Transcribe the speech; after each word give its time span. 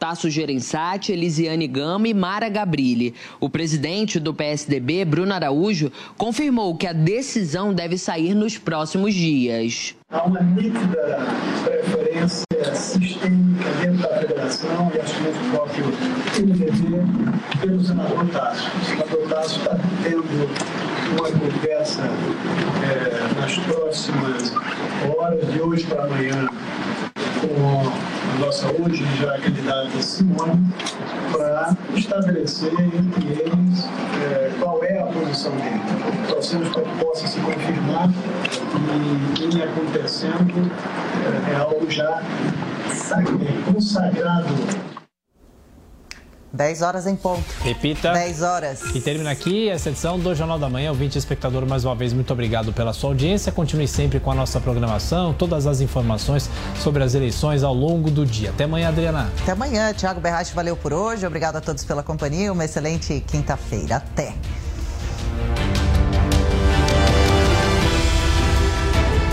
Tasso 0.00 0.30
Gerençati, 0.30 1.12
Elisiane 1.12 1.68
Gama 1.68 2.08
e 2.08 2.14
Mara 2.14 2.48
Gabrilli. 2.48 3.14
O 3.38 3.50
presidente 3.50 4.18
do 4.18 4.32
PSDB, 4.32 5.04
Bruno 5.04 5.34
Araújo, 5.34 5.92
confirmou 6.16 6.74
que 6.74 6.86
a 6.86 6.94
decisão 6.94 7.74
deve 7.74 7.98
sair 7.98 8.34
nos 8.34 8.56
próximos 8.56 9.12
dias. 9.12 9.94
Há 10.10 10.24
uma 10.24 10.40
nítida 10.40 11.18
preferência 11.62 12.44
sistêmica 12.74 13.70
dentro 13.82 13.98
da 13.98 14.18
federação 14.20 14.90
e 14.94 15.00
acho 15.00 15.14
que 15.14 15.22
do 15.22 15.50
próprio 15.52 15.84
MDB 16.46 17.60
pelo 17.60 17.84
senador 17.84 18.26
Tasso. 18.30 18.70
O 18.80 18.84
senador 18.86 19.28
Tasso 19.28 19.58
está 19.60 19.76
tendo 20.02 20.48
uma 21.12 21.30
conversa 21.30 22.02
é, 22.82 23.40
nas 23.40 23.58
próximas 23.58 24.52
horas, 25.14 25.52
de 25.52 25.60
hoje 25.60 25.84
para 25.84 26.04
amanhã, 26.04 26.48
a 28.40 28.46
nossa 28.46 28.68
hoje 28.72 29.04
já 29.20 29.38
candidata 29.38 30.00
Simone, 30.00 30.66
para 31.30 31.76
estabelecer 31.94 32.72
entre 32.72 33.28
eles 33.28 33.84
é, 34.22 34.50
qual 34.58 34.82
é 34.82 34.98
a 34.98 35.06
posição 35.06 35.52
dele. 35.56 35.80
Torcemos 36.26 36.68
para 36.70 36.82
que 36.82 37.04
possa 37.04 37.26
se 37.26 37.38
confirmar 37.40 38.08
e 38.74 39.44
em 39.44 39.62
acontecendo 39.62 40.70
é, 41.48 41.52
é 41.52 41.56
algo 41.56 41.90
já 41.90 42.22
consagrado 43.72 44.99
10 46.52 46.82
horas 46.82 47.06
em 47.06 47.16
ponto. 47.16 47.44
Repita. 47.62 48.12
10 48.12 48.42
horas. 48.42 48.82
E 48.94 49.00
termina 49.00 49.30
aqui 49.30 49.68
essa 49.68 49.90
edição 49.90 50.18
do 50.18 50.34
Jornal 50.34 50.58
da 50.58 50.68
Manhã. 50.68 50.90
Ouvinte 50.90 51.16
espectador, 51.16 51.66
mais 51.66 51.84
uma 51.84 51.94
vez, 51.94 52.12
muito 52.12 52.32
obrigado 52.32 52.72
pela 52.72 52.92
sua 52.92 53.10
audiência. 53.10 53.52
Continue 53.52 53.86
sempre 53.86 54.18
com 54.18 54.30
a 54.30 54.34
nossa 54.34 54.60
programação, 54.60 55.32
todas 55.32 55.66
as 55.66 55.80
informações 55.80 56.50
sobre 56.76 57.02
as 57.02 57.14
eleições 57.14 57.62
ao 57.62 57.74
longo 57.74 58.10
do 58.10 58.26
dia. 58.26 58.50
Até 58.50 58.64
amanhã, 58.64 58.88
Adriana. 58.88 59.30
Até 59.42 59.52
amanhã. 59.52 59.92
Tiago 59.92 60.20
Berrache, 60.20 60.52
valeu 60.54 60.76
por 60.76 60.92
hoje. 60.92 61.26
Obrigado 61.26 61.56
a 61.56 61.60
todos 61.60 61.84
pela 61.84 62.02
companhia. 62.02 62.52
Uma 62.52 62.64
excelente 62.64 63.20
quinta-feira. 63.26 63.96
Até. 63.96 64.34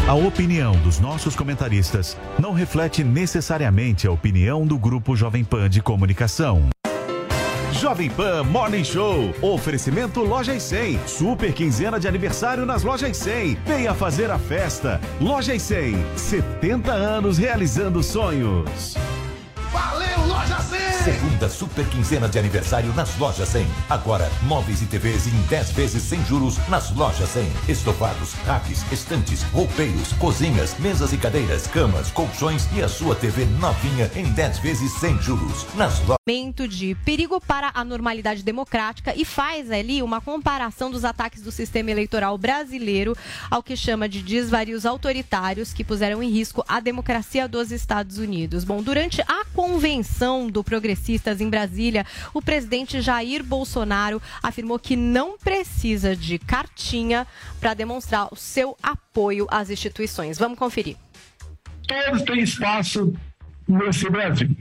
A 0.07 0.13
opinião 0.13 0.71
dos 0.83 1.01
nossos 1.01 1.35
comentaristas 1.35 2.15
não 2.39 2.53
reflete 2.53 3.03
necessariamente 3.03 4.07
a 4.07 4.11
opinião 4.11 4.65
do 4.65 4.79
Grupo 4.79 5.17
Jovem 5.17 5.43
Pan 5.43 5.69
de 5.69 5.81
Comunicação. 5.81 6.69
Jovem 7.73 8.09
Pan 8.09 8.43
Morning 8.43 8.83
Show. 8.83 9.33
Oferecimento 9.41 10.21
Lojas 10.23 10.63
100. 10.63 10.99
Super 11.07 11.53
quinzena 11.53 11.99
de 11.99 12.07
aniversário 12.07 12.65
nas 12.65 12.83
Lojas 12.83 13.17
100. 13.17 13.55
Venha 13.65 13.93
fazer 13.93 14.31
a 14.31 14.39
festa. 14.39 14.99
Lojas 15.19 15.61
100. 15.61 15.95
70 16.15 16.91
anos 16.91 17.37
realizando 17.37 18.01
sonhos. 18.01 18.95
Valeu, 19.71 20.27
Loja 20.27 20.59
100! 20.59 20.76
Segunda 21.07 21.47
super 21.47 21.87
quinzena 21.87 22.27
de 22.27 22.37
aniversário 22.37 22.93
nas 22.93 23.17
lojas 23.17 23.47
100. 23.47 23.65
Agora, 23.89 24.29
móveis 24.43 24.81
e 24.81 24.85
TVs 24.85 25.25
em 25.25 25.41
10 25.43 25.71
vezes 25.71 26.03
sem 26.03 26.21
juros 26.25 26.57
nas 26.67 26.93
lojas 26.93 27.29
100. 27.29 27.49
Estofados, 27.69 28.33
racks, 28.45 28.83
estantes, 28.91 29.41
roupeiros, 29.43 30.11
cozinhas, 30.19 30.77
mesas 30.79 31.13
e 31.13 31.17
cadeiras, 31.17 31.65
camas, 31.65 32.11
colchões 32.11 32.67
e 32.75 32.83
a 32.83 32.89
sua 32.89 33.15
TV 33.15 33.45
novinha 33.61 34.11
em 34.17 34.25
10 34.33 34.59
vezes 34.59 34.91
sem 34.99 35.17
juros 35.21 35.65
nas 35.75 35.97
lojas 36.01 36.17
de 36.67 36.93
perigo 37.05 37.39
para 37.39 37.71
a 37.73 37.85
normalidade 37.85 38.43
democrática 38.43 39.13
e 39.15 39.23
faz 39.23 39.71
ali 39.71 40.03
uma 40.03 40.19
comparação 40.19 40.91
dos 40.91 41.05
ataques 41.05 41.41
do 41.41 41.53
sistema 41.53 41.89
eleitoral 41.89 42.37
brasileiro 42.37 43.15
ao 43.49 43.63
que 43.63 43.77
chama 43.77 44.09
de 44.09 44.21
desvarios 44.21 44.85
autoritários 44.85 45.71
que 45.71 45.85
puseram 45.85 46.21
em 46.21 46.29
risco 46.29 46.65
a 46.67 46.81
democracia 46.81 47.47
dos 47.47 47.71
Estados 47.71 48.17
Unidos. 48.17 48.65
Bom, 48.65 48.83
durante 48.83 49.21
a 49.21 49.45
convenção 49.55 50.49
do 50.49 50.65
Em 51.39 51.49
Brasília, 51.49 52.05
o 52.33 52.41
presidente 52.41 53.01
Jair 53.01 53.43
Bolsonaro 53.43 54.21
afirmou 54.43 54.77
que 54.77 54.95
não 54.95 55.37
precisa 55.37 56.15
de 56.15 56.37
cartinha 56.37 57.25
para 57.59 57.73
demonstrar 57.73 58.27
o 58.31 58.35
seu 58.35 58.77
apoio 58.81 59.47
às 59.49 59.69
instituições. 59.69 60.37
Vamos 60.37 60.59
conferir. 60.59 60.97
Todos 61.87 62.21
têm 62.23 62.41
espaço 62.41 63.13
nesse 63.67 64.09
Brasil 64.09 64.55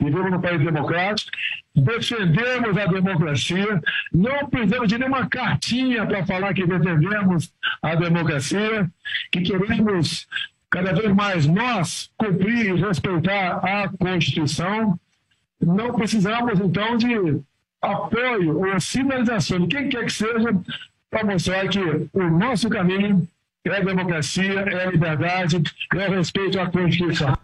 vivemos 0.00 0.30
num 0.30 0.40
país 0.40 0.64
democrático, 0.64 1.30
defendemos 1.74 2.76
a 2.76 2.86
democracia, 2.86 3.80
não 4.12 4.48
precisamos 4.48 4.88
de 4.88 4.98
nenhuma 4.98 5.28
cartinha 5.28 6.06
para 6.06 6.24
falar 6.24 6.54
que 6.54 6.66
defendemos 6.66 7.52
a 7.82 7.94
democracia, 7.94 8.88
que 9.30 9.42
queremos 9.42 10.26
cada 10.70 10.92
vez 10.92 11.12
mais 11.14 11.46
nós 11.46 12.10
cumprir 12.16 12.76
e 12.76 12.80
respeitar 12.80 13.60
a 13.64 13.88
Constituição. 13.88 14.98
Não 15.60 15.92
precisamos, 15.92 16.60
então, 16.60 16.96
de 16.96 17.40
apoio 17.82 18.58
ou 18.58 18.80
sinalização 18.80 19.60
de 19.60 19.76
quem 19.76 19.88
quer 19.88 20.04
que 20.04 20.12
seja 20.12 20.54
para 21.10 21.24
mostrar 21.24 21.68
que 21.68 21.80
o 22.12 22.30
nosso 22.30 22.68
caminho 22.68 23.26
é 23.64 23.82
democracia, 23.82 24.60
é 24.60 24.86
a 24.86 24.90
liberdade, 24.90 25.62
é 25.94 26.08
respeito 26.08 26.60
à 26.60 26.70
Constituição. 26.70 27.36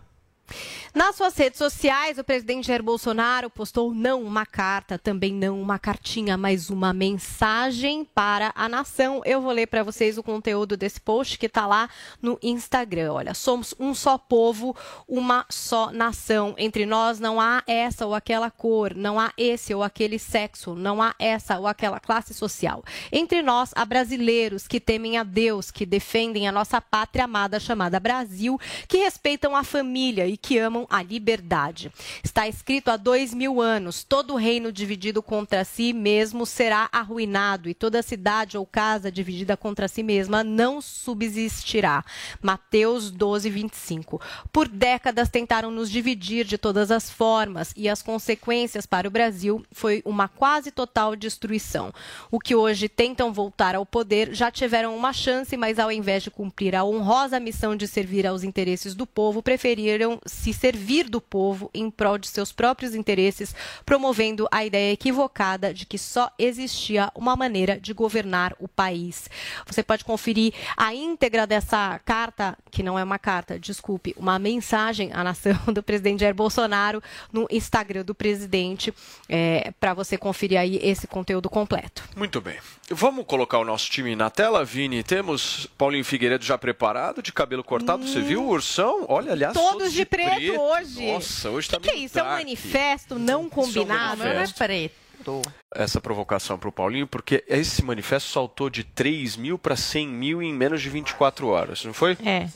Nas 0.95 1.17
suas 1.17 1.37
redes 1.37 1.59
sociais, 1.59 2.19
o 2.19 2.25
presidente 2.25 2.69
Jair 2.69 2.81
Bolsonaro 2.81 3.51
postou 3.51 3.93
não 3.93 4.23
uma 4.23 4.47
carta, 4.47 4.97
também 4.97 5.35
não 5.35 5.61
uma 5.61 5.77
cartinha, 5.77 6.37
mas 6.37 6.71
uma 6.71 6.93
mensagem 6.93 8.05
para 8.05 8.53
a 8.55 8.69
nação. 8.69 9.21
Eu 9.25 9.41
vou 9.41 9.51
ler 9.51 9.67
para 9.67 9.83
vocês 9.83 10.17
o 10.19 10.23
conteúdo 10.23 10.77
desse 10.77 11.01
post 11.01 11.37
que 11.37 11.47
está 11.47 11.67
lá 11.67 11.91
no 12.23 12.39
Instagram. 12.41 13.13
Olha, 13.13 13.35
somos 13.35 13.75
um 13.81 13.93
só 13.93 14.17
povo, 14.17 14.77
uma 15.09 15.45
só 15.51 15.91
nação. 15.91 16.55
Entre 16.57 16.87
nós 16.87 17.19
não 17.19 17.41
há 17.41 17.65
essa 17.67 18.07
ou 18.07 18.15
aquela 18.15 18.49
cor, 18.49 18.95
não 18.95 19.19
há 19.19 19.33
esse 19.37 19.75
ou 19.75 19.83
aquele 19.83 20.17
sexo, 20.17 20.77
não 20.77 21.03
há 21.03 21.13
essa 21.19 21.59
ou 21.59 21.67
aquela 21.67 21.99
classe 21.99 22.33
social. 22.33 22.85
Entre 23.11 23.43
nós 23.43 23.73
há 23.75 23.85
brasileiros 23.85 24.69
que 24.69 24.79
temem 24.79 25.19
a 25.19 25.25
Deus, 25.25 25.73
que 25.73 25.85
defendem 25.85 26.47
a 26.47 26.53
nossa 26.53 26.81
pátria 26.81 27.25
amada 27.25 27.59
chamada 27.59 27.99
Brasil, 27.99 28.61
que 28.87 28.99
respeitam 28.99 29.57
a 29.57 29.65
família 29.65 30.29
e 30.29 30.37
que 30.37 30.57
amam 30.57 30.84
a 30.89 31.03
liberdade. 31.03 31.93
Está 32.23 32.47
escrito 32.49 32.91
há 32.91 32.97
dois 32.97 33.35
mil 33.35 33.61
anos: 33.61 34.05
todo 34.05 34.37
reino 34.37 34.73
dividido 34.73 35.23
contra 35.23 35.65
si 35.65 35.93
mesmo 35.93 36.47
será 36.47 36.89
arruinado, 36.93 37.69
e 37.69 37.75
toda 37.75 38.03
cidade 38.03 38.57
ou 38.57 38.65
casa 38.65 39.11
dividida 39.11 39.57
contra 39.57 39.89
si 39.89 40.03
mesma 40.03 40.45
não 40.45 40.81
subsistirá. 40.81 42.05
Mateus 42.41 43.11
12, 43.11 43.51
25. 43.51 44.21
Por 44.53 44.69
décadas 44.69 45.29
tentaram 45.29 45.71
nos 45.71 45.91
dividir 45.91 46.45
de 46.45 46.57
todas 46.57 46.91
as 46.91 47.11
formas, 47.11 47.73
e 47.77 47.89
as 47.89 48.03
consequências 48.03 48.87
para 48.87 49.09
o 49.09 49.11
Brasil 49.11 49.65
foi 49.73 50.03
uma 50.05 50.29
quase 50.29 50.71
total 50.71 51.17
destruição. 51.17 51.93
O 52.31 52.39
que 52.39 52.55
hoje 52.55 52.89
tentam 52.89 53.33
voltar 53.33 53.75
ao 53.75 53.87
poder 53.87 54.35
já 54.35 54.51
tiveram 54.51 54.97
uma 54.97 55.13
chance, 55.13 55.57
mas 55.57 55.79
ao 55.79 55.91
invés 55.91 56.23
de 56.23 56.31
cumprir 56.31 56.77
a 56.77 56.85
honrosa 56.85 57.41
missão 57.41 57.75
de 57.75 57.89
servir 57.89 58.27
aos 58.27 58.45
interesses 58.45 58.95
do 58.95 59.07
povo, 59.07 59.43
preferiram 59.43 60.21
se 60.27 60.53
servir 60.53 60.74
servir 60.75 61.09
do 61.09 61.21
povo 61.21 61.71
em 61.73 61.89
prol 61.89 62.19
de 62.19 62.27
seus 62.27 62.51
próprios 62.51 62.97
interesses, 62.97 63.55
promovendo 63.87 64.49
a 64.51 64.65
ideia 64.65 64.93
equivocada 64.93 65.73
de 65.73 65.87
que 65.87 65.97
só 65.97 66.29
existia 66.37 67.13
uma 67.15 67.37
maneira 67.37 67.79
de 67.79 67.93
governar 67.93 68.57
o 68.59 68.67
país. 68.67 69.31
Você 69.67 69.85
pode 69.85 70.05
conferir 70.05 70.53
a 70.77 70.93
íntegra 70.93 71.47
dessa 71.47 72.01
carta, 72.05 72.59
que 72.73 72.83
não 72.83 72.99
é 72.99 73.05
uma 73.05 73.21
carta, 73.21 73.57
desculpe, 73.57 74.15
uma 74.19 74.37
mensagem 74.37 75.13
à 75.13 75.23
nação 75.23 75.57
do 75.73 75.81
presidente 75.81 76.21
Jair 76.21 76.35
Bolsonaro 76.35 77.01
no 77.33 77.47
Instagram 77.51 78.05
do 78.05 78.15
presidente, 78.15 78.93
é, 79.29 79.73
para 79.79 79.95
você 79.95 80.19
conferir 80.19 80.59
aí 80.59 80.81
esse 80.83 81.07
conteúdo 81.07 81.49
completo. 81.49 82.03
Muito 82.17 82.41
bem. 82.41 82.57
Vamos 82.91 83.25
colocar 83.27 83.59
o 83.59 83.65
nosso 83.65 83.89
time 83.91 84.17
na 84.17 84.29
tela, 84.29 84.65
Vini. 84.65 85.03
Temos 85.05 85.69
Paulinho 85.79 86.05
Figueiredo 86.05 86.45
já 86.45 86.59
preparado, 86.59 87.23
de 87.23 87.33
cabelo 87.33 87.63
cortado. 87.63 88.03
Hum. 88.03 88.07
Você 88.07 88.21
viu 88.21 88.43
o 88.43 88.49
ursão? 88.49 89.07
Olha, 89.09 89.33
aliás, 89.33 89.55
todos, 89.55 89.73
todos 89.73 89.93
de, 89.93 90.05
preto, 90.05 90.54
preto 90.57 90.63
hoje. 90.63 91.13
Nossa, 91.13 91.51
hoje 91.51 91.69
tá 91.69 91.81
que, 91.81 91.89
que 91.89 91.95
é 91.95 91.99
isso? 91.99 92.19
É 92.19 92.23
um 92.23 92.27
manifesto 92.27 93.19
não 93.19 93.49
combinado? 93.49 94.23
É 94.23 94.27
um 94.27 94.35
manifesto. 94.35 94.59
Não 94.59 94.65
é 94.65 94.69
preto. 94.69 95.43
Essa 95.75 96.01
provocação 96.01 96.59
para 96.59 96.69
o 96.69 96.73
Paulinho, 96.73 97.07
porque 97.07 97.45
esse 97.49 97.83
manifesto 97.83 98.31
saltou 98.31 98.69
de 98.69 98.85
3 98.85 99.37
mil 99.37 99.59
para 99.59 99.77
100 99.77 100.09
mil 100.09 100.43
em 100.43 100.53
menos 100.53 100.83
de 100.83 100.91
24 100.91 101.49
horas, 101.49 101.85
não 101.85 101.95
foi? 101.95 102.17
É. 102.25 102.49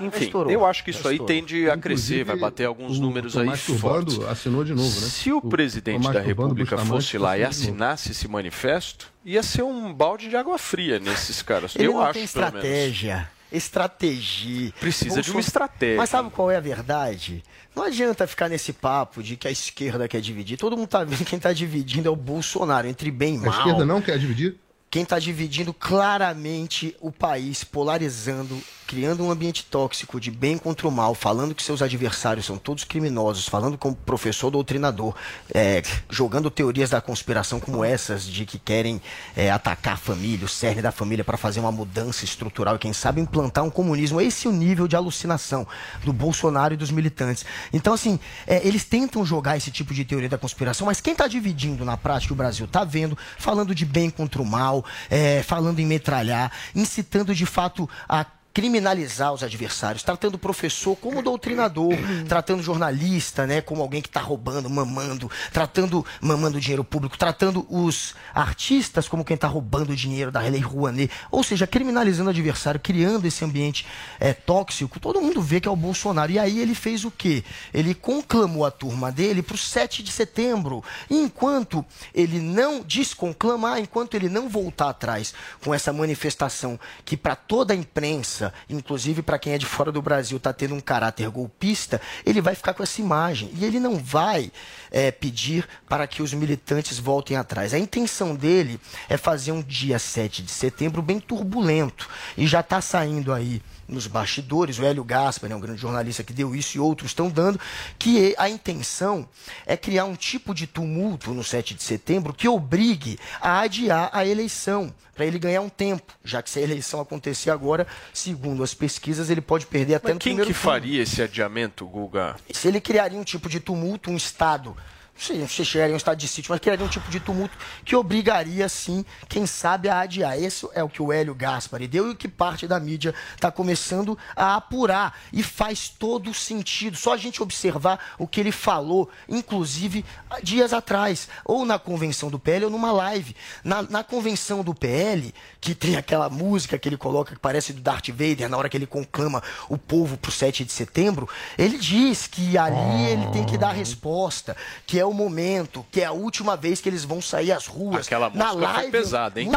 Enfim, 0.00 0.30
eu 0.48 0.64
acho 0.64 0.82
que 0.82 0.90
isso 0.90 1.06
aí 1.06 1.18
tende 1.18 1.70
a 1.70 1.76
crescer, 1.76 2.24
vai 2.24 2.36
bater 2.36 2.64
alguns 2.64 2.98
números 2.98 3.36
aí 3.36 3.56
fortes. 3.56 4.18
assinou 4.20 4.64
de 4.64 4.74
novo, 4.74 5.00
né? 5.00 5.06
Se 5.06 5.30
o 5.30 5.40
presidente 5.40 6.08
o 6.08 6.12
da 6.12 6.20
República 6.20 6.78
fosse 6.78 7.18
lá 7.18 7.38
e 7.38 7.44
assinasse 7.44 8.10
esse 8.10 8.26
manifesto, 8.26 9.12
ia 9.24 9.42
ser 9.42 9.62
um 9.62 9.92
balde 9.92 10.28
de 10.28 10.36
água 10.36 10.58
fria 10.58 10.98
nesses 10.98 11.42
caras. 11.42 11.76
Ele 11.76 11.86
eu 11.86 11.92
não 11.92 12.02
acho, 12.02 12.14
tem 12.14 12.24
estratégia 12.24 13.28
estratégia. 13.52 14.72
Precisa 14.80 15.20
de 15.22 15.30
uma 15.30 15.40
estratégia. 15.40 15.96
Mas 15.96 16.10
sabe 16.10 16.30
qual 16.30 16.50
é 16.50 16.56
a 16.56 16.60
verdade? 16.60 17.42
Não 17.74 17.84
adianta 17.84 18.26
ficar 18.26 18.48
nesse 18.48 18.72
papo 18.72 19.22
de 19.22 19.36
que 19.36 19.48
a 19.48 19.50
esquerda 19.50 20.08
quer 20.08 20.20
dividir. 20.20 20.56
Todo 20.56 20.76
mundo 20.76 20.88
tá 20.88 21.04
vendo 21.04 21.18
que 21.18 21.24
quem 21.24 21.36
está 21.36 21.52
dividindo 21.52 22.08
é 22.08 22.10
o 22.10 22.16
Bolsonaro, 22.16 22.86
entre 22.86 23.10
bem 23.10 23.36
e 23.36 23.38
mal. 23.38 23.54
A 23.54 23.58
esquerda 23.58 23.84
não 23.84 24.00
quer 24.00 24.18
dividir? 24.18 24.56
Quem 24.90 25.04
está 25.04 25.18
dividindo 25.18 25.72
claramente 25.72 26.94
o 27.00 27.10
país, 27.10 27.64
polarizando 27.64 28.60
criando 28.92 29.24
um 29.24 29.30
ambiente 29.30 29.64
tóxico 29.64 30.20
de 30.20 30.30
bem 30.30 30.58
contra 30.58 30.86
o 30.86 30.90
mal, 30.90 31.14
falando 31.14 31.54
que 31.54 31.62
seus 31.62 31.80
adversários 31.80 32.44
são 32.44 32.58
todos 32.58 32.84
criminosos, 32.84 33.48
falando 33.48 33.78
como 33.78 33.96
professor 33.96 34.50
doutrinador, 34.50 35.14
é, 35.54 35.82
jogando 36.10 36.50
teorias 36.50 36.90
da 36.90 37.00
conspiração 37.00 37.58
como 37.58 37.82
essas 37.82 38.26
de 38.26 38.44
que 38.44 38.58
querem 38.58 39.00
é, 39.34 39.50
atacar 39.50 39.94
a 39.94 39.96
família, 39.96 40.44
o 40.44 40.48
cerne 40.48 40.82
da 40.82 40.92
família 40.92 41.24
para 41.24 41.38
fazer 41.38 41.58
uma 41.58 41.72
mudança 41.72 42.22
estrutural 42.26 42.76
e 42.76 42.78
quem 42.78 42.92
sabe 42.92 43.18
implantar 43.18 43.64
um 43.64 43.70
comunismo. 43.70 44.20
Esse 44.20 44.46
é 44.46 44.50
o 44.50 44.52
nível 44.52 44.86
de 44.86 44.94
alucinação 44.94 45.66
do 46.04 46.12
Bolsonaro 46.12 46.74
e 46.74 46.76
dos 46.76 46.90
militantes. 46.90 47.46
Então, 47.72 47.94
assim, 47.94 48.20
é, 48.46 48.60
eles 48.62 48.84
tentam 48.84 49.24
jogar 49.24 49.56
esse 49.56 49.70
tipo 49.70 49.94
de 49.94 50.04
teoria 50.04 50.28
da 50.28 50.36
conspiração, 50.36 50.84
mas 50.86 51.00
quem 51.00 51.14
está 51.14 51.26
dividindo 51.26 51.82
na 51.82 51.96
prática 51.96 52.34
o 52.34 52.36
Brasil 52.36 52.66
está 52.66 52.84
vendo, 52.84 53.16
falando 53.38 53.74
de 53.74 53.86
bem 53.86 54.10
contra 54.10 54.42
o 54.42 54.44
mal, 54.44 54.84
é, 55.08 55.42
falando 55.42 55.78
em 55.78 55.86
metralhar, 55.86 56.52
incitando 56.74 57.34
de 57.34 57.46
fato 57.46 57.88
a 58.06 58.26
criminalizar 58.52 59.32
os 59.32 59.42
adversários, 59.42 60.02
tratando 60.02 60.34
o 60.34 60.38
professor 60.38 60.96
como 60.96 61.22
doutrinador, 61.22 61.94
tratando 62.28 62.62
jornalista, 62.62 63.46
né, 63.46 63.60
como 63.60 63.82
alguém 63.82 64.02
que 64.02 64.08
está 64.08 64.20
roubando, 64.20 64.68
mamando, 64.68 65.30
tratando 65.52 66.04
mamando 66.20 66.60
dinheiro 66.60 66.84
público, 66.84 67.16
tratando 67.16 67.66
os 67.70 68.14
artistas 68.34 69.08
como 69.08 69.24
quem 69.24 69.34
está 69.34 69.48
roubando 69.48 69.94
dinheiro 69.96 70.30
da 70.30 70.40
Lei 70.40 70.60
Rouanet, 70.60 71.10
ou 71.30 71.42
seja, 71.42 71.66
criminalizando 71.66 72.28
o 72.28 72.30
adversário, 72.30 72.80
criando 72.80 73.26
esse 73.26 73.44
ambiente 73.44 73.86
é, 74.18 74.32
tóxico. 74.32 74.98
Todo 74.98 75.20
mundo 75.20 75.40
vê 75.40 75.60
que 75.60 75.68
é 75.68 75.70
o 75.70 75.76
Bolsonaro. 75.76 76.32
E 76.32 76.38
aí 76.38 76.58
ele 76.58 76.74
fez 76.74 77.04
o 77.04 77.10
quê? 77.10 77.44
Ele 77.72 77.94
conclamou 77.94 78.64
a 78.64 78.70
turma 78.70 79.12
dele 79.12 79.42
para 79.42 79.54
o 79.54 79.58
7 79.58 80.02
de 80.02 80.10
setembro. 80.10 80.82
E 81.08 81.16
enquanto 81.16 81.84
ele 82.14 82.40
não 82.40 82.80
desconclamar, 82.80 83.78
enquanto 83.78 84.14
ele 84.14 84.28
não 84.28 84.48
voltar 84.48 84.90
atrás 84.90 85.34
com 85.62 85.74
essa 85.74 85.92
manifestação 85.92 86.78
que 87.04 87.16
para 87.16 87.36
toda 87.36 87.74
a 87.74 87.76
imprensa 87.76 88.41
inclusive 88.70 89.20
para 89.20 89.38
quem 89.38 89.52
é 89.52 89.58
de 89.58 89.66
fora 89.66 89.92
do 89.92 90.00
Brasil, 90.00 90.38
está 90.38 90.52
tendo 90.52 90.74
um 90.74 90.80
caráter 90.80 91.28
golpista, 91.28 92.00
ele 92.24 92.40
vai 92.40 92.54
ficar 92.54 92.72
com 92.72 92.82
essa 92.82 93.00
imagem. 93.00 93.50
E 93.54 93.64
ele 93.64 93.78
não 93.78 93.98
vai 93.98 94.50
é, 94.90 95.10
pedir 95.10 95.68
para 95.88 96.06
que 96.06 96.22
os 96.22 96.32
militantes 96.32 96.98
voltem 96.98 97.36
atrás. 97.36 97.74
A 97.74 97.78
intenção 97.78 98.34
dele 98.34 98.80
é 99.08 99.16
fazer 99.16 99.52
um 99.52 99.62
dia 99.62 99.98
7 99.98 100.42
de 100.42 100.50
setembro 100.50 101.02
bem 101.02 101.20
turbulento. 101.20 102.08
E 102.36 102.46
já 102.46 102.60
está 102.60 102.80
saindo 102.80 103.32
aí 103.32 103.60
nos 103.92 104.06
bastidores, 104.06 104.78
o 104.78 104.84
Hélio 104.84 105.04
Gaspar, 105.04 105.48
né, 105.48 105.56
um 105.56 105.60
grande 105.60 105.80
jornalista 105.80 106.24
que 106.24 106.32
deu 106.32 106.54
isso 106.54 106.76
e 106.76 106.80
outros 106.80 107.10
estão 107.10 107.28
dando, 107.28 107.60
que 107.98 108.34
a 108.38 108.48
intenção 108.48 109.28
é 109.66 109.76
criar 109.76 110.04
um 110.04 110.14
tipo 110.14 110.54
de 110.54 110.66
tumulto 110.66 111.32
no 111.32 111.44
7 111.44 111.74
de 111.74 111.82
setembro 111.82 112.32
que 112.32 112.48
obrigue 112.48 113.18
a 113.40 113.60
adiar 113.60 114.10
a 114.12 114.26
eleição, 114.26 114.92
para 115.14 115.26
ele 115.26 115.38
ganhar 115.38 115.60
um 115.60 115.68
tempo, 115.68 116.14
já 116.24 116.42
que 116.42 116.48
se 116.48 116.58
a 116.58 116.62
eleição 116.62 117.00
acontecer 117.00 117.50
agora, 117.50 117.86
segundo 118.14 118.62
as 118.62 118.72
pesquisas, 118.72 119.28
ele 119.28 119.42
pode 119.42 119.66
perder 119.66 119.96
até 119.96 120.08
Mas 120.08 120.14
no 120.14 120.20
quem 120.20 120.32
primeiro 120.32 120.48
que 120.52 120.58
turno. 120.58 120.72
faria 120.72 121.02
esse 121.02 121.20
adiamento, 121.22 121.86
Guga? 121.86 122.36
Se 122.50 122.66
ele 122.66 122.80
criaria 122.80 123.18
um 123.18 123.24
tipo 123.24 123.48
de 123.48 123.60
tumulto, 123.60 124.10
um 124.10 124.16
Estado 124.16 124.74
se 125.14 125.64
chegaria 125.64 125.92
a 125.92 125.94
um 125.94 125.96
estado 125.96 126.18
de 126.18 126.26
sítio, 126.26 126.50
mas 126.50 126.60
criaria 126.60 126.84
um 126.84 126.88
tipo 126.88 127.08
de 127.10 127.20
tumulto 127.20 127.56
que 127.84 127.94
obrigaria, 127.94 128.68
sim, 128.68 129.04
quem 129.28 129.46
sabe, 129.46 129.88
a 129.88 130.00
adiar. 130.00 130.36
Esse 130.36 130.66
é 130.74 130.82
o 130.82 130.88
que 130.88 131.00
o 131.00 131.12
Hélio 131.12 131.34
Gaspari 131.34 131.86
deu 131.86 132.08
e 132.08 132.10
o 132.10 132.16
que 132.16 132.26
parte 132.26 132.66
da 132.66 132.80
mídia 132.80 133.14
está 133.34 133.50
começando 133.50 134.18
a 134.34 134.56
apurar. 134.56 135.16
E 135.32 135.42
faz 135.42 135.88
todo 135.88 136.34
sentido. 136.34 136.96
Só 136.96 137.14
a 137.14 137.16
gente 137.16 137.42
observar 137.42 138.14
o 138.18 138.26
que 138.26 138.40
ele 138.40 138.50
falou, 138.50 139.08
inclusive 139.28 140.04
dias 140.42 140.72
atrás, 140.72 141.28
ou 141.44 141.64
na 141.64 141.78
convenção 141.78 142.30
do 142.30 142.38
PL 142.38 142.64
ou 142.64 142.70
numa 142.70 142.90
live. 142.90 143.36
Na, 143.62 143.82
na 143.82 144.02
convenção 144.02 144.64
do 144.64 144.74
PL, 144.74 145.32
que 145.60 145.74
tem 145.74 145.96
aquela 145.96 146.28
música 146.28 146.78
que 146.78 146.88
ele 146.88 146.96
coloca 146.96 147.34
que 147.34 147.40
parece 147.40 147.72
do 147.72 147.80
Darth 147.80 148.08
Vader, 148.08 148.48
na 148.48 148.56
hora 148.56 148.68
que 148.68 148.76
ele 148.76 148.86
conclama 148.86 149.42
o 149.68 149.78
povo 149.78 150.16
para 150.16 150.30
o 150.30 150.32
7 150.32 150.64
de 150.64 150.72
setembro, 150.72 151.28
ele 151.56 151.78
diz 151.78 152.26
que 152.26 152.58
ali 152.58 153.04
ele 153.04 153.26
tem 153.30 153.44
que 153.44 153.56
dar 153.56 153.70
a 153.70 153.72
resposta, 153.72 154.56
que 154.86 154.98
é 154.98 155.01
o 155.04 155.12
momento, 155.12 155.84
que 155.90 156.00
é 156.00 156.04
a 156.06 156.12
última 156.12 156.56
vez 156.56 156.80
que 156.80 156.88
eles 156.88 157.04
vão 157.04 157.20
sair 157.20 157.52
às 157.52 157.66
ruas. 157.66 158.06
Aquela 158.06 158.30
na 158.30 158.46
música 158.52 158.66
foi 158.72 158.74
live, 158.74 158.90
pesada, 158.92 159.40
hein? 159.40 159.50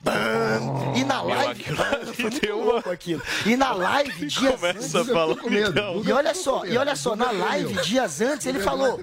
Bam! 0.00 0.92
E 0.96 1.04
na 1.04 1.16
Meu, 1.22 1.28
live, 1.28 1.60
aquilo 1.62 1.76
foi 2.14 2.22
muito 2.24 2.52
louco 2.54 2.90
aquilo. 2.90 3.22
E 3.44 3.56
na 3.56 3.72
live, 3.74 4.26
dias 4.26 4.54
Começa 4.60 4.98
a 4.98 5.00
antes- 5.02 5.12
falar, 5.12 5.36
então. 5.68 6.02
e 6.04 6.12
olha 6.12 6.34
só, 6.34 6.64
e 6.66 6.76
olha 6.76 6.96
só, 6.96 7.14
na 7.16 7.30
live, 7.30 7.74
dias 7.82 8.20
antes, 8.20 8.46
ele 8.46 8.60
falou, 8.60 8.98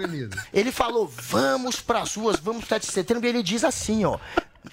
ele 0.53 0.71
falou, 0.71 1.07
vamos 1.07 1.79
pras 1.81 2.15
ruas, 2.15 2.39
vamos 2.39 2.65
para 2.65 2.75
7 2.77 2.87
de 2.87 2.93
setembro, 2.93 3.25
e 3.25 3.29
ele 3.29 3.43
diz 3.43 3.63
assim, 3.63 4.05
ó, 4.05 4.17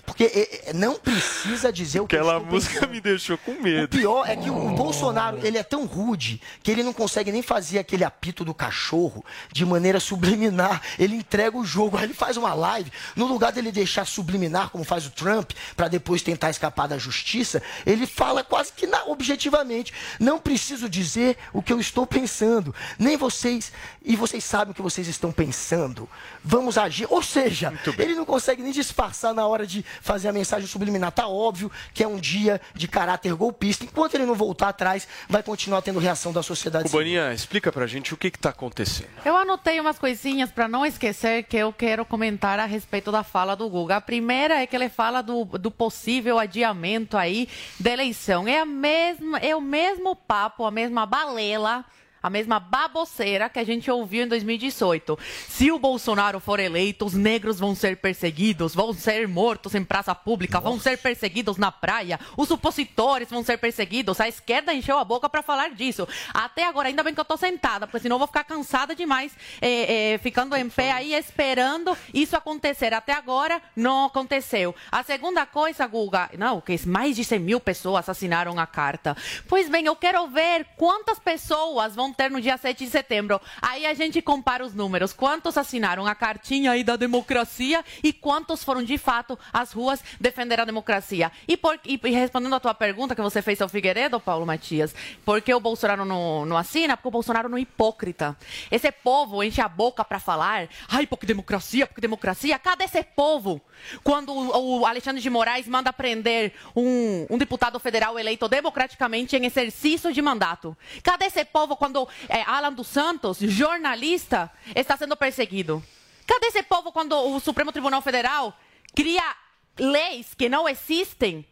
porque 0.07 0.25
é, 0.25 0.71
é, 0.71 0.73
não 0.73 0.97
precisa 0.97 1.73
dizer 1.73 2.01
o 2.01 2.07
que 2.07 2.17
Aquela 2.17 2.39
música 2.41 2.75
pensando. 2.75 2.91
me 2.91 3.01
deixou 3.01 3.37
com 3.39 3.53
O 3.53 3.63
medo. 3.63 3.89
pior 3.89 4.29
é 4.29 4.37
que 4.37 4.49
o 4.51 4.71
Bolsonaro, 4.71 5.39
ele 5.45 5.59
é 5.59 5.63
tão 5.63 5.85
rude 5.87 6.41
que 6.63 6.71
ele 6.71 6.83
não 6.83 6.93
consegue 6.93 7.33
nem 7.33 7.43
fazer 7.43 7.79
aquele 7.79 8.05
apito 8.05 8.45
do 8.45 8.55
cachorro 8.55 9.25
de 9.53 9.65
maneira 9.67 9.99
subliminar. 10.01 10.81
Ele 10.99 11.17
entrega 11.17 11.57
o 11.57 11.65
jogo, 11.65 11.97
aí 11.97 12.05
ele 12.05 12.15
faz 12.15 12.37
uma 12.37 12.55
live, 12.55 12.91
no 13.17 13.27
lugar 13.27 13.53
dele 13.53 13.73
deixar 13.73 14.05
subliminar, 14.07 14.71
como 14.71 14.85
faz 14.85 15.07
o 15.07 15.11
Trump, 15.11 15.53
para 15.77 15.89
depois 15.89 16.23
tentar 16.23 16.51
escapar 16.51 16.87
da 16.87 16.99
justiça, 16.99 17.63
ele 17.87 18.07
fala 18.07 18.45
quase 18.45 18.73
que 18.73 18.87
na- 18.87 19.05
objetivamente. 19.07 19.93
Não 20.19 20.39
preciso 20.39 20.89
dizer 20.89 21.37
o 21.53 21.63
que 21.63 21.73
eu 21.73 21.81
estou 21.81 22.07
pensando, 22.07 22.75
nem 22.99 23.17
vocês, 23.17 23.73
e 24.05 24.15
vocês 24.17 24.45
sabem 24.45 24.73
o 24.73 24.75
que 24.75 24.83
vocês 24.83 25.09
estão 25.09 25.33
pensando. 25.33 26.09
Vamos 26.45 26.77
agir. 26.79 27.07
Ou 27.11 27.23
seja, 27.23 27.73
ele 27.99 28.15
não 28.15 28.25
consegue 28.25 28.63
nem 28.63 28.73
disfarçar 28.73 29.35
na 29.35 29.47
hora 29.47 29.67
de 29.67 29.80
fazer 30.01 30.29
a 30.29 30.33
mensagem 30.33 30.67
subliminar. 30.67 31.13
Tá 31.13 31.29
óbvio 31.29 31.71
que 31.93 32.03
é 32.03 32.09
um 32.09 32.17
dia 32.17 32.61
de 32.75 32.89
caráter 32.89 33.35
golpista. 33.35 33.85
Enquanto 33.85 34.15
ele 34.15 34.27
não 34.27 34.35
voltar 34.35 34.69
atrás, 34.69 35.07
vai 35.29 35.43
continuar 35.43 35.83
tendo 35.83 35.99
reação 35.99 36.33
da 36.33 36.43
sociedade 36.43 36.89
civil. 36.89 37.01
Cubaninha, 37.01 37.33
explica 37.33 37.73
pra 37.73 37.87
gente 37.87 38.15
o 38.15 38.17
que 38.17 38.29
está 38.29 38.51
acontecendo. 38.51 39.11
Eu 39.25 39.37
anotei 39.37 39.81
umas 39.81 39.99
coisinhas 39.99 40.51
para 40.51 40.69
não 40.69 40.85
esquecer 40.85 41.45
que 41.45 41.57
eu 41.57 41.73
quero 41.73 42.05
comentar 42.05 42.59
a 42.59 42.65
respeito 42.65 43.11
da 43.11 43.23
fala 43.23 43.55
do 43.55 43.69
Guga. 43.69 43.97
A 43.97 44.01
primeira 44.01 44.61
é 44.61 44.67
que 44.67 44.77
ele 44.77 44.89
fala 44.89 45.23
do, 45.23 45.45
do 45.45 45.71
possível 45.71 46.39
adiamento 46.39 47.17
aí 47.17 47.49
da 47.79 47.91
eleição. 47.91 48.47
É, 48.47 48.61
a 48.61 48.67
mesma, 48.67 49.39
é 49.39 49.55
o 49.55 49.61
mesmo 49.61 50.15
papo, 50.15 50.65
a 50.65 50.71
mesma 50.71 51.07
balela. 51.07 51.85
A 52.23 52.31
mesma 52.31 52.61
baboseira 52.61 53.49
que 53.49 53.59
a 53.59 53.65
gente 53.65 53.91
ouviu 53.91 54.25
em 54.25 54.29
2018. 54.29 55.19
Se 55.49 55.71
o 55.73 55.79
Bolsonaro 55.79 56.41
for 56.41 56.61
eleito, 56.61 57.05
os 57.07 57.15
negros 57.15 57.59
vão 57.59 57.75
ser 57.75 57.97
perseguidos, 57.97 58.75
vão 58.75 58.93
ser 58.93 59.27
mortos 59.27 59.75
em 59.75 59.85
praça 59.85 60.15
pública, 60.15 60.61
vão 60.61 60.79
ser 60.79 60.99
perseguidos 60.99 61.57
na 61.57 61.73
praia, 61.73 62.21
os 62.37 62.51
opositores 62.51 63.31
vão 63.31 63.43
ser 63.43 63.59
perseguidos. 63.59 64.21
A 64.21 64.29
esquerda 64.29 64.75
encheu 64.75 64.99
a 64.99 65.05
boca 65.05 65.29
para 65.29 65.43
falar 65.43 65.71
disso. 65.71 66.07
Até 66.33 66.67
agora, 66.67 66.89
ainda 66.89 67.03
bem 67.03 67.15
que 67.15 67.21
eu 67.21 67.25
tô 67.25 67.37
sentada, 67.37 67.87
porque 67.87 68.01
senão 68.01 68.17
eu 68.17 68.19
vou 68.19 68.29
ficar 68.29 68.45
cansada 68.45 68.95
demais, 68.95 69.33
é, 69.61 70.13
é, 70.13 70.19
ficando 70.19 70.55
em 70.57 70.69
pé 70.69 70.93
aí 70.93 71.15
esperando 71.15 71.97
isso 72.13 72.37
acontecer. 72.37 72.93
Até 72.93 73.13
agora 73.13 73.61
não 73.75 74.07
aconteceu. 74.07 74.75
A 74.91 75.03
segunda 75.03 75.47
coisa, 75.47 75.87
Guga, 75.87 76.31
não, 76.37 76.61
que 76.61 76.87
mais 76.87 77.17
de 77.17 77.25
100 77.25 77.39
mil 77.39 77.61
pessoas 77.61 78.09
assinaram 78.09 78.59
a 78.59 78.67
carta. 78.67 79.17
Pois 79.49 79.69
bem, 79.69 79.87
eu 79.87 79.97
quero 79.97 80.27
ver 80.29 80.67
quantas 80.77 81.19
pessoas 81.19 81.95
vão 81.95 82.10
ter 82.13 82.31
no 82.31 82.41
dia 82.41 82.57
7 82.57 82.85
de 82.85 82.91
setembro. 82.91 83.41
Aí 83.61 83.87
a 83.87 83.95
gente 83.95 84.21
compara 84.23 84.65
os 84.65 84.75
números. 84.75 85.13
Quantos 85.13 85.57
assinaram 85.57 86.07
a 86.07 86.15
cartinha 86.15 86.73
aí 86.73 86.85
da 86.85 86.97
democracia 86.97 87.85
e 88.03 88.13
quantos 88.13 88.63
foram 88.63 88.83
de 88.83 88.99
fato 88.99 89.39
às 89.53 89.73
ruas 89.73 90.03
defender 90.21 90.61
a 90.61 90.65
democracia? 90.65 91.31
E, 91.47 91.57
por, 91.57 91.79
e, 91.85 92.01
e 92.03 92.11
respondendo 92.11 92.55
a 92.55 92.61
tua 92.61 92.75
pergunta 92.75 93.15
que 93.15 93.23
você 93.23 93.43
fez 93.43 93.61
ao 93.61 93.69
Figueiredo, 93.69 94.21
Paulo 94.21 94.47
Matias, 94.47 94.95
por 95.25 95.41
que 95.41 95.53
o 95.53 95.61
Bolsonaro 95.61 96.05
não, 96.05 96.45
não 96.47 96.57
assina? 96.57 96.97
Porque 96.97 97.09
o 97.09 97.13
Bolsonaro 97.13 97.49
não 97.49 97.59
é 97.59 97.61
hipócrita. 97.61 98.37
Esse 98.71 98.91
povo 98.91 99.43
enche 99.43 99.61
a 99.61 99.69
boca 99.69 100.05
para 100.05 100.19
falar, 100.19 100.69
ai, 100.89 101.07
porque 101.07 101.27
democracia, 101.27 101.87
porque 101.87 102.01
democracia. 102.01 102.59
Cadê 102.59 102.85
esse 102.85 103.03
povo? 103.03 103.61
Quando 104.03 104.33
o, 104.33 104.81
o 104.81 104.87
Alexandre 104.87 105.23
de 105.23 105.31
Moraes 105.31 105.67
manda 105.67 105.93
prender 105.93 106.53
um, 106.75 107.27
um 107.31 107.39
deputado 107.39 107.79
federal 107.79 108.19
eleito 108.19 108.49
democraticamente 108.49 109.37
em 109.37 109.47
exercício 109.47 110.13
de 110.13 110.23
mandato. 110.23 110.77
Cadê 111.03 111.27
esse 111.27 111.45
povo 111.45 111.77
quando 111.77 112.00
é, 112.29 112.43
Alan 112.43 112.73
dos 112.73 112.87
Santos, 112.87 113.39
jornalista, 113.39 114.51
está 114.75 114.97
sendo 114.97 115.17
perseguido? 115.17 115.83
Cadê 116.27 116.47
esse 116.47 116.63
povo 116.63 116.93
quando 116.93 117.13
o 117.13 117.41
Supremo 117.41 117.73
Tribunal 117.73 118.03
Federal 118.03 118.57
cria 118.95 119.35
leis 119.79 120.35
que 120.35 120.49
não 120.49 120.69
existem 120.69 121.45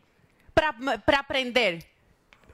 para 0.55 1.23
prender 1.23 1.88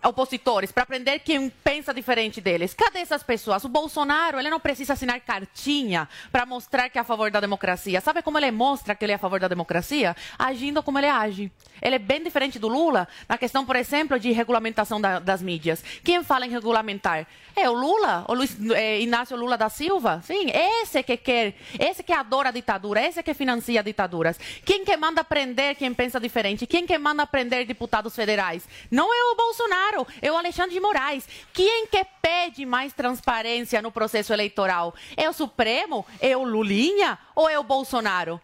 opositores, 0.04 0.70
para 0.70 0.86
prender 0.86 1.20
quem 1.20 1.48
pensa 1.48 1.92
diferente 1.94 2.40
deles? 2.40 2.74
Cadê 2.74 3.00
essas 3.00 3.22
pessoas? 3.22 3.64
O 3.64 3.68
Bolsonaro, 3.68 4.38
ele 4.38 4.50
não 4.50 4.60
precisa 4.60 4.92
assinar 4.92 5.20
cartinha 5.20 6.08
para 6.30 6.44
mostrar 6.46 6.88
que 6.90 6.98
é 6.98 7.00
a 7.00 7.04
favor 7.04 7.30
da 7.30 7.40
democracia. 7.40 8.00
Sabe 8.00 8.22
como 8.22 8.38
ele 8.38 8.50
mostra 8.50 8.94
que 8.94 9.04
ele 9.04 9.12
é 9.12 9.14
a 9.16 9.18
favor 9.18 9.40
da 9.40 9.48
democracia? 9.48 10.14
Agindo 10.38 10.82
como 10.82 10.98
ele 10.98 11.08
age. 11.08 11.50
Ele 11.82 11.96
é 11.96 11.98
bem 11.98 12.22
diferente 12.22 12.58
do 12.58 12.68
Lula 12.68 13.06
na 13.28 13.36
questão, 13.38 13.64
por 13.64 13.76
exemplo, 13.76 14.18
de 14.18 14.30
regulamentação 14.32 15.00
da- 15.00 15.18
das 15.18 15.42
mídias. 15.42 15.82
Quem 16.02 16.22
fala 16.22 16.46
em 16.46 16.50
regulamentar? 16.50 17.26
É 17.56 17.68
o 17.70 17.72
Lula, 17.72 18.24
o 18.28 18.34
Luiz 18.34 18.56
eh, 18.74 19.00
Inácio 19.00 19.36
Lula 19.36 19.56
da 19.56 19.68
Silva? 19.68 20.20
Sim, 20.24 20.50
esse 20.52 21.02
que 21.02 21.16
quer, 21.16 21.54
esse 21.78 22.02
que 22.02 22.12
adora 22.12 22.48
a 22.48 22.52
ditadura, 22.52 23.00
esse 23.00 23.22
que 23.22 23.32
financia 23.34 23.82
ditaduras. 23.82 24.38
Quem 24.64 24.84
que 24.84 24.96
manda 24.96 25.22
prender 25.22 25.76
quem 25.76 25.94
pensa 25.94 26.18
diferente? 26.18 26.66
Quem 26.66 26.84
que 26.86 26.98
manda 26.98 27.24
prender 27.26 27.64
deputados 27.66 28.14
federais? 28.16 28.68
Não 28.90 29.12
é 29.12 29.32
o 29.32 29.36
Bolsonaro. 29.36 29.93
Bolsonaro 29.94 30.06
é 30.20 30.30
o 30.32 30.36
Alexandre 30.36 30.74
de 30.74 30.80
Moraes. 30.80 31.28
Quem 31.52 31.86
que 31.86 32.04
pede 32.20 32.66
mais 32.66 32.92
transparência 32.92 33.80
no 33.80 33.92
processo 33.92 34.32
eleitoral? 34.32 34.94
É 35.16 35.28
o 35.28 35.32
Supremo? 35.32 36.04
É 36.20 36.36
o 36.36 36.42
Lulinha 36.42 37.18
ou 37.34 37.48
é 37.48 37.58
o 37.58 37.62
Bolsonaro? 37.62 38.40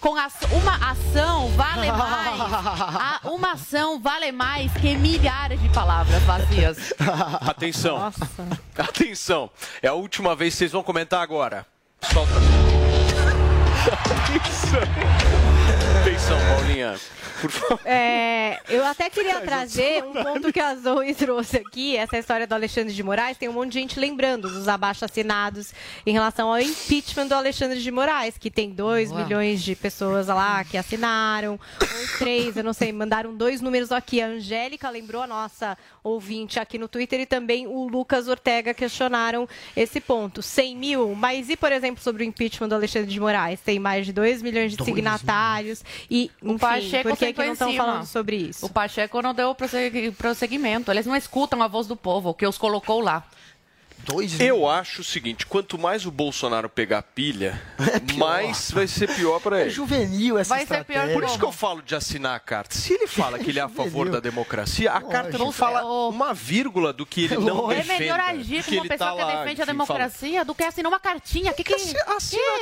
Com 0.00 0.16
a, 0.16 0.28
uma 0.52 0.90
ação 0.90 1.48
vale 1.56 1.90
mais. 1.92 2.40
A, 2.40 3.20
uma 3.24 3.52
ação 3.52 3.98
vale 3.98 4.30
mais 4.30 4.72
que 4.74 4.94
milhares 4.96 5.60
de 5.60 5.68
palavras 5.70 6.22
vazias. 6.22 6.92
Atenção. 7.48 7.98
Nossa. 7.98 8.28
Atenção. 8.78 9.50
É 9.82 9.88
a 9.88 9.94
última 9.94 10.36
vez 10.36 10.54
que 10.54 10.58
vocês 10.58 10.72
vão 10.72 10.82
comentar 10.82 11.20
agora. 11.20 11.66
Solta. 12.12 12.32
Atenção. 13.90 15.27
Atenção, 16.18 16.38
Paulinha. 16.48 16.96
Por 17.40 17.50
favor. 17.50 17.80
É, 17.84 18.60
eu 18.68 18.84
até 18.84 19.08
queria 19.08 19.40
trazer 19.40 20.02
um 20.02 20.12
ponto 20.12 20.52
que 20.52 20.58
a 20.58 20.74
Zoe 20.74 21.14
trouxe 21.14 21.58
aqui, 21.58 21.96
essa 21.96 22.18
história 22.18 22.44
do 22.44 22.52
Alexandre 22.52 22.92
de 22.92 23.02
Moraes. 23.04 23.38
Tem 23.38 23.48
um 23.48 23.52
monte 23.52 23.74
de 23.74 23.78
gente 23.78 24.00
lembrando 24.00 24.50
dos 24.50 24.66
abaixo-assinados 24.66 25.72
em 26.04 26.12
relação 26.12 26.48
ao 26.48 26.60
impeachment 26.60 27.28
do 27.28 27.34
Alexandre 27.34 27.80
de 27.80 27.90
Moraes, 27.92 28.36
que 28.36 28.50
tem 28.50 28.70
2 28.70 29.12
milhões 29.12 29.62
de 29.62 29.76
pessoas 29.76 30.26
lá 30.26 30.64
que 30.64 30.76
assinaram, 30.76 31.52
ou 31.80 32.18
três, 32.18 32.56
eu 32.56 32.64
não 32.64 32.72
sei, 32.72 32.90
mandaram 32.90 33.32
dois 33.32 33.60
números 33.60 33.92
aqui. 33.92 34.20
A 34.20 34.26
Angélica 34.26 34.90
lembrou 34.90 35.22
a 35.22 35.26
nossa 35.26 35.78
ouvinte 36.02 36.58
aqui 36.58 36.78
no 36.78 36.88
Twitter 36.88 37.20
e 37.20 37.26
também 37.26 37.68
o 37.68 37.86
Lucas 37.86 38.26
Ortega 38.26 38.74
questionaram 38.74 39.48
esse 39.76 40.00
ponto. 40.00 40.42
100 40.42 40.76
mil, 40.76 41.14
mas 41.14 41.48
e, 41.48 41.56
por 41.56 41.70
exemplo, 41.70 42.02
sobre 42.02 42.24
o 42.24 42.26
impeachment 42.26 42.68
do 42.68 42.74
Alexandre 42.74 43.08
de 43.08 43.20
Moraes? 43.20 43.60
Tem 43.60 43.78
mais 43.78 44.04
de 44.04 44.12
2 44.12 44.42
milhões 44.42 44.72
de 44.72 44.76
Dois 44.76 44.88
signatários 44.88 45.84
e, 46.10 46.30
enfim, 46.42 46.54
O 46.54 46.58
Pacheco 46.58 47.08
por 47.10 47.18
que, 47.18 47.32
que 47.32 47.44
não 47.44 47.52
estão 47.52 47.72
falando 47.74 48.06
sobre 48.06 48.36
isso? 48.36 48.64
O 48.66 48.70
Pacheco 48.70 49.20
não 49.20 49.34
deu 49.34 49.54
prossegui- 49.54 50.10
prosseguimento. 50.10 50.90
Eles 50.90 51.04
não 51.06 51.14
escutam 51.16 51.62
a 51.62 51.68
voz 51.68 51.86
do 51.86 51.96
povo, 51.96 52.32
que 52.34 52.46
os 52.46 52.56
colocou 52.58 53.00
lá. 53.00 53.24
Dois 54.04 54.40
Eu 54.40 54.68
acho 54.68 55.02
o 55.02 55.04
seguinte: 55.04 55.44
quanto 55.46 55.78
mais 55.78 56.06
o 56.06 56.10
Bolsonaro 56.10 56.68
pegar 56.68 57.02
pilha, 57.02 57.60
mais 58.16 58.70
vai 58.70 58.86
ser 58.86 59.08
pior 59.14 59.40
para 59.40 59.60
ele. 59.60 59.70
É 59.70 59.72
juvenil 59.72 60.38
essa 60.38 60.54
Vai 60.54 60.66
ser 60.66 60.84
pior 60.84 61.12
Por 61.12 61.24
isso 61.24 61.38
que 61.38 61.44
eu 61.44 61.52
falo 61.52 61.82
de 61.82 61.94
assinar 61.94 62.34
a 62.36 62.40
carta. 62.40 62.74
Se 62.74 62.94
ele 62.94 63.06
fala 63.06 63.38
que 63.38 63.50
ele 63.50 63.58
é 63.58 63.62
a 63.62 63.68
favor 63.70 64.08
da 64.08 64.20
democracia, 64.20 64.90
a 64.92 65.00
carta 65.00 65.36
não 65.38 65.46
Lógico. 65.46 65.52
fala 65.52 65.84
uma 66.08 66.32
vírgula 66.32 66.92
do 66.92 67.04
que 67.04 67.24
ele 67.24 67.36
não 67.38 67.70
É 67.70 67.76
defende. 67.76 67.98
melhor 68.00 68.20
agir 68.20 68.64
como 68.64 68.76
uma 68.80 68.86
pessoa 68.88 69.16
que 69.16 69.36
defende 69.36 69.62
a 69.62 69.64
democracia 69.64 70.44
do 70.44 70.54
que 70.54 70.64
assinar 70.64 70.90
uma 70.90 71.00
cartinha. 71.00 71.52
Que 71.52 71.64
que 71.64 71.74
Assina 71.74 72.00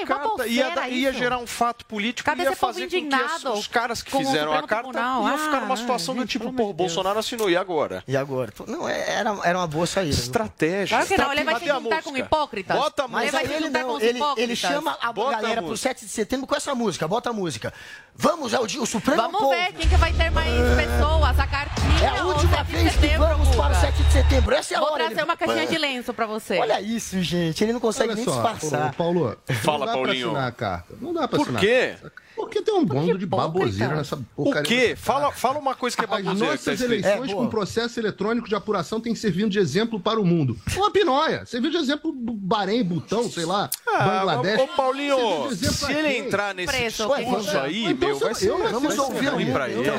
a 0.02 0.06
carta. 0.06 0.46
Ia, 0.46 0.88
ia 0.88 1.12
gerar 1.12 1.38
um 1.38 1.46
fato 1.46 1.84
político 1.86 2.26
Cadê 2.26 2.42
e 2.42 2.44
ia 2.46 2.56
fazer 2.56 2.82
com 2.84 2.88
que 2.90 2.96
indignado 2.98 3.52
as- 3.52 3.58
os 3.60 3.66
caras 3.66 4.02
que 4.02 4.10
com 4.10 4.18
o 4.18 4.24
fizeram 4.26 4.52
a 4.52 4.62
carta 4.62 4.90
Tribunal? 4.90 5.28
iam 5.28 5.38
ficar 5.38 5.60
numa 5.60 5.74
Ah, 5.74 5.76
situação 5.76 6.14
do 6.14 6.26
tipo, 6.26 6.52
pô. 6.52 6.72
Bolsonaro 6.72 7.18
assinou, 7.18 7.48
e 7.50 7.56
agora? 7.56 8.02
E 8.08 8.16
agora? 8.16 8.52
Não, 8.66 8.88
é- 8.88 9.10
era, 9.14 9.36
era 9.44 9.58
uma 9.58 9.66
boa 9.66 9.86
saída. 9.86 10.10
Estratégia. 10.14 10.96
Claro 10.96 11.06
que 11.06 11.14
não, 11.26 11.32
ele 11.34 11.44
vai 11.44 11.58
se 11.58 11.66
juntar 11.66 12.02
com 12.02 12.10
música? 12.10 12.26
hipócritas. 12.26 12.76
Bota 12.76 13.04
a 13.04 13.08
Mas 13.08 13.22
Ele 13.22 13.30
vai 13.32 13.40
aí 13.42 13.48
se 13.48 13.54
ele 13.54 13.66
juntar 13.66 13.80
com 13.82 13.86
não, 13.88 13.94
os 13.96 14.02
ele, 14.02 14.18
hipócritas. 14.18 14.44
ele 14.44 14.56
chama 14.56 14.98
a 15.00 15.12
Bota 15.12 15.36
a 15.36 15.40
galera 15.40 15.60
pro 15.62 15.70
música. 15.70 15.88
7 15.90 16.04
de 16.04 16.10
setembro 16.10 16.46
com 16.46 16.54
essa 16.56 16.74
música, 16.74 17.06
bota 17.08 17.30
a 17.30 17.32
música. 17.32 17.72
Vamos, 18.18 18.52
é 18.52 18.58
o, 18.58 18.66
dia- 18.66 18.80
o 18.82 18.86
Supremo 18.86 19.20
Vamos 19.22 19.38
Povo. 19.40 19.50
ver 19.50 19.72
quem 19.72 19.88
que 19.88 19.96
vai 19.96 20.12
ter 20.12 20.30
mais 20.30 20.50
pessoas, 20.50 21.38
a 21.38 21.46
cartinha 21.46 21.86
É 22.02 22.18
a 22.18 22.24
última 22.24 22.56
7 22.56 22.66
de 22.66 22.72
vez 22.72 22.94
que 22.94 23.00
setembro, 23.00 23.26
vamos 23.28 23.48
para 23.48 23.58
o 23.58 23.68
Guga. 23.68 23.74
7 23.80 24.02
de 24.02 24.12
setembro. 24.12 24.54
Essa 24.54 24.74
é 24.74 24.76
a 24.76 24.80
Vou 24.80 24.88
hora. 24.90 24.98
trazer 25.04 25.14
ele- 25.20 25.22
uma 25.24 25.36
caixinha 25.36 25.66
de 25.66 25.78
lenço 25.78 26.14
pra 26.14 26.26
você. 26.26 26.58
Olha 26.58 26.80
isso, 26.80 27.20
gente. 27.22 27.62
Ele 27.62 27.72
não 27.72 27.80
consegue 27.80 28.10
Olha 28.10 28.16
nem 28.16 28.24
só, 28.24 28.32
disfarçar. 28.32 28.94
Paulo. 28.94 29.36
Fala, 29.62 29.78
não 29.80 29.86
dá 29.86 29.92
Paulinho. 29.92 30.30
Pra 30.30 30.38
assinar 30.40 30.48
a 30.48 30.52
carta. 30.52 30.94
Não 31.00 31.12
dá 31.12 31.28
pra 31.28 31.38
Por 31.38 31.42
assinar. 31.44 31.60
quê? 31.60 31.94
Porque 32.34 32.60
tem 32.60 32.74
um 32.74 32.84
bando 32.84 33.16
de 33.16 33.24
baboseira 33.24 33.94
nessa 33.96 34.14
O 34.14 34.44
porcaria. 34.44 34.62
quê? 34.68 34.88
dessa 34.88 35.00
Fala, 35.02 35.32
fala 35.32 35.58
uma 35.58 35.74
coisa 35.74 35.96
que 35.96 36.02
é 36.02 36.04
As 36.04 36.10
baboseira 36.10 36.34
que 36.36 36.44
tá 36.44 36.50
nossas 36.70 36.80
escrito. 36.80 37.06
eleições 37.06 37.30
É, 37.30 37.34
com 37.34 37.46
processo 37.48 37.98
eletrônico 37.98 38.46
de 38.46 38.54
apuração 38.54 39.00
têm 39.00 39.14
servido 39.14 39.48
de 39.48 39.58
exemplo 39.58 39.98
para 39.98 40.20
o 40.20 40.24
mundo. 40.24 40.54
Uma 40.76 40.90
pinóia. 40.90 41.46
Serviu 41.46 41.70
de 41.70 41.78
exemplo 41.78 42.12
do 42.12 42.34
Bahrein, 42.34 42.84
Butão, 42.84 43.30
sei 43.30 43.46
lá, 43.46 43.70
Ah, 43.88 44.04
Bangladesh. 44.04 44.60
ô, 44.60 44.66
Paulinho, 44.68 45.50
se 45.56 45.90
ele 45.90 46.08
quem? 46.10 46.18
entrar 46.26 46.54
nesse 46.54 46.76
Preço, 46.76 47.06
discurso 47.08 47.58
aí, 47.58 47.94
Então, 48.06 48.14
se 48.16 48.20
vai 48.20 48.30
eu- 48.30 48.34
ser, 48.34 48.48
eu- 48.48 48.70
vamos 48.70 48.98
ouvir 48.98 49.26
ruim 49.28 49.50
um- 49.50 49.52
pra 49.52 49.68
eu- 49.70 49.80
ele. 49.80 49.88
Eu 49.88 49.94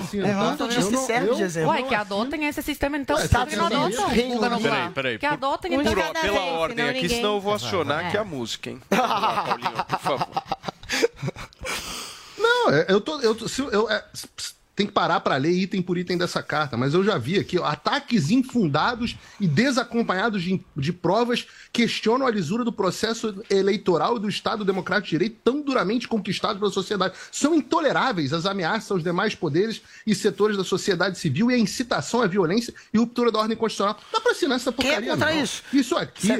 dizer 0.67 0.81
Eu 0.81 0.89
que 0.89 0.97
serve 0.97 1.29
eu- 1.29 1.35
de 1.35 1.43
exemplo. 1.43 1.69
Eu 1.69 1.73
que 1.83 1.95
adotem 1.95 2.45
esse 2.45 2.61
sistema 2.61 2.97
então. 2.97 3.15
Ué, 3.15 3.21
não 3.21 3.25
Estados 3.25 3.53
Unidos, 3.53 3.99
adotam? 3.99 4.49
Não 4.49 4.59
vá. 4.59 4.69
Peraí, 4.69 4.89
peraí. 4.91 5.19
Que 5.19 5.25
adotem 5.25 5.71
de 5.71 5.77
então. 5.89 6.21
Pela 6.21 6.41
ordem 6.59 6.89
aqui, 6.89 7.09
senão 7.09 7.35
eu 7.35 7.41
vou 7.41 7.53
acionar 7.53 8.03
É. 8.03 8.07
aqui 8.07 8.17
a 8.17 8.23
música, 8.23 8.69
hein? 8.69 8.81
Paulinho, 8.89 9.85
por 9.87 9.99
favor. 9.99 10.43
Não, 12.37 12.69
é- 12.71 12.85
eu 12.89 13.01
tô. 13.01 13.19
Eu, 13.21 13.35
eu, 13.71 13.89
é, 13.89 14.03
tem 14.77 14.85
que 14.85 14.93
parar 14.93 15.19
para 15.21 15.35
ler 15.37 15.51
item 15.53 15.81
por 15.81 15.97
item 15.97 16.19
dessa 16.19 16.43
carta, 16.43 16.77
mas 16.77 16.93
eu 16.93 17.03
já 17.03 17.17
vi 17.17 17.39
aqui 17.39 17.57
ó, 17.57 17.65
ataques 17.65 18.29
infundados 18.29 19.17
e 19.41 19.47
desacompanhados 19.47 20.43
de, 20.43 20.61
de 20.75 20.93
provas 20.93 21.47
questionam 21.73 22.27
a 22.27 22.31
lisura 22.31 22.63
do 22.63 22.71
processo 22.71 23.43
eleitoral 23.49 24.17
e 24.17 24.19
do 24.19 24.29
Estado 24.29 24.63
Democrático 24.63 25.05
de 25.07 25.11
Direito 25.17 25.37
tão 25.43 25.61
duramente 25.63 26.07
conquistado 26.07 26.59
pela 26.59 26.69
sociedade. 26.71 27.15
São 27.31 27.55
intoleráveis 27.55 28.31
as 28.33 28.45
ameaças 28.45 28.91
aos 28.91 29.03
demais 29.03 29.33
poderes 29.33 29.81
e 30.05 30.13
setores 30.13 30.55
da 30.55 30.63
sociedade 30.63 31.17
civil 31.17 31.49
e 31.49 31.55
a 31.55 31.57
incitação 31.57 32.21
à 32.21 32.27
violência 32.27 32.71
e 32.93 32.99
ruptura 32.99 33.31
da 33.31 33.39
ordem 33.39 33.57
constitucional. 33.57 33.99
Dá 34.13 34.21
para 34.21 34.31
assinar 34.31 34.57
essa 34.57 34.71
Quem 34.71 34.85
é 34.85 34.93
porcaria? 34.93 35.11
contra 35.13 35.33
não. 35.33 35.43
isso? 35.43 35.63
Isso 35.73 35.97
aqui, 35.97 36.27
Isso 36.27 36.33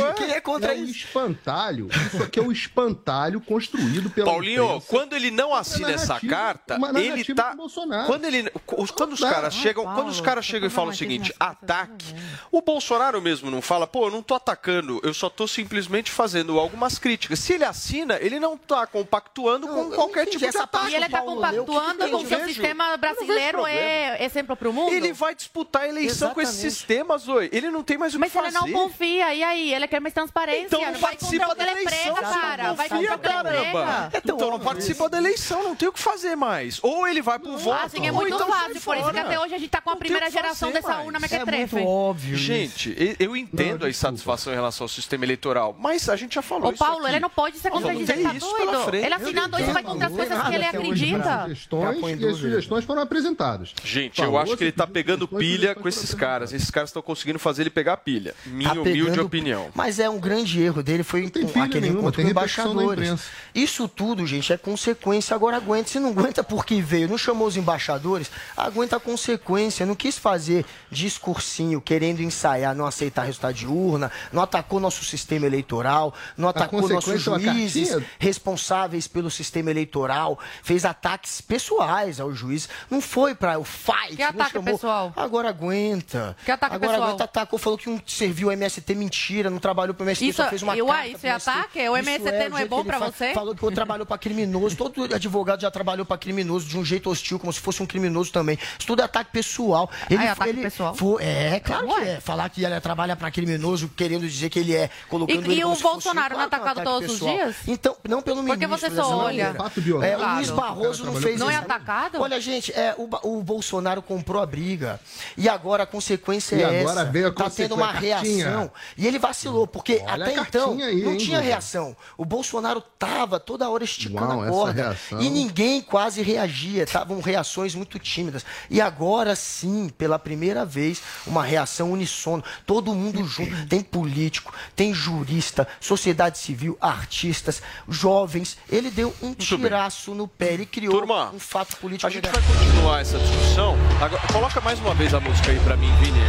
é- 0.00 0.12
Quem 0.12 0.30
é 0.32 0.40
contra 0.40 0.74
é 0.74 0.78
o 0.80 0.84
isso? 0.84 1.06
espantalho. 1.06 1.88
Isso 2.12 2.22
aqui 2.22 2.38
é 2.38 2.42
o 2.42 2.52
espantalho 2.52 3.40
construído 3.40 4.10
pela 4.10 4.30
Paulinho, 4.30 4.64
imprensa. 4.66 4.86
quando 4.90 5.14
ele 5.14 5.30
não 5.30 5.54
assina 5.54 5.90
essa 5.92 6.20
carta, 6.20 6.76
uma 6.76 6.92
ele 7.06 7.34
tá. 7.34 7.54
Bolsonaro. 7.54 8.06
Quando 8.06 8.24
ele, 8.24 8.50
os- 8.76 8.90
quando 8.90 9.12
os 9.12 9.20
caras 9.20 9.54
chegam, 9.54 9.84
Paulo, 9.84 9.98
quando 10.00 10.08
os 10.10 10.20
caras 10.20 10.44
chegam 10.44 10.66
e 10.66 10.70
tá 10.70 10.74
falam 10.74 10.90
o 10.90 10.96
seguinte, 10.96 11.34
ataque. 11.38 12.14
O 12.50 12.60
Bolsonaro 12.62 13.20
mesmo 13.20 13.50
não 13.50 13.60
fala, 13.62 13.86
pô, 13.86 14.06
eu 14.06 14.10
não 14.10 14.22
tô 14.22 14.34
atacando, 14.34 15.00
eu 15.02 15.12
só 15.14 15.28
tô 15.28 15.46
simplesmente 15.46 16.10
fazendo 16.10 16.58
algumas 16.58 16.98
críticas. 16.98 17.38
Se 17.38 17.54
ele 17.54 17.64
assina, 17.64 18.18
ele 18.20 18.38
não 18.40 18.56
tá 18.56 18.86
compactuando 18.86 19.66
com 19.68 19.90
qualquer 19.90 20.26
tipo 20.26 20.50
de 20.50 20.56
ataque. 20.58 20.90
E 20.92 20.94
ele 20.96 21.08
tá 21.08 21.22
o 21.22 21.24
compactuando 21.26 22.08
com 22.10 22.16
o 22.16 22.24
vejo. 22.24 22.46
sistema 22.48 22.96
brasileiro 22.96 23.66
é 23.66 24.24
exemplo 24.24 24.56
pro 24.56 24.72
mundo? 24.72 24.92
Ele 24.92 25.12
vai 25.12 25.34
disputar 25.34 25.82
a 25.82 25.88
eleição 25.88 26.32
com 26.34 26.40
esses 26.40 26.54
Exatamente. 26.56 26.74
sistemas, 26.76 27.28
oi. 27.28 27.48
Ele 27.52 27.70
não 27.70 27.82
tem 27.82 27.98
mais 27.98 28.14
o 28.14 28.18
Mas 28.18 28.32
que 28.32 28.38
ele 28.38 28.50
fazer. 28.52 28.70
não 28.72 28.72
confia, 28.72 29.34
e 29.34 29.42
aí? 29.42 29.74
Ele 29.74 29.86
quer 29.88 30.00
mais 30.00 30.14
transparência. 30.14 30.66
Então 30.66 30.80
não 30.80 30.92
vai 30.92 31.16
participa 31.16 31.48
o 31.50 31.54
da 31.54 31.62
ele 31.62 31.70
eleição, 31.80 32.14
prega, 32.14 32.20
cara. 32.28 32.62
não 32.68 32.74
Vai 32.76 32.88
confia, 32.88 33.10
o 33.10 33.12
ele 33.14 33.18
caramba. 33.22 33.50
prega. 33.50 34.10
Então 34.14 34.50
não 34.50 34.60
participa 34.60 35.08
da 35.08 35.18
eleição, 35.18 35.62
não 35.62 35.74
tem 35.76 35.88
o 35.88 35.92
que 35.92 36.00
fazer 36.00 36.36
mais. 36.36 36.78
Ou 36.82 36.95
ele 37.04 37.20
vai 37.20 37.36
pro 37.40 37.58
voto, 37.58 37.84
Assim, 37.86 38.06
é 38.06 38.12
ou 38.12 38.18
muito 38.18 38.32
então 38.36 38.46
fácil. 38.46 38.80
Por 38.80 38.96
isso 38.96 39.10
que 39.10 39.18
até 39.18 39.40
hoje 39.40 39.54
a 39.54 39.58
gente 39.58 39.70
tá 39.70 39.80
com 39.80 39.90
a 39.90 39.94
Não 39.94 39.98
primeira 39.98 40.28
o 40.28 40.30
geração 40.30 40.68
fazer 40.68 40.80
dessa 40.80 40.94
mais. 40.94 41.06
urna 41.06 41.18
É 41.18 41.20
mequetrefe. 41.20 41.74
muito 41.74 41.88
óbvio. 41.88 42.36
Gente, 42.36 42.90
e- 42.90 43.16
eu 43.18 43.36
entendo 43.36 43.84
a 43.84 43.90
insatisfação 43.90 44.52
em 44.52 44.56
relação 44.56 44.84
ao 44.84 44.88
sistema 44.88 45.24
eleitoral, 45.24 45.74
mas 45.80 46.08
a 46.08 46.14
gente 46.14 46.36
já 46.36 46.42
falou 46.42 46.68
Ô, 46.68 46.70
isso 46.70 46.78
Paulo, 46.78 47.00
aqui. 47.02 47.08
ele 47.14 47.20
não 47.20 47.30
pode 47.30 47.58
ser 47.58 47.70
contradizer, 47.70 48.22
tá 48.22 48.34
isso 48.34 48.46
doido? 48.48 48.94
Ele 48.94 49.14
assinando 49.14 49.58
isso 49.58 49.72
vai 49.72 49.82
contra 49.82 50.06
as 50.06 50.12
coisas 50.12 50.42
que 50.42 50.54
ele 50.54 50.64
acredita. 50.64 51.42
Sugestões, 51.42 52.00
Tá 52.00 52.08
e 52.10 52.28
as 52.28 52.36
sugestões 52.36 52.84
foram 52.84 53.02
apresentadas. 53.02 53.72
Gente, 53.82 54.22
eu 54.22 54.38
acho 54.38 54.56
que 54.56 54.62
ele 54.64 54.72
tá 54.72 54.86
pegando 54.86 55.26
pilha 55.26 55.74
com 55.74 55.88
esses 55.88 56.14
caras. 56.14 56.52
Esses 56.52 56.70
caras 56.70 56.90
estão 56.90 57.02
conseguindo 57.02 57.38
fazer 57.38 57.62
ele 57.62 57.70
pegar 57.70 57.96
pilha. 57.96 58.34
Minha 58.46 58.74
Tá 58.74 58.80
humilde 58.80 59.10
pegando- 59.10 59.26
opinião. 59.26 59.68
Mas 59.74 59.98
é 59.98 60.08
um 60.08 60.18
grande 60.20 60.60
erro 60.62 60.82
dele, 60.82 61.02
foi 61.02 61.28
com 61.30 61.62
aquele 61.62 61.80
nenhuma, 61.80 62.00
encontro 62.00 62.22
com 62.22 62.28
embaixadores. 62.28 63.28
Isso 63.54 63.88
tudo, 63.88 64.26
gente, 64.26 64.52
é 64.52 64.56
consequência. 64.56 65.34
Agora 65.34 65.56
aguenta. 65.56 65.88
Se 65.88 65.98
não 65.98 66.10
aguenta 66.10 66.42
porque 66.44 66.74
veio, 66.86 67.08
não 67.08 67.18
chamou 67.18 67.46
os 67.46 67.56
embaixadores, 67.56 68.30
aguenta 68.56 68.96
a 68.96 69.00
consequência. 69.00 69.84
Não 69.84 69.94
quis 69.94 70.16
fazer 70.16 70.64
discursinho, 70.90 71.80
querendo 71.80 72.20
ensaiar, 72.22 72.74
não 72.74 72.86
aceitar 72.86 73.22
resultado 73.24 73.54
de 73.54 73.66
urna, 73.66 74.10
não 74.32 74.42
atacou 74.42 74.78
nosso 74.80 75.04
sistema 75.04 75.46
eleitoral, 75.46 76.14
não 76.36 76.48
atacou 76.48 76.88
nossos 76.88 77.14
é 77.14 77.18
juízes 77.18 77.96
responsáveis 78.18 79.06
pelo 79.06 79.30
sistema 79.30 79.70
eleitoral, 79.70 80.38
fez 80.62 80.84
ataques 80.84 81.40
pessoais 81.40 82.20
aos 82.20 82.36
juízes. 82.38 82.68
Não 82.90 83.00
foi 83.00 83.34
para 83.34 83.58
o 83.58 83.64
fight. 83.64 84.16
Que 84.16 84.22
não 84.22 84.28
ataque 84.30 84.52
chamou- 84.52 84.74
pessoal? 84.74 85.12
Agora 85.16 85.48
aguenta. 85.48 86.36
Que 86.44 86.50
ataque 86.50 86.74
Agora 86.76 86.90
pessoal? 86.92 87.08
aguenta, 87.08 87.24
atacou, 87.24 87.58
falou 87.58 87.78
que 87.78 87.88
não 87.88 88.00
serviu 88.06 88.48
o 88.48 88.52
MST 88.52 88.94
mentira, 88.94 89.50
não 89.50 89.58
trabalhou 89.58 89.94
pro 89.94 90.04
MST, 90.04 90.26
Isso- 90.28 90.42
só 90.42 90.48
fez 90.48 90.62
uma 90.62 90.76
e, 90.76 90.82
uai, 90.82 90.96
carta 91.10 91.16
isso 91.16 91.26
é 91.26 91.30
ataque? 91.30 91.88
O 91.88 91.96
MST 91.96 92.28
é, 92.28 92.48
não 92.48 92.58
é 92.58 92.64
bom 92.66 92.84
fa- 92.84 92.98
você? 93.10 93.32
Falou 93.32 93.54
que 93.54 93.64
o 93.64 93.70
trabalhou 93.70 94.06
pra 94.06 94.18
criminoso, 94.18 94.76
todo 94.76 95.14
advogado 95.14 95.60
já 95.60 95.70
trabalhou 95.70 96.04
pra 96.06 96.16
criminoso 96.18 96.66
de 96.76 96.80
um 96.80 96.84
jeito 96.84 97.10
hostil, 97.10 97.38
como 97.38 97.52
se 97.52 97.60
fosse 97.60 97.82
um 97.82 97.86
criminoso 97.86 98.30
também. 98.30 98.58
Isso 98.78 98.86
tudo 98.86 99.00
é 99.00 99.04
ataque 99.04 99.30
pessoal. 99.32 99.90
Ele, 100.10 100.20
Ah, 100.22 100.26
é 100.26 100.28
ataque 100.30 100.50
ele 100.50 100.62
pessoal? 100.62 100.94
Foi, 100.94 101.22
é, 101.22 101.60
claro 101.60 101.86
que 101.88 101.92
Ué. 101.94 102.08
é. 102.14 102.20
Falar 102.20 102.48
que 102.50 102.64
ele 102.64 102.80
trabalha 102.80 103.16
pra 103.16 103.30
criminoso, 103.30 103.88
querendo 103.96 104.26
dizer 104.28 104.50
que 104.50 104.58
ele 104.58 104.74
é, 104.74 104.90
colocando 105.08 105.40
E- 105.46 105.52
ele 105.52 105.60
e 105.60 105.64
o 105.64 105.74
Bolsonaro 105.76 106.34
não 106.34 106.42
é 106.42 106.48
claro 106.48 106.50
que 106.50 106.54
é 106.54 106.58
um 106.58 106.62
atacado 106.72 106.84
todos 106.84 107.10
os 107.10 107.18
pessoal. 107.18 107.34
dias? 107.36 107.56
Então, 107.66 107.96
não 108.08 108.20
pelo 108.22 108.42
Porque 108.44 108.66
ministro. 108.66 108.88
você 108.90 108.94
só 108.94 109.02
dessa 109.02 109.16
olha. 109.16 109.24
maneira. 109.44 109.54
Fato 109.54 109.80
biológico. 109.80 110.12
É, 110.12 110.16
o 110.26 110.34
Luiz 110.34 110.50
Claro. 110.50 110.74
Barroso 110.74 111.04
não 111.04 111.12
Não 111.14 111.20
fez 111.20 111.40
Não 111.40 111.50
é 111.50 111.56
atacado? 111.56 112.20
Olha, 112.20 112.40
gente, 112.40 112.72
é, 112.72 112.94
o, 112.98 113.08
o 113.38 113.42
Bolsonaro 113.42 114.02
comprou 114.02 114.42
a 114.42 114.46
briga. 114.46 115.00
E 115.36 115.48
agora 115.48 115.84
a 115.84 115.86
consequência 115.86 116.56
E 116.56 116.62
é 116.62 116.80
agora 116.80 117.00
essa. 117.02 117.10
veio 117.10 117.28
a 117.28 117.32
tá 117.32 117.48
tendo 117.50 117.74
uma 117.74 117.92
reação. 117.92 118.70
E 118.96 119.06
ele 119.06 119.18
vacilou, 119.18 119.66
porque 119.66 120.02
Olha 120.06 120.24
até 120.26 120.34
então 120.40 120.72
aí, 120.80 121.02
não 121.02 121.12
hein, 121.12 121.18
tinha 121.18 121.40
reação. 121.40 121.96
O 122.18 122.24
Bolsonaro 122.24 122.80
tava 122.98 123.38
toda 123.40 123.68
hora 123.68 123.84
esticando 123.84 124.34
Uau, 124.34 124.42
a 124.42 124.48
corda. 124.48 124.96
E 125.20 125.30
ninguém 125.30 125.80
quase 125.80 126.22
reagia. 126.22 126.65
Dia 126.66 126.82
estavam 126.82 127.20
reações 127.20 127.74
muito 127.74 127.98
tímidas. 127.98 128.44
E 128.68 128.80
agora 128.80 129.36
sim, 129.36 129.88
pela 129.88 130.18
primeira 130.18 130.64
vez, 130.64 131.02
uma 131.26 131.42
reação 131.42 131.92
unissono. 131.92 132.42
Todo 132.66 132.94
mundo 132.94 133.24
junto. 133.24 133.66
Tem 133.66 133.82
político, 133.82 134.52
tem 134.74 134.92
jurista, 134.92 135.66
sociedade 135.80 136.38
civil, 136.38 136.76
artistas, 136.80 137.62
jovens. 137.88 138.58
Ele 138.68 138.90
deu 138.90 139.14
um 139.22 139.32
tiraço 139.34 140.14
no 140.14 140.26
pé. 140.26 140.54
Ele 140.54 140.66
criou 140.66 140.94
Turma, 140.94 141.30
um 141.32 141.38
fato 141.38 141.76
político 141.76 142.06
A 142.06 142.10
gente 142.10 142.28
vai 142.28 142.42
continuar 142.42 143.00
essa 143.00 143.18
discussão. 143.18 143.76
Agora, 144.00 144.22
coloca 144.32 144.60
mais 144.60 144.78
uma 144.80 144.94
vez 144.94 145.14
a 145.14 145.20
música 145.20 145.50
aí 145.50 145.60
pra 145.60 145.76
mim, 145.76 145.92
Vini, 146.00 146.20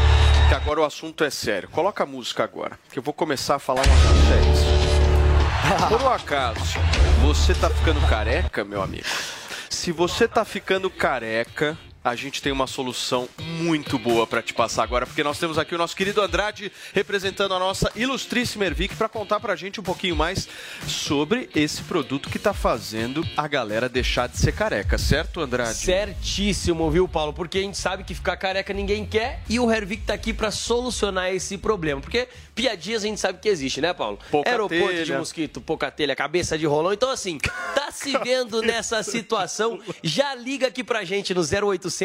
que 0.50 0.56
agora 0.56 0.82
o 0.82 0.86
assunto 0.86 1.24
é 1.24 1.30
sério. 1.30 1.70
Coloca 1.70 2.04
a 2.04 2.08
música 2.08 2.44
agora, 2.44 2.80
que 2.92 3.00
eu 3.00 3.04
vou 3.04 3.14
começar 3.14 3.56
a 3.56 3.60
falar 3.60 3.82
um 3.82 3.94
assunto 3.94 4.28
sério. 4.28 4.98
Por 5.90 6.02
um 6.02 6.10
acaso, 6.10 6.80
você 7.22 7.54
tá 7.54 7.70
ficando 7.70 8.00
careca, 8.08 8.64
meu 8.64 8.82
amigo? 8.82 9.06
Se 9.88 9.94
você 9.94 10.28
tá 10.28 10.44
ficando 10.44 10.90
careca, 10.90 11.78
a 12.10 12.16
gente 12.16 12.42
tem 12.42 12.52
uma 12.52 12.68
solução 12.68 13.28
muito 13.38 14.00
boa 14.00 14.26
para 14.26 14.42
te 14.42 14.54
passar 14.54 14.84
agora, 14.84 15.06
porque 15.06 15.24
nós 15.24 15.38
temos 15.38 15.58
aqui 15.58 15.76
o 15.76 15.78
nosso 15.78 15.96
querido 15.96 16.22
Andrade 16.22 16.72
representando 16.94 17.54
a 17.54 17.60
nossa 17.60 17.92
ilustríssima 17.96 18.66
Ervic 18.66 18.96
para 18.96 19.10
contar 19.10 19.40
pra 19.40 19.56
gente 19.56 19.80
um 19.80 19.84
pouquinho 19.84 20.16
mais 20.16 20.48
sobre 20.88 21.50
esse 21.54 21.82
produto 21.84 22.30
que 22.30 22.40
tá 22.40 22.54
fazendo 22.54 23.28
a 23.36 23.48
galera 23.48 23.90
deixar 23.90 24.28
de 24.28 24.38
ser 24.38 24.54
careca, 24.54 24.98
certo, 24.98 25.42
Andrade? 25.42 25.78
Certíssimo, 25.78 26.90
viu, 26.90 27.08
Paulo? 27.08 27.34
Porque 27.34 27.58
a 27.58 27.62
gente 27.62 27.78
sabe 27.78 28.04
que 28.04 28.14
ficar 28.16 28.38
careca 28.38 28.74
ninguém 28.74 29.06
quer 29.06 29.42
e 29.50 29.60
o 29.60 29.70
Hervik 29.70 30.04
tá 30.04 30.14
aqui 30.14 30.34
pra 30.34 30.50
solucionar 30.50 31.34
esse 31.34 31.58
problema. 31.58 32.00
Porque 32.00 32.28
piadinhas 32.56 33.04
a 33.04 33.08
gente 33.08 33.20
sabe 33.20 33.40
que 33.40 33.50
existe, 33.50 33.82
né, 33.82 33.94
Paulo? 33.94 34.18
Pouca 34.32 34.50
Aeroporto 34.50 34.94
de 34.94 35.06
telha. 35.06 35.20
mosquito, 35.20 35.60
pouca 35.60 35.92
telha, 35.92 36.16
cabeça 36.16 36.58
de 36.58 36.66
rolão. 36.66 36.94
Então, 36.94 37.10
assim, 37.10 37.38
tá 37.38 37.92
se 37.92 38.18
vendo 38.24 38.62
nessa 38.62 39.04
situação? 39.04 39.80
Já 40.02 40.34
liga 40.36 40.68
aqui 40.68 40.84
pra 40.84 41.04
gente 41.04 41.34
no 41.34 41.42
0800 41.42 41.97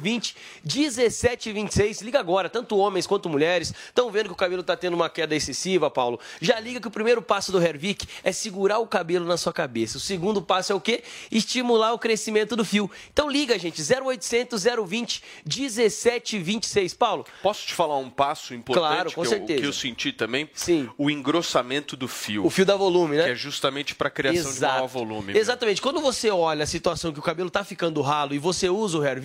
020 0.00 0.36
1726. 0.64 2.00
Liga 2.02 2.18
agora, 2.20 2.48
tanto 2.48 2.76
homens 2.76 3.06
quanto 3.06 3.28
mulheres 3.28 3.72
estão 3.88 4.10
vendo 4.10 4.26
que 4.26 4.32
o 4.32 4.36
cabelo 4.36 4.62
tá 4.62 4.76
tendo 4.76 4.94
uma 4.94 5.08
queda 5.08 5.34
excessiva, 5.34 5.90
Paulo. 5.90 6.18
Já 6.40 6.58
liga 6.60 6.80
que 6.80 6.88
o 6.88 6.90
primeiro 6.90 7.20
passo 7.22 7.50
do 7.52 7.60
Hervik 7.62 8.06
é 8.22 8.32
segurar 8.32 8.78
o 8.78 8.86
cabelo 8.86 9.26
na 9.26 9.36
sua 9.36 9.52
cabeça. 9.52 9.96
O 9.98 10.00
segundo 10.00 10.40
passo 10.42 10.72
é 10.72 10.74
o 10.74 10.80
quê? 10.80 11.02
Estimular 11.30 11.92
o 11.92 11.98
crescimento 11.98 12.56
do 12.56 12.64
fio. 12.64 12.90
Então 13.12 13.30
liga, 13.30 13.58
gente, 13.58 13.80
0800 13.82 14.64
020 14.86 15.22
1726. 15.44 16.94
Paulo, 16.94 17.24
Posso 17.42 17.66
te 17.66 17.74
falar 17.74 17.96
um 17.98 18.10
passo 18.10 18.54
importante 18.54 18.76
Claro, 18.86 19.12
com 19.12 19.20
que, 19.22 19.26
eu, 19.26 19.30
certeza. 19.30 19.60
que 19.60 19.66
eu 19.66 19.72
senti 19.72 20.12
também? 20.12 20.48
Sim. 20.54 20.88
O 20.96 21.10
engrossamento 21.10 21.96
do 21.96 22.06
fio. 22.08 22.44
o 22.44 22.50
fio 22.50 22.64
dá 22.64 22.76
volume, 22.76 23.16
né? 23.16 23.24
Que 23.24 23.30
é 23.30 23.34
justamente 23.34 23.94
para 23.94 24.10
criação 24.10 24.52
de 24.52 24.60
maior 24.60 24.86
volume. 24.86 25.32
meu. 25.32 25.36
Exatamente. 25.40 25.80
Quando 25.80 26.00
você 26.00 26.30
olha 26.30 26.64
a 26.64 26.66
situação 26.66 27.12
que 27.12 27.18
o 27.18 27.22
cabelo 27.22 27.50
tá 27.50 27.64
ficando 27.64 28.00
ralo 28.02 28.34
e 28.34 28.38
você 28.38 28.68
usa 28.68 28.98
o 28.98 29.04
Hervik, 29.04 29.15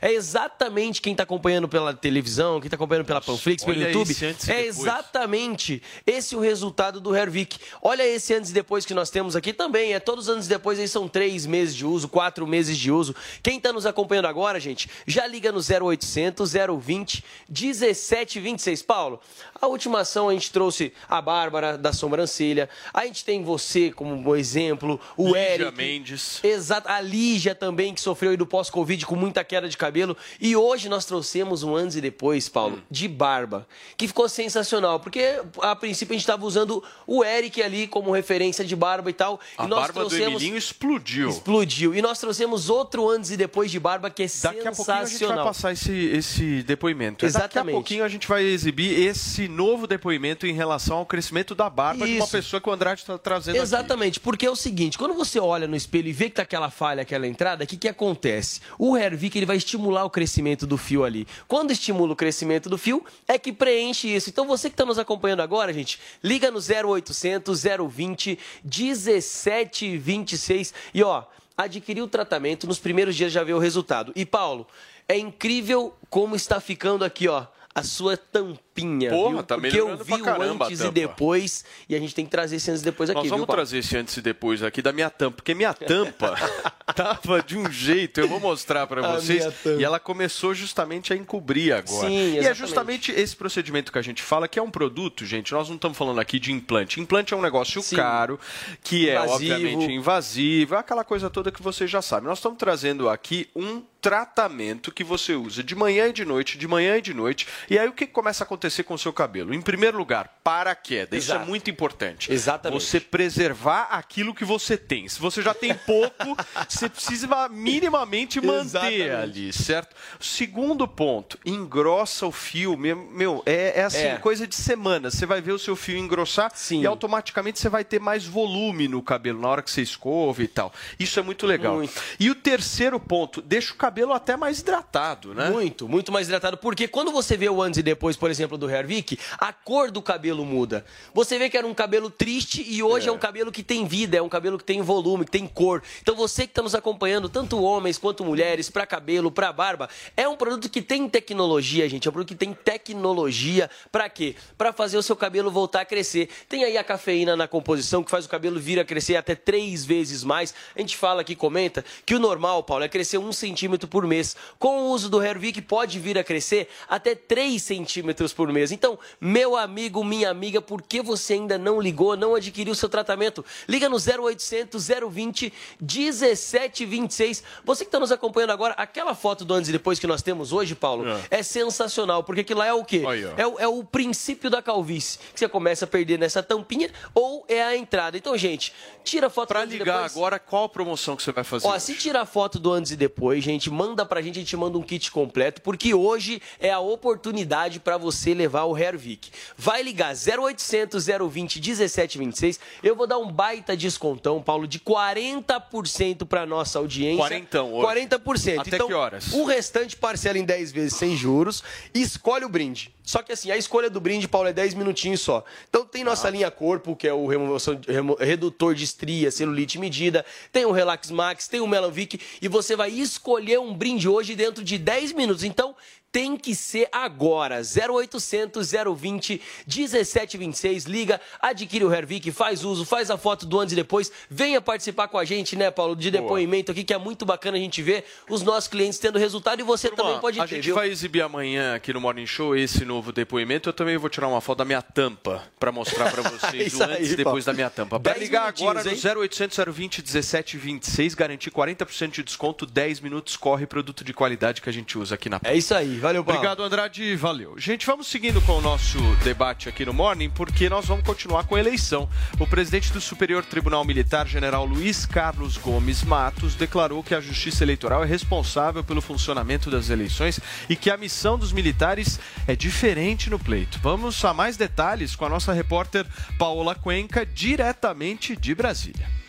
é 0.00 0.12
exatamente 0.12 1.00
quem 1.00 1.14
tá 1.14 1.22
acompanhando 1.22 1.68
pela 1.68 1.94
televisão, 1.94 2.60
quem 2.60 2.70
tá 2.70 2.76
acompanhando 2.76 3.04
pela 3.04 3.20
Panflix, 3.20 3.64
pelo 3.64 3.76
olha 3.76 3.90
YouTube. 3.90 4.14
É 4.48 4.64
exatamente 4.64 5.82
esse 6.06 6.36
o 6.36 6.40
resultado 6.40 7.00
do 7.00 7.14
Hervik. 7.14 7.58
Olha 7.80 8.06
esse 8.06 8.34
antes 8.34 8.50
e 8.50 8.54
depois 8.54 8.84
que 8.84 8.94
nós 8.94 9.10
temos 9.10 9.36
aqui 9.36 9.52
também. 9.52 9.94
É 9.94 10.00
todos 10.00 10.28
os 10.28 10.30
anos 10.30 10.46
depois, 10.46 10.78
aí 10.78 10.88
são 10.88 11.08
três 11.08 11.46
meses 11.46 11.74
de 11.74 11.86
uso, 11.86 12.08
quatro 12.08 12.46
meses 12.46 12.76
de 12.76 12.90
uso. 12.90 13.14
Quem 13.42 13.60
tá 13.60 13.72
nos 13.72 13.86
acompanhando 13.86 14.26
agora, 14.26 14.58
gente, 14.60 14.88
já 15.06 15.26
liga 15.26 15.50
no 15.52 15.60
0800 15.60 16.52
020 16.80 17.24
1726. 17.48 18.82
Paulo, 18.82 19.20
a 19.60 19.66
última 19.66 20.00
ação 20.00 20.28
a 20.28 20.32
gente 20.32 20.50
trouxe 20.50 20.92
a 21.08 21.20
Bárbara 21.20 21.78
da 21.78 21.92
sobrancelha. 21.92 22.68
A 22.92 23.06
gente 23.06 23.24
tem 23.24 23.42
você 23.42 23.90
como 23.90 24.34
exemplo, 24.36 25.00
o 25.16 25.28
Lígia 25.28 25.54
Eric. 25.54 25.76
Mendes. 25.76 26.40
Exato, 26.42 26.88
a 26.88 27.00
Lígia 27.00 27.54
também, 27.54 27.94
que 27.94 28.00
sofreu 28.00 28.32
aí 28.32 28.36
do 28.36 28.46
pós-Covid 28.46 29.06
com 29.06 29.16
muita 29.32 29.42
queda 29.42 29.68
de 29.68 29.76
cabelo. 29.76 30.16
E 30.38 30.54
hoje 30.54 30.88
nós 30.88 31.06
trouxemos 31.06 31.62
um 31.62 31.74
antes 31.74 31.96
e 31.96 32.00
depois, 32.00 32.48
Paulo, 32.48 32.82
de 32.90 33.08
barba, 33.08 33.66
que 33.96 34.06
ficou 34.06 34.28
sensacional, 34.28 35.00
porque 35.00 35.40
a 35.60 35.74
princípio 35.74 36.12
a 36.12 36.16
gente 36.16 36.22
estava 36.22 36.44
usando 36.44 36.84
o 37.06 37.24
Eric 37.24 37.62
ali 37.62 37.86
como 37.86 38.12
referência 38.12 38.64
de 38.64 38.76
barba 38.76 39.08
e 39.08 39.14
tal. 39.14 39.40
A 39.56 39.64
e 39.64 39.68
nós 39.68 39.80
barba 39.80 40.04
do 40.04 40.08
trouxemos... 40.08 40.42
Emilinho 40.42 40.58
explodiu. 40.58 41.30
Explodiu. 41.30 41.94
E 41.94 42.02
nós 42.02 42.18
trouxemos 42.18 42.68
outro 42.68 43.08
antes 43.08 43.30
e 43.30 43.36
depois 43.36 43.70
de 43.70 43.80
barba 43.80 44.10
que 44.10 44.22
é 44.22 44.26
Daqui 44.42 44.66
a 44.66 44.72
pouquinho 44.72 44.96
a 44.96 45.04
gente 45.04 45.06
vai 45.06 45.06
sensacional. 45.06 45.44
passar 45.46 45.72
esse, 45.72 45.92
esse 45.92 46.62
depoimento. 46.62 47.24
Daqui 47.24 47.36
a 47.36 47.40
Exatamente. 47.40 47.74
pouquinho 47.74 48.04
a 48.04 48.08
gente 48.08 48.28
vai 48.28 48.42
exibir 48.44 49.06
esse 49.06 49.48
novo 49.48 49.86
depoimento 49.86 50.46
em 50.46 50.52
relação 50.52 50.98
ao 50.98 51.06
crescimento 51.06 51.54
da 51.54 51.70
barba 51.70 52.06
de 52.06 52.16
uma 52.16 52.24
Isso. 52.24 52.32
pessoa 52.32 52.60
que 52.60 52.68
o 52.68 52.72
Andrade 52.72 53.00
está 53.00 53.16
trazendo 53.16 53.54
aqui. 53.54 53.62
Exatamente, 53.62 54.20
porque 54.20 54.44
é 54.44 54.50
o 54.50 54.56
seguinte, 54.56 54.98
quando 54.98 55.14
você 55.14 55.38
olha 55.38 55.66
no 55.66 55.76
espelho 55.76 56.08
e 56.08 56.12
vê 56.12 56.28
que 56.28 56.36
tá 56.36 56.42
aquela 56.42 56.70
falha, 56.70 57.02
aquela 57.02 57.26
entrada, 57.26 57.64
o 57.64 57.66
que, 57.66 57.76
que 57.76 57.88
acontece? 57.88 58.60
O 58.78 58.94
Hervik 59.22 59.38
ele 59.38 59.46
vai 59.46 59.56
estimular 59.56 60.04
o 60.04 60.10
crescimento 60.10 60.66
do 60.66 60.76
fio 60.76 61.04
ali. 61.04 61.26
Quando 61.46 61.70
estimula 61.70 62.12
o 62.12 62.16
crescimento 62.16 62.68
do 62.68 62.76
fio, 62.76 63.04
é 63.28 63.38
que 63.38 63.52
preenche 63.52 64.08
isso. 64.08 64.28
Então 64.28 64.44
você 64.46 64.68
que 64.68 64.74
está 64.74 64.84
nos 64.84 64.98
acompanhando 64.98 65.40
agora, 65.40 65.72
gente, 65.72 66.00
liga 66.22 66.50
no 66.50 66.58
0800 66.58 67.62
020 67.62 68.38
1726 68.64 70.74
e 70.92 71.02
ó, 71.04 71.22
adquirir 71.56 72.02
o 72.02 72.08
tratamento, 72.08 72.66
nos 72.66 72.80
primeiros 72.80 73.14
dias 73.14 73.32
já 73.32 73.44
vê 73.44 73.52
o 73.52 73.58
resultado. 73.58 74.12
E 74.16 74.26
Paulo, 74.26 74.66
é 75.08 75.16
incrível 75.16 75.94
como 76.10 76.34
está 76.34 76.60
ficando 76.60 77.04
aqui, 77.04 77.28
ó. 77.28 77.46
A 77.74 77.82
sua 77.82 78.18
tampinha. 78.18 79.08
Porra, 79.08 79.30
viu? 79.30 79.42
tá 79.44 79.58
Porque 79.58 79.80
eu 79.80 79.96
vi 79.96 80.12
o 80.12 80.22
caramba 80.22 80.66
a 80.66 80.68
antes 80.68 80.82
e 80.82 80.90
depois. 80.90 81.64
E 81.88 81.96
a 81.96 81.98
gente 81.98 82.14
tem 82.14 82.22
que 82.22 82.30
trazer 82.30 82.56
esse 82.56 82.70
antes 82.70 82.82
e 82.82 82.84
depois 82.84 83.08
aqui, 83.08 83.20
Nós 83.20 83.30
vamos 83.30 83.46
viu, 83.46 83.54
trazer 83.54 83.78
esse 83.78 83.96
antes 83.96 84.14
e 84.14 84.20
depois 84.20 84.62
aqui 84.62 84.82
da 84.82 84.92
minha 84.92 85.08
tampa, 85.08 85.36
porque 85.36 85.54
minha 85.54 85.72
tampa 85.72 86.36
tava 86.94 87.42
de 87.42 87.56
um 87.56 87.70
jeito, 87.70 88.20
eu 88.20 88.28
vou 88.28 88.40
mostrar 88.40 88.86
para 88.86 89.02
vocês, 89.12 89.44
e 89.78 89.84
ela 89.84 89.98
começou 89.98 90.54
justamente 90.54 91.12
a 91.12 91.16
encobrir 91.16 91.72
agora. 91.72 92.08
Sim, 92.08 92.34
e 92.34 92.38
é 92.38 92.54
justamente 92.54 93.12
esse 93.12 93.34
procedimento 93.36 93.92
que 93.92 93.98
a 93.98 94.02
gente 94.02 94.22
fala, 94.22 94.48
que 94.48 94.58
é 94.58 94.62
um 94.62 94.70
produto, 94.70 95.24
gente, 95.24 95.52
nós 95.52 95.68
não 95.68 95.76
estamos 95.76 95.96
falando 95.96 96.20
aqui 96.20 96.38
de 96.38 96.52
implante. 96.52 97.00
Implante 97.00 97.34
é 97.34 97.36
um 97.36 97.42
negócio 97.42 97.82
Sim. 97.82 97.96
caro, 97.96 98.38
que 98.82 99.08
é 99.08 99.14
Invasivo. 99.14 99.34
obviamente 99.34 99.92
invasivo, 99.92 100.74
é 100.74 100.78
aquela 100.78 101.04
coisa 101.04 101.30
toda 101.30 101.50
que 101.50 101.62
você 101.62 101.86
já 101.86 102.02
sabe. 102.02 102.26
Nós 102.26 102.38
estamos 102.38 102.58
trazendo 102.58 103.08
aqui 103.08 103.48
um 103.54 103.82
tratamento 104.02 104.90
que 104.90 105.04
você 105.04 105.32
usa 105.34 105.62
de 105.62 105.76
manhã 105.76 106.08
e 106.08 106.12
de 106.12 106.24
noite, 106.24 106.58
de 106.58 106.66
manhã 106.66 106.96
e 106.96 107.00
de 107.00 107.14
noite. 107.14 107.46
E 107.70 107.78
aí 107.78 107.88
o 107.88 107.92
que 107.92 108.04
começa 108.04 108.42
a 108.42 108.44
acontecer 108.44 108.82
com 108.82 108.94
o 108.94 108.98
seu 108.98 109.12
cabelo? 109.12 109.54
Em 109.54 109.62
primeiro 109.62 109.96
lugar, 109.96 110.40
para 110.42 110.72
a 110.72 110.74
queda. 110.74 111.16
Isso 111.16 111.30
é 111.30 111.36
Exato. 111.36 111.48
muito 111.48 111.70
importante. 111.70 112.32
Exatamente. 112.32 112.82
Você 112.82 112.98
preservar 112.98 113.82
aquilo 113.92 114.34
que 114.34 114.44
você 114.44 114.76
tem. 114.76 115.08
Se 115.08 115.20
você 115.20 115.40
já 115.40 115.54
tem 115.54 115.72
pouco, 115.72 116.36
você 116.68 116.88
precisa 116.88 117.28
minimamente 117.48 118.40
manter 118.40 118.62
Exatamente. 118.66 119.10
ali, 119.10 119.52
certo? 119.52 119.94
Segundo 120.18 120.88
ponto, 120.88 121.38
engrossa 121.46 122.26
o 122.26 122.32
fio. 122.32 122.76
Meu, 122.76 122.96
meu, 122.96 123.42
é, 123.46 123.80
é 123.80 123.84
assim, 123.84 123.98
É. 123.98 124.16
coisa 124.16 124.48
de 124.48 124.56
semana. 124.56 125.12
Você 125.12 125.24
vai 125.24 125.40
ver 125.40 125.52
o 125.52 125.58
seu 125.60 125.76
fio 125.76 125.96
engrossar 125.96 126.50
Sim. 126.56 126.80
e 126.82 126.86
automaticamente 126.86 127.60
você 127.60 127.68
vai 127.68 127.84
ter 127.84 128.00
mais 128.00 128.26
volume 128.26 128.88
no 128.88 129.00
cabelo 129.00 129.40
na 129.40 129.46
hora 129.46 129.62
que 129.62 129.70
você 129.70 129.80
escova 129.82 130.42
e 130.42 130.48
tal. 130.48 130.72
Isso 130.98 131.20
é 131.20 131.22
muito 131.22 131.46
legal. 131.46 131.76
Muito. 131.76 131.94
E 132.18 132.28
o 132.30 132.34
terceiro 132.34 132.98
ponto, 132.98 133.40
deixa 133.40 133.72
o 133.72 133.76
cabelo 133.76 133.91
até 134.14 134.36
mais 134.36 134.60
hidratado, 134.60 135.34
né? 135.34 135.50
Muito, 135.50 135.88
muito 135.88 136.12
mais 136.12 136.26
hidratado. 136.26 136.56
Porque 136.56 136.88
quando 136.88 137.12
você 137.12 137.36
vê 137.36 137.48
o 137.48 137.60
antes 137.60 137.78
e 137.78 137.82
depois, 137.82 138.16
por 138.16 138.30
exemplo, 138.30 138.56
do 138.56 138.70
Hervik, 138.70 139.18
a 139.38 139.52
cor 139.52 139.90
do 139.90 140.00
cabelo 140.00 140.44
muda. 140.44 140.84
Você 141.12 141.38
vê 141.38 141.50
que 141.50 141.56
era 141.56 141.66
um 141.66 141.74
cabelo 141.74 142.10
triste 142.10 142.64
e 142.66 142.82
hoje 142.82 143.08
é, 143.08 143.12
um 143.12 143.18
cabelo 143.18 143.50
que 143.52 143.62
tem 143.62 143.86
vida, 143.86 144.16
é 144.16 144.22
um 144.22 144.28
cabelo 144.28 144.58
que 144.58 144.64
tem 144.64 144.80
volume, 144.80 145.24
que 145.24 145.30
tem 145.30 145.46
cor. 145.46 145.82
Então 146.00 146.14
você 146.14 146.42
que 146.42 146.52
está 146.52 146.62
nos 146.62 146.74
acompanhando, 146.74 147.28
tanto 147.28 147.60
homens 147.60 147.98
quanto 147.98 148.24
mulheres, 148.24 148.70
para 148.70 148.86
cabelo, 148.86 149.30
para 149.30 149.52
barba, 149.52 149.88
é 150.16 150.28
um 150.28 150.36
produto 150.36 150.68
que 150.68 150.80
tem 150.80 151.08
tecnologia, 151.08 151.88
gente. 151.88 152.06
É 152.06 152.10
um 152.10 152.12
produto 152.12 152.28
que 152.28 152.34
tem 152.34 152.54
tecnologia. 152.54 153.68
Para 153.90 154.08
quê? 154.08 154.34
Para 154.56 154.72
fazer 154.72 154.96
o 154.96 155.02
seu 155.02 155.16
cabelo 155.16 155.50
voltar 155.50 155.82
a 155.82 155.84
crescer. 155.84 156.28
Tem 156.48 156.64
aí 156.64 156.76
a 156.76 156.84
cafeína 156.84 157.36
na 157.36 157.48
composição 157.48 158.02
que 158.02 158.10
faz 158.10 158.24
o 158.24 158.28
cabelo 158.28 158.58
vir 158.58 158.78
a 158.78 158.84
crescer 158.84 159.16
até 159.16 159.34
três 159.34 159.84
vezes 159.84 160.24
mais. 160.24 160.54
A 160.74 160.80
gente 160.80 160.96
fala 160.96 161.20
aqui, 161.20 161.34
comenta, 161.34 161.84
que 162.06 162.14
o 162.14 162.18
normal, 162.18 162.62
Paulo, 162.62 162.84
é 162.84 162.88
crescer 162.88 163.18
um 163.18 163.32
centímetro 163.32 163.81
por 163.88 164.06
mês. 164.06 164.36
Com 164.58 164.82
o 164.82 164.90
uso 164.90 165.08
do 165.08 165.22
Hervik, 165.22 165.60
pode 165.62 165.98
vir 165.98 166.18
a 166.18 166.24
crescer 166.24 166.68
até 166.88 167.14
3 167.14 167.62
centímetros 167.62 168.32
por 168.32 168.50
mês. 168.52 168.72
Então, 168.72 168.98
meu 169.20 169.56
amigo, 169.56 170.02
minha 170.04 170.30
amiga, 170.30 170.60
por 170.60 170.82
que 170.82 171.00
você 171.02 171.34
ainda 171.34 171.56
não 171.58 171.80
ligou, 171.80 172.16
não 172.16 172.34
adquiriu 172.34 172.72
o 172.72 172.76
seu 172.76 172.88
tratamento? 172.88 173.44
Liga 173.68 173.88
no 173.88 173.96
0800 173.98 174.88
020 175.10 175.52
1726. 175.80 177.42
Você 177.64 177.84
que 177.84 177.88
está 177.88 177.98
nos 178.00 178.12
acompanhando 178.12 178.50
agora, 178.50 178.74
aquela 178.76 179.14
foto 179.14 179.44
do 179.44 179.54
antes 179.54 179.68
e 179.68 179.72
depois 179.72 179.98
que 179.98 180.06
nós 180.06 180.22
temos 180.22 180.52
hoje, 180.52 180.74
Paulo, 180.74 181.04
é, 181.30 181.42
sensacional, 181.42 182.22
porque 182.24 182.40
aquilo 182.42 182.60
lá 182.60 182.66
é 182.66 182.72
o 182.72 182.84
quê? 182.84 183.02
Aí. 183.06 183.24
É, 183.36 183.46
o- 183.46 183.58
é 183.58 183.68
o 183.68 183.82
princípio 183.84 184.50
da 184.50 184.60
calvície, 184.62 185.18
que 185.32 185.40
você 185.40 185.48
começa 185.48 185.84
a 185.84 185.88
perder 185.88 186.18
nessa 186.18 186.42
tampinha 186.42 186.90
ou 187.14 187.44
é 187.48 187.62
a 187.62 187.76
entrada. 187.76 188.16
Então, 188.16 188.36
gente, 188.36 188.72
tira 189.04 189.26
a 189.26 189.30
foto 189.30 189.52
e 189.54 189.64
ligar 189.66 189.94
depois. 189.94 190.12
agora, 190.16 190.38
qual 190.38 190.64
a 190.64 190.68
promoção 190.68 191.16
que 191.16 191.22
você 191.22 191.32
vai 191.32 191.44
fazer? 191.44 191.66
Ó, 191.66 191.78
se 191.78 191.94
tirar 191.94 192.24
foto 192.26 192.58
do 192.58 192.72
antes 192.72 192.92
e 192.92 192.96
depois, 192.96 193.42
gente, 193.42 193.70
manda 193.72 194.06
pra 194.06 194.22
gente, 194.22 194.38
a 194.38 194.42
gente 194.42 194.56
manda 194.56 194.78
um 194.78 194.82
kit 194.82 195.10
completo, 195.10 195.60
porque 195.62 195.92
hoje 195.94 196.40
é 196.60 196.70
a 196.70 196.78
oportunidade 196.78 197.80
para 197.80 197.96
você 197.96 198.32
levar 198.34 198.64
o 198.64 198.76
Hervik. 198.78 199.30
Vai 199.56 199.82
ligar 199.82 200.14
0800 200.14 201.06
020 201.06 201.56
1726. 201.60 202.60
Eu 202.82 202.94
vou 202.94 203.06
dar 203.06 203.18
um 203.18 203.30
baita 203.32 203.76
descontão, 203.76 204.40
Paulo, 204.42 204.68
de 204.68 204.78
40% 204.78 206.24
para 206.26 206.46
nossa 206.46 206.78
audiência. 206.78 207.18
Quarentão 207.18 207.72
hoje. 207.74 208.00
40%. 208.08 208.58
Até 208.60 208.76
então, 208.76 208.86
que 208.86 208.94
horas? 208.94 209.32
O 209.32 209.44
restante 209.44 209.96
parcela 209.96 210.38
em 210.38 210.44
10 210.44 210.72
vezes 210.72 210.94
sem 210.96 211.16
juros 211.16 211.62
e 211.94 212.00
escolhe 212.02 212.44
o 212.44 212.48
brinde. 212.48 212.94
Só 213.04 213.20
que 213.20 213.32
assim, 213.32 213.50
a 213.50 213.56
escolha 213.56 213.90
do 213.90 214.00
brinde, 214.00 214.28
Paulo, 214.28 214.48
é 214.48 214.52
10 214.52 214.74
minutinhos 214.74 215.20
só. 215.20 215.42
Então 215.68 215.84
tem 215.84 216.04
nossa 216.04 216.30
linha 216.30 216.50
corpo, 216.52 216.94
que 216.94 217.08
é 217.08 217.12
o 217.12 217.26
remoção, 217.26 217.78
remo- 217.88 218.16
redutor 218.18 218.74
de 218.76 218.84
estria, 218.84 219.30
celulite 219.30 219.76
medida, 219.78 220.24
tem 220.52 220.64
o 220.64 220.70
Relax 220.70 221.10
Max, 221.10 221.48
tem 221.48 221.60
o 221.60 221.66
Melanvic 221.66 222.20
e 222.40 222.46
você 222.46 222.76
vai 222.76 222.90
escolher 222.90 223.58
um 223.62 223.74
brinde 223.74 224.08
hoje 224.08 224.34
dentro 224.34 224.62
de 224.62 224.78
10 224.78 225.12
minutos. 225.12 225.44
Então 225.44 225.74
tem 226.12 226.36
que 226.36 226.54
ser 226.54 226.88
agora. 226.92 227.62
0800 227.62 228.70
020 228.94 229.40
1726. 229.66 230.84
Liga, 230.84 231.20
adquire 231.40 231.84
o 231.84 231.92
Hervik, 231.92 232.30
faz 232.30 232.62
uso, 232.64 232.84
faz 232.84 233.10
a 233.10 233.16
foto 233.16 233.46
do 233.46 233.58
antes 233.58 233.72
e 233.72 233.76
depois. 233.76 234.12
Venha 234.28 234.60
participar 234.60 235.08
com 235.08 235.18
a 235.18 235.24
gente, 235.24 235.56
né, 235.56 235.70
Paulo, 235.70 235.96
de 235.96 236.10
Boa. 236.10 236.22
depoimento 236.22 236.70
aqui, 236.70 236.84
que 236.84 236.92
é 236.92 236.98
muito 236.98 237.24
bacana 237.24 237.56
a 237.56 237.60
gente 237.60 237.80
ver 237.82 238.04
os 238.28 238.42
nossos 238.42 238.68
clientes 238.68 238.98
tendo 238.98 239.18
resultado 239.18 239.60
e 239.60 239.62
você 239.62 239.88
também 239.90 240.18
pode 240.20 240.38
a 240.38 240.46
ter, 240.46 240.56
gente 240.56 240.66
viu? 240.66 240.74
vai 240.74 240.90
exibir 240.90 241.22
amanhã 241.22 241.74
aqui 241.74 241.92
no 241.92 242.00
Morning 242.00 242.26
Show 242.26 242.54
esse 242.54 242.84
novo 242.84 243.10
depoimento. 243.10 243.70
Eu 243.70 243.72
também 243.72 243.96
vou 243.96 244.10
tirar 244.10 244.28
uma 244.28 244.40
foto 244.40 244.58
da 244.58 244.64
minha 244.66 244.82
tampa 244.82 245.42
para 245.58 245.72
mostrar 245.72 246.10
para 246.10 246.22
vocês 246.28 246.74
o 246.74 246.82
antes 246.82 247.12
e 247.12 247.16
depois 247.16 247.46
da 247.46 247.54
minha 247.54 247.70
tampa. 247.70 247.98
Para 247.98 248.12
10 248.12 248.24
ligar 248.24 248.48
agora 248.48 248.80
no 248.80 248.90
minutinhos, 248.90 249.16
0800 249.16 249.58
020 249.72 249.98
1726, 250.02 251.14
garantir 251.14 251.50
40% 251.50 252.10
de 252.10 252.22
desconto, 252.22 252.66
10 252.66 253.00
minutos, 253.00 253.36
corre 253.36 253.66
produto 253.66 254.04
de 254.04 254.12
qualidade 254.12 254.60
que 254.60 254.68
a 254.68 254.72
gente 254.72 254.98
usa 254.98 255.14
aqui 255.14 255.30
na 255.30 255.40
É 255.42 255.56
isso 255.56 255.74
aí, 255.74 256.01
valeu, 256.02 256.24
Paulo. 256.24 256.38
Obrigado, 256.38 256.62
Andrade, 256.62 257.16
valeu. 257.16 257.54
Gente, 257.56 257.86
vamos 257.86 258.08
seguindo 258.08 258.40
com 258.42 258.58
o 258.58 258.60
nosso 258.60 258.98
debate 259.22 259.68
aqui 259.68 259.86
no 259.86 259.92
Morning, 259.92 260.28
porque 260.28 260.68
nós 260.68 260.84
vamos 260.84 261.04
continuar 261.04 261.44
com 261.44 261.54
a 261.54 261.60
eleição. 261.60 262.08
O 262.38 262.46
presidente 262.46 262.92
do 262.92 263.00
Superior 263.00 263.44
Tribunal 263.44 263.84
Militar, 263.84 264.26
general 264.26 264.66
Luiz 264.66 265.06
Carlos 265.06 265.56
Gomes 265.56 266.02
Matos, 266.02 266.54
declarou 266.54 267.02
que 267.02 267.14
a 267.14 267.20
Justiça 267.20 267.62
Eleitoral 267.64 268.02
é 268.02 268.06
responsável 268.06 268.82
pelo 268.82 269.00
funcionamento 269.00 269.70
das 269.70 269.88
eleições 269.88 270.40
e 270.68 270.74
que 270.74 270.90
a 270.90 270.96
missão 270.96 271.38
dos 271.38 271.52
militares 271.52 272.18
é 272.46 272.56
diferente 272.56 273.30
no 273.30 273.38
pleito. 273.38 273.78
Vamos 273.80 274.22
a 274.24 274.34
mais 274.34 274.56
detalhes 274.56 275.14
com 275.14 275.24
a 275.24 275.28
nossa 275.28 275.52
repórter 275.52 276.04
Paola 276.36 276.74
Cuenca, 276.74 277.24
diretamente 277.24 278.34
de 278.34 278.54
Brasília. 278.54 279.21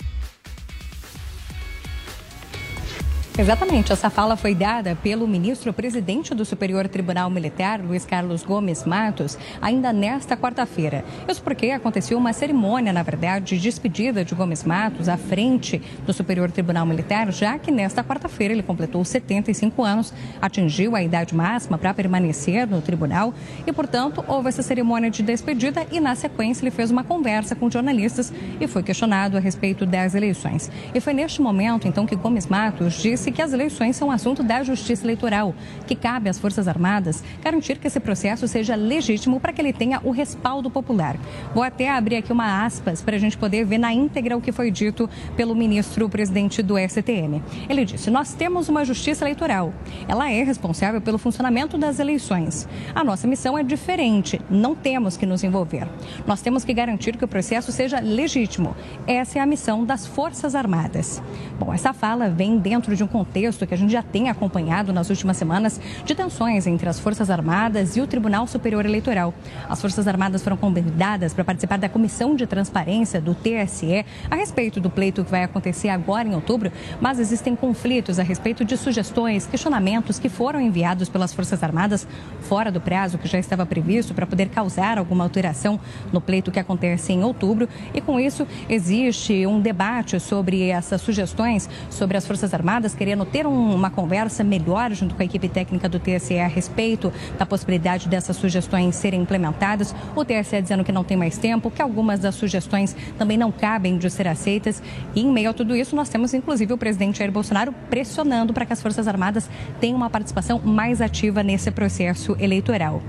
Exatamente, 3.35 3.91
essa 3.91 4.11
fala 4.11 4.37
foi 4.37 4.53
dada 4.53 4.95
pelo 5.01 5.27
ministro-presidente 5.27 6.35
do 6.35 6.45
Superior 6.45 6.87
Tribunal 6.87 7.31
Militar, 7.31 7.81
Luiz 7.81 8.05
Carlos 8.05 8.43
Gomes 8.43 8.83
Matos, 8.85 9.39
ainda 9.59 9.91
nesta 9.91 10.37
quarta-feira. 10.37 11.03
Isso 11.27 11.41
porque 11.41 11.71
aconteceu 11.71 12.15
uma 12.15 12.31
cerimônia, 12.31 12.93
na 12.93 13.01
verdade, 13.01 13.55
de 13.55 13.63
despedida 13.63 14.23
de 14.23 14.35
Gomes 14.35 14.63
Matos 14.63 15.09
à 15.09 15.17
frente 15.17 15.81
do 16.05 16.13
Superior 16.13 16.51
Tribunal 16.51 16.85
Militar, 16.85 17.31
já 17.31 17.57
que 17.57 17.71
nesta 17.71 18.03
quarta-feira 18.03 18.53
ele 18.53 18.61
completou 18.61 19.03
75 19.03 19.83
anos, 19.83 20.13
atingiu 20.39 20.95
a 20.95 21.01
idade 21.01 21.33
máxima 21.33 21.75
para 21.79 21.91
permanecer 21.91 22.67
no 22.67 22.81
tribunal 22.81 23.33
e, 23.65 23.73
portanto, 23.73 24.23
houve 24.27 24.49
essa 24.49 24.61
cerimônia 24.61 25.09
de 25.09 25.23
despedida 25.23 25.87
e, 25.91 25.99
na 25.99 26.13
sequência, 26.13 26.63
ele 26.63 26.71
fez 26.71 26.91
uma 26.91 27.03
conversa 27.03 27.55
com 27.55 27.67
jornalistas 27.67 28.31
e 28.61 28.67
foi 28.67 28.83
questionado 28.83 29.37
a 29.37 29.39
respeito 29.39 29.87
das 29.87 30.13
eleições. 30.13 30.69
E 30.93 30.99
foi 30.99 31.13
neste 31.13 31.41
momento, 31.41 31.87
então, 31.87 32.05
que 32.05 32.15
Gomes 32.15 32.45
Matos 32.45 33.01
disse 33.01 33.22
que 33.31 33.41
as 33.41 33.53
eleições 33.53 33.95
são 33.95 34.11
assunto 34.11 34.43
da 34.43 34.63
Justiça 34.63 35.05
Eleitoral, 35.05 35.53
que 35.87 35.95
cabe 35.95 36.29
às 36.29 36.39
Forças 36.39 36.67
Armadas 36.67 37.23
garantir 37.41 37.77
que 37.77 37.87
esse 37.87 37.99
processo 37.99 38.47
seja 38.47 38.75
legítimo 38.75 39.39
para 39.39 39.53
que 39.53 39.61
ele 39.61 39.73
tenha 39.73 39.99
o 40.03 40.11
respaldo 40.11 40.69
popular. 40.69 41.17
Vou 41.53 41.63
até 41.63 41.89
abrir 41.89 42.17
aqui 42.17 42.31
uma 42.31 42.65
aspas 42.65 43.01
para 43.01 43.15
a 43.15 43.19
gente 43.19 43.37
poder 43.37 43.65
ver 43.65 43.77
na 43.77 43.93
íntegra 43.93 44.37
o 44.37 44.41
que 44.41 44.51
foi 44.51 44.71
dito 44.71 45.09
pelo 45.35 45.55
ministro 45.55 46.09
presidente 46.09 46.61
do 46.61 46.75
STM. 46.77 47.41
Ele 47.69 47.85
disse: 47.85 48.09
Nós 48.09 48.33
temos 48.33 48.69
uma 48.69 48.85
Justiça 48.85 49.23
Eleitoral. 49.23 49.73
Ela 50.07 50.31
é 50.31 50.43
responsável 50.43 51.01
pelo 51.01 51.17
funcionamento 51.17 51.77
das 51.77 51.99
eleições. 51.99 52.67
A 52.93 53.03
nossa 53.03 53.27
missão 53.27 53.57
é 53.57 53.63
diferente. 53.63 54.39
Não 54.49 54.75
temos 54.75 55.17
que 55.17 55.25
nos 55.25 55.43
envolver. 55.43 55.87
Nós 56.25 56.41
temos 56.41 56.63
que 56.63 56.73
garantir 56.73 57.17
que 57.17 57.25
o 57.25 57.27
processo 57.27 57.71
seja 57.71 57.99
legítimo. 57.99 58.75
Essa 59.07 59.39
é 59.39 59.41
a 59.41 59.45
missão 59.45 59.85
das 59.85 60.05
Forças 60.05 60.55
Armadas. 60.55 61.21
Bom, 61.59 61.73
essa 61.73 61.93
fala 61.93 62.29
vem 62.29 62.57
dentro 62.57 62.95
de 62.95 63.03
um 63.03 63.07
contexto 63.13 63.67
que 63.67 63.75
a 63.75 63.77
gente 63.77 63.91
já 63.91 64.01
tem 64.01 64.27
acompanhado 64.27 64.91
nas 64.91 65.07
últimas 65.11 65.37
semanas 65.37 65.79
de 66.03 66.15
tensões 66.15 66.65
entre 66.65 66.89
as 66.89 66.99
Forças 66.99 67.29
Armadas 67.29 67.95
e 67.95 68.01
o 68.01 68.07
Tribunal 68.07 68.47
Superior 68.47 68.83
Eleitoral. 68.87 69.31
As 69.69 69.79
Forças 69.79 70.07
Armadas 70.07 70.41
foram 70.41 70.57
convidadas 70.57 71.31
para 71.31 71.43
participar 71.43 71.77
da 71.77 71.87
Comissão 71.87 72.35
de 72.35 72.47
Transparência 72.47 73.21
do 73.21 73.35
TSE 73.35 74.03
a 74.31 74.35
respeito 74.35 74.81
do 74.81 74.89
pleito 74.89 75.23
que 75.23 75.29
vai 75.29 75.43
acontecer 75.43 75.89
agora 75.89 76.27
em 76.27 76.33
outubro, 76.33 76.71
mas 76.99 77.19
existem 77.19 77.55
conflitos 77.55 78.17
a 78.17 78.23
respeito 78.23 78.65
de 78.65 78.75
sugestões, 78.75 79.45
questionamentos 79.45 80.17
que 80.17 80.27
foram 80.27 80.59
enviados 80.59 81.07
pelas 81.07 81.31
Forças 81.35 81.61
Armadas 81.61 82.07
fora 82.41 82.71
do 82.71 82.81
prazo 82.81 83.19
que 83.19 83.27
já 83.27 83.37
estava 83.37 83.63
previsto 83.63 84.15
para 84.15 84.25
poder 84.25 84.49
causar 84.49 84.97
alguma 84.97 85.23
alteração 85.23 85.79
no 86.11 86.19
pleito 86.19 86.51
que 86.51 86.59
acontece 86.59 87.13
em 87.13 87.23
outubro. 87.23 87.69
E 87.93 88.01
com 88.01 88.19
isso, 88.19 88.47
existe 88.67 89.45
um 89.45 89.61
debate 89.61 90.19
sobre 90.19 90.69
essas 90.69 90.99
sugestões, 90.99 91.69
sobre 91.91 92.17
as 92.17 92.25
Forças 92.25 92.53
Armadas 92.55 92.95
querendo 93.03 93.25
ter 93.25 93.45
um- 93.45 93.75
uma 93.75 93.89
conversa 93.89 94.45
melhor 94.45 94.93
junto 94.93 95.13
com 95.13 95.21
a 95.21 95.25
equipe 95.25 95.49
técnica 95.49 95.89
do 95.89 95.99
TSE 95.99 96.39
a 96.39 96.47
respeito 96.47 97.11
da 97.37 97.45
possibilidade 97.45 98.07
dessas 98.07 98.37
sugestões 98.37 98.95
serem 98.95 99.21
implementadas. 99.21 99.93
O 100.15 100.23
TSE 100.23 100.61
dizendo 100.61 100.85
que 100.85 100.91
não 100.93 101.03
tem 101.03 101.17
mais 101.17 101.37
tempo, 101.37 101.69
que 101.69 101.81
algumas 101.81 102.21
das 102.21 102.35
sugestões 102.35 102.95
também 103.17 103.37
não 103.37 103.51
cabem 103.51 103.97
de 103.97 104.09
ser 104.09 104.25
aceitas. 104.25 104.81
E 105.13 105.19
em 105.19 105.29
meio 105.29 105.49
a 105.49 105.53
tudo 105.53 105.75
isso, 105.75 105.97
nós 105.97 106.07
temos 106.07 106.33
inclusive 106.33 106.71
o 106.71 106.77
presidente 106.77 107.19
Jair 107.19 107.29
Bolsonaro 107.31 107.73
pressionando 107.89 108.53
para 108.53 108.65
que 108.65 108.71
as 108.71 108.81
Forças 108.81 109.05
Armadas 109.05 109.49
tenham 109.81 109.97
uma 109.97 110.09
participação 110.09 110.61
mais 110.63 111.01
ativa 111.01 111.43
nesse 111.43 111.71
processo 111.71 112.37
eleitoral. 112.39 113.01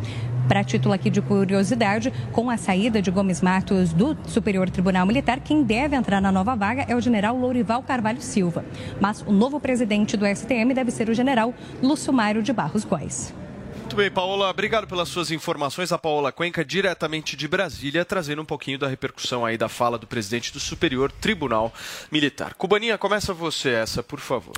Para 0.48 0.62
título 0.62 0.92
aqui 0.92 1.08
de 1.08 1.22
curiosidade, 1.22 2.12
com 2.30 2.50
a 2.50 2.56
saída 2.56 3.00
de 3.00 3.10
Gomes 3.10 3.40
Matos 3.40 3.92
do 3.92 4.16
Superior 4.26 4.68
Tribunal 4.68 5.06
Militar, 5.06 5.40
quem 5.40 5.62
deve 5.62 5.96
entrar 5.96 6.20
na 6.20 6.30
nova 6.30 6.54
vaga 6.54 6.84
é 6.86 6.94
o 6.94 7.00
general 7.00 7.36
Lourival 7.36 7.82
Carvalho 7.82 8.20
Silva. 8.20 8.64
Mas 9.00 9.22
o 9.22 9.32
novo 9.32 9.58
presidente 9.58 10.16
do 10.16 10.26
STM 10.26 10.74
deve 10.74 10.90
ser 10.90 11.08
o 11.08 11.14
general 11.14 11.54
Lúcio 11.82 12.12
Mário 12.12 12.42
de 12.42 12.52
Barros 12.52 12.84
Góes. 12.84 13.34
Muito 13.78 13.96
bem, 13.96 14.10
Paola, 14.10 14.50
obrigado 14.50 14.86
pelas 14.86 15.08
suas 15.08 15.30
informações. 15.30 15.92
A 15.92 15.98
Paola 15.98 16.32
Cuenca, 16.32 16.64
diretamente 16.64 17.36
de 17.36 17.46
Brasília, 17.46 18.04
trazendo 18.04 18.42
um 18.42 18.44
pouquinho 18.44 18.78
da 18.78 18.88
repercussão 18.88 19.44
aí 19.46 19.56
da 19.56 19.68
fala 19.68 19.98
do 19.98 20.06
presidente 20.06 20.52
do 20.52 20.60
Superior 20.60 21.10
Tribunal 21.12 21.72
Militar. 22.10 22.54
Cubaninha, 22.54 22.98
começa 22.98 23.32
você 23.32 23.70
essa, 23.70 24.02
por 24.02 24.20
favor. 24.20 24.54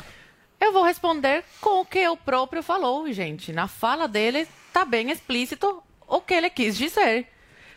Eu 0.61 0.73
vou 0.73 0.83
responder 0.83 1.45
com 1.61 1.81
o 1.81 1.85
que 1.85 2.09
o 2.09 2.17
próprio 2.17 2.63
falou, 2.63 3.11
gente. 3.13 3.53
Na 3.53 3.69
fala 3.69 4.09
dele 4.09 4.49
está 4.69 4.85
bem 4.85 5.11
explícito 5.11 5.83
o 6.07 6.21
que 6.21 6.35
ele 6.35 6.51
quis 6.51 6.77
dizer. 6.77 7.29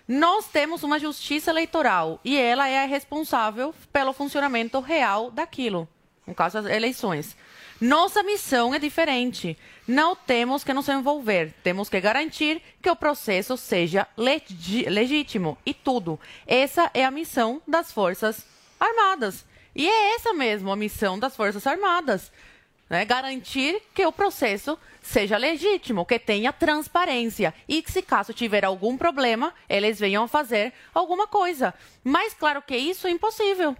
Nós 0.08 0.48
temos 0.48 0.82
uma 0.82 0.98
justiça 0.98 1.52
eleitoral 1.52 2.20
e 2.24 2.38
ela 2.38 2.68
é 2.68 2.86
responsável 2.86 3.76
pelo 3.94 4.14
funcionamento 4.14 4.80
real 4.80 5.30
daquilo, 5.30 5.88
no 6.26 6.34
caso 6.34 6.62
das 6.62 6.72
eleições. 6.72 7.38
Nossa 7.80 8.24
missão 8.24 8.74
é 8.74 8.80
diferente. 8.80 9.58
Não 9.88 10.16
temos 10.16 10.64
que 10.64 10.74
nos 10.74 10.90
envolver, 10.90 11.54
temos 11.64 11.90
que 11.90 12.02
garantir 12.02 12.62
que 12.82 12.90
o 12.90 12.96
processo 12.96 13.56
seja 13.56 14.08
legítimo 14.18 15.58
e 15.66 15.74
tudo. 15.74 16.20
Essa 16.48 16.90
é 16.94 17.06
a 17.06 17.12
missão 17.12 17.62
das 17.68 17.92
Forças 17.92 18.46
Armadas. 18.80 19.46
E 19.76 19.88
é 19.88 20.16
essa 20.16 20.34
mesmo 20.34 20.72
a 20.72 20.76
missão 20.76 21.20
das 21.20 21.36
Forças 21.36 21.68
Armadas 21.68 22.32
né, 22.90 23.06
garantir 23.06 23.82
que 23.94 24.06
o 24.06 24.12
processo 24.12 24.78
seja 25.02 25.38
legítimo, 25.38 26.06
que 26.06 26.20
tenha 26.20 26.52
transparência 26.52 27.54
e 27.68 27.82
que, 27.82 27.92
se 27.92 28.02
caso 28.02 28.34
tiver 28.34 28.66
algum 28.66 28.98
problema, 28.98 29.54
eles 29.68 30.00
venham 30.00 30.28
fazer 30.28 30.74
alguma 30.94 31.28
coisa. 31.28 31.74
Mas, 32.04 32.34
claro 32.34 32.62
que 32.62 32.76
isso 32.76 33.08
é 33.08 33.12
impossível. 33.12 33.76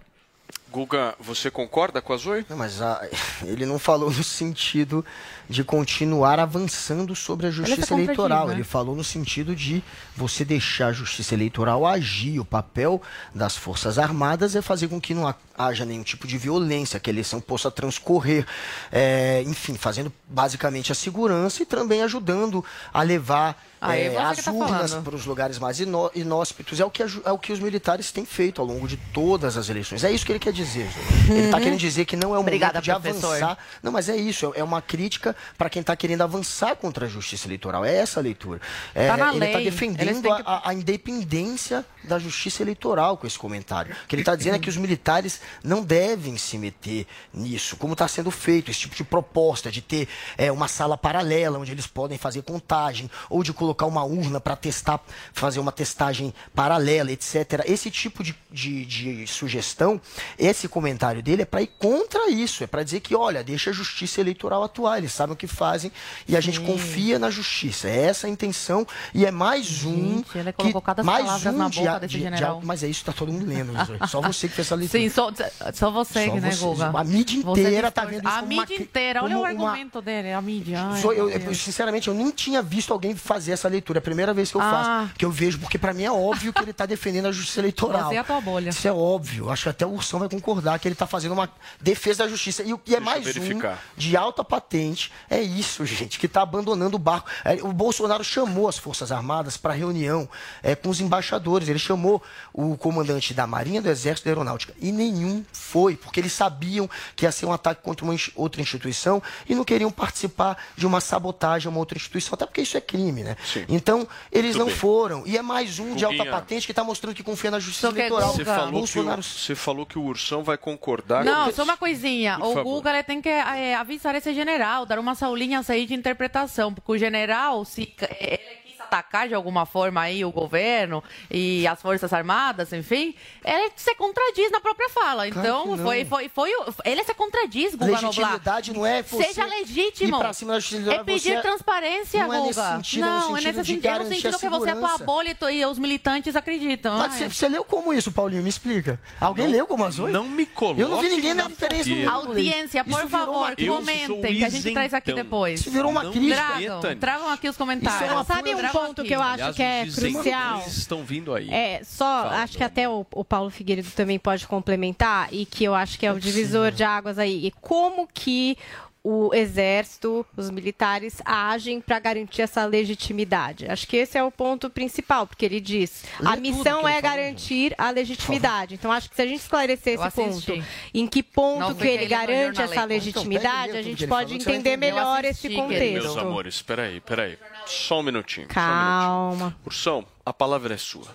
Guga, 0.72 1.14
você 1.18 1.50
concorda 1.50 2.00
com 2.00 2.12
a 2.12 2.16
Zoe? 2.16 2.46
Não, 2.48 2.56
mas 2.56 2.80
a- 2.80 3.04
ele 3.44 3.66
não 3.66 3.78
falou 3.78 4.08
no 4.10 4.22
sentido 4.22 5.04
de 5.48 5.64
continuar 5.64 6.38
avançando 6.38 7.16
sobre 7.16 7.48
a 7.48 7.50
justiça 7.50 7.92
eleitoral. 7.92 8.46
né? 8.46 8.54
Ele 8.54 8.62
falou 8.62 8.94
no 8.94 9.02
sentido 9.02 9.56
de 9.56 9.82
você 10.16 10.44
deixar 10.44 10.86
a 10.88 10.92
justiça 10.92 11.34
eleitoral 11.34 11.84
agir. 11.84 12.38
O 12.38 12.44
papel 12.44 13.02
das 13.34 13.56
Forças 13.56 13.98
Armadas 13.98 14.54
é 14.54 14.62
fazer 14.62 14.86
com 14.86 15.00
que 15.00 15.12
não 15.12 15.26
ha- 15.26 15.34
haja 15.58 15.84
nenhum 15.84 16.04
tipo 16.04 16.26
de 16.28 16.38
violência, 16.38 17.00
que 17.00 17.10
a 17.10 17.12
eleição 17.12 17.40
possa 17.40 17.68
transcorrer, 17.68 18.46
é, 18.92 19.42
enfim, 19.44 19.74
fazendo 19.74 20.12
basicamente 20.28 20.92
a 20.92 20.94
segurança 20.94 21.64
e 21.64 21.66
também 21.66 22.02
ajudando 22.02 22.64
a 22.94 23.02
levar 23.02 23.60
Aí 23.80 24.02
é, 24.08 24.10
que 24.10 24.16
as 24.18 24.44
tá 24.44 24.52
urnas 24.52 24.94
para 24.94 25.16
os 25.16 25.24
lugares 25.26 25.58
mais 25.58 25.80
inó- 25.80 26.10
inóspitos. 26.14 26.78
É 26.78 26.84
o, 26.84 26.90
que, 26.90 27.02
a 27.02 27.06
é 27.24 27.32
o 27.32 27.38
que 27.38 27.50
os 27.50 27.58
militares 27.58 28.12
têm 28.12 28.26
feito 28.26 28.60
ao 28.60 28.66
longo 28.66 28.86
de 28.86 28.96
todas 28.98 29.56
as 29.56 29.68
eleições. 29.70 30.04
É 30.04 30.12
isso 30.12 30.24
que 30.24 30.30
ele 30.32 30.38
quer 30.38 30.52
dizer, 30.52 30.59
Ju. 30.64 30.80
Ele 31.28 31.44
está 31.46 31.56
Uhum. 31.56 31.62
querendo 31.62 31.78
dizer 31.78 32.04
que 32.04 32.16
não 32.16 32.34
é 32.34 32.38
o 32.38 32.40
Obrigada, 32.40 32.74
momento 32.80 32.84
de 32.84 32.90
professor. 32.92 33.36
avançar. 33.36 33.58
Não, 33.82 33.90
mas 33.92 34.08
é 34.08 34.16
isso. 34.16 34.52
É 34.54 34.60
é 34.60 34.64
uma 34.64 34.82
crítica 34.82 35.34
para 35.56 35.70
quem 35.70 35.80
está 35.80 35.96
querendo 35.96 36.20
avançar 36.22 36.76
contra 36.76 37.06
a 37.06 37.08
justiça 37.08 37.46
eleitoral. 37.48 37.82
É 37.84 37.96
essa 37.96 38.20
a 38.20 38.22
leitura. 38.22 38.60
É, 38.94 39.08
Tá 39.08 39.34
ele 39.34 39.44
está 39.46 39.58
defendendo 39.58 40.22
que- 40.22 40.42
a, 40.44 40.68
a 40.68 40.74
independência 40.74 41.84
da 42.04 42.18
justiça 42.18 42.62
eleitoral 42.62 43.16
com 43.16 43.26
esse 43.26 43.38
comentário. 43.38 43.94
O 44.04 44.06
que 44.06 44.14
ele 44.14 44.22
está 44.22 44.36
dizendo 44.36 44.56
é 44.56 44.58
que 44.58 44.68
os 44.68 44.76
militares 44.76 45.40
não 45.64 45.82
devem 45.82 46.36
se 46.36 46.56
meter 46.58 47.06
nisso, 47.32 47.76
como 47.76 47.94
está 47.94 48.06
sendo 48.06 48.30
feito, 48.30 48.70
esse 48.70 48.80
tipo 48.80 48.94
de 48.94 49.02
proposta 49.04 49.70
de 49.70 49.80
ter 49.80 50.08
é, 50.36 50.52
uma 50.52 50.68
sala 50.68 50.96
paralela 50.98 51.58
onde 51.58 51.72
eles 51.72 51.86
podem 51.86 52.18
fazer 52.18 52.42
contagem, 52.42 53.10
ou 53.30 53.42
de 53.42 53.52
colocar 53.52 53.86
uma 53.86 54.04
urna 54.04 54.40
para 54.40 54.56
testar, 54.56 55.00
fazer 55.32 55.58
uma 55.60 55.72
testagem 55.72 56.34
paralela, 56.54 57.10
etc. 57.12 57.62
Esse 57.66 57.90
tipo 57.90 58.22
de, 58.22 58.34
de, 58.50 58.84
de 58.84 59.26
sugestão, 59.26 60.00
esse 60.50 60.68
comentário 60.68 61.22
dele 61.22 61.42
é 61.42 61.44
para 61.44 61.62
ir 61.62 61.70
contra 61.78 62.30
isso, 62.30 62.62
é 62.64 62.66
para 62.66 62.82
dizer 62.82 63.00
que, 63.00 63.14
olha, 63.14 63.42
deixa 63.42 63.70
a 63.70 63.72
justiça 63.72 64.20
eleitoral 64.20 64.62
atuar, 64.62 64.98
eles 64.98 65.12
sabem 65.12 65.32
o 65.34 65.36
que 65.36 65.46
fazem 65.46 65.90
e 66.28 66.36
a 66.36 66.40
gente 66.40 66.58
Sim. 66.58 66.66
confia 66.66 67.18
na 67.18 67.30
justiça. 67.30 67.88
É 67.88 68.04
essa 68.06 68.26
a 68.26 68.30
intenção 68.30 68.86
e 69.14 69.24
é 69.26 69.30
mais 69.30 69.84
um. 69.84 70.16
Gente, 70.18 70.38
ele 70.38 70.52
colocou 70.52 70.80
cada 70.82 71.02
mais 71.02 71.24
um 71.46 71.52
na 71.52 71.68
de- 71.68 71.78
boca 71.80 71.92
de- 71.94 72.00
desse 72.00 72.14
de- 72.14 72.20
general. 72.20 72.60
mas 72.64 72.82
é 72.82 72.88
isso 72.88 73.00
que 73.00 73.06
tá 73.06 73.12
todo 73.12 73.32
mundo 73.32 73.46
lendo. 73.46 73.72
Só 74.08 74.20
você 74.20 74.48
que 74.48 74.54
fez 74.54 74.66
essa 74.66 74.74
leitura. 74.74 75.02
Sim, 75.02 75.08
só, 75.08 75.30
só 75.72 75.90
você, 75.90 76.26
Só 76.26 76.34
né. 76.36 76.50
Guga? 76.56 76.90
A 76.94 77.04
mídia 77.04 77.42
Você 77.42 77.60
inteira 77.62 77.90
tá 77.90 78.04
vendo 78.04 78.26
isso 78.26 78.36
A 78.36 78.40
uma 78.40 78.46
mídia 78.46 78.66
cri- 78.66 78.82
inteira, 78.82 79.22
olha 79.24 79.36
o 79.38 79.40
como 79.40 79.54
uma- 79.54 79.68
argumento 79.70 80.02
dele, 80.02 80.32
a 80.32 80.40
mídia. 80.42 80.80
Ai, 80.82 81.02
eu, 81.04 81.30
eu- 81.30 81.54
sinceramente, 81.54 82.08
eu 82.08 82.14
nem 82.14 82.30
tinha 82.30 82.60
visto 82.62 82.92
alguém 82.92 83.14
fazer 83.14 83.52
essa 83.52 83.68
leitura. 83.68 83.98
É 83.98 84.00
a 84.00 84.02
primeira 84.02 84.34
vez 84.34 84.50
que 84.50 84.56
eu 84.56 84.60
Ah. 84.60 84.70
faço. 84.70 85.14
Que 85.16 85.24
eu 85.24 85.30
vejo, 85.30 85.58
porque 85.58 85.78
pra 85.78 85.92
mim 85.92 86.04
é 86.04 86.10
óbvio 86.12 86.52
que 86.52 86.62
ele 86.62 86.72
tá 86.72 86.86
defendendo 86.86 87.26
a 87.26 87.32
justiça 87.32 87.60
eleitoral. 87.60 88.08
Você 88.08 88.14
e 88.14 88.18
a 88.18 88.24
tua 88.24 88.40
bolha. 88.40 88.70
Isso 88.70 88.86
é 88.86 88.92
óbvio. 88.92 89.50
Acho 89.50 89.64
que 89.64 89.68
até 89.68 89.86
o 89.86 89.90
Ursão 89.90 90.18
vai 90.18 90.28
concordar 90.28 90.39
que 90.80 90.88
ele 90.88 90.94
tá 90.94 91.06
fazendo 91.06 91.32
uma 91.32 91.48
defesa 91.80 92.24
da 92.24 92.28
justiça. 92.28 92.62
E 92.62 92.72
o 92.72 92.78
que 92.78 92.94
é 92.94 93.00
mais 93.00 93.26
um 93.36 93.60
de 93.96 94.16
alta 94.16 94.44
patente. 94.44 95.12
É 95.28 95.40
isso, 95.40 95.84
gente, 95.86 96.18
que 96.18 96.28
tá 96.28 96.42
abandonando 96.42 96.96
o 96.96 96.98
barco. 96.98 97.28
É, 97.44 97.54
O 97.62 97.72
Bolsonaro 97.72 98.24
chamou 98.24 98.68
as 98.68 98.78
Forças 98.78 99.12
Armadas 99.12 99.56
para 99.56 99.72
reunião 99.72 100.28
é, 100.62 100.74
com 100.74 100.88
os 100.88 101.00
embaixadores. 101.00 101.68
Ele 101.68 101.78
chamou 101.78 102.22
o 102.52 102.76
comandante 102.76 103.34
da 103.34 103.46
Marinha, 103.46 103.82
do 103.82 103.88
Exército 103.88 104.26
e 104.26 104.28
da 104.28 104.32
Aeronáutica. 104.32 104.74
E 104.80 104.92
nenhum 104.92 105.44
foi, 105.52 105.96
porque 105.96 106.20
eles 106.20 106.32
sabiam 106.32 106.88
que 107.14 107.24
ia 107.24 107.32
ser 107.32 107.46
um 107.46 107.52
ataque 107.52 107.82
contra 107.82 108.04
uma 108.04 108.14
outra 108.34 108.60
instituição 108.60 109.22
e 109.48 109.54
não 109.54 109.64
queriam 109.64 109.90
participar 109.90 110.56
de 110.76 110.86
uma 110.86 111.00
sabotagem 111.00 111.68
a 111.68 111.70
uma 111.70 111.78
outra 111.78 111.96
instituição, 111.96 112.34
até 112.34 112.46
porque 112.46 112.62
isso 112.62 112.76
é 112.76 112.80
crime, 112.80 113.22
né? 113.22 113.36
Então, 113.68 114.06
eles 114.30 114.56
Muito 114.56 114.58
não 114.58 114.66
bem. 114.66 114.76
foram. 114.76 115.22
E 115.26 115.36
é 115.36 115.42
mais 115.42 115.78
um 115.78 115.94
de 115.94 116.04
alta 116.04 116.24
patente 116.24 116.66
que 116.66 116.72
está 116.72 116.84
mostrando 116.84 117.14
que 117.14 117.22
confia 117.22 117.50
na 117.50 117.58
justiça 117.58 117.88
é 117.88 117.90
eleitoral. 117.90 118.32
Você 118.32 118.44
falou, 118.44 118.64
que 118.64 118.68
o, 118.68 118.78
Bolsonaro 118.78 119.22
você 119.22 119.54
falou 119.54 119.86
que 119.86 119.98
o 119.98 120.02
Vai 120.42 120.56
concordar 120.56 121.24
Não, 121.24 121.46
com 121.46 121.52
só 121.52 121.64
uma 121.64 121.76
coisinha. 121.76 122.38
Por 122.38 122.46
o 122.46 122.54
favor. 122.54 122.74
Guga 122.76 123.02
tem 123.02 123.20
que 123.20 123.28
é, 123.28 123.74
avisar 123.74 124.14
esse 124.14 124.32
general, 124.32 124.86
dar 124.86 124.98
umas 124.98 125.22
aulinhas 125.22 125.68
aí 125.68 125.84
de 125.86 125.94
interpretação, 125.94 126.72
porque 126.72 126.92
o 126.92 126.98
general, 126.98 127.64
se 127.64 127.82
ele 127.82 127.88
quis 127.88 128.59
atacar 128.90 129.28
de 129.28 129.34
alguma 129.34 129.64
forma 129.64 130.00
aí 130.00 130.24
o 130.24 130.32
governo 130.32 131.02
e 131.30 131.64
as 131.66 131.80
forças 131.80 132.12
armadas, 132.12 132.72
enfim, 132.72 133.14
ele 133.44 133.70
se 133.76 133.94
contradiz 133.94 134.50
na 134.50 134.60
própria 134.60 134.88
fala. 134.88 135.30
Claro 135.30 135.48
Então, 135.48 135.76
não. 135.76 135.84
foi, 135.84 136.04
foi, 136.04 136.28
foi, 136.28 136.50
o- 136.54 136.74
ele 136.84 137.04
se 137.04 137.14
contradiz, 137.14 137.74
Guga 137.74 137.86
Noblar. 137.86 138.10
Legitimidade 138.10 138.72
não 138.72 138.84
é 138.84 139.02
você 139.02 139.24
Seja 139.24 139.44
legítimo. 139.46 140.16
ir 140.16 140.18
pra 140.20 140.32
cima 140.32 140.52
da 140.54 140.58
justiça 140.58 140.80
eleitoral, 140.82 141.00
É 141.02 141.04
pedir 141.04 141.34
você- 141.36 141.42
transparência, 141.42 142.26
não 142.26 142.34
é 142.34 142.36
Guga. 142.38 142.46
nesse 142.48 142.72
sentido, 142.76 143.04
é 143.04 143.08
no 143.08 143.18
não, 143.20 143.36
é 143.36 143.40
nesse 143.40 143.64
sentido, 143.64 143.86
é 143.86 143.98
no 143.98 144.04
sentido 144.06 144.38
que 144.38 144.48
você, 144.48 144.70
a 144.70 144.76
tua 144.76 144.98
bolha 144.98 145.36
e 145.52 145.64
os 145.66 145.78
militantes 145.78 146.34
acreditam. 146.34 146.98
Mas 146.98 147.14
você, 147.14 147.28
você 147.28 147.48
leu 147.48 147.64
como 147.64 147.92
isso, 147.92 148.10
Paulinho? 148.10 148.42
Me 148.42 148.48
explica. 148.48 149.00
Alguém 149.20 149.46
leu 149.46 149.66
como 149.66 149.84
as? 149.84 149.96
Não 149.98 150.24
me 150.24 150.46
coloque 150.46 150.80
Eu 150.80 150.88
não 150.88 151.00
vi 151.00 151.08
ninguém 151.10 151.34
na 151.34 151.46
diferença 151.48 151.84
fogueira. 151.88 152.10
Audiência, 152.10 152.84
por 152.84 153.08
favor, 153.08 153.54
comentem, 153.56 154.36
que 154.36 154.44
a 154.44 154.48
gente 154.48 154.72
traz 154.72 154.92
aqui 154.94 155.12
depois. 155.12 155.60
Isso 155.60 155.70
virou 155.70 155.90
uma 155.90 156.02
Não. 156.02 156.10
Tragam, 156.12 156.76
meta 156.82 156.96
tragam 156.96 157.28
aqui 157.30 157.48
os 157.48 157.56
comentários. 157.56 158.00
Isso 158.02 158.10
é 158.10 158.14
uma 158.14 158.24
Sabe 158.24 158.54
um 158.54 158.58
ponto 158.86 159.00
aqui. 159.00 159.08
que 159.08 159.14
eu 159.14 159.22
acho 159.22 159.32
Aliás, 159.34 159.56
que 159.56 159.62
é 159.62 159.86
crucial? 159.86 160.64
estão 160.66 161.04
vindo 161.04 161.34
aí. 161.34 161.50
É, 161.50 161.82
só, 161.84 162.04
Fala, 162.04 162.42
acho 162.42 162.56
que 162.56 162.64
até 162.64 162.88
o, 162.88 163.06
o 163.12 163.24
Paulo 163.24 163.50
Figueiredo 163.50 163.90
também 163.90 164.18
pode 164.18 164.46
complementar, 164.46 165.28
e 165.32 165.44
que 165.46 165.64
eu 165.64 165.74
acho 165.74 165.98
que 165.98 166.06
é 166.06 166.12
o 166.12 166.18
divisor 166.20 166.70
de 166.70 166.84
águas 166.84 167.18
aí. 167.18 167.46
E 167.46 167.50
como 167.60 168.08
que 168.12 168.56
o 169.02 169.34
exército, 169.34 170.26
os 170.36 170.50
militares 170.50 171.22
agem 171.24 171.80
para 171.80 171.98
garantir 171.98 172.42
essa 172.42 172.64
legitimidade? 172.66 173.66
Acho 173.66 173.86
que 173.86 173.96
esse 173.96 174.18
é 174.18 174.22
o 174.22 174.30
ponto 174.30 174.68
principal, 174.68 175.26
porque 175.26 175.44
ele 175.44 175.60
diz: 175.60 176.04
Lê 176.20 176.28
a 176.28 176.36
missão 176.36 176.80
é 176.86 177.00
falou, 177.00 177.02
garantir 177.02 177.74
a 177.78 177.90
legitimidade. 177.90 178.74
Então, 178.74 178.92
acho 178.92 179.08
que 179.08 179.16
se 179.16 179.22
a 179.22 179.26
gente 179.26 179.40
esclarecer 179.40 179.94
Eu 179.94 180.06
esse 180.06 180.20
assisti. 180.20 180.52
ponto, 180.52 180.64
em 180.94 181.06
que 181.06 181.22
ponto 181.22 181.74
que 181.76 181.86
ele 181.86 182.06
garante 182.06 182.60
essa 182.60 182.74
Então, 182.74 182.86
legitimidade, 182.86 183.70
e 183.70 183.72
lê 183.72 183.78
a 183.78 183.82
gente 183.82 184.06
pode 184.06 184.34
entender 184.34 184.76
melhor 184.76 185.24
Eu 185.24 185.30
esse 185.30 185.46
assisti, 185.46 185.56
contexto. 185.56 186.02
Meus 186.04 186.16
amores, 186.16 186.62
peraí, 186.62 187.00
peraí. 187.00 187.38
Só 187.66 188.00
um 188.00 188.02
minutinho. 188.02 188.46
Só 188.46 188.52
um 188.52 188.54
Calma. 188.54 189.36
minutinho. 189.36 189.56
Ursão, 189.66 190.04
a 190.26 190.32
palavra 190.32 190.74
é 190.74 190.76
sua. 190.76 191.06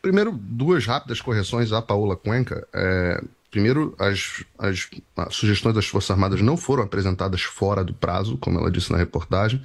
Primeiro, 0.00 0.32
duas 0.32 0.84
rápidas 0.84 1.20
correções 1.20 1.72
à 1.72 1.80
Paola 1.80 2.16
Cuenca. 2.16 2.66
É, 2.72 3.22
primeiro, 3.52 3.94
as, 3.98 4.42
as, 4.58 4.88
as 5.14 5.36
sugestões 5.36 5.74
das 5.74 5.86
Forças 5.86 6.10
Armadas 6.10 6.40
não 6.40 6.56
foram 6.56 6.82
apresentadas 6.82 7.42
fora 7.42 7.84
do 7.84 7.92
prazo, 7.92 8.38
como 8.38 8.58
ela 8.58 8.70
disse 8.70 8.90
na 8.90 8.96
reportagem. 8.96 9.62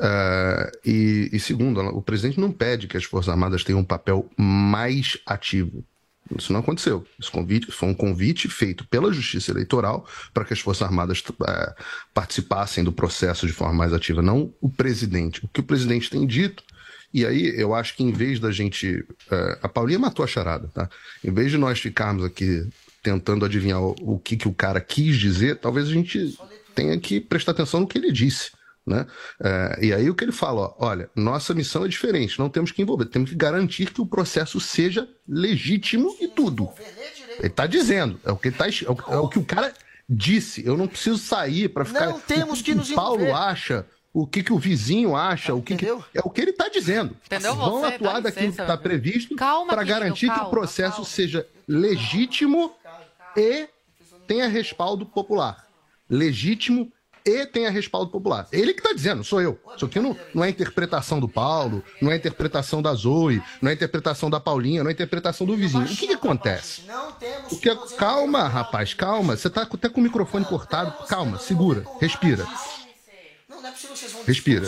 É, 0.00 0.72
e, 0.84 1.28
e 1.32 1.40
segundo, 1.40 1.80
o 1.80 2.00
presidente 2.00 2.40
não 2.40 2.52
pede 2.52 2.86
que 2.86 2.96
as 2.96 3.04
Forças 3.04 3.28
Armadas 3.28 3.64
tenham 3.64 3.80
um 3.80 3.84
papel 3.84 4.30
mais 4.38 5.18
ativo. 5.26 5.84
Isso 6.38 6.52
não 6.52 6.60
aconteceu. 6.60 7.04
Esse 7.20 7.30
convite 7.30 7.70
foi 7.70 7.88
um 7.88 7.94
convite 7.94 8.48
feito 8.48 8.86
pela 8.86 9.12
Justiça 9.12 9.50
Eleitoral 9.50 10.06
para 10.32 10.44
que 10.44 10.52
as 10.52 10.60
Forças 10.60 10.86
Armadas 10.86 11.22
eh, 11.46 11.74
participassem 12.14 12.82
do 12.82 12.92
processo 12.92 13.46
de 13.46 13.52
forma 13.52 13.74
mais 13.74 13.92
ativa, 13.92 14.22
não 14.22 14.52
o 14.60 14.68
presidente. 14.68 15.44
O 15.44 15.48
que 15.48 15.60
o 15.60 15.64
presidente 15.64 16.10
tem 16.10 16.26
dito, 16.26 16.62
e 17.12 17.24
aí 17.24 17.60
eu 17.60 17.74
acho 17.74 17.96
que 17.96 18.02
em 18.02 18.12
vez 18.12 18.38
da 18.38 18.50
gente. 18.50 19.04
eh, 19.30 19.58
a 19.62 19.68
Paulinha 19.68 19.98
matou 19.98 20.24
a 20.24 20.28
charada, 20.28 20.68
tá? 20.68 20.88
Em 21.24 21.32
vez 21.32 21.50
de 21.50 21.58
nós 21.58 21.78
ficarmos 21.80 22.24
aqui 22.24 22.68
tentando 23.06 23.44
adivinhar 23.44 23.80
o, 23.80 23.94
o 24.00 24.18
que, 24.18 24.36
que 24.36 24.48
o 24.48 24.52
cara 24.52 24.80
quis 24.80 25.16
dizer, 25.16 25.58
talvez 25.58 25.86
a 25.86 25.92
gente 25.92 26.36
tenha 26.74 26.98
que 26.98 27.20
prestar 27.20 27.52
atenção 27.52 27.78
no 27.78 27.86
que 27.86 27.96
ele 27.96 28.10
disse. 28.10 28.50
Né? 28.84 29.06
É, 29.40 29.78
e 29.86 29.94
aí 29.94 30.10
o 30.10 30.14
que 30.14 30.24
ele 30.24 30.32
fala, 30.32 30.62
ó, 30.62 30.74
olha, 30.78 31.08
nossa 31.14 31.54
missão 31.54 31.84
é 31.84 31.88
diferente, 31.88 32.36
não 32.36 32.48
temos 32.48 32.72
que 32.72 32.82
envolver, 32.82 33.06
temos 33.06 33.30
que 33.30 33.36
garantir 33.36 33.92
que 33.92 34.00
o 34.00 34.06
processo 34.06 34.58
seja 34.58 35.08
legítimo 35.28 36.16
e 36.20 36.26
tudo. 36.26 36.68
Ele 37.38 37.46
está 37.46 37.64
dizendo, 37.64 38.18
é 38.24 38.32
o 38.32 38.36
que 38.36 38.48
ele 38.48 38.56
tá, 38.56 38.66
é 38.66 38.90
o, 38.90 39.14
é 39.14 39.18
o 39.18 39.28
que 39.28 39.38
o 39.38 39.44
cara 39.44 39.72
disse. 40.08 40.66
Eu 40.66 40.76
não 40.76 40.88
preciso 40.88 41.18
sair 41.18 41.68
para 41.68 41.84
ficar. 41.84 42.06
Não 42.06 42.18
temos 42.18 42.60
o 42.60 42.64
que 42.64 42.74
nos 42.74 42.90
o 42.90 42.94
Paulo 42.94 43.22
envolver. 43.22 43.40
acha, 43.40 43.86
o 44.12 44.26
que, 44.26 44.42
que 44.42 44.52
o 44.52 44.58
vizinho 44.58 45.14
acha, 45.14 45.54
o 45.54 45.62
que, 45.62 45.76
que 45.76 45.86
é 45.86 46.20
o 46.24 46.30
que 46.30 46.40
ele 46.40 46.50
está 46.50 46.68
dizendo. 46.68 47.14
Entendeu? 47.26 47.54
Vão 47.54 47.80
Você, 47.80 47.94
atuar 47.94 48.14
dá 48.14 48.20
daquilo 48.20 48.52
que 48.52 48.60
está 48.60 48.74
meu. 48.74 48.78
previsto 48.78 49.36
Calma, 49.36 49.72
para 49.72 49.84
garantir 49.84 50.28
que 50.28 50.34
calma, 50.34 50.46
o 50.46 50.50
processo 50.50 51.04
seja 51.04 51.46
legítimo 51.68 52.72
e 53.36 53.68
tenha 54.26 54.48
respaldo 54.48 55.04
popular. 55.06 55.66
Legítimo 56.08 56.90
e 57.24 57.44
tenha 57.44 57.70
respaldo 57.70 58.08
popular. 58.10 58.46
Ele 58.52 58.72
que 58.72 58.78
está 58.78 58.92
dizendo, 58.92 59.24
sou 59.24 59.40
eu. 59.40 59.58
Isso 59.74 59.84
aqui 59.84 59.98
não, 59.98 60.16
não 60.32 60.44
é 60.44 60.48
interpretação 60.48 61.18
do 61.18 61.28
Paulo, 61.28 61.82
não 62.00 62.12
é 62.12 62.16
interpretação 62.16 62.80
da 62.80 62.94
Zoe, 62.94 63.42
não 63.60 63.68
é 63.68 63.74
interpretação 63.74 64.30
da 64.30 64.38
Paulinha, 64.38 64.84
não 64.84 64.90
é 64.90 64.92
interpretação 64.92 65.44
do 65.44 65.56
vizinho. 65.56 65.84
O 65.84 65.88
que, 65.88 66.06
que 66.06 66.12
acontece? 66.12 66.82
O 67.50 67.56
que 67.58 67.68
é- 67.68 67.76
Calma, 67.98 68.46
rapaz, 68.46 68.94
calma. 68.94 69.36
Você 69.36 69.48
está 69.48 69.62
até 69.62 69.88
com 69.88 70.00
o 70.00 70.04
microfone 70.04 70.44
cortado. 70.44 71.04
Calma, 71.08 71.38
segura, 71.38 71.84
respira. 72.00 72.46
Respira. 74.24 74.62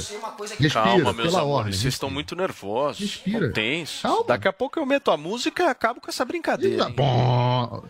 Respira, 0.59 0.71
Calma, 0.73 1.13
meus 1.13 1.29
pela 1.29 1.41
amores, 1.43 1.59
ordem. 1.59 1.73
vocês 1.73 1.95
estão 1.95 2.11
muito 2.11 2.35
nervosos. 2.35 3.01
Respira. 3.23 3.53
Calma. 4.03 4.25
Daqui 4.27 4.49
a 4.49 4.53
pouco 4.53 4.79
eu 4.81 4.87
meto 4.87 5.11
a 5.13 5.17
música 5.17 5.63
e 5.63 5.67
acabo 5.67 6.01
com 6.01 6.11
essa 6.11 6.25
brincadeira. 6.25 6.85
Tá 6.85 6.89
hein? 6.91 6.95
bom. 6.97 7.85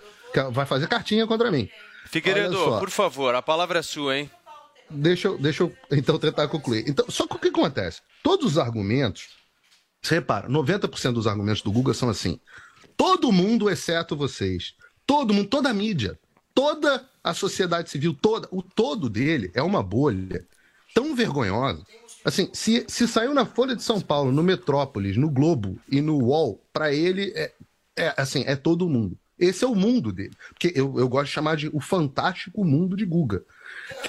Vai 0.51 0.67
fazer 0.67 0.87
cartinha 0.87 1.27
contra 1.27 1.51
mim. 1.51 1.69
Figueiredo, 2.07 2.79
por 2.79 2.91
favor, 2.91 3.35
a 3.35 3.43
palavra 3.43 3.81
é 3.81 3.83
sua, 3.83 4.17
hein? 4.17 4.31
Deixa 4.91 5.29
eu, 5.29 5.39
deixa 5.39 5.63
eu 5.63 5.73
então 5.91 6.19
tentar 6.19 6.49
concluir. 6.49 6.85
Então, 6.89 7.05
só 7.11 7.27
que 7.27 7.37
o 7.37 7.39
que 7.39 7.49
acontece? 7.49 8.01
Todos 8.23 8.53
os 8.53 8.59
argumentos, 8.59 9.29
você 10.03 10.15
repara, 10.15 10.49
90% 10.49 11.13
dos 11.13 11.27
argumentos 11.27 11.61
do 11.61 11.71
Google 11.71 11.93
são 11.93 12.09
assim: 12.09 12.41
todo 12.97 13.31
mundo, 13.31 13.69
exceto 13.69 14.17
vocês, 14.17 14.75
todo 15.07 15.35
mundo, 15.35 15.49
toda 15.49 15.69
a 15.69 15.75
mídia, 15.75 16.19
toda 16.55 17.07
a 17.23 17.35
sociedade 17.35 17.91
civil, 17.91 18.15
toda, 18.15 18.49
o 18.51 18.63
todo 18.63 19.11
dele 19.11 19.51
é 19.55 19.63
uma 19.63 19.83
bolha 19.83 20.47
tão 20.95 21.15
vergonhosa. 21.15 21.85
Assim, 22.25 22.51
se, 22.53 22.85
se 22.89 23.07
saiu 23.07 23.35
na 23.35 23.45
Folha 23.45 23.77
de 23.77 23.83
São 23.83 24.01
Paulo, 24.01 24.33
no 24.33 24.43
Metrópolis, 24.43 25.17
no 25.17 25.31
Globo 25.31 25.79
e 25.89 26.01
no 26.01 26.17
UOL, 26.19 26.61
para 26.73 26.93
ele 26.93 27.33
é, 27.37 27.53
é 27.97 28.15
assim, 28.17 28.43
é 28.47 28.57
todo 28.57 28.89
mundo. 28.89 29.17
Esse 29.39 29.65
é 29.65 29.69
o 29.69 29.75
mundo 29.75 30.13
dele. 30.13 30.35
Porque 30.49 30.73
eu, 30.75 30.99
eu 30.99 31.09
gosto 31.09 31.27
de 31.27 31.33
chamar 31.33 31.57
de 31.57 31.71
o 31.73 31.81
fantástico 31.81 32.65
mundo 32.65 32.97
de 32.97 33.05
Guga. 33.05 33.45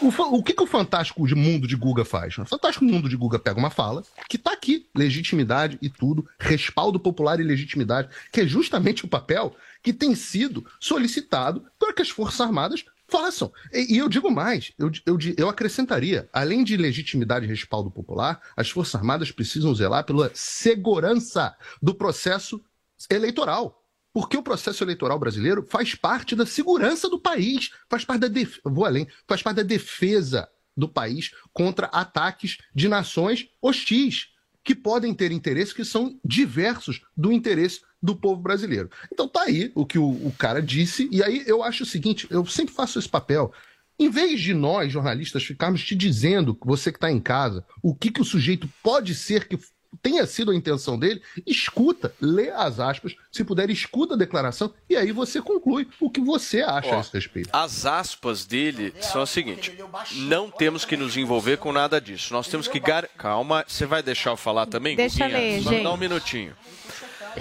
O, 0.01 0.37
o 0.37 0.43
que, 0.43 0.53
que 0.53 0.63
o 0.63 0.67
fantástico 0.67 1.27
de 1.27 1.35
mundo 1.35 1.67
de 1.67 1.75
Guga 1.75 2.03
faz? 2.03 2.37
O 2.37 2.45
fantástico 2.45 2.85
mundo 2.85 3.09
de 3.09 3.15
Guga 3.15 3.37
pega 3.37 3.59
uma 3.59 3.69
fala 3.69 4.03
que 4.27 4.37
tá 4.37 4.51
aqui, 4.51 4.87
legitimidade 4.95 5.77
e 5.81 5.89
tudo, 5.89 6.27
respaldo 6.39 6.99
popular 6.99 7.39
e 7.39 7.43
legitimidade, 7.43 8.09
que 8.31 8.41
é 8.41 8.47
justamente 8.47 9.05
o 9.05 9.07
papel 9.07 9.55
que 9.83 9.93
tem 9.93 10.15
sido 10.15 10.65
solicitado 10.79 11.65
para 11.77 11.93
que 11.93 12.01
as 12.01 12.09
Forças 12.09 12.41
Armadas 12.41 12.83
façam. 13.07 13.51
E, 13.73 13.95
e 13.95 13.97
eu 13.97 14.07
digo 14.07 14.31
mais, 14.31 14.71
eu, 14.77 14.91
eu, 15.05 15.17
eu 15.37 15.49
acrescentaria, 15.49 16.29
além 16.31 16.63
de 16.63 16.77
legitimidade 16.77 17.45
e 17.45 17.49
respaldo 17.49 17.91
popular, 17.91 18.41
as 18.55 18.69
Forças 18.69 18.95
Armadas 18.95 19.31
precisam 19.31 19.73
zelar 19.73 20.05
pela 20.05 20.31
segurança 20.33 21.55
do 21.81 21.93
processo 21.93 22.61
eleitoral. 23.09 23.83
Porque 24.13 24.37
o 24.37 24.43
processo 24.43 24.83
eleitoral 24.83 25.19
brasileiro 25.19 25.65
faz 25.69 25.95
parte 25.95 26.35
da 26.35 26.45
segurança 26.45 27.09
do 27.09 27.19
país, 27.19 27.71
faz 27.89 28.03
parte 28.03 28.21
da 28.21 28.27
def... 28.27 28.59
vou 28.63 28.85
além, 28.85 29.07
faz 29.27 29.41
parte 29.41 29.57
da 29.57 29.63
defesa 29.63 30.49
do 30.75 30.87
país 30.87 31.31
contra 31.53 31.87
ataques 31.87 32.57
de 32.73 32.87
nações 32.87 33.49
hostis, 33.61 34.29
que 34.63 34.75
podem 34.75 35.13
ter 35.13 35.31
interesses 35.31 35.73
que 35.73 35.85
são 35.85 36.19
diversos 36.23 37.01
do 37.15 37.31
interesse 37.31 37.81
do 38.01 38.15
povo 38.15 38.41
brasileiro. 38.41 38.89
Então 39.11 39.27
tá 39.27 39.43
aí 39.43 39.71
o 39.75 39.85
que 39.85 39.99
o, 39.99 40.09
o 40.09 40.33
cara 40.37 40.61
disse, 40.61 41.09
e 41.11 41.23
aí 41.23 41.43
eu 41.45 41.63
acho 41.63 41.83
o 41.83 41.87
seguinte, 41.87 42.27
eu 42.29 42.45
sempre 42.45 42.73
faço 42.73 42.99
esse 42.99 43.09
papel. 43.09 43.53
Em 43.97 44.09
vez 44.09 44.39
de 44.39 44.53
nós, 44.53 44.91
jornalistas, 44.91 45.43
ficarmos 45.43 45.83
te 45.83 45.93
dizendo, 45.93 46.57
você 46.63 46.91
que 46.91 46.97
está 46.97 47.11
em 47.11 47.19
casa, 47.19 47.65
o 47.83 47.93
que, 47.93 48.09
que 48.11 48.21
o 48.21 48.25
sujeito 48.25 48.69
pode 48.81 49.13
ser 49.13 49.47
que 49.47 49.59
tenha 50.01 50.25
sido 50.25 50.51
a 50.51 50.55
intenção 50.55 50.97
dele, 50.97 51.21
escuta, 51.45 52.13
lê 52.21 52.49
as 52.49 52.79
aspas, 52.79 53.15
se 53.31 53.43
puder, 53.43 53.69
escuta 53.69 54.13
a 54.13 54.17
declaração, 54.17 54.73
e 54.89 54.95
aí 54.95 55.11
você 55.11 55.41
conclui 55.41 55.87
o 55.99 56.09
que 56.09 56.21
você 56.21 56.61
acha 56.61 56.89
Ó, 56.89 56.97
a 56.97 57.01
esse 57.01 57.13
respeito. 57.13 57.49
As 57.51 57.85
aspas 57.85 58.45
dele 58.45 58.93
são 59.01 59.21
as 59.21 59.29
seguintes: 59.29 59.73
não 60.15 60.49
temos 60.49 60.85
que 60.85 60.95
nos 60.97 61.17
envolver 61.17 61.57
com 61.57 61.71
nada 61.71 61.99
disso. 61.99 62.33
Nós 62.33 62.47
temos 62.47 62.67
que 62.67 62.79
gar... 62.79 63.07
Calma, 63.17 63.65
você 63.67 63.85
vai 63.85 64.01
deixar 64.01 64.31
eu 64.31 64.37
falar 64.37 64.65
também? 64.65 64.95
Deixa 64.95 65.25
Guguinha? 65.25 65.39
ler, 65.39 65.61
Só 65.63 65.69
gente. 65.71 65.83
dá 65.83 65.91
um 65.91 65.97
minutinho. 65.97 66.55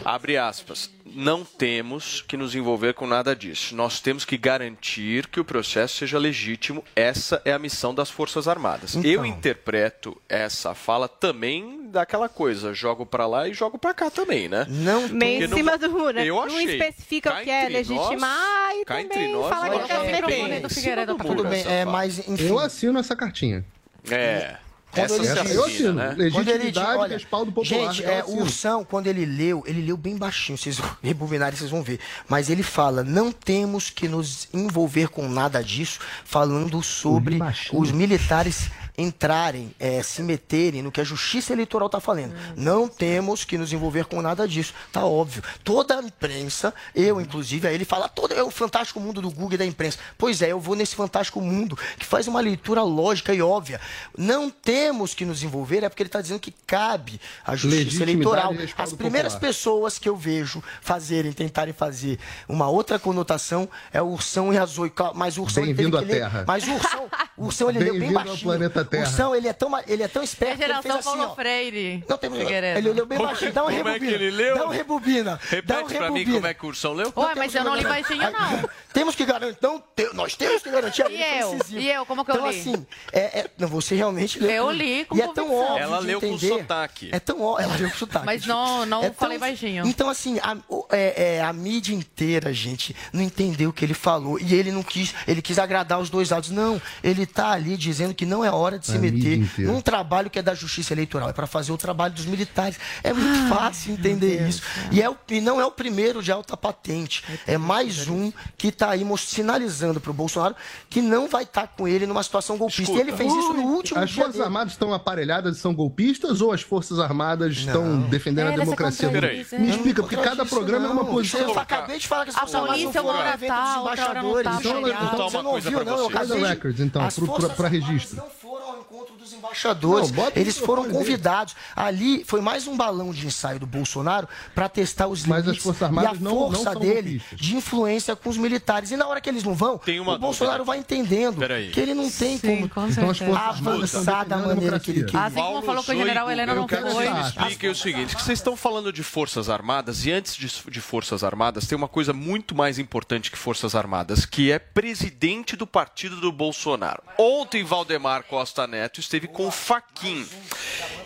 Abre 0.04 0.36
aspas. 0.36 0.90
Não 1.04 1.44
temos 1.44 2.20
que 2.20 2.36
nos 2.36 2.54
envolver 2.54 2.92
com 2.94 3.06
nada 3.06 3.34
disso. 3.34 3.74
Nós 3.74 4.00
temos 4.00 4.24
que 4.24 4.36
garantir 4.36 5.26
que 5.26 5.40
o 5.40 5.44
processo 5.44 5.96
seja 5.96 6.18
legítimo. 6.18 6.84
Essa 6.94 7.40
é 7.44 7.52
a 7.52 7.58
missão 7.58 7.94
das 7.94 8.10
Forças 8.10 8.46
Armadas. 8.46 8.94
Então. 8.94 9.10
Eu 9.10 9.24
interpreto 9.24 10.20
essa 10.28 10.74
fala 10.74 11.08
também 11.08 11.88
daquela 11.90 12.28
coisa: 12.28 12.74
jogo 12.74 13.06
pra 13.06 13.26
lá 13.26 13.48
e 13.48 13.54
jogo 13.54 13.78
pra 13.78 13.94
cá 13.94 14.10
também, 14.10 14.48
né? 14.48 14.66
Não 14.68 15.08
Meio 15.08 15.44
em 15.44 15.48
cima 15.48 15.72
não- 15.72 15.78
do 15.78 15.90
muro. 15.90 16.12
né? 16.12 16.24
Eu 16.26 16.36
Não 16.36 16.44
achei. 16.44 16.76
especifica 16.78 17.30
Cá 17.32 17.40
o 17.40 17.44
que 17.44 17.50
é 17.50 17.68
legitimar 17.68 18.76
e 18.76 18.84
cá 18.84 19.00
entre 19.00 19.14
também 19.18 19.32
nós, 19.32 19.48
fala 19.48 19.70
que 19.70 19.76
acho 19.76 19.86
quer 19.88 20.00
que 20.00 20.12
meter. 20.12 20.26
bem 20.26 20.62
em 20.64 20.68
cima 20.68 21.06
do 21.06 21.18
muro 21.18 21.28
Tudo 21.36 21.48
bem, 21.48 21.60
é, 21.60 21.84
fala. 21.84 21.92
mas 21.92 22.28
enfim. 22.28 22.46
Eu 22.48 22.58
assino 22.58 22.98
essa 22.98 23.16
cartinha. 23.16 23.64
É. 24.10 24.56
Quando 24.90 25.04
Essa 25.04 25.40
ele 25.40 25.52
eu 25.54 25.64
assina, 25.64 25.66
assino. 25.66 25.92
né? 25.92 26.30
Quando 26.30 26.48
ele 26.48 26.72
respaldo 27.08 27.52
popular. 27.52 27.92
Gente, 27.92 28.04
é, 28.04 28.24
o. 28.24 28.38
Ursão, 28.40 28.84
quando 28.84 29.06
ele 29.06 29.24
leu, 29.24 29.62
ele 29.66 29.82
leu 29.82 29.96
bem 29.96 30.16
baixinho, 30.16 30.56
vocês 30.56 30.80
rebobinarem, 31.02 31.56
vocês 31.56 31.70
vão 31.70 31.82
ver. 31.82 32.00
Mas 32.28 32.48
ele 32.48 32.62
fala, 32.62 33.04
não 33.04 33.30
temos 33.30 33.90
que 33.90 34.08
nos 34.08 34.48
envolver 34.52 35.08
com 35.08 35.28
nada 35.28 35.62
disso, 35.62 36.00
falando 36.24 36.82
sobre 36.82 37.38
os 37.72 37.92
militares 37.92 38.70
entrarem, 38.98 39.72
é, 39.78 40.02
se 40.02 40.22
meterem 40.22 40.82
no 40.82 40.90
que 40.90 41.00
a 41.00 41.04
justiça 41.04 41.52
eleitoral 41.52 41.86
está 41.86 42.00
falando. 42.00 42.34
Não 42.56 42.88
temos 42.88 43.44
que 43.44 43.56
nos 43.56 43.72
envolver 43.72 44.06
com 44.06 44.20
nada 44.20 44.46
disso. 44.48 44.74
Tá 44.92 45.04
óbvio. 45.06 45.42
Toda 45.62 45.98
a 45.98 46.02
imprensa, 46.02 46.74
eu 46.94 47.20
inclusive, 47.20 47.68
aí 47.68 47.74
ele 47.76 47.84
fala, 47.84 48.08
todo 48.08 48.34
é 48.34 48.42
o 48.42 48.50
fantástico 48.50 48.98
mundo 48.98 49.22
do 49.22 49.30
Google 49.30 49.54
e 49.54 49.56
da 49.58 49.64
imprensa. 49.64 49.98
Pois 50.18 50.42
é, 50.42 50.50
eu 50.50 50.58
vou 50.58 50.74
nesse 50.74 50.96
fantástico 50.96 51.40
mundo 51.40 51.78
que 51.96 52.04
faz 52.04 52.26
uma 52.26 52.40
leitura 52.40 52.82
lógica 52.82 53.32
e 53.32 53.40
óbvia. 53.40 53.80
Não 54.16 54.50
temos 54.50 55.14
que 55.14 55.24
nos 55.24 55.42
envolver, 55.44 55.84
é 55.84 55.88
porque 55.88 56.02
ele 56.02 56.08
está 56.08 56.20
dizendo 56.20 56.40
que 56.40 56.50
cabe 56.66 57.20
à 57.46 57.54
justiça 57.54 58.02
eleitoral. 58.02 58.52
As 58.76 58.92
primeiras 58.92 59.34
popular. 59.34 59.48
pessoas 59.48 59.98
que 59.98 60.08
eu 60.08 60.16
vejo 60.16 60.60
fazerem, 60.82 61.30
tentarem 61.32 61.72
fazer 61.72 62.18
uma 62.48 62.68
outra 62.68 62.98
conotação 62.98 63.68
é 63.92 64.02
o 64.02 64.06
Ursão 64.08 64.52
e 64.52 64.58
a 64.58 64.66
Zoe. 64.66 64.90
Claro, 64.90 65.16
Mas 65.16 65.38
o 65.38 65.42
Ursão 65.42 65.62
Bem-vindo 65.62 65.96
que 65.98 66.04
à 66.04 66.06
ler- 66.06 66.14
Terra. 66.14 66.44
Mas 66.46 66.66
o 66.66 66.72
Ursão, 66.74 67.08
o 67.36 67.44
Ursão 67.44 67.70
ele 67.70 67.78
leu 67.78 67.92
bem 67.92 68.00
Bem-vindo 68.00 68.18
ao 68.18 68.24
baixinho. 68.26 68.48
Terra. 68.88 69.04
O 69.04 69.06
Ursão, 69.06 69.34
ele 69.34 69.48
é 69.48 69.52
tão, 69.52 69.70
ele 69.86 70.02
é 70.02 70.08
tão 70.08 70.22
É 70.22 70.24
esperto 70.24 70.56
que 70.58 70.64
ele 70.64 70.72
fez 70.74 70.82
geração 70.82 70.98
assim, 71.12 71.18
Paulo 71.18 71.32
ó. 71.32 71.34
Freire. 71.34 72.04
Não 72.08 72.18
tem 72.18 72.30
Figueiredo. 72.30 72.78
Ele 72.78 72.92
leu 72.92 73.06
bem 73.06 73.18
baixinho. 73.18 73.52
Dá 73.52 73.62
um 73.62 73.66
Como 73.66 73.76
é 73.76 73.82
que 73.98 74.04
rebobina. 74.06 74.12
ele 74.14 74.30
leu? 74.30 74.58
Dá 74.58 74.64
um 74.66 74.70
rebobina. 74.70 75.40
Dá 75.64 75.74
um 75.76 75.78
Repete 75.86 75.98
pra 75.98 76.10
mim 76.10 76.18
rebobina. 76.18 76.32
como 76.34 76.46
é 76.46 76.54
que 76.54 76.64
o 76.64 76.68
Ursão 76.68 76.92
leu. 76.94 77.12
Ué, 77.16 77.34
mas 77.36 77.54
eu 77.54 77.64
não 77.64 77.76
li 77.76 77.84
baixinho, 77.84 78.18
não. 78.30 78.70
Temos 78.98 79.14
que 79.14 79.24
garantir. 79.24 79.58
Não, 79.62 79.78
te- 79.94 80.10
nós 80.14 80.34
temos 80.34 80.62
que 80.62 80.70
garantir 80.70 81.02
a 81.02 81.10
E 81.10 81.40
eu? 81.40 81.54
incisivo. 81.54 81.80
E 81.80 81.90
eu? 81.90 82.04
Como 82.06 82.24
que 82.24 82.30
eu 82.30 82.34
então, 82.36 82.50
li? 82.50 82.58
assim, 82.60 82.86
é, 83.12 83.40
é- 83.40 83.50
não, 83.58 83.68
você 83.68 83.94
realmente 83.94 84.38
leu. 84.40 84.50
Eu 84.50 84.64
com- 84.66 84.70
li 84.72 85.04
com 85.04 85.16
E 85.16 85.20
é 85.22 85.28
tão 85.32 85.54
óbvio 85.54 85.78
Ela 85.78 86.00
de 86.00 86.06
leu 86.06 86.20
com 86.20 86.26
entender. 86.26 86.48
sotaque. 86.48 87.08
É 87.12 87.20
tão 87.20 87.40
óbvio. 87.42 87.64
Ela 87.64 87.76
leu 87.76 87.90
com 87.90 87.96
sotaque. 87.96 88.26
Mas 88.26 88.44
não, 88.46 88.84
não 88.86 88.98
É 89.04 89.06
tão- 89.06 89.14
falei 89.14 89.38
baixinho. 89.38 89.86
Então, 89.86 90.08
assim, 90.10 90.38
a, 90.42 90.56
é- 90.90 91.36
é, 91.36 91.42
a 91.42 91.52
mídia 91.52 91.94
inteira, 91.94 92.52
gente, 92.52 92.94
não 93.12 93.22
entendeu 93.22 93.70
o 93.70 93.72
que 93.72 93.84
ele 93.84 93.94
falou. 93.94 94.38
E 94.40 94.54
ele 94.54 94.72
não 94.72 94.82
quis, 94.82 95.14
ele 95.26 95.40
quis 95.40 95.58
agradar 95.58 96.00
os 96.00 96.10
dois 96.10 96.30
lados. 96.30 96.50
Não, 96.50 96.80
ele 97.02 97.24
tá 97.26 97.50
ali 97.52 97.76
dizendo 97.76 98.14
que 98.14 98.26
não 98.26 98.44
é 98.44 98.50
hora 98.50 98.78
de 98.78 98.86
se 98.86 98.96
A 98.96 98.98
mídia 98.98 99.38
meter 99.38 99.60
num 99.66 99.80
trabalho 99.80 100.28
que 100.30 100.38
é 100.38 100.42
da 100.42 100.54
justiça 100.54 100.92
eleitoral, 100.92 101.28
é 101.28 101.32
para 101.32 101.46
fazer 101.46 101.72
o 101.72 101.76
trabalho 101.78 102.14
dos 102.14 102.26
militares. 102.26 102.78
É 103.02 103.12
muito 103.12 103.48
fácil 103.48 103.92
entender 103.92 104.48
isso. 104.48 104.62
E, 104.90 105.00
é 105.02 105.08
o- 105.08 105.16
e 105.30 105.40
não 105.40 105.60
é 105.60 105.64
o 105.66 105.70
primeiro 105.70 106.22
de 106.22 106.32
alta 106.32 106.56
patente. 106.56 107.22
É 107.46 107.56
mais 107.58 108.08
um 108.08 108.32
que 108.56 108.72
tá 108.88 108.94
aí 108.94 109.04
sinalizando 109.18 110.00
pro 110.00 110.12
Bolsonaro 110.12 110.54
que 110.88 111.00
não 111.02 111.28
vai 111.28 111.42
estar 111.44 111.66
com 111.68 111.86
ele 111.86 112.06
numa 112.06 112.22
situação 112.22 112.56
golpista. 112.56 112.92
E 112.92 113.00
ele 113.00 113.12
fez 113.12 113.32
isso 113.32 113.52
no 113.52 113.62
último 113.62 114.00
As 114.00 114.08
dia 114.10 114.16
Forças 114.16 114.32
dele. 114.34 114.44
Armadas 114.44 114.72
estão 114.72 114.92
aparelhadas 114.92 115.56
e 115.56 115.60
são 115.60 115.74
golpistas 115.74 116.40
ou 116.40 116.52
as 116.52 116.62
Forças 116.62 116.98
Armadas 116.98 117.56
estão 117.56 118.00
defendendo 118.02 118.46
a 118.48 118.52
Elas 118.52 118.60
se 118.60 118.64
democracia? 118.64 119.08
contradizem. 119.08 119.60
Me 119.60 119.70
explica, 119.70 120.02
porque 120.02 120.16
cada 120.16 120.44
programa 120.46 120.86
é 120.86 120.90
uma 120.90 121.02
não. 121.04 121.10
posição. 121.12 121.40
Eu 121.40 121.58
acabei 121.58 121.98
de 121.98 122.06
falar 122.08 122.24
que 122.24 122.30
as 122.30 122.36
A 122.36 122.40
Forças 122.40 122.54
Armadas 122.56 122.82
não 122.82 122.92
foram 122.92 123.08
hora 123.18 123.34
evento 123.34 123.48
tá, 123.48 123.64
dos 123.64 123.74
não 123.74 123.82
embaixadores. 123.82 124.44
tá, 124.44 124.56
Então, 124.58 124.88
então, 124.88 125.30
você 125.30 125.42
não 125.42 125.50
ouviu, 125.52 125.84
não? 125.84 125.98
Eu 125.98 126.04
o 126.04 126.08
acabei 126.08 126.38
de- 126.38 126.44
records, 126.46 126.80
então, 126.80 127.02
Armadas 127.02 127.70
registro. 127.70 128.16
não 128.16 128.30
foram 128.30 128.66
ao 128.70 128.78
encontro 128.80 129.16
dos 129.16 129.32
embaixadores. 129.32 130.10
Não, 130.12 130.24
o 130.24 130.32
Eles 130.34 130.58
foram 130.58 130.84
convidados. 130.88 131.54
Ali 131.74 132.24
foi 132.24 132.40
mais 132.40 132.66
um 132.66 132.76
balão 132.76 133.10
de 133.12 133.26
ensaio 133.26 133.58
do 133.58 133.66
Bolsonaro 133.66 134.28
para 134.54 134.68
testar 134.68 135.06
os 135.08 135.24
Mas 135.26 135.38
as 135.40 135.44
limites 135.46 135.62
Forças 135.64 135.80
e 135.82 135.84
Armadas 135.84 136.10
a 136.10 136.14
não- 136.22 136.30
não 136.34 136.38
força 136.52 136.72
são 136.72 136.80
dele 136.80 137.10
golpistas. 137.18 137.38
de 137.38 137.56
influência 137.56 138.16
com 138.16 138.30
os 138.30 138.36
militares. 138.36 138.67
E 138.90 138.96
na 138.96 139.06
hora 139.06 139.20
que 139.20 139.28
eles 139.28 139.44
não 139.44 139.54
vão, 139.54 139.78
Tem 139.78 139.98
uma 140.00 140.14
o 140.14 140.18
Bolsonaro 140.18 140.58
dúvida. 140.58 140.72
vai 140.72 140.78
entendendo 140.78 141.40
que 141.72 141.80
ele 141.80 141.94
não 141.94 142.10
tem 142.10 142.36
Sim, 142.38 142.68
como 142.68 142.68
com 142.68 142.86
Então 142.88 143.10
avançar 143.36 144.24
da 144.26 144.36
maneira 144.38 144.78
que 144.78 144.90
ele 144.90 145.04
quer. 145.04 145.18
Assim 145.18 145.36
como 145.36 145.62
falou 145.62 145.82
que 145.82 145.90
o 145.92 145.96
general 145.96 146.30
Helena 146.30 146.52
eu 146.52 146.56
não 146.56 146.66
quero 146.66 146.90
foi. 146.90 147.06
expliquem 147.06 147.70
o 147.70 147.74
seguinte, 147.74 148.14
que 148.16 148.22
vocês 148.22 148.38
estão 148.38 148.56
falando 148.56 148.92
de 148.92 149.02
Forças 149.02 149.48
Armadas 149.48 150.04
e 150.04 150.12
antes 150.12 150.36
de, 150.36 150.46
de 150.70 150.80
Forças 150.80 151.24
Armadas 151.24 151.66
tem 151.66 151.76
uma 151.76 151.88
coisa 151.88 152.12
muito 152.12 152.54
mais 152.54 152.78
importante 152.78 153.30
que 153.30 153.38
Forças 153.38 153.74
Armadas, 153.74 154.26
que 154.26 154.50
é 154.52 154.58
presidente 154.58 155.56
do 155.56 155.66
partido 155.66 156.20
do 156.20 156.30
Bolsonaro. 156.30 157.02
Ontem 157.18 157.64
Valdemar 157.64 158.24
Costa 158.24 158.66
Neto 158.66 159.00
esteve 159.00 159.26
com 159.26 159.46
o 159.46 159.50
Faquin. 159.50 160.26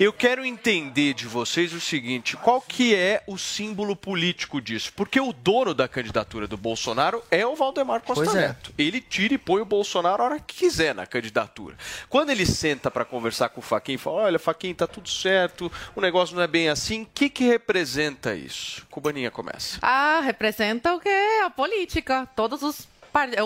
Eu 0.01 0.13
quero 0.13 0.45
entender 0.45 1.15
de 1.15 1.27
vocês 1.27 1.73
o 1.73 1.81
seguinte, 1.81 2.37
qual 2.37 2.61
que 2.61 2.95
é 2.95 3.23
o 3.27 3.39
símbolo 3.39 3.95
político 3.95 4.61
disso? 4.61 4.93
Porque 4.95 5.21
o 5.21 5.33
dono 5.33 5.75
da 5.75 5.87
candidatura 5.87 6.47
do 6.47 6.57
Bolsonaro 6.57 7.23
é 7.31 7.47
o 7.47 7.52
Valdemar 7.57 8.01
Costa 8.03 8.25
Pois 8.25 8.35
é. 8.37 8.49
Neto. 8.49 8.73
Ele 8.79 9.01
tira 9.01 9.35
e 9.35 9.39
põe 9.39 9.61
o 9.61 9.65
Bolsonaro 9.65 10.23
a 10.23 10.27
hora 10.27 10.41
que 10.41 10.57
quiser 10.57 10.95
na 10.95 11.07
candidatura. 11.07 11.77
Quando 12.09 12.31
ele 12.31 12.47
senta 12.47 12.91
para 12.91 13.05
conversar 13.05 13.49
com 13.51 13.61
o 13.61 13.63
Faquin 13.63 13.95
e 13.95 13.99
fala: 13.99 14.23
Olha, 14.23 14.39
Faquin, 14.39 14.75
tá 14.75 14.87
tudo 14.87 15.09
certo, 15.09 15.71
o 15.95 16.01
negócio 16.01 16.35
não 16.37 16.43
é 16.43 16.47
bem 16.47 16.69
assim, 16.69 17.03
o 17.03 17.09
que, 17.13 17.29
que 17.29 17.45
representa 17.45 18.35
isso? 18.35 18.87
Cubaninha 18.91 19.31
começa. 19.31 19.79
Ah, 19.83 20.21
representa 20.25 20.95
o 20.95 21.01
que? 21.01 21.09
A 21.45 21.51
política. 21.51 22.29
Todos 22.37 22.63
os, 22.63 22.89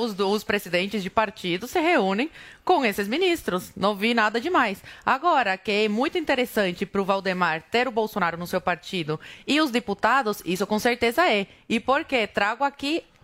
os, 0.01 0.19
os 0.21 0.45
presidentes 0.45 1.03
de 1.03 1.11
partido 1.11 1.67
se 1.67 1.81
reúnem 1.81 2.31
com 2.65 2.85
esses 2.85 3.09
ministros. 3.09 3.73
Não 3.77 3.95
vi 3.97 4.15
nada 4.15 4.41
demais. 4.41 4.83
Agora, 5.05 5.57
que 5.57 5.71
é 5.71 5.89
muito 5.89 6.19
interessante 6.19 6.85
para 6.87 7.01
o 7.01 7.05
Valdemar 7.05 7.63
ter 7.71 7.87
o 7.89 7.93
Bolsonaro 7.93 8.37
no 8.37 8.47
seu 8.47 8.61
partido 8.61 9.19
e 9.47 9.61
os 9.61 9.71
deputados, 9.71 10.43
isso 10.45 10.67
com 10.67 10.79
certeza 10.79 11.29
é. 11.31 11.47
E 11.69 11.79
por 11.81 12.05
quê? 12.05 12.27
Trago 12.27 12.65
aqui 12.65 13.03
o- 13.03 13.16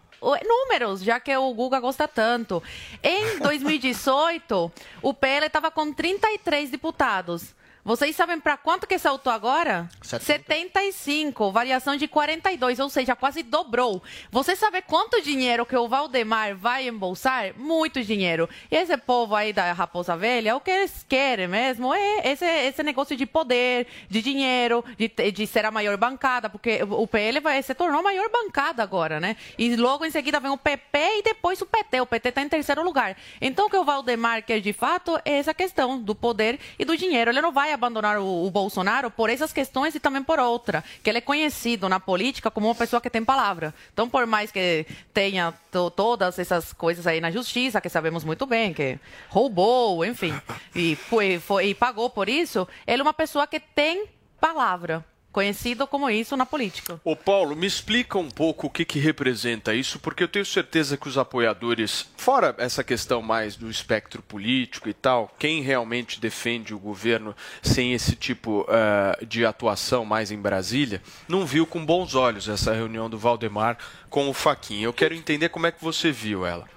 números, 0.47 1.03
já 1.03 1.19
que 1.19 1.37
o 1.37 1.53
Guga 1.53 1.81
gosta 1.81 2.07
tanto. 2.07 2.63
Em 3.03 3.39
2018, 3.39 4.73
o 5.03 5.15
PL 5.15 5.47
estava 5.47 5.71
com 5.71 5.93
33 5.93 6.71
deputados. 6.71 7.55
Vocês 7.85 8.15
sabem 8.15 8.39
para 8.39 8.57
quanto 8.57 8.87
que 8.87 8.97
saltou 8.97 9.33
agora? 9.33 9.89
75, 10.01 11.51
variação 11.51 11.97
de 11.97 12.07
42, 12.07 12.79
ou 12.79 12.89
seja, 12.89 13.17
quase 13.17 13.43
dobrou. 13.43 14.01
Você 14.31 14.55
sabe 14.55 14.83
quanto 14.83 15.21
dinheiro 15.21 15.67
que 15.67 15.77
o 15.77 15.89
Valdemar 15.89 16.55
vai 16.55 16.87
embolsar? 16.87 17.53
Muito 17.57 18.01
dinheiro. 18.05 18.49
E 18.71 18.77
esse 18.77 18.97
povo 18.97 19.35
aí 19.35 19.53
da 19.53 19.73
Raposa 19.73 20.17
Velha, 20.17 20.55
o 20.55 20.61
que 20.61 20.71
eles 20.71 21.05
querem 21.09 21.49
mesmo 21.49 21.93
é 21.93 22.31
esse, 22.31 22.45
esse 22.45 22.85
negócio 22.85 23.17
de 23.17 23.27
poder, 23.27 23.89
de 24.09 24.23
dinheiro, 24.23 24.85
de, 24.97 25.09
de 25.33 25.45
ser 25.45 25.65
a 25.65 25.73
maior 25.73 25.97
bancada, 25.97 26.49
porque 26.49 26.85
o 26.89 27.09
PL 27.09 27.41
vai, 27.41 27.61
se 27.65 27.75
tornou 27.75 27.99
a 27.99 28.03
maior 28.05 28.31
bancada 28.31 28.81
agora, 28.81 29.19
né? 29.19 29.37
E 29.59 29.75
logo 29.75 30.05
em 30.05 30.11
seguida 30.13 30.39
vem 30.39 30.53
o 30.53 30.57
PP 30.57 30.99
e 31.19 31.23
depois 31.25 31.61
o 31.61 31.67
PT. 31.67 32.01
O 32.01 32.07
PT 32.07 32.29
está 32.29 32.43
em 32.43 32.49
terceiro 32.49 32.85
lugar. 32.85 33.17
Então 33.41 33.67
o 33.67 33.71
que 33.71 33.77
o 33.77 33.85
Valdemar 33.85 34.45
quer 34.45 34.61
de 34.61 34.73
fato 34.73 35.21
é 35.25 35.33
essa 35.39 35.53
questão 35.53 36.01
do 36.01 36.15
poder 36.15 36.61
e 36.79 36.85
do 36.85 36.97
dinheiro. 36.97 37.33
Ele 37.33 37.41
não 37.41 37.51
vai 37.51 37.72
abandonar 37.73 38.19
o, 38.19 38.47
o, 38.47 38.51
Bolsonaro 38.51 39.11
por 39.11 39.31
essas 39.31 39.53
questões 39.53 39.95
e 39.95 40.01
também 40.01 40.23
por 40.23 40.39
outra, 40.39 40.85
que 41.03 41.11
ele 41.11 41.19
é 41.19 41.21
conhecido 41.21 41.89
na 41.89 41.99
política 41.99 42.51
como 42.51 42.69
uma 42.69 42.75
pessoa 42.75 43.01
que 43.01 43.11
tem 43.11 43.25
palavra. 43.25 43.75
Então, 43.93 44.09
por 44.09 44.27
mais 44.27 44.51
que 44.51 44.87
tenha 45.13 45.53
todas 45.95 46.39
essas 46.39 46.73
coisas 46.73 47.07
aí 47.07 47.21
na 47.21 47.31
justiça, 47.31 47.81
que 47.81 47.89
sabemos 47.89 48.25
muito 48.25 48.47
bem, 48.47 48.73
que 48.73 48.99
roubou, 49.29 50.05
enfim, 50.05 50.35
e, 50.75 50.97
foi, 50.97 51.39
foi, 51.39 51.69
e 51.69 51.75
pagou 51.75 52.11
por 52.11 52.29
isso, 52.29 52.67
ele 52.87 53.01
é 53.01 53.05
uma 53.05 53.15
pessoa 53.15 53.47
que 53.47 53.61
tem 53.61 54.07
palavra 54.41 55.05
conhecido 55.33 55.87
como 55.87 56.09
isso 56.11 56.37
na 56.37 56.47
política. 56.47 57.01
Ô 57.03 57.17
Paulo, 57.17 57.57
me 57.57 57.67
explica 57.67 58.19
um 58.19 58.31
pouco 58.31 58.67
o 58.67 58.71
que, 58.71 58.85
que 58.85 58.99
representa 58.99 59.75
isso, 59.75 59.99
porque 59.99 60.23
eu 60.23 60.29
tenho 60.29 60.45
certeza 60.45 60.97
que 60.97 61.09
os 61.09 61.17
apoiadores, 61.19 62.07
fora 62.17 62.55
essa 62.59 62.85
questão 62.85 63.23
mais 63.23 63.57
do 63.57 63.71
espectro 63.71 64.23
político 64.23 64.89
e 64.89 64.93
tal, 64.93 65.35
quem 65.39 65.63
realmente 65.63 66.21
defende 66.21 66.75
o 66.75 66.79
governo 66.79 67.35
sem 67.63 67.95
esse 67.95 68.15
tipo 68.15 68.63
uh, 68.63 69.27
de 69.27 69.45
atuação 69.45 70.05
mais 70.05 70.31
em 70.31 70.39
Brasília, 70.39 71.03
não 71.27 71.47
viu 71.47 71.67
com 71.67 71.85
bons 71.85 72.15
olhos 72.15 72.49
essa 72.49 72.73
reunião 72.73 73.09
do 73.09 73.19
Valdemar 73.19 73.79
com 74.11 74.29
o 74.29 74.35
Faquinha. 74.35 74.85
Eu 74.85 74.93
quero 74.93 75.15
entender 75.15 75.49
como 75.49 75.67
é 75.67 75.73
que 75.73 75.83
você 75.83 76.13
viu 76.13 76.45
ela. 76.45 76.69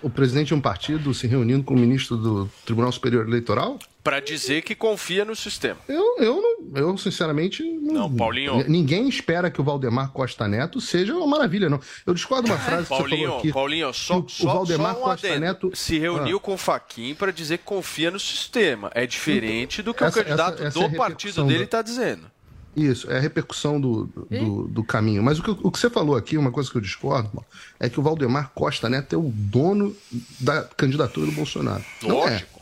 O 0.00 0.08
presidente 0.08 0.48
de 0.48 0.54
um 0.54 0.60
partido 0.60 1.12
se 1.12 1.26
reunindo 1.26 1.64
com 1.64 1.74
o 1.74 1.78
ministro 1.78 2.16
do 2.16 2.50
Tribunal 2.64 2.92
Superior 2.92 3.26
Eleitoral? 3.26 3.78
Para 4.06 4.20
dizer 4.20 4.62
que 4.62 4.76
confia 4.76 5.24
no 5.24 5.34
sistema. 5.34 5.80
Eu, 5.88 6.18
eu, 6.18 6.40
não, 6.40 6.78
eu 6.78 6.96
sinceramente. 6.96 7.64
Não, 7.64 8.08
não, 8.08 8.14
Paulinho. 8.14 8.64
Ninguém 8.68 9.08
espera 9.08 9.50
que 9.50 9.60
o 9.60 9.64
Valdemar 9.64 10.12
Costa 10.12 10.46
Neto 10.46 10.80
seja 10.80 11.12
uma 11.12 11.26
maravilha, 11.26 11.68
não. 11.68 11.80
Eu 12.06 12.14
discordo 12.14 12.44
de 12.44 12.52
uma 12.52 12.58
frase 12.58 12.86
Paulinho, 12.88 13.08
que 13.08 13.16
você 13.16 13.24
falou 13.24 13.38
aqui. 13.38 13.52
Paulinho, 13.52 13.92
só, 13.92 14.20
o, 14.20 14.28
só, 14.28 14.44
o 14.44 14.54
Valdemar 14.54 14.94
só 14.94 15.00
um 15.00 15.02
Costa 15.02 15.26
adendo. 15.26 15.40
Neto. 15.40 15.72
Se 15.74 15.98
reuniu 15.98 16.36
ah. 16.36 16.40
com 16.40 16.54
o 16.54 16.56
Faquin 16.56 17.16
para 17.16 17.32
dizer 17.32 17.58
que 17.58 17.64
confia 17.64 18.08
no 18.12 18.20
sistema. 18.20 18.92
É 18.94 19.04
diferente 19.08 19.82
do 19.82 19.92
que 19.92 20.04
Essa- 20.04 20.20
o 20.20 20.22
candidato 20.22 20.54
essa- 20.62 20.68
essa 20.68 20.78
do 20.78 20.94
é 20.94 20.96
partido 20.96 21.42
dele 21.42 21.58
do- 21.58 21.64
está 21.64 21.82
dizendo. 21.82 22.30
Isso, 22.76 23.10
é 23.10 23.16
a 23.16 23.20
repercussão 23.20 23.80
do, 23.80 24.04
do, 24.30 24.68
do 24.68 24.84
caminho. 24.84 25.20
Mas 25.20 25.40
o 25.40 25.42
que, 25.42 25.50
o 25.50 25.70
que 25.72 25.80
você 25.80 25.90
falou 25.90 26.14
aqui, 26.14 26.38
uma 26.38 26.52
coisa 26.52 26.70
que 26.70 26.76
eu 26.76 26.80
discordo, 26.80 27.44
é 27.80 27.88
que 27.88 27.98
o 27.98 28.02
Valdemar 28.04 28.52
Costa 28.54 28.88
Neto 28.88 29.16
é 29.16 29.18
o 29.18 29.32
dono 29.34 29.96
da 30.38 30.62
candidatura 30.62 31.26
do 31.26 31.32
Bolsonaro. 31.32 31.82
Lógico. 32.04 32.14
Não 32.14 32.28
é. 32.28 32.55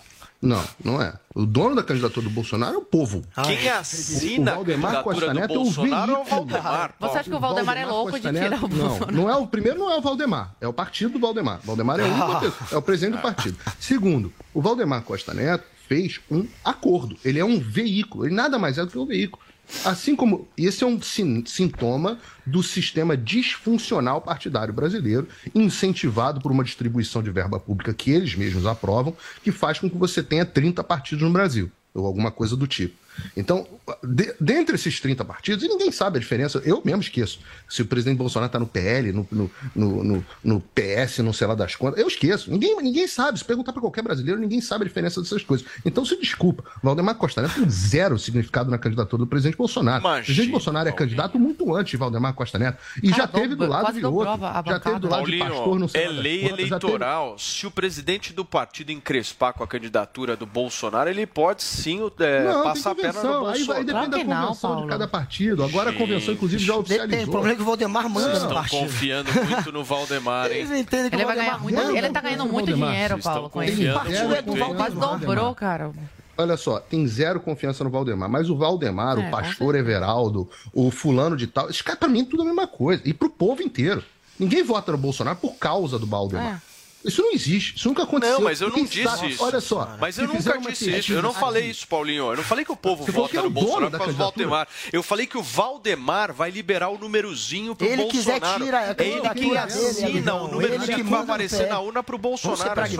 Não, 0.45 0.63
não 0.85 1.01
é. 1.03 1.15
O 1.35 1.45
dono 1.47 1.75
da 1.75 1.83
candidatura 1.83 2.25
do 2.29 2.31
Bolsonaro 2.31 2.75
é 2.75 2.79
o 2.79 2.83
povo. 2.83 3.23
Quem 3.45 3.69
assina 3.69 4.53
o 4.53 4.55
Valdemar 4.57 4.97
a 4.97 5.03
Costa 5.03 5.27
candidatura 5.27 5.33
do 5.33 5.41
Neto 5.41 5.53
é 5.53 5.57
o 5.59 5.65
Bolsonaro 5.65 6.13
é 6.13 6.15
o 6.15 6.19
veículo. 6.25 6.47
Valdemar. 6.47 6.95
Você 7.01 7.19
acha 7.19 7.31
que 7.31 7.37
o 7.37 7.41
Valdemar 7.41 7.77
é 7.77 7.87
louco 7.87 8.13
de 8.13 8.21
Costa 8.21 8.33
tirar 8.33 8.51
Neto- 8.51 8.67
o 8.67 8.69
Não, 8.69 8.89
Bolsonaro? 8.89 9.17
não 9.17 9.31
é 9.31 9.37
o 9.37 9.47
primeiro, 9.47 9.79
não 9.79 9.91
é 9.91 9.97
o 9.97 10.01
Valdemar, 10.01 10.55
é 10.61 10.69
o 10.69 10.73
partido 10.73 11.13
do 11.15 11.19
Valdemar. 11.19 11.61
Valdemar 11.65 11.99
é, 11.99 12.05
pessoa, 12.41 12.69
é 12.73 12.77
o 12.77 12.83
presidente 12.83 13.17
do 13.17 13.23
partido. 13.23 13.59
Segundo, 13.81 14.33
o 14.53 14.61
Valdemar 14.61 15.03
Costa 15.03 15.33
Neto 15.35 15.65
fez 15.89 16.21
um 16.31 16.47
acordo. 16.65 17.17
Ele 17.25 17.39
é 17.39 17.45
um 17.45 17.59
veículo, 17.59 18.25
ele 18.27 18.35
nada 18.35 18.59
mais 18.59 18.79
é 18.79 18.85
do 18.85 18.91
que 18.91 18.99
um 18.99 19.07
veículo. 19.07 19.43
Assim 19.85 20.15
como 20.15 20.47
esse 20.57 20.85
é 20.85 20.87
um 20.87 21.01
sin- 21.01 21.45
sintoma 21.47 22.19
do 22.47 22.63
sistema 22.63 23.17
disfuncional 23.17 24.21
partidário 24.21 24.73
brasileiro, 24.75 25.27
incentivado 25.55 26.41
por 26.41 26.53
uma 26.53 26.63
distribuição 26.65 27.23
de 27.23 27.31
verba 27.31 27.59
pública 27.59 27.93
que 27.95 28.11
eles 28.11 28.35
mesmos 28.35 28.67
aprovam, 28.67 29.17
que 29.43 29.51
faz 29.51 29.79
com 29.79 29.89
que 29.89 29.97
você 29.97 30.23
tenha 30.23 30.45
30 30.45 30.85
partidos 30.85 31.25
no 31.25 31.31
Brasil, 31.33 31.71
ou 31.95 32.07
alguma 32.07 32.31
coisa 32.31 32.57
do 32.57 32.67
tipo. 32.67 33.04
Então, 33.37 33.67
de- 34.03 34.35
dentre 34.41 34.75
esses 34.75 34.99
30 35.01 35.25
partidos, 35.25 35.65
e 35.65 35.69
ninguém 35.69 35.91
sabe 35.93 36.17
a 36.19 36.21
diferença, 36.21 36.61
eu 36.65 36.81
mesmo 36.85 37.01
esqueço. 37.01 37.39
Se 37.69 37.83
o 37.83 37.87
presidente 37.87 38.17
Bolsonaro 38.19 38.47
está 38.47 38.59
no 38.59 38.67
PL, 38.67 39.13
no, 39.13 39.27
no, 39.31 39.51
no, 39.75 40.05
no- 40.05 40.27
no 40.43 40.61
PS, 40.61 41.19
não 41.23 41.33
sei 41.33 41.47
lá 41.47 41.55
das 41.55 41.75
contas, 41.77 41.99
eu 42.01 42.07
esqueço. 42.09 42.51
Ninguém, 42.51 42.77
ninguém 42.83 43.07
sabe. 43.07 43.39
Se 43.39 43.45
perguntar 43.45 43.73
para 43.73 43.81
qualquer 43.81 44.03
brasileiro, 44.03 44.41
ninguém 44.41 44.61
sabe 44.61 44.85
a 44.85 44.89
diferença 44.89 45.21
dessas 45.21 45.43
coisas. 45.43 45.67
Então, 45.85 46.05
se 46.05 46.19
desculpa, 46.21 46.65
Valdemar 46.83 47.15
Costa 47.17 47.43
Neto 47.43 47.55
tem 47.55 47.69
zero 47.71 48.19
significado 48.19 48.71
na 48.71 48.79
candidatura 48.79 49.21
do 49.21 49.27
presidente 49.27 49.57
Bolsonaro. 49.57 50.05
o 50.07 50.23
presidente 50.25 50.51
Bolsonaro 50.51 50.89
é 50.89 50.93
candidato 50.93 51.39
muito 51.39 51.75
antes 51.75 51.91
de 51.91 51.97
Valdemar 51.97 52.35
Costa 52.35 52.59
Neto. 52.59 52.79
E 53.03 53.11
Cara, 53.11 53.23
já 53.23 53.27
teve 53.29 53.55
do 53.55 53.67
lado 53.67 53.93
de 53.93 54.05
outro. 54.05 54.39
Já 54.67 54.81
teve 54.81 54.99
do 54.99 55.09
lado 55.09 55.25
de 55.31 55.39
Paulinho, 55.39 55.57
pastor, 55.57 55.79
não 55.79 55.89
sei 55.89 56.03
é 56.03 56.09
lá 56.09 56.15
das 56.15 56.23
lei 56.23 56.49
contas, 56.49 56.67
já 56.69 56.79
teve- 56.79 56.93
eleitoral. 56.93 57.39
Se 57.39 57.67
o 57.67 57.71
presidente 57.71 58.33
do 58.33 58.45
partido 58.45 58.91
encrespar 58.93 59.53
com 59.55 59.63
a 59.63 59.67
candidatura 59.67 60.37
do 60.37 60.47
Bolsonaro, 60.47 61.09
ele 61.11 61.27
pode 61.27 61.63
sim 61.63 62.01
é, 62.21 62.45
Não, 62.45 62.63
passar 62.65 62.95
convenção. 63.13 63.47
Aí, 63.47 63.67
aí 63.79 63.85
depende 63.85 64.09
da 64.11 64.25
convenção 64.25 64.83
de 64.83 64.89
cada 64.89 65.09
partido. 65.09 65.65
Agora 65.65 65.91
a 65.91 65.93
convenção, 65.93 66.35
inclusive, 66.35 66.65
já 66.65 66.77
oficializou. 66.77 67.25
O 67.25 67.31
problema 67.31 67.53
é 67.53 67.57
que 67.57 67.63
o 67.63 67.65
Valdemar 67.65 68.09
manda 68.09 68.21
Vocês 68.29 68.43
no 68.43 68.49
estão 68.49 68.55
partido. 68.63 68.81
confiando 68.81 69.31
muito 69.33 69.73
no 69.73 69.85
Valdemar, 69.85 70.51
hein? 70.51 70.59
Eles 70.59 70.71
entendem 70.71 71.11
que 71.11 71.17
Ele 71.17 71.25
vai 71.25 71.37
ganhar 71.37 71.59
muito, 71.61 71.81
ele 71.81 72.11
tá 72.11 72.21
ganhando 72.21 72.45
muito 72.47 72.67
Valdemar, 72.67 72.91
dinheiro, 72.91 73.19
Paulo, 73.19 73.51
com 73.51 73.63
isso. 73.63 73.93
Partido 73.93 74.35
é? 74.35 74.43
Quase 74.75 74.97
dobrou, 74.97 75.55
cara. 75.55 75.91
Olha 76.37 76.57
só, 76.57 76.81
tem 76.81 77.07
zero 77.07 77.39
confiança 77.39 77.85
no 77.85 77.91
Valdemar, 77.91 78.29
mas 78.29 78.51
o 78.51 78.57
Valdemar, 78.57 79.19
É, 79.19 79.29
o 79.29 79.31
pastor 79.31 79.77
Everaldo, 79.77 80.51
o 80.73 80.91
fulano 80.91 81.37
de 81.37 81.47
tal, 81.47 81.71
esses 81.71 81.81
caras 81.81 82.01
pra 82.01 82.09
mim 82.09 82.25
tudo 82.25 82.43
a 82.43 82.47
mesma 82.47 82.67
coisa. 82.67 83.01
E 83.05 83.15
pro 83.15 83.31
povo 83.31 83.63
inteiro. 83.63 84.03
Ninguém 84.37 84.65
vota 84.65 84.91
no 84.91 84.99
Bolsonaro 84.99 85.37
por 85.37 85.55
causa 85.55 85.97
do 85.97 86.07
Valdemar. 86.07 86.61
Isso 87.05 87.21
não 87.23 87.33
existe, 87.33 87.77
isso 87.77 87.87
nunca 87.89 88.03
aconteceu. 88.05 88.37
Não, 88.37 88.45
mas 88.45 88.61
eu 88.61 88.71
não 88.71 88.85
disse 88.85 89.03
sabe- 89.05 89.29
isso. 89.29 89.45
Olha 89.45 89.61
só. 89.61 89.97
Mas 90.01 90.17
eu 90.19 90.27
nunca 90.27 90.59
disse 90.59 90.91
isso. 90.99 91.13
Eu 91.13 91.21
não 91.23 91.35
falei 91.35 91.67
isso, 91.71 91.87
Paulinho. 91.87 92.31
Eu 92.33 92.37
não 92.37 92.43
falei 92.45 92.65
que 92.65 92.73
o 92.73 92.77
povo 92.77 93.05
Você 93.05 93.13
vota 93.13 93.37
é 93.37 93.41
no 93.43 93.49
o 93.49 93.51
Bolsonaro 93.51 93.91
da 93.91 93.99
por 93.99 94.05
causa 94.07 94.13
do 94.13 94.19
candidatura. 94.19 94.49
Valdemar. 94.49 94.69
Eu 94.93 95.03
falei 95.03 95.27
que 95.27 95.37
o 95.37 95.43
Valdemar 95.43 96.33
vai 96.33 96.51
liberar 96.51 96.89
o 96.89 96.97
númerozinho 96.99 97.75
pro 97.77 97.87
Ele 97.87 98.05
quiser, 98.07 98.41
Bolsonaro. 98.41 98.65
tira, 98.65 98.81
é 98.83 98.95
é 98.97 99.07
ele 99.09 99.31
quem 99.35 99.57
assina 99.57 100.35
o 100.35 100.49
númerozinho 100.49 100.97
que 100.97 101.03
que 101.05 101.11
vai 101.11 101.21
aparecer 101.21 101.69
na 101.69 101.79
urna 101.81 102.03
pro 102.03 102.17
Vamos 102.17 102.41
ser 102.41 102.49
Bolsonaro. 102.49 102.81
É. 102.81 102.85
Peraí, 102.85 102.97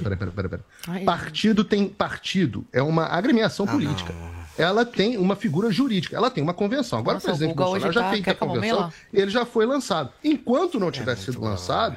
peraí, 0.00 0.16
peraí, 0.16 0.32
peraí, 0.48 0.60
peraí. 0.84 1.04
Partido 1.04 1.64
tem 1.64 1.88
partido, 1.88 2.64
é 2.72 2.82
uma 2.82 3.04
agremiação 3.06 3.66
política. 3.66 4.12
Ela 4.56 4.84
tem 4.84 5.16
uma 5.16 5.34
figura 5.34 5.70
jurídica, 5.70 6.16
ela 6.16 6.30
tem 6.30 6.42
uma 6.42 6.54
convenção. 6.54 6.98
Agora 7.00 7.14
Nossa, 7.14 7.26
o 7.26 7.30
presidente 7.30 7.52
o 7.52 7.56
Bolsonaro 7.56 7.92
já 7.92 8.02
tá- 8.02 8.10
fez 8.10 8.24
quer 8.24 8.30
a 8.30 8.34
convenção, 8.34 8.92
ele 9.12 9.30
já 9.30 9.44
foi 9.44 9.66
lançado. 9.66 10.12
Enquanto 10.22 10.78
não 10.78 10.90
tiver 10.92 11.16
sido 11.16 11.40
lançado, 11.40 11.96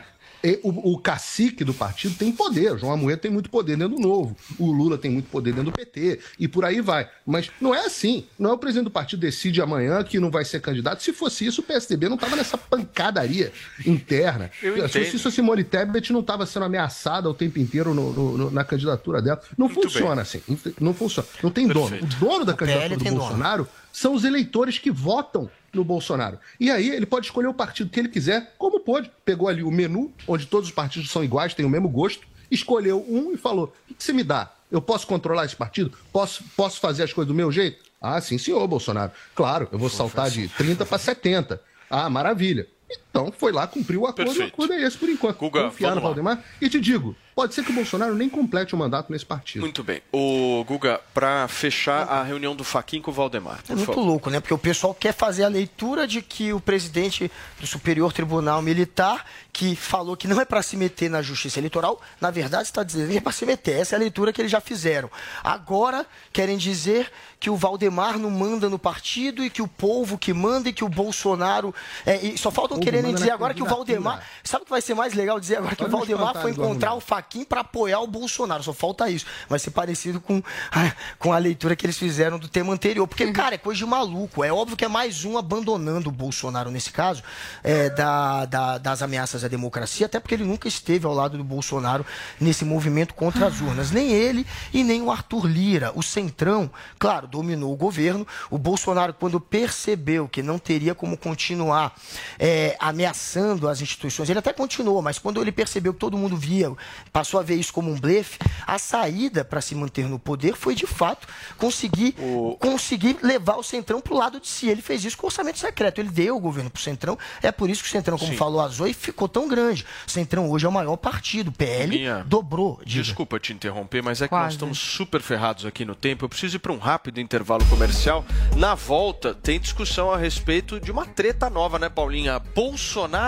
o, 0.63 0.93
o 0.93 0.97
cacique 0.99 1.63
do 1.63 1.73
partido 1.73 2.15
tem 2.15 2.31
poder. 2.31 2.73
O 2.73 2.77
João 2.77 2.91
Amoedo 2.93 3.21
tem 3.21 3.31
muito 3.31 3.49
poder 3.49 3.75
dentro 3.77 3.95
do 3.95 4.01
Novo. 4.01 4.35
O 4.59 4.71
Lula 4.71 4.97
tem 4.97 5.09
muito 5.11 5.29
poder 5.29 5.51
dentro 5.53 5.71
do 5.71 5.75
PT. 5.75 6.19
E 6.39 6.47
por 6.47 6.63
aí 6.65 6.79
vai. 6.81 7.09
Mas 7.25 7.49
não 7.59 7.73
é 7.73 7.85
assim. 7.85 8.25
Não 8.37 8.51
é 8.51 8.53
o 8.53 8.57
presidente 8.57 8.85
do 8.85 8.91
partido 8.91 9.19
decide 9.19 9.61
amanhã 9.61 10.03
que 10.03 10.19
não 10.19 10.29
vai 10.29 10.45
ser 10.45 10.59
candidato. 10.61 11.01
Se 11.01 11.11
fosse 11.13 11.45
isso, 11.45 11.61
o 11.61 11.63
PSDB 11.63 12.07
não 12.07 12.15
estava 12.15 12.35
nessa 12.35 12.57
pancadaria 12.57 13.51
interna. 13.85 14.51
Eu 14.61 14.87
Se 14.87 14.99
fosse 14.99 15.15
isso, 15.15 15.27
a 15.27 15.31
Simone 15.31 15.63
Tebet 15.63 16.11
não 16.13 16.19
estava 16.21 16.45
sendo 16.45 16.65
ameaçada 16.65 17.29
o 17.29 17.33
tempo 17.33 17.59
inteiro 17.59 17.93
no- 17.93 18.13
no- 18.13 18.37
no- 18.37 18.51
na 18.51 18.63
candidatura 18.63 19.21
dela. 19.21 19.41
Não 19.57 19.67
Muito 19.67 19.81
funciona 19.83 20.21
assim. 20.21 20.41
Não 20.79 20.93
funciona. 20.93 21.27
Não 21.41 21.49
tem 21.51 21.67
dono. 21.67 21.97
O 21.97 22.05
dono 22.05 22.45
da 22.45 22.53
candidatura 22.53 22.95
do 22.97 23.03
tem 23.03 23.11
dono. 23.11 23.21
Bolsonaro 23.23 23.67
são 23.91 24.13
os 24.13 24.23
eleitores 24.23 24.77
que 24.77 24.91
votam 24.91 25.49
no 25.73 25.83
Bolsonaro. 25.83 26.39
E 26.59 26.71
aí 26.71 26.89
ele 26.89 27.05
pode 27.05 27.27
escolher 27.27 27.47
o 27.47 27.53
partido 27.53 27.89
que 27.89 27.99
ele 27.99 28.09
quiser, 28.09 28.55
como 28.57 28.79
pôde. 28.79 29.11
Pegou 29.23 29.47
ali 29.47 29.63
o 29.63 29.71
menu, 29.71 30.13
onde 30.27 30.45
todos 30.45 30.69
os 30.69 30.75
partidos 30.75 31.09
são 31.09 31.23
iguais, 31.23 31.53
têm 31.53 31.65
o 31.65 31.69
mesmo 31.69 31.89
gosto, 31.89 32.27
escolheu 32.49 33.05
um 33.07 33.33
e 33.33 33.37
falou: 33.37 33.73
o 33.89 33.93
que 33.93 34.03
você 34.03 34.13
me 34.13 34.23
dá? 34.23 34.51
Eu 34.71 34.81
posso 34.81 35.07
controlar 35.07 35.45
esse 35.45 35.55
partido? 35.55 35.93
Posso, 36.11 36.43
posso 36.55 36.79
fazer 36.79 37.03
as 37.03 37.13
coisas 37.13 37.27
do 37.27 37.35
meu 37.35 37.51
jeito? 37.51 37.85
Ah, 38.01 38.19
sim, 38.19 38.37
senhor, 38.37 38.67
Bolsonaro. 38.67 39.11
Claro, 39.33 39.67
eu 39.71 39.79
vou 39.79 39.89
saltar 39.89 40.29
de 40.29 40.47
30 40.49 40.85
para 40.85 40.97
70. 40.97 41.61
Ah, 41.89 42.09
maravilha. 42.09 42.67
Então 43.09 43.33
foi 43.35 43.51
lá, 43.51 43.65
cumpriu 43.65 44.01
o 44.01 44.05
acordo, 44.05 44.29
Perfeito. 44.29 44.51
o 44.51 44.53
acordo 44.53 44.73
é 44.73 44.81
esse 44.83 44.97
por 44.97 45.09
enquanto. 45.09 45.37
Guga, 45.37 45.63
Confiar 45.63 45.95
no 45.95 46.01
vamos 46.01 46.03
lá. 46.17 46.23
Valdemar. 46.35 46.45
E 46.61 46.69
te 46.69 46.79
digo, 46.79 47.15
pode 47.35 47.53
ser 47.55 47.63
que 47.63 47.71
o 47.71 47.73
Bolsonaro 47.73 48.13
nem 48.13 48.29
complete 48.29 48.75
o 48.75 48.77
mandato 48.77 49.11
nesse 49.11 49.25
partido. 49.25 49.61
Muito 49.61 49.83
bem. 49.83 50.01
O 50.13 50.63
Guga, 50.67 51.01
para 51.13 51.47
fechar 51.47 52.03
a 52.07 52.21
reunião 52.21 52.55
do 52.55 52.63
Faquin 52.63 53.01
com 53.01 53.09
o 53.09 53.13
Valdemar. 53.13 53.59
É 53.69 53.73
muito 53.73 53.87
favor. 53.87 54.01
louco, 54.05 54.29
né? 54.29 54.39
Porque 54.39 54.53
o 54.53 54.57
pessoal 54.57 54.93
quer 54.93 55.13
fazer 55.13 55.43
a 55.45 55.47
leitura 55.47 56.05
de 56.05 56.21
que 56.21 56.53
o 56.53 56.59
presidente 56.59 57.31
do 57.59 57.65
Superior 57.65 58.13
Tribunal 58.13 58.61
Militar, 58.61 59.25
que 59.51 59.75
falou 59.75 60.15
que 60.15 60.27
não 60.27 60.39
é 60.39 60.45
para 60.45 60.61
se 60.61 60.77
meter 60.77 61.09
na 61.09 61.21
justiça 61.23 61.59
eleitoral, 61.59 61.99
na 62.21 62.29
verdade 62.29 62.63
está 62.63 62.83
dizendo 62.83 63.09
que 63.11 63.17
é 63.17 63.21
para 63.21 63.31
se 63.31 63.45
meter. 63.47 63.79
Essa 63.79 63.95
é 63.95 63.97
a 63.97 63.99
leitura 63.99 64.31
que 64.31 64.41
eles 64.41 64.51
já 64.51 64.61
fizeram. 64.61 65.09
Agora 65.43 66.05
querem 66.31 66.57
dizer 66.57 67.11
que 67.39 67.49
o 67.49 67.55
Valdemar 67.55 68.19
não 68.19 68.29
manda 68.29 68.69
no 68.69 68.77
partido 68.77 69.43
e 69.43 69.49
que 69.49 69.61
o 69.61 69.67
povo 69.67 70.17
que 70.17 70.33
manda 70.33 70.69
e 70.69 70.73
que 70.73 70.83
o 70.83 70.89
Bolsonaro. 70.89 71.73
é, 72.05 72.23
e 72.23 72.37
só 72.37 72.51
faltam 72.51 72.79
dizer 73.13 73.31
agora 73.31 73.53
que 73.53 73.61
o. 73.63 73.65
Valdemar. 73.65 74.23
Sabe 74.43 74.61
o 74.63 74.65
que 74.65 74.71
vai 74.71 74.81
ser 74.81 74.93
mais 74.93 75.13
legal 75.13 75.39
dizer 75.39 75.57
agora? 75.57 75.75
Que 75.75 75.83
o 75.83 75.85
Olha 75.85 75.91
Valdemar 75.91 76.41
foi 76.41 76.51
encontrar 76.51 76.93
o 76.93 76.99
Faquin 76.99 77.43
para 77.43 77.61
apoiar 77.61 77.99
o 78.01 78.07
Bolsonaro. 78.07 78.63
Só 78.63 78.73
falta 78.73 79.09
isso. 79.09 79.25
Vai 79.49 79.59
ser 79.59 79.71
parecido 79.71 80.19
com 80.21 80.41
a, 80.71 80.91
com 81.19 81.33
a 81.33 81.37
leitura 81.37 81.75
que 81.75 81.85
eles 81.85 81.97
fizeram 81.97 82.39
do 82.39 82.47
tema 82.47 82.73
anterior. 82.73 83.07
Porque, 83.07 83.31
cara, 83.31 83.55
é 83.55 83.57
coisa 83.57 83.77
de 83.79 83.85
maluco. 83.85 84.43
É 84.43 84.51
óbvio 84.51 84.75
que 84.77 84.85
é 84.85 84.87
mais 84.87 85.25
um 85.25 85.37
abandonando 85.37 86.09
o 86.09 86.11
Bolsonaro 86.11 86.71
nesse 86.71 86.91
caso, 86.91 87.23
é, 87.63 87.89
da, 87.89 88.45
da- 88.45 88.77
das 88.77 89.01
ameaças 89.01 89.43
à 89.43 89.47
democracia, 89.47 90.05
até 90.05 90.19
porque 90.19 90.35
ele 90.35 90.43
nunca 90.45 90.67
esteve 90.67 91.05
ao 91.05 91.13
lado 91.13 91.37
do 91.37 91.43
Bolsonaro 91.43 92.05
nesse 92.39 92.63
movimento 92.65 93.13
contra 93.13 93.47
as 93.47 93.59
urnas. 93.61 93.91
Nem 93.91 94.11
ele 94.11 94.45
e 94.73 94.83
nem 94.83 95.01
o 95.01 95.11
Arthur 95.11 95.45
Lira. 95.45 95.91
O 95.95 96.01
Centrão, 96.03 96.69
claro, 96.99 97.27
dominou 97.27 97.73
o 97.73 97.75
governo. 97.75 98.25
O 98.49 98.57
Bolsonaro, 98.57 99.13
quando 99.13 99.39
percebeu 99.39 100.27
que 100.27 100.41
não 100.41 100.57
teria 100.59 100.93
como 100.95 101.17
continuar 101.17 101.93
é, 102.39 102.75
ameaçando 102.89 103.67
as 103.67 103.81
instituições, 103.81 104.29
ele 104.29 104.39
até 104.39 104.53
continuou, 104.53 105.01
mas 105.01 105.19
quando 105.19 105.41
ele 105.41 105.51
percebeu 105.51 105.93
que 105.93 105.99
todo 105.99 106.17
mundo 106.17 106.35
via, 106.37 106.71
passou 107.11 107.39
a 107.39 107.43
ver 107.43 107.55
isso 107.55 107.71
como 107.73 107.91
um 107.91 107.99
blefe, 107.99 108.37
a 108.65 108.77
saída 108.79 109.43
para 109.45 109.61
se 109.61 109.75
manter 109.75 110.07
no 110.07 110.17
poder 110.19 110.55
foi, 110.55 110.75
de 110.75 110.85
fato, 110.87 111.27
conseguir, 111.57 112.15
conseguir 112.59 113.17
levar 113.21 113.55
o 113.57 113.63
Centrão 113.63 114.01
para 114.01 114.13
o 114.13 114.17
lado 114.17 114.39
de 114.39 114.47
si. 114.47 114.67
Ele 114.69 114.81
fez 114.81 115.03
isso 115.03 115.17
com 115.17 115.27
orçamento 115.27 115.59
secreto. 115.59 115.99
Ele 115.99 116.09
deu 116.09 116.35
o 116.35 116.39
governo 116.39 116.69
para 116.69 116.79
o 116.79 116.81
Centrão. 116.83 117.17
É 117.41 117.51
por 117.51 117.69
isso 117.69 117.81
que 117.83 117.89
o 117.89 117.91
Centrão, 117.91 118.17
como 118.17 118.31
Sim. 118.31 118.37
falou 118.37 118.61
a 118.61 118.67
Zoe, 118.67 118.93
ficou 118.93 119.27
tão 119.27 119.47
grande. 119.47 119.85
O 120.07 120.11
Centrão 120.11 120.49
hoje 120.49 120.65
é 120.65 120.69
o 120.69 120.71
maior 120.71 120.95
partido. 120.97 121.47
O 121.49 121.51
PL 121.51 121.87
Minha- 121.97 122.23
dobrou. 122.27 122.79
diga. 122.85 123.03
Desculpa 123.03 123.39
te 123.39 123.53
interromper, 123.53 124.01
mas 124.03 124.21
é 124.21 124.25
que 124.25 124.29
Quase. 124.29 124.43
nós 124.45 124.53
estamos 124.53 124.77
super 124.79 125.21
ferrados 125.21 125.65
aqui 125.65 125.85
no 125.85 125.95
tempo. 125.95 126.25
Eu 126.25 126.29
preciso 126.29 126.55
ir 126.57 126.59
para 126.59 126.71
um 126.71 126.77
rápido 126.77 127.19
intervalo 127.19 127.65
comercial. 127.65 128.25
Na 128.55 128.75
volta, 128.75 129.33
tem 129.33 129.59
discussão 129.59 130.11
a 130.11 130.17
respeito 130.17 130.79
de 130.79 130.91
uma 130.91 131.05
treta 131.05 131.49
nova, 131.49 131.79
né, 131.79 131.89
Paulinha? 131.89 132.39
Bolsonaro 132.39 132.76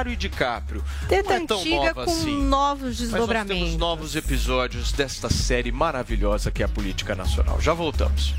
e 0.08 0.16
DiCaprio. 0.16 0.84
Treta 1.08 1.30
Não 1.30 1.36
é 1.36 1.46
tão 1.46 1.60
antiga 1.60 1.76
nova 1.76 1.94
com 2.06 2.12
assim. 2.12 2.44
novos 2.44 2.82
Mas 2.82 3.00
nós 3.00 3.12
desdobramentos. 3.12 3.58
temos 3.64 3.78
novos 3.78 4.16
episódios 4.16 4.92
desta 4.92 5.30
série 5.30 5.72
maravilhosa 5.72 6.52
que 6.52 6.62
é 6.62 6.66
a 6.66 6.70
política 6.70 7.16
nacional. 7.16 7.60
Já 7.60 7.74
voltamos. 7.74 8.34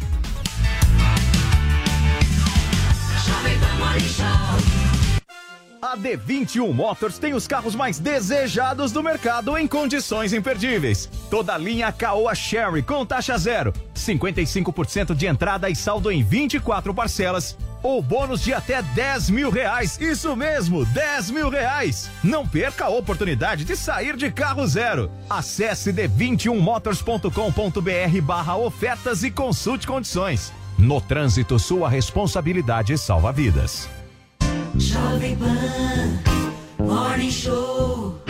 A 5.83 5.97
D21 5.97 6.75
Motors 6.75 7.19
tem 7.19 7.33
os 7.33 7.47
carros 7.47 7.75
mais 7.75 7.99
desejados 7.99 8.93
do 8.93 9.03
mercado 9.03 9.57
em 9.57 9.67
condições 9.67 10.35
imperdíveis. 10.35 11.09
Toda 11.31 11.55
a 11.55 11.59
linha 11.59 11.91
Caoa 11.91 12.35
Sherry 12.35 12.83
com 12.83 13.07
taxa 13.07 13.39
zero, 13.39 13.73
55% 13.95 15.15
de 15.15 15.27
entrada 15.27 15.71
e 15.71 15.77
saldo 15.77 16.13
em 16.13 16.23
24 16.23 16.93
parcelas. 16.93 17.57
Ou 17.83 18.03
bônus 18.03 18.43
de 18.43 18.53
até 18.53 18.83
10 18.83 19.31
mil 19.31 19.49
reais. 19.49 19.99
Isso 19.99 20.37
mesmo, 20.37 20.85
10 20.85 21.31
mil 21.31 21.49
reais. 21.49 22.11
Não 22.23 22.47
perca 22.47 22.85
a 22.85 22.91
oportunidade 22.91 23.65
de 23.65 23.75
sair 23.75 24.17
de 24.17 24.31
carro 24.31 24.67
zero. 24.67 25.11
Acesse 25.31 25.95
d21motors.com.br 25.95 28.21
barra 28.23 28.59
ofertas 28.59 29.25
e 29.25 29.31
consulte 29.31 29.87
condições. 29.87 30.53
No 30.77 31.01
trânsito, 31.01 31.59
sua 31.59 31.89
responsabilidade 31.89 32.99
salva 32.99 33.33
vidas. 33.33 33.89
Jovem 34.81 35.37
Pan 35.37 36.19
Morning 36.79 37.31
Show. 37.31 38.30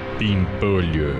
Pimpolho. 0.21 1.15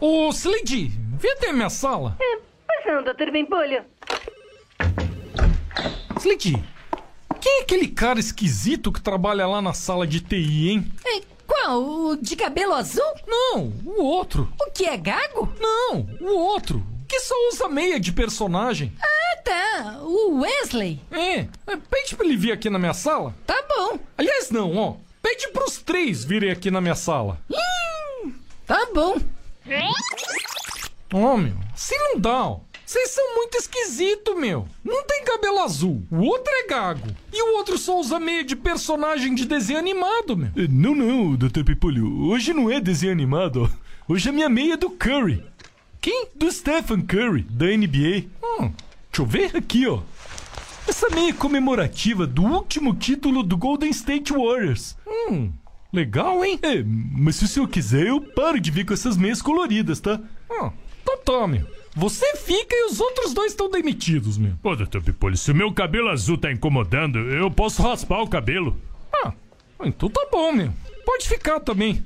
Ô, 0.00 0.28
Slade, 0.28 0.92
vem 1.18 1.32
até 1.32 1.50
a 1.50 1.52
minha 1.52 1.68
sala. 1.68 2.16
Pois 2.20 2.86
não, 2.86 3.02
doutor 3.02 3.32
Bempolho. 3.32 3.82
Slade, 6.20 6.64
quem 7.40 7.58
é 7.58 7.62
aquele 7.62 7.88
cara 7.88 8.20
esquisito 8.20 8.92
que 8.92 9.02
trabalha 9.02 9.44
lá 9.44 9.60
na 9.60 9.72
sala 9.72 10.06
de 10.06 10.20
TI, 10.20 10.70
hein? 10.70 10.92
Qual? 11.48 11.82
O 11.82 12.16
de 12.16 12.36
cabelo 12.36 12.74
azul? 12.74 13.02
Não, 13.26 13.72
o 13.84 14.04
outro. 14.04 14.52
O 14.64 14.70
que 14.70 14.84
é 14.84 14.96
gago? 14.96 15.52
Não, 15.58 16.06
o 16.20 16.32
outro. 16.32 16.91
Que 17.12 17.20
só 17.20 17.34
usa 17.50 17.68
meia 17.68 18.00
de 18.00 18.10
personagem. 18.10 18.90
Ah, 18.98 19.36
tá. 19.44 19.98
O 20.00 20.40
Wesley. 20.40 20.98
É, 21.10 21.40
é, 21.40 21.76
pede 21.90 22.16
pra 22.16 22.24
ele 22.24 22.38
vir 22.38 22.52
aqui 22.52 22.70
na 22.70 22.78
minha 22.78 22.94
sala. 22.94 23.34
Tá 23.46 23.62
bom. 23.68 23.98
Aliás, 24.16 24.50
não, 24.50 24.74
ó. 24.78 24.96
Pede 25.20 25.48
pros 25.48 25.76
três 25.76 26.24
virem 26.24 26.50
aqui 26.50 26.70
na 26.70 26.80
minha 26.80 26.94
sala. 26.94 27.38
Hum, 27.50 28.32
tá 28.66 28.88
bom. 28.94 29.18
Ó, 31.12 31.36
meu, 31.36 31.52
assim 31.74 31.98
não 31.98 32.18
dá, 32.18 32.46
ó. 32.46 32.60
Vocês 32.86 33.10
são 33.10 33.34
muito 33.34 33.58
esquisito, 33.58 34.34
meu. 34.34 34.66
Um 34.82 35.02
tem 35.02 35.22
cabelo 35.22 35.60
azul, 35.60 36.02
o 36.10 36.20
outro 36.22 36.50
é 36.50 36.66
gago. 36.66 37.08
E 37.30 37.42
o 37.42 37.56
outro 37.58 37.76
só 37.76 38.00
usa 38.00 38.18
meia 38.18 38.42
de 38.42 38.56
personagem 38.56 39.34
de 39.34 39.44
desenho 39.44 39.78
animado, 39.78 40.34
meu. 40.34 40.50
Não, 40.70 40.94
não, 40.94 41.36
Dr. 41.36 41.62
Pimpolho. 41.62 42.30
Hoje 42.30 42.54
não 42.54 42.70
é 42.70 42.80
desenho 42.80 43.12
animado. 43.12 43.70
Hoje 44.08 44.30
a 44.30 44.32
minha 44.32 44.48
meia 44.48 44.74
é 44.74 44.76
do 44.76 44.90
Curry. 44.90 45.44
Quem? 46.02 46.26
Do 46.34 46.50
Stephen 46.50 47.00
Curry, 47.02 47.42
da 47.48 47.66
NBA. 47.66 48.26
Hum, 48.42 48.72
deixa 49.08 49.20
eu 49.20 49.24
ver. 49.24 49.56
Aqui, 49.56 49.86
ó. 49.86 50.00
Essa 50.86 51.08
meia 51.10 51.32
comemorativa 51.32 52.26
do 52.26 52.42
último 52.42 52.92
título 52.92 53.44
do 53.44 53.56
Golden 53.56 53.90
State 53.90 54.32
Warriors. 54.32 54.96
Hum, 55.06 55.52
legal, 55.92 56.44
hein? 56.44 56.58
É, 56.60 56.82
mas 56.84 57.36
se 57.36 57.44
o 57.44 57.48
senhor 57.48 57.68
quiser, 57.68 58.08
eu 58.08 58.20
paro 58.20 58.58
de 58.58 58.68
vir 58.72 58.84
com 58.84 58.92
essas 58.92 59.16
meias 59.16 59.40
coloridas, 59.40 60.00
tá? 60.00 60.20
Ah, 60.50 60.72
então 61.04 61.46
meu. 61.46 61.64
Você 61.94 62.36
fica 62.36 62.74
e 62.74 62.86
os 62.90 62.98
outros 62.98 63.32
dois 63.32 63.52
estão 63.52 63.70
demitidos, 63.70 64.36
meu. 64.36 64.54
Ô, 64.60 64.74
Dr. 64.74 65.00
Pipolho, 65.02 65.36
se 65.36 65.52
o 65.52 65.54
meu 65.54 65.72
cabelo 65.72 66.08
azul 66.08 66.36
tá 66.36 66.50
incomodando, 66.50 67.18
eu 67.30 67.48
posso 67.48 67.80
raspar 67.80 68.22
o 68.22 68.28
cabelo. 68.28 68.76
Ah, 69.14 69.32
então 69.84 70.08
tá 70.08 70.26
bom, 70.32 70.50
meu. 70.50 70.72
Pode 71.06 71.28
ficar 71.28 71.60
também. 71.60 72.02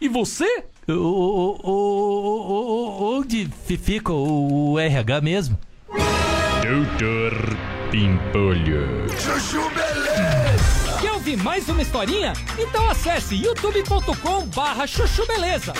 E 0.00 0.08
você? 0.08 0.64
O, 0.88 0.92
o, 0.92 1.60
o, 1.62 3.18
onde 3.18 3.48
fica 3.78 4.12
o 4.12 4.76
RH 4.80 5.20
mesmo? 5.20 5.56
Doutor 5.88 7.56
Pimpolho. 7.92 9.08
Chuchu 9.10 9.70
Beleza. 9.70 10.98
Quer 11.00 11.12
ouvir 11.12 11.36
mais 11.36 11.68
uma 11.68 11.82
historinha? 11.82 12.32
Então 12.58 12.90
acesse 12.90 13.36
youtube.com 13.36 14.46
barra 14.46 14.84
chuchu 14.84 15.24
beleza. 15.28 15.72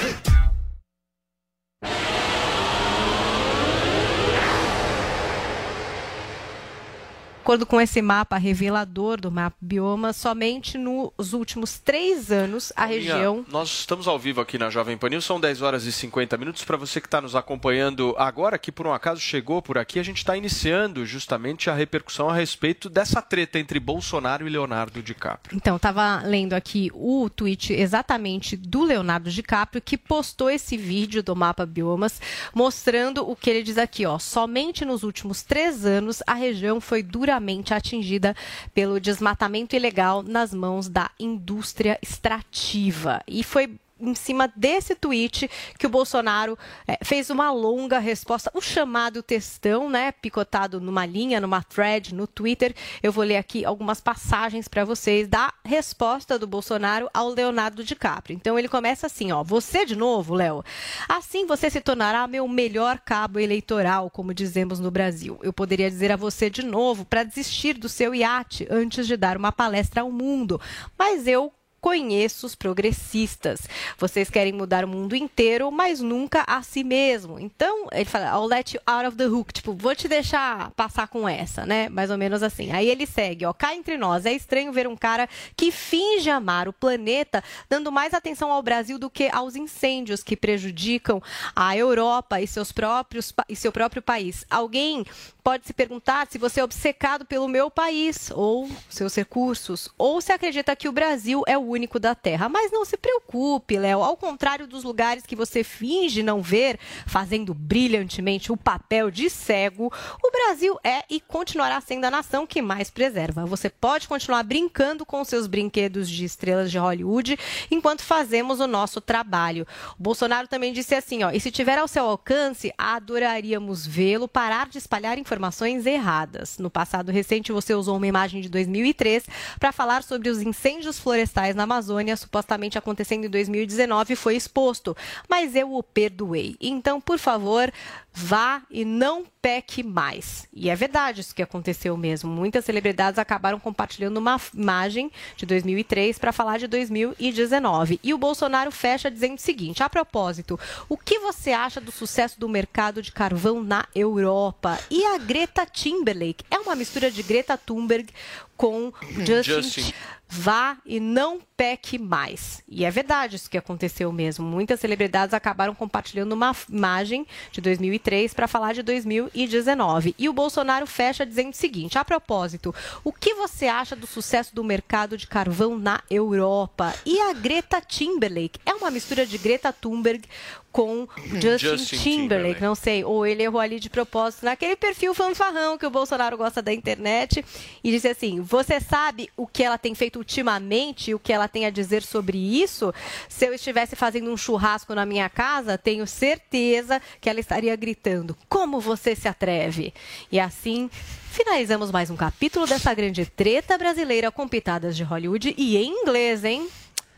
Acordo 7.42 7.66
com 7.66 7.80
esse 7.80 8.00
mapa 8.00 8.36
revelador 8.36 9.20
do 9.20 9.28
mapa 9.28 9.56
bioma, 9.60 10.12
somente 10.12 10.78
nos 10.78 11.32
últimos 11.32 11.76
três 11.76 12.30
anos 12.30 12.72
a 12.76 12.84
região. 12.84 13.44
Nós 13.48 13.80
estamos 13.80 14.06
ao 14.06 14.16
vivo 14.16 14.40
aqui 14.40 14.56
na 14.56 14.70
Jovem 14.70 14.96
Pan 14.96 15.08
News, 15.08 15.24
são 15.24 15.40
10 15.40 15.60
horas 15.60 15.84
e 15.84 15.90
50 15.90 16.36
minutos. 16.36 16.62
Para 16.62 16.76
você 16.76 17.00
que 17.00 17.08
está 17.08 17.20
nos 17.20 17.34
acompanhando 17.34 18.14
agora, 18.16 18.56
que 18.56 18.70
por 18.70 18.86
um 18.86 18.92
acaso 18.92 19.20
chegou 19.20 19.60
por 19.60 19.76
aqui, 19.76 19.98
a 19.98 20.04
gente 20.04 20.18
está 20.18 20.36
iniciando 20.36 21.04
justamente 21.04 21.68
a 21.68 21.74
repercussão 21.74 22.30
a 22.30 22.32
respeito 22.32 22.88
dessa 22.88 23.20
treta 23.20 23.58
entre 23.58 23.80
Bolsonaro 23.80 24.46
e 24.46 24.50
Leonardo 24.50 25.02
DiCaprio. 25.02 25.56
Então, 25.56 25.74
estava 25.74 26.22
lendo 26.24 26.52
aqui 26.52 26.92
o 26.94 27.28
tweet 27.28 27.72
exatamente 27.72 28.56
do 28.56 28.84
Leonardo 28.84 29.28
DiCaprio, 29.28 29.82
que 29.82 29.98
postou 29.98 30.48
esse 30.48 30.76
vídeo 30.76 31.24
do 31.24 31.34
mapa 31.34 31.66
biomas, 31.66 32.20
mostrando 32.54 33.28
o 33.28 33.34
que 33.34 33.50
ele 33.50 33.64
diz 33.64 33.78
aqui, 33.78 34.06
ó. 34.06 34.16
Somente 34.20 34.84
nos 34.84 35.02
últimos 35.02 35.42
três 35.42 35.84
anos 35.84 36.22
a 36.24 36.34
região 36.34 36.80
foi 36.80 37.02
duramente 37.32 37.72
atingida 37.72 38.36
pelo 38.74 39.00
desmatamento 39.00 39.74
ilegal 39.74 40.22
nas 40.22 40.52
mãos 40.52 40.88
da 40.88 41.10
indústria 41.18 41.98
extrativa. 42.02 43.22
E 43.26 43.42
foi 43.42 43.78
em 44.02 44.14
cima 44.14 44.52
desse 44.54 44.94
tweet 44.94 45.48
que 45.78 45.86
o 45.86 45.90
Bolsonaro 45.90 46.58
eh, 46.86 46.98
fez 47.04 47.30
uma 47.30 47.52
longa 47.52 47.98
resposta, 47.98 48.50
o 48.52 48.60
chamado 48.60 49.22
textão, 49.22 49.88
né, 49.88 50.10
picotado 50.10 50.80
numa 50.80 51.06
linha, 51.06 51.40
numa 51.40 51.62
thread 51.62 52.14
no 52.14 52.26
Twitter. 52.26 52.74
Eu 53.02 53.12
vou 53.12 53.24
ler 53.24 53.36
aqui 53.36 53.64
algumas 53.64 54.00
passagens 54.00 54.66
para 54.66 54.84
vocês 54.84 55.28
da 55.28 55.52
resposta 55.64 56.38
do 56.38 56.46
Bolsonaro 56.46 57.08
ao 57.14 57.28
Leonardo 57.28 57.84
DiCaprio. 57.84 58.34
Então 58.34 58.58
ele 58.58 58.68
começa 58.68 59.06
assim, 59.06 59.30
ó: 59.30 59.42
"Você 59.44 59.86
de 59.86 59.96
novo, 59.96 60.34
Léo. 60.34 60.64
Assim 61.08 61.46
você 61.46 61.70
se 61.70 61.80
tornará 61.80 62.26
meu 62.26 62.46
melhor 62.48 62.98
cabo 62.98 63.38
eleitoral, 63.38 64.10
como 64.10 64.34
dizemos 64.34 64.80
no 64.80 64.90
Brasil. 64.90 65.38
Eu 65.42 65.52
poderia 65.52 65.90
dizer 65.90 66.10
a 66.10 66.16
você 66.16 66.50
de 66.50 66.64
novo 66.64 67.04
para 67.04 67.24
desistir 67.24 67.74
do 67.74 67.88
seu 67.88 68.14
iate 68.14 68.66
antes 68.70 69.06
de 69.06 69.16
dar 69.16 69.36
uma 69.36 69.52
palestra 69.52 70.02
ao 70.02 70.10
mundo, 70.10 70.60
mas 70.98 71.26
eu 71.26 71.52
conheço 71.82 72.46
os 72.46 72.54
progressistas. 72.54 73.68
Vocês 73.98 74.30
querem 74.30 74.52
mudar 74.52 74.84
o 74.84 74.88
mundo 74.88 75.16
inteiro, 75.16 75.68
mas 75.72 76.00
nunca 76.00 76.44
a 76.46 76.62
si 76.62 76.84
mesmo. 76.84 77.40
Então, 77.40 77.88
ele 77.90 78.04
fala, 78.04 78.26
I'll 78.26 78.46
let 78.46 78.72
you 78.72 78.80
out 78.86 79.04
of 79.04 79.16
the 79.16 79.26
hook. 79.26 79.52
Tipo, 79.52 79.74
vou 79.74 79.94
te 79.94 80.06
deixar 80.06 80.70
passar 80.70 81.08
com 81.08 81.28
essa, 81.28 81.66
né? 81.66 81.88
Mais 81.88 82.08
ou 82.08 82.16
menos 82.16 82.40
assim. 82.40 82.70
Aí 82.70 82.88
ele 82.88 83.04
segue, 83.04 83.44
ó. 83.44 83.52
Cá 83.52 83.74
entre 83.74 83.98
nós, 83.98 84.24
é 84.24 84.32
estranho 84.32 84.72
ver 84.72 84.86
um 84.86 84.96
cara 84.96 85.28
que 85.56 85.72
finge 85.72 86.30
amar 86.30 86.68
o 86.68 86.72
planeta, 86.72 87.42
dando 87.68 87.90
mais 87.90 88.14
atenção 88.14 88.52
ao 88.52 88.62
Brasil 88.62 88.96
do 88.96 89.10
que 89.10 89.28
aos 89.32 89.56
incêndios 89.56 90.22
que 90.22 90.36
prejudicam 90.36 91.20
a 91.54 91.76
Europa 91.76 92.40
e 92.40 92.46
seus 92.46 92.70
próprios 92.70 93.34
e 93.48 93.56
seu 93.56 93.72
próprio 93.72 94.00
país. 94.00 94.46
Alguém 94.48 95.04
pode 95.42 95.66
se 95.66 95.72
perguntar 95.72 96.28
se 96.30 96.38
você 96.38 96.60
é 96.60 96.64
obcecado 96.64 97.24
pelo 97.24 97.48
meu 97.48 97.68
país 97.68 98.30
ou 98.30 98.70
seus 98.88 99.14
recursos, 99.16 99.88
ou 99.98 100.20
se 100.20 100.30
acredita 100.30 100.76
que 100.76 100.88
o 100.88 100.92
Brasil 100.92 101.42
é 101.46 101.58
o 101.58 101.71
único 101.72 101.98
da 101.98 102.14
Terra. 102.14 102.48
Mas 102.48 102.70
não 102.70 102.84
se 102.84 102.96
preocupe, 102.96 103.78
Léo. 103.78 104.02
Ao 104.02 104.16
contrário 104.16 104.66
dos 104.66 104.84
lugares 104.84 105.26
que 105.26 105.36
você 105.36 105.64
finge 105.64 106.22
não 106.22 106.40
ver, 106.40 106.78
fazendo 107.06 107.52
brilhantemente 107.54 108.52
o 108.52 108.56
papel 108.56 109.10
de 109.10 109.28
cego, 109.28 109.92
o 110.22 110.30
Brasil 110.30 110.78
é 110.84 111.02
e 111.10 111.20
continuará 111.20 111.80
sendo 111.80 112.04
a 112.04 112.10
nação 112.10 112.46
que 112.46 112.62
mais 112.62 112.90
preserva. 112.90 113.44
Você 113.46 113.68
pode 113.68 114.08
continuar 114.08 114.42
brincando 114.42 115.04
com 115.04 115.24
seus 115.24 115.46
brinquedos 115.46 116.08
de 116.08 116.24
estrelas 116.24 116.70
de 116.70 116.78
Hollywood 116.78 117.38
enquanto 117.70 118.02
fazemos 118.02 118.60
o 118.60 118.66
nosso 118.66 119.00
trabalho. 119.00 119.66
O 119.98 120.02
Bolsonaro 120.02 120.48
também 120.48 120.72
disse 120.72 120.94
assim, 120.94 121.22
ó, 121.22 121.30
e 121.30 121.40
se 121.40 121.50
tiver 121.50 121.78
ao 121.78 121.88
seu 121.88 122.04
alcance, 122.04 122.72
adoraríamos 122.76 123.86
vê-lo 123.86 124.28
parar 124.28 124.68
de 124.68 124.78
espalhar 124.78 125.18
informações 125.18 125.86
erradas. 125.86 126.58
No 126.58 126.70
passado 126.70 127.12
recente, 127.12 127.52
você 127.52 127.74
usou 127.74 127.96
uma 127.96 128.06
imagem 128.06 128.40
de 128.40 128.48
2003 128.48 129.26
para 129.58 129.72
falar 129.72 130.02
sobre 130.02 130.28
os 130.28 130.40
incêndios 130.40 130.98
florestais 130.98 131.54
na 131.54 131.61
Amazônia, 131.62 132.16
supostamente 132.16 132.78
acontecendo 132.78 133.24
em 133.24 133.30
2019, 133.30 134.12
e 134.12 134.16
foi 134.16 134.36
exposto. 134.36 134.96
Mas 135.28 135.54
eu 135.54 135.74
o 135.74 135.82
perdoei. 135.82 136.56
Então, 136.60 137.00
por 137.00 137.18
favor, 137.18 137.72
vá 138.12 138.62
e 138.70 138.84
não 138.84 139.24
peque 139.40 139.82
mais. 139.82 140.46
E 140.52 140.68
é 140.68 140.76
verdade 140.76 141.20
isso 141.20 141.34
que 141.34 141.42
aconteceu 141.42 141.96
mesmo. 141.96 142.30
Muitas 142.30 142.64
celebridades 142.64 143.18
acabaram 143.18 143.58
compartilhando 143.58 144.18
uma 144.18 144.40
imagem 144.54 145.10
de 145.36 145.46
2003 145.46 146.18
para 146.18 146.32
falar 146.32 146.58
de 146.58 146.66
2019. 146.66 147.98
E 148.02 148.12
o 148.12 148.18
Bolsonaro 148.18 148.70
fecha 148.70 149.10
dizendo 149.10 149.38
o 149.38 149.40
seguinte: 149.40 149.82
a 149.82 149.88
propósito, 149.88 150.58
o 150.88 150.96
que 150.96 151.18
você 151.18 151.52
acha 151.52 151.80
do 151.80 151.90
sucesso 151.90 152.38
do 152.38 152.48
mercado 152.48 153.02
de 153.02 153.10
carvão 153.10 153.62
na 153.62 153.86
Europa? 153.94 154.78
E 154.90 155.04
a 155.06 155.18
Greta 155.18 155.66
Thunberg? 155.66 156.36
É 156.50 156.58
uma 156.58 156.74
mistura 156.74 157.10
de 157.10 157.22
Greta 157.22 157.56
Thunberg 157.56 158.08
com 158.56 158.92
Justin. 159.26 159.62
Justin. 159.62 159.94
Vá 160.34 160.78
e 160.86 160.98
não 160.98 161.40
peque 161.56 161.98
mais. 161.98 162.62
E 162.66 162.86
é 162.86 162.90
verdade 162.90 163.36
isso 163.36 163.50
que 163.50 163.58
aconteceu 163.58 164.10
mesmo. 164.10 164.46
Muitas 164.46 164.80
celebridades 164.80 165.34
acabaram 165.34 165.74
compartilhando 165.74 166.32
uma 166.32 166.56
imagem 166.70 167.26
de 167.50 167.60
2003 167.60 168.01
para 168.34 168.48
falar 168.48 168.72
de 168.72 168.82
2019. 168.82 170.14
E 170.18 170.28
o 170.28 170.32
Bolsonaro 170.32 170.86
fecha 170.86 171.24
dizendo 171.24 171.52
o 171.52 171.56
seguinte: 171.56 171.98
a 171.98 172.04
propósito, 172.04 172.74
o 173.04 173.12
que 173.12 173.34
você 173.34 173.66
acha 173.66 173.94
do 173.94 174.06
sucesso 174.06 174.54
do 174.54 174.64
mercado 174.64 175.16
de 175.16 175.26
carvão 175.26 175.78
na 175.78 176.02
Europa? 176.10 176.94
E 177.06 177.20
a 177.20 177.32
Greta 177.32 177.80
Thunberg? 177.80 178.52
É 178.66 178.74
uma 178.74 178.90
mistura 178.90 179.24
de 179.24 179.38
Greta 179.38 179.72
Thunberg 179.72 180.24
com 180.72 181.06
Justin, 181.40 181.58
Justin 181.58 181.84
Timberlake, 181.84 182.00
Timberlake. 182.02 182.62
não 182.62 182.74
sei, 182.74 183.04
ou 183.04 183.26
ele 183.26 183.42
errou 183.42 183.60
ali 183.60 183.78
de 183.78 183.90
propósito 183.90 184.44
naquele 184.44 184.74
perfil 184.74 185.14
fanfarrão 185.14 185.76
que 185.76 185.86
o 185.86 185.90
Bolsonaro 185.90 186.36
gosta 186.36 186.62
da 186.62 186.72
internet 186.72 187.44
e 187.84 187.90
disse 187.90 188.08
assim: 188.08 188.40
"Você 188.40 188.80
sabe 188.80 189.30
o 189.36 189.46
que 189.46 189.62
ela 189.62 189.78
tem 189.78 189.94
feito 189.94 190.16
ultimamente, 190.16 191.14
o 191.14 191.18
que 191.18 191.32
ela 191.32 191.46
tem 191.46 191.66
a 191.66 191.70
dizer 191.70 192.02
sobre 192.02 192.38
isso? 192.38 192.92
Se 193.28 193.46
eu 193.46 193.54
estivesse 193.54 193.94
fazendo 193.94 194.32
um 194.32 194.36
churrasco 194.36 194.94
na 194.94 195.04
minha 195.04 195.28
casa, 195.28 195.76
tenho 195.76 196.06
certeza 196.06 197.00
que 197.20 197.28
ela 197.28 197.40
estaria 197.40 197.76
gritando: 197.76 198.36
"Como 198.48 198.80
você 198.80 199.14
se 199.14 199.28
atreve?". 199.28 199.92
E 200.30 200.40
assim 200.40 200.88
Finalizamos 201.32 201.90
mais 201.90 202.10
um 202.10 202.16
capítulo 202.16 202.66
dessa 202.66 202.92
grande 202.92 203.24
treta 203.24 203.78
brasileira 203.78 204.30
com 204.30 204.46
pitadas 204.46 204.94
de 204.94 205.02
Hollywood 205.02 205.54
e 205.56 205.78
em 205.78 206.02
inglês, 206.02 206.44
hein? 206.44 206.68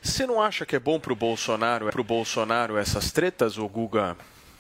Você 0.05 0.27
não 0.27 0.41
acha 0.41 0.67
que 0.67 0.77
é 0.77 0.79
bom 0.79 1.01
pro 1.01 1.17
Bolsonaro, 1.17 1.91
pro 1.91 2.05
Bolsonaro 2.05 2.77
essas 2.77 3.11
tretas, 3.11 3.57
ô 3.57 3.67
Guga? 3.67 4.17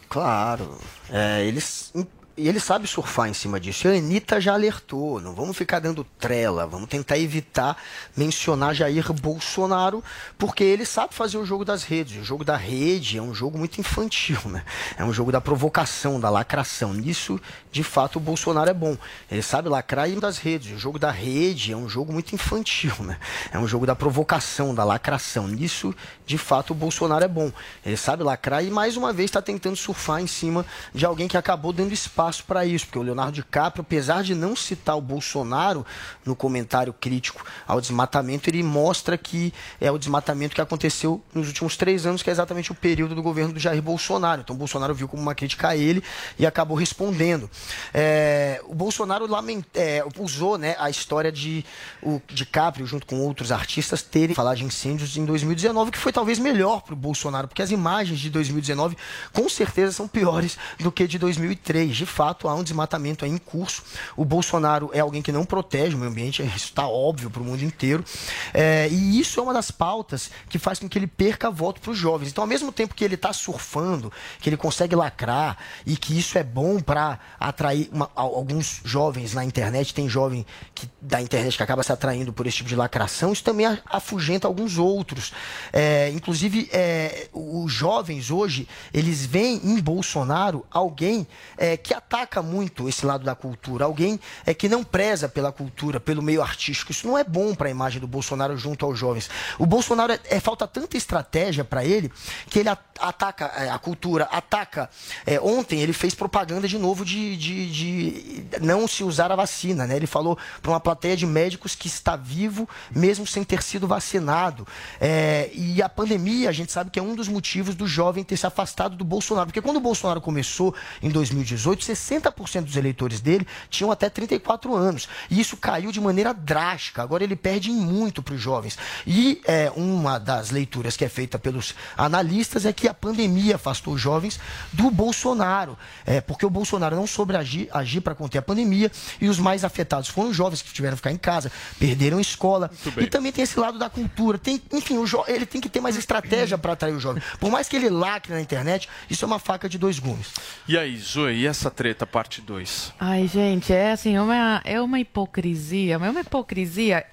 Claro. 0.08 0.78
É, 1.10 1.44
eles, 1.44 1.92
e 2.36 2.48
ele 2.48 2.58
sabe 2.58 2.88
surfar 2.88 3.28
em 3.28 3.34
cima 3.34 3.60
disso. 3.60 3.86
E 3.86 3.92
a 3.92 3.96
Anitta 3.96 4.40
já 4.40 4.54
alertou. 4.54 5.20
Não 5.20 5.34
vamos 5.34 5.56
ficar 5.56 5.78
dando 5.78 6.02
trela. 6.18 6.66
Vamos 6.66 6.88
tentar 6.88 7.16
evitar 7.16 7.76
mencionar 8.16 8.74
Jair 8.74 9.12
Bolsonaro, 9.12 10.02
porque 10.36 10.64
ele 10.64 10.84
sabe 10.84 11.14
fazer 11.14 11.38
o 11.38 11.44
jogo 11.44 11.64
das 11.64 11.84
redes. 11.84 12.20
O 12.20 12.24
jogo 12.24 12.44
da 12.44 12.56
rede 12.56 13.18
é 13.18 13.22
um 13.22 13.32
jogo 13.32 13.56
muito 13.56 13.80
infantil, 13.80 14.40
né? 14.46 14.64
É 14.98 15.04
um 15.04 15.12
jogo 15.12 15.30
da 15.30 15.40
provocação, 15.40 16.18
da 16.18 16.28
lacração. 16.28 16.92
Nisso, 16.92 17.40
de 17.70 17.84
fato, 17.84 18.16
o 18.16 18.20
Bolsonaro 18.20 18.68
é 18.68 18.74
bom. 18.74 18.96
Ele 19.30 19.42
sabe 19.42 19.68
lacrar 19.68 20.10
e 20.10 20.16
das 20.18 20.38
redes. 20.38 20.72
O 20.74 20.78
jogo 20.78 20.98
da 20.98 21.12
rede 21.12 21.72
é 21.72 21.76
um 21.76 21.88
jogo 21.88 22.12
muito 22.12 22.34
infantil, 22.34 22.94
né? 23.00 23.16
É 23.52 23.58
um 23.58 23.68
jogo 23.68 23.86
da 23.86 23.94
provocação, 23.94 24.74
da 24.74 24.82
lacração. 24.82 25.46
Nisso, 25.46 25.94
de 26.26 26.36
fato, 26.36 26.72
o 26.72 26.74
Bolsonaro 26.74 27.24
é 27.24 27.28
bom. 27.28 27.52
Ele 27.86 27.96
sabe 27.96 28.24
lacrar 28.24 28.64
e, 28.64 28.70
mais 28.70 28.96
uma 28.96 29.12
vez, 29.12 29.30
está 29.30 29.40
tentando 29.40 29.76
surfar 29.76 30.20
em 30.20 30.26
cima 30.26 30.66
de 30.92 31.06
alguém 31.06 31.28
que 31.28 31.36
acabou 31.36 31.72
dando 31.72 31.92
espaço 31.92 32.23
para 32.32 32.64
isso, 32.64 32.86
porque 32.86 32.98
o 32.98 33.02
Leonardo 33.02 33.32
DiCaprio, 33.32 33.82
apesar 33.82 34.22
de 34.22 34.34
não 34.34 34.54
citar 34.54 34.96
o 34.96 35.00
Bolsonaro 35.00 35.84
no 36.24 36.34
comentário 36.34 36.92
crítico 36.92 37.44
ao 37.66 37.80
desmatamento, 37.80 38.48
ele 38.48 38.62
mostra 38.62 39.16
que 39.18 39.52
é 39.80 39.90
o 39.90 39.98
desmatamento 39.98 40.54
que 40.54 40.60
aconteceu 40.60 41.22
nos 41.34 41.48
últimos 41.48 41.76
três 41.76 42.06
anos, 42.06 42.22
que 42.22 42.30
é 42.30 42.32
exatamente 42.32 42.72
o 42.72 42.74
período 42.74 43.14
do 43.14 43.22
governo 43.22 43.52
do 43.52 43.60
Jair 43.60 43.82
Bolsonaro. 43.82 44.40
Então, 44.40 44.54
o 44.54 44.58
Bolsonaro 44.58 44.94
viu 44.94 45.08
como 45.08 45.22
uma 45.22 45.34
crítica 45.34 45.68
a 45.68 45.76
ele 45.76 46.02
e 46.38 46.46
acabou 46.46 46.76
respondendo. 46.76 47.48
É, 47.92 48.60
o 48.64 48.74
Bolsonaro 48.74 49.26
lament, 49.26 49.64
é, 49.74 50.04
usou 50.18 50.58
né, 50.58 50.76
a 50.78 50.90
história 50.90 51.30
de 51.30 51.64
o 52.02 52.20
DiCaprio, 52.28 52.86
junto 52.86 53.06
com 53.06 53.20
outros 53.20 53.52
artistas, 53.52 54.02
terem 54.02 54.34
falado 54.34 54.58
de 54.58 54.64
incêndios 54.64 55.16
em 55.16 55.24
2019, 55.24 55.90
que 55.90 55.98
foi 55.98 56.12
talvez 56.12 56.38
melhor 56.38 56.82
para 56.82 56.94
o 56.94 56.96
Bolsonaro, 56.96 57.48
porque 57.48 57.62
as 57.62 57.70
imagens 57.70 58.18
de 58.18 58.30
2019 58.30 58.96
com 59.32 59.48
certeza 59.48 59.92
são 59.92 60.06
piores 60.06 60.58
do 60.78 60.92
que 60.92 61.06
de 61.06 61.18
2003. 61.18 61.96
De 61.96 62.06
fato 62.14 62.48
há 62.48 62.54
um 62.54 62.62
desmatamento 62.62 63.26
em 63.26 63.36
curso. 63.36 63.82
O 64.16 64.24
Bolsonaro 64.24 64.88
é 64.92 65.00
alguém 65.00 65.20
que 65.20 65.32
não 65.32 65.44
protege 65.44 65.96
o 65.96 65.98
meio 65.98 66.10
ambiente, 66.10 66.42
isso 66.42 66.66
está 66.66 66.86
óbvio 66.86 67.28
para 67.28 67.42
o 67.42 67.44
mundo 67.44 67.64
inteiro. 67.64 68.04
É, 68.52 68.88
e 68.88 69.18
isso 69.18 69.40
é 69.40 69.42
uma 69.42 69.52
das 69.52 69.70
pautas 69.70 70.30
que 70.48 70.58
faz 70.58 70.78
com 70.78 70.88
que 70.88 70.96
ele 70.96 71.08
perca 71.08 71.50
voto 71.50 71.80
para 71.80 71.90
os 71.90 71.98
jovens. 71.98 72.30
Então, 72.30 72.44
ao 72.44 72.48
mesmo 72.48 72.70
tempo 72.70 72.94
que 72.94 73.04
ele 73.04 73.16
está 73.16 73.32
surfando, 73.32 74.12
que 74.40 74.48
ele 74.48 74.56
consegue 74.56 74.94
lacrar 74.94 75.58
e 75.84 75.96
que 75.96 76.16
isso 76.16 76.38
é 76.38 76.44
bom 76.44 76.78
para 76.78 77.18
atrair 77.40 77.88
uma, 77.92 78.08
alguns 78.14 78.80
jovens 78.84 79.34
na 79.34 79.44
internet, 79.44 79.92
tem 79.92 80.08
jovem 80.08 80.46
que, 80.72 80.88
da 81.00 81.20
internet 81.20 81.56
que 81.56 81.62
acaba 81.62 81.82
se 81.82 81.90
atraindo 81.90 82.32
por 82.32 82.46
esse 82.46 82.58
tipo 82.58 82.68
de 82.68 82.76
lacração, 82.76 83.32
isso 83.32 83.42
também 83.42 83.66
afugenta 83.86 84.46
alguns 84.46 84.78
outros. 84.78 85.32
É, 85.72 86.10
inclusive, 86.10 86.68
é, 86.72 87.28
os 87.32 87.72
jovens 87.72 88.30
hoje, 88.30 88.68
eles 88.92 89.26
veem 89.26 89.60
em 89.64 89.80
Bolsonaro 89.80 90.64
alguém 90.70 91.26
é, 91.56 91.76
que 91.76 91.92
ataca 92.04 92.42
muito 92.42 92.88
esse 92.88 93.04
lado 93.04 93.24
da 93.24 93.34
cultura, 93.34 93.86
alguém 93.86 94.20
é, 94.44 94.52
que 94.52 94.68
não 94.68 94.84
preza 94.84 95.28
pela 95.28 95.50
cultura, 95.50 95.98
pelo 95.98 96.22
meio 96.22 96.42
artístico. 96.42 96.92
Isso 96.92 97.06
não 97.06 97.16
é 97.16 97.24
bom 97.24 97.54
para 97.54 97.68
a 97.68 97.70
imagem 97.70 98.00
do 98.00 98.06
Bolsonaro 98.06 98.56
junto 98.56 98.84
aos 98.84 98.98
jovens. 98.98 99.30
O 99.58 99.64
Bolsonaro 99.64 100.12
é, 100.12 100.20
é 100.28 100.40
falta 100.40 100.66
tanta 100.68 100.96
estratégia 100.96 101.64
para 101.64 101.84
ele 101.84 102.12
que 102.48 102.58
ele 102.58 102.68
ataca 102.68 103.46
é, 103.56 103.70
a 103.70 103.78
cultura, 103.78 104.24
ataca. 104.30 104.90
É, 105.26 105.40
ontem 105.40 105.80
ele 105.80 105.92
fez 105.92 106.14
propaganda 106.14 106.68
de 106.68 106.78
novo 106.78 107.04
de, 107.04 107.36
de, 107.36 107.70
de 107.70 108.46
não 108.60 108.86
se 108.86 109.02
usar 109.02 109.32
a 109.32 109.36
vacina. 109.36 109.86
Né? 109.86 109.96
Ele 109.96 110.06
falou 110.06 110.38
para 110.60 110.70
uma 110.70 110.80
plateia 110.80 111.16
de 111.16 111.26
médicos 111.26 111.74
que 111.74 111.88
está 111.88 112.16
vivo 112.16 112.68
mesmo 112.94 113.26
sem 113.26 113.42
ter 113.42 113.62
sido 113.62 113.88
vacinado. 113.88 114.66
É, 115.00 115.50
e 115.54 115.82
a 115.82 115.88
pandemia, 115.88 116.50
a 116.50 116.52
gente 116.52 116.70
sabe 116.70 116.90
que 116.90 116.98
é 116.98 117.02
um 117.02 117.14
dos 117.14 117.28
motivos 117.28 117.74
do 117.74 117.86
jovem 117.86 118.22
ter 118.22 118.36
se 118.36 118.46
afastado 118.46 118.94
do 118.94 119.04
Bolsonaro. 119.04 119.46
Porque 119.46 119.62
quando 119.62 119.78
o 119.78 119.80
Bolsonaro 119.80 120.20
começou 120.20 120.74
em 121.02 121.08
2018, 121.08 121.84
60% 121.94 122.64
dos 122.64 122.76
eleitores 122.76 123.20
dele 123.20 123.46
tinham 123.70 123.90
até 123.90 124.08
34 124.08 124.74
anos. 124.74 125.08
E 125.30 125.40
isso 125.40 125.56
caiu 125.56 125.90
de 125.90 126.00
maneira 126.00 126.32
drástica. 126.32 127.02
Agora 127.02 127.24
ele 127.24 127.36
perde 127.36 127.70
em 127.70 127.76
muito 127.76 128.22
para 128.22 128.34
os 128.34 128.40
jovens. 128.40 128.78
E 129.06 129.40
é, 129.46 129.72
uma 129.74 130.18
das 130.18 130.50
leituras 130.50 130.96
que 130.96 131.04
é 131.04 131.08
feita 131.08 131.38
pelos 131.38 131.74
analistas 131.96 132.66
é 132.66 132.72
que 132.72 132.88
a 132.88 132.94
pandemia 132.94 133.56
afastou 133.56 133.94
os 133.94 134.00
jovens 134.00 134.38
do 134.72 134.90
Bolsonaro. 134.90 135.78
É, 136.04 136.20
porque 136.20 136.44
o 136.44 136.50
Bolsonaro 136.50 136.96
não 136.96 137.06
soube 137.06 137.36
agir, 137.36 137.68
agir 137.72 138.00
para 138.00 138.14
conter 138.14 138.38
a 138.38 138.42
pandemia 138.42 138.90
e 139.20 139.28
os 139.28 139.38
mais 139.38 139.64
afetados 139.64 140.08
foram 140.08 140.30
os 140.30 140.36
jovens 140.36 140.62
que 140.62 140.72
tiveram 140.72 140.96
que 140.96 140.98
ficar 140.98 141.12
em 141.12 141.16
casa, 141.16 141.50
perderam 141.78 142.20
escola. 142.20 142.70
E 142.96 143.06
também 143.06 143.32
tem 143.32 143.44
esse 143.44 143.58
lado 143.58 143.78
da 143.78 143.88
cultura. 143.88 144.38
Tem, 144.38 144.60
enfim, 144.72 144.98
o 144.98 145.04
ele 145.28 145.46
tem 145.46 145.60
que 145.60 145.68
ter 145.68 145.80
mais 145.80 145.96
estratégia 145.96 146.58
para 146.58 146.72
atrair 146.72 146.94
o 146.94 147.00
jovem. 147.00 147.22
Por 147.38 147.50
mais 147.50 147.68
que 147.68 147.76
ele 147.76 147.88
lacre 147.88 148.32
na 148.32 148.40
internet, 148.40 148.88
isso 149.08 149.24
é 149.24 149.26
uma 149.26 149.38
faca 149.38 149.68
de 149.68 149.78
dois 149.78 149.98
gumes. 149.98 150.28
E 150.66 150.76
aí, 150.76 150.96
Zoe, 150.96 151.34
e 151.34 151.46
essa 151.46 151.70
treta 151.70 151.83
parte 152.06 152.40
2? 152.40 152.94
Ai, 152.98 153.26
gente, 153.26 153.72
é 153.72 153.92
assim, 153.92 154.14
é 154.14 154.22
uma, 154.22 154.62
é 154.64 154.80
uma 154.80 155.00
hipocrisia, 155.00 155.94
é 155.94 155.98
uma 155.98 156.20
hipocrisia. 156.20 157.04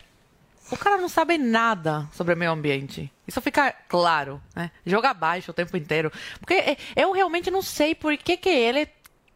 O 0.72 0.78
cara 0.78 0.98
não 0.98 1.10
sabe 1.10 1.38
nada 1.38 2.08
sobre 2.14 2.34
o 2.34 2.38
meio 2.38 2.52
ambiente. 2.52 3.12
Isso 3.28 3.42
fica 3.42 3.74
claro, 3.90 4.42
né? 4.56 4.72
Joga 4.86 5.10
abaixo 5.10 5.52
o 5.52 5.54
tempo 5.54 5.76
inteiro. 5.76 6.12
Porque 6.40 6.54
é, 6.54 6.78
eu 6.96 7.12
realmente 7.12 7.52
não 7.52 7.62
sei 7.62 7.94
por 7.94 8.16
que, 8.18 8.38
que 8.38 8.50
ele 8.50 8.88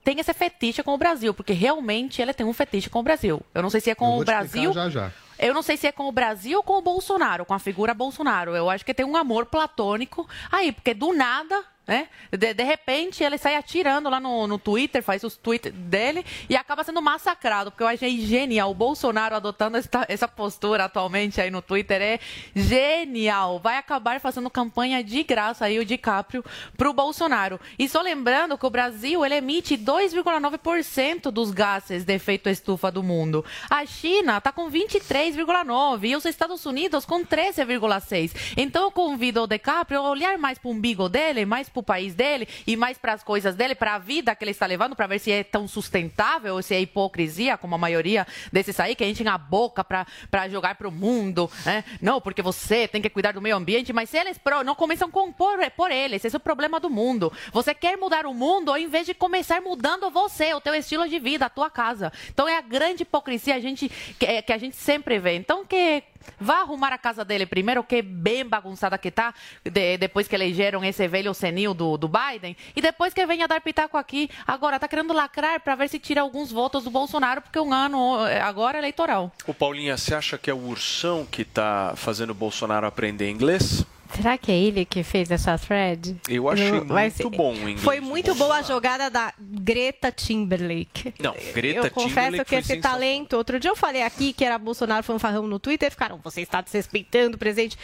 tem 0.05 0.19
esse 0.19 0.33
fetiche 0.33 0.83
com 0.83 0.93
o 0.93 0.97
Brasil, 0.97 1.33
porque 1.33 1.51
realmente 1.51 2.21
ele 2.21 2.33
tem 2.33 2.45
um 2.45 2.53
fetiche 2.53 2.89
com 2.89 2.99
o 2.99 3.03
Brasil. 3.03 3.41
Eu 3.53 3.63
não 3.63 3.69
sei 3.71 3.81
se 3.81 3.89
é 3.89 3.95
com 3.95 4.17
o 4.17 4.23
Brasil. 4.23 4.71
Já, 4.71 4.89
já. 4.89 5.11
Eu 5.38 5.53
não 5.53 5.61
sei 5.61 5.75
se 5.75 5.88
é 5.88 5.91
com 5.91 6.07
o 6.07 6.11
Brasil 6.11 6.59
ou 6.59 6.63
com 6.63 6.77
o 6.77 6.81
Bolsonaro, 6.81 7.43
com 7.43 7.53
a 7.53 7.59
figura 7.59 7.93
Bolsonaro. 7.93 8.55
Eu 8.55 8.69
acho 8.69 8.86
que 8.86 8.93
tem 8.93 9.05
um 9.05 9.17
amor 9.17 9.47
platônico 9.47 10.27
aí, 10.51 10.71
porque 10.71 10.93
do 10.93 11.11
nada 11.11 11.63
né? 11.88 12.07
De, 12.31 12.53
de, 12.53 12.63
repente 12.63 13.23
ele 13.23 13.38
sai 13.38 13.55
atirando 13.55 14.09
lá 14.09 14.19
no, 14.19 14.47
no 14.47 14.57
Twitter, 14.57 15.03
faz 15.03 15.23
os 15.23 15.38
tweets 15.38 15.71
dele 15.71 16.25
e 16.49 16.55
acaba 16.55 16.83
sendo 16.83 17.01
massacrado, 17.01 17.71
porque 17.71 17.83
eu 17.83 17.88
achei 17.88 18.19
genial. 18.21 18.71
O 18.71 18.73
Bolsonaro 18.73 19.36
adotando 19.36 19.77
essa, 19.77 20.05
essa 20.07 20.27
postura 20.27 20.86
atualmente 20.86 21.39
aí 21.39 21.51
no 21.51 21.61
Twitter 21.61 22.01
é 22.01 22.19
genial. 22.55 23.59
Vai 23.59 23.77
acabar 23.77 24.19
fazendo 24.19 24.49
campanha 24.49 25.03
de 25.03 25.21
graça 25.23 25.65
aí 25.65 25.77
o 25.77 25.86
DiCaprio 25.86 26.43
pro 26.75 26.93
Bolsonaro. 26.93 27.59
E 27.77 27.88
só 27.88 28.01
lembrando 28.01 28.57
que 28.57 28.65
o 28.65 28.69
Brasil 28.69 29.23
ele 29.23 29.36
emite 29.36 29.77
2,9% 29.77 31.29
dos 31.29 31.51
gases 31.51 32.03
de 32.03 32.13
efeito 32.13 32.49
estufa 32.49 32.91
do 32.91 33.03
mundo. 33.03 33.45
A 33.69 33.86
China 33.86 34.38
está 34.38 34.51
com 34.51 34.71
23,9% 34.71 36.03
e 36.03 36.15
os 36.15 36.25
Estados 36.25 36.65
Unidos 36.65 37.05
com 37.05 37.23
13,6%. 37.23 38.55
Então 38.57 38.83
eu 38.83 38.91
convido 38.91 39.43
o 39.43 39.47
DiCaprio 39.47 39.99
a 39.99 40.09
olhar 40.09 40.38
mais 40.38 40.57
para 40.57 40.69
o 40.69 40.71
umbigo 40.71 41.07
dele, 41.07 41.45
mais 41.45 41.69
para 41.76 41.80
o 41.82 41.84
país 41.84 42.15
dele 42.15 42.47
e 42.65 42.76
mais 42.76 42.97
para 42.97 43.13
as 43.13 43.23
coisas 43.23 43.55
dele, 43.55 43.76
para 43.76 43.95
a 43.95 43.99
vida 43.99 44.36
que 44.36 44.43
ele 44.43 44.51
está 44.51 44.65
levando, 44.65 44.95
para 44.95 45.07
ver 45.07 45.19
se 45.19 45.32
é 45.32 45.43
tão 45.43 45.67
sustentável 45.67 46.55
ou 46.55 46.61
se 46.61 46.73
é 46.73 46.80
hipocrisia, 46.80 47.57
como 47.57 47.76
a 47.76 47.78
maioria 47.78 48.26
desses 48.51 48.80
aí, 48.80 48.95
que 48.95 49.03
a 49.03 49.07
gente 49.07 49.23
tem 49.23 49.32
a 49.32 49.38
boca 49.38 49.84
para 49.84 50.49
jogar 50.49 50.76
para 50.76 50.88
o 50.88 50.91
mundo. 50.91 51.49
Né? 51.65 51.84
Não, 52.01 52.21
porque 52.21 52.41
você 52.41 52.88
tem 52.88 53.01
que 53.01 53.09
cuidar 53.09 53.34
do 53.34 53.41
meio 53.41 53.55
ambiente, 53.55 53.91
mas 53.91 54.09
se 54.09 54.17
eles 54.17 54.39
não 54.65 54.76
começam 54.76 55.09
por 55.11 55.91
eles, 55.91 56.23
esse 56.23 56.36
é 56.36 56.38
o 56.38 56.39
problema 56.39 56.80
do 56.80 56.89
mundo. 56.89 57.32
Você 57.51 57.73
quer 57.73 57.97
mudar 57.97 58.26
o 58.26 58.34
mundo 58.34 58.71
ao 58.71 58.78
invés 58.78 59.05
de 59.05 59.13
começar 59.13 59.61
mudando 59.61 60.09
você, 60.09 60.53
o 60.53 60.61
teu 60.61 60.73
estilo 60.73 61.07
de 61.07 61.19
vida, 61.19 61.45
a 61.45 61.49
tua 61.49 61.69
casa. 61.69 62.11
Então 62.30 62.47
é 62.47 62.57
a 62.57 62.61
grande 62.61 63.03
hipocrisia 63.03 63.55
a 63.55 63.59
gente, 63.59 63.89
que, 64.19 64.41
que 64.41 64.53
a 64.53 64.57
gente 64.57 64.76
sempre 64.76 65.19
vê. 65.19 65.36
Então 65.36 65.65
que 65.65 66.03
Vá 66.39 66.61
arrumar 66.61 66.93
a 66.93 66.97
casa 66.97 67.23
dele 67.23 67.45
primeiro, 67.45 67.84
que 67.84 67.97
é 67.97 68.01
bem 68.01 68.45
bagunçada 68.45 68.97
que 68.97 69.11
tá, 69.11 69.34
de, 69.63 69.97
depois 69.97 70.28
que 70.28 70.36
elegeram 70.36 70.84
esse 70.84 71.07
velho 71.07 71.34
senil 71.34 71.73
do, 71.73 71.97
do 71.97 72.09
Biden, 72.09 72.55
e 72.76 72.82
depois 72.82 73.13
que 73.13 73.26
venha 73.26 73.47
dar 73.47 73.61
pitaco 73.61 73.97
aqui. 73.97 74.30
Agora, 74.45 74.80
tá 74.80 74.88
querendo 74.88 75.13
lacrar 75.13 75.59
para 75.59 75.76
ver 75.76 75.89
se 75.89 75.99
tira 75.99 76.21
alguns 76.21 76.51
votos 76.51 76.84
do 76.84 76.89
Bolsonaro, 76.89 77.41
porque 77.41 77.59
um 77.59 77.73
ano 77.73 78.19
agora 78.43 78.78
é 78.78 78.82
eleitoral. 78.82 79.32
O 79.47 79.53
Paulinha, 79.53 79.97
você 79.97 80.13
acha 80.13 80.38
que 80.38 80.49
é 80.49 80.53
o 80.53 80.67
Ursão 80.67 81.26
que 81.26 81.43
tá 81.43 81.93
fazendo 81.95 82.32
o 82.32 82.36
Bolsonaro 82.36 82.86
aprender 82.86 83.30
inglês? 83.30 83.86
Será 84.14 84.38
que 84.38 84.51
é 84.51 84.56
ele 84.58 84.86
que 84.86 85.03
fez 85.03 85.30
essa 85.32 85.58
thread? 85.58 86.16
Eu 86.30 86.49
achei 86.49 86.72
muito 86.72 87.16
ser... 87.16 87.30
bom 87.30 87.53
inglês. 87.53 87.82
Foi 87.82 87.99
muito 87.99 88.34
boa 88.36 88.58
a 88.58 88.62
jogada 88.62 89.10
da 89.10 89.34
Greta 89.39 90.12
Timberlake. 90.12 91.14
Não, 91.20 91.36
Greta 91.53 91.88
eu 91.88 91.91
confesso 91.91 92.45
que 92.45 92.56
esse 92.56 92.78
talento. 92.78 93.36
Outro 93.36 93.60
dia 93.60 93.72
eu 93.72 93.76
falei 93.76 94.03
aqui 94.03 94.32
que 94.32 94.45
era 94.45 94.58
Bolsonaro 94.58 95.03
fanfarrão 95.03 95.47
no 95.47 95.60
Twitter. 95.60 95.91
Ficaram, 95.91 96.20
você 96.24 96.41
está 96.41 96.62
desrespeitando 96.62 97.36
o 97.36 97.39
presidente. 97.39 97.78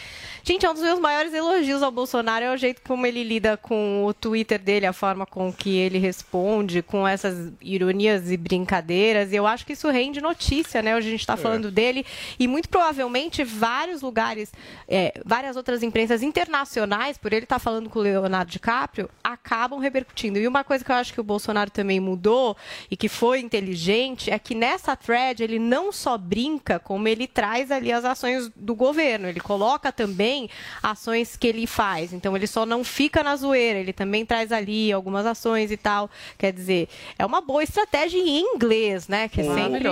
Gente, 0.44 0.66
é 0.66 0.70
um 0.70 0.74
dos 0.74 0.84
meus 0.84 1.00
maiores 1.00 1.34
elogios 1.34 1.84
ao 1.84 1.92
Bolsonaro 1.92 2.46
é 2.46 2.54
o 2.54 2.58
jeito 2.58 2.82
como 2.84 3.06
ele 3.06 3.24
lida 3.24 3.58
com 3.58 4.06
o 4.06 4.14
Twitter 4.14 4.60
dele, 4.60 4.86
a 4.86 4.94
forma 4.94 5.26
com 5.26 5.52
que 5.52 5.78
ele 5.78 5.98
responde, 5.98 6.82
com 6.82 7.08
essas 7.08 7.52
ironias 7.62 8.32
e 8.32 8.38
brincadeiras. 8.38 9.32
E 9.32 9.36
eu 9.36 9.46
acho 9.46 9.66
que 9.66 9.74
isso 9.74 9.90
rende 9.90 10.22
notícia, 10.22 10.82
né? 10.82 10.96
Hoje 10.96 11.08
a 11.08 11.12
gente 11.12 11.22
está 11.22 11.34
é. 11.34 11.38
falando 11.38 11.72
dele. 11.72 12.06
E 12.40 12.48
muito 12.48 12.70
provavelmente 12.70 13.44
vários 13.44 14.02
lugares, 14.02 14.52
é, 14.88 15.14
várias 15.26 15.56
outras 15.56 15.84
imprensas 15.84 16.21
internacionais, 16.22 17.18
por 17.18 17.34
ele 17.34 17.46
estar 17.46 17.56
tá 17.56 17.60
falando 17.60 17.90
com 17.90 18.00
o 18.00 18.02
Leonardo 18.02 18.52
DiCaprio, 18.52 19.10
acabam 19.24 19.80
repercutindo. 19.80 20.40
E 20.40 20.48
uma 20.48 20.64
coisa 20.64 20.84
que 20.84 20.92
eu 20.92 20.96
acho 20.96 21.14
que 21.14 21.22
o 21.22 21.24
Bolsonaro 21.24 21.70
também 21.70 22.00
mudou 22.00 22.56
e 22.90 22.98
que 22.98 23.10
foi 23.10 23.40
inteligente 23.40 24.30
é 24.32 24.38
que 24.40 24.56
nessa 24.56 24.96
thread 24.96 25.44
ele 25.44 25.60
não 25.60 25.92
só 25.92 26.18
brinca, 26.18 26.80
como 26.80 27.08
ele 27.08 27.28
traz 27.28 27.72
ali 27.72 27.92
as 27.92 28.06
ações 28.06 28.52
do 28.56 28.76
governo. 28.76 29.28
Ele 29.28 29.40
coloca 29.40 29.92
também 29.92 30.50
ações 30.82 31.36
que 31.36 31.48
ele 31.48 31.68
faz. 31.68 32.14
Então 32.14 32.36
ele 32.36 32.48
só 32.48 32.66
não 32.66 32.84
fica 32.84 33.24
na 33.24 33.36
zoeira, 33.36 33.80
ele 33.80 33.94
também 33.94 34.26
traz 34.26 34.52
ali 34.52 34.92
algumas 34.92 35.26
ações 35.26 35.72
e 35.72 35.78
tal. 35.78 36.10
Quer 36.38 36.54
dizer, 36.54 36.90
é 37.18 37.26
uma 37.26 37.42
boa 37.42 37.64
estratégia 37.64 38.20
em 38.20 38.40
inglês, 38.40 39.08
né? 39.08 39.28
Que 39.28 39.42
é 39.42 39.44
sempre... 39.44 39.84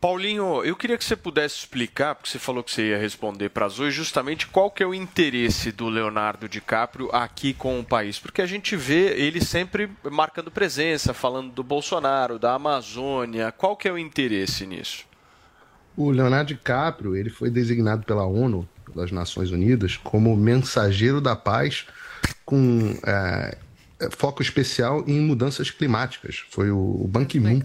Paulinho, 0.00 0.64
eu 0.64 0.76
queria 0.76 0.96
que 0.96 1.04
você 1.04 1.16
pudesse 1.16 1.56
explicar, 1.56 2.14
porque 2.14 2.30
você 2.30 2.38
falou 2.38 2.62
que 2.62 2.70
você 2.70 2.90
ia 2.90 2.98
responder 2.98 3.48
para 3.50 3.66
as 3.66 3.78
hoje, 3.78 3.96
justamente 3.96 4.46
qual 4.46 4.70
que 4.70 4.82
é 4.82 4.86
o 4.86 4.94
interesse 4.94 5.63
do 5.72 5.88
Leonardo 5.88 6.48
DiCaprio 6.48 7.10
aqui 7.12 7.54
com 7.54 7.80
o 7.80 7.84
país? 7.84 8.18
Porque 8.18 8.42
a 8.42 8.46
gente 8.46 8.76
vê 8.76 9.18
ele 9.18 9.40
sempre 9.44 9.90
marcando 10.10 10.50
presença, 10.50 11.14
falando 11.14 11.52
do 11.52 11.62
Bolsonaro, 11.62 12.38
da 12.38 12.54
Amazônia. 12.54 13.52
Qual 13.52 13.76
que 13.76 13.88
é 13.88 13.92
o 13.92 13.98
interesse 13.98 14.66
nisso? 14.66 15.04
O 15.96 16.10
Leonardo 16.10 16.48
DiCaprio 16.54 17.16
ele 17.16 17.30
foi 17.30 17.50
designado 17.50 18.04
pela 18.04 18.24
ONU, 18.24 18.68
pelas 18.92 19.10
Nações 19.10 19.50
Unidas, 19.50 19.96
como 19.96 20.36
mensageiro 20.36 21.20
da 21.20 21.36
paz 21.36 21.86
com 22.44 22.96
é, 23.06 23.56
foco 24.10 24.42
especial 24.42 25.04
em 25.06 25.20
mudanças 25.20 25.70
climáticas. 25.70 26.44
Foi 26.50 26.70
o 26.70 27.06
Ban 27.08 27.24
Ki-moon 27.24 27.60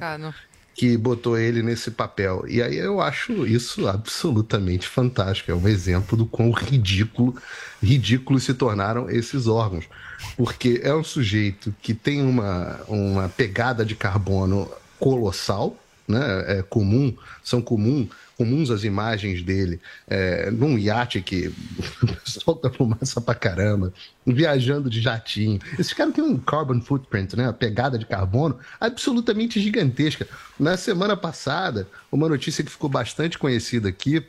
que 0.79 0.95
botou 0.95 1.37
ele 1.37 1.61
nesse 1.61 1.91
papel. 1.91 2.45
E 2.47 2.63
aí 2.63 2.77
eu 2.77 3.01
acho 3.01 3.45
isso 3.45 3.85
absolutamente 3.85 4.87
fantástico. 4.87 5.51
É 5.51 5.53
um 5.53 5.67
exemplo 5.67 6.17
do 6.17 6.25
quão 6.25 6.51
ridículo, 6.51 7.35
ridículo 7.83 8.39
se 8.39 8.53
tornaram 8.53 9.09
esses 9.09 9.45
órgãos. 9.45 9.89
Porque 10.37 10.79
é 10.81 10.95
um 10.95 11.03
sujeito 11.03 11.75
que 11.81 11.93
tem 11.93 12.21
uma, 12.21 12.79
uma 12.87 13.27
pegada 13.27 13.83
de 13.83 13.93
carbono 13.93 14.71
colossal, 14.97 15.75
né? 16.07 16.59
É 16.59 16.61
comum, 16.61 17.13
são 17.43 17.61
comum 17.61 18.07
comuns 18.39 18.71
as 18.71 18.85
imagens 18.85 19.43
dele 19.43 19.81
é, 20.07 20.49
num 20.49 20.77
iate 20.77 21.21
que 21.21 21.51
solta 22.23 22.69
fumaça 22.69 23.19
pra 23.19 23.35
caramba, 23.35 23.93
viajando 24.25 24.89
de 24.89 25.01
jatinho. 25.01 25.59
Esse 25.77 25.93
cara 25.93 26.09
tem 26.09 26.23
um 26.23 26.37
carbon 26.37 26.79
footprint, 26.79 27.35
né? 27.35 27.43
Uma 27.43 27.53
pegada 27.53 27.99
de 27.99 28.05
carbono 28.05 28.57
absolutamente 28.79 29.59
gigantesca. 29.59 30.25
Na 30.57 30.77
semana 30.77 31.17
passada, 31.17 31.85
uma 32.09 32.29
notícia 32.29 32.63
que 32.63 32.71
ficou 32.71 32.89
bastante 32.89 33.37
conhecida 33.37 33.89
aqui 33.89 34.25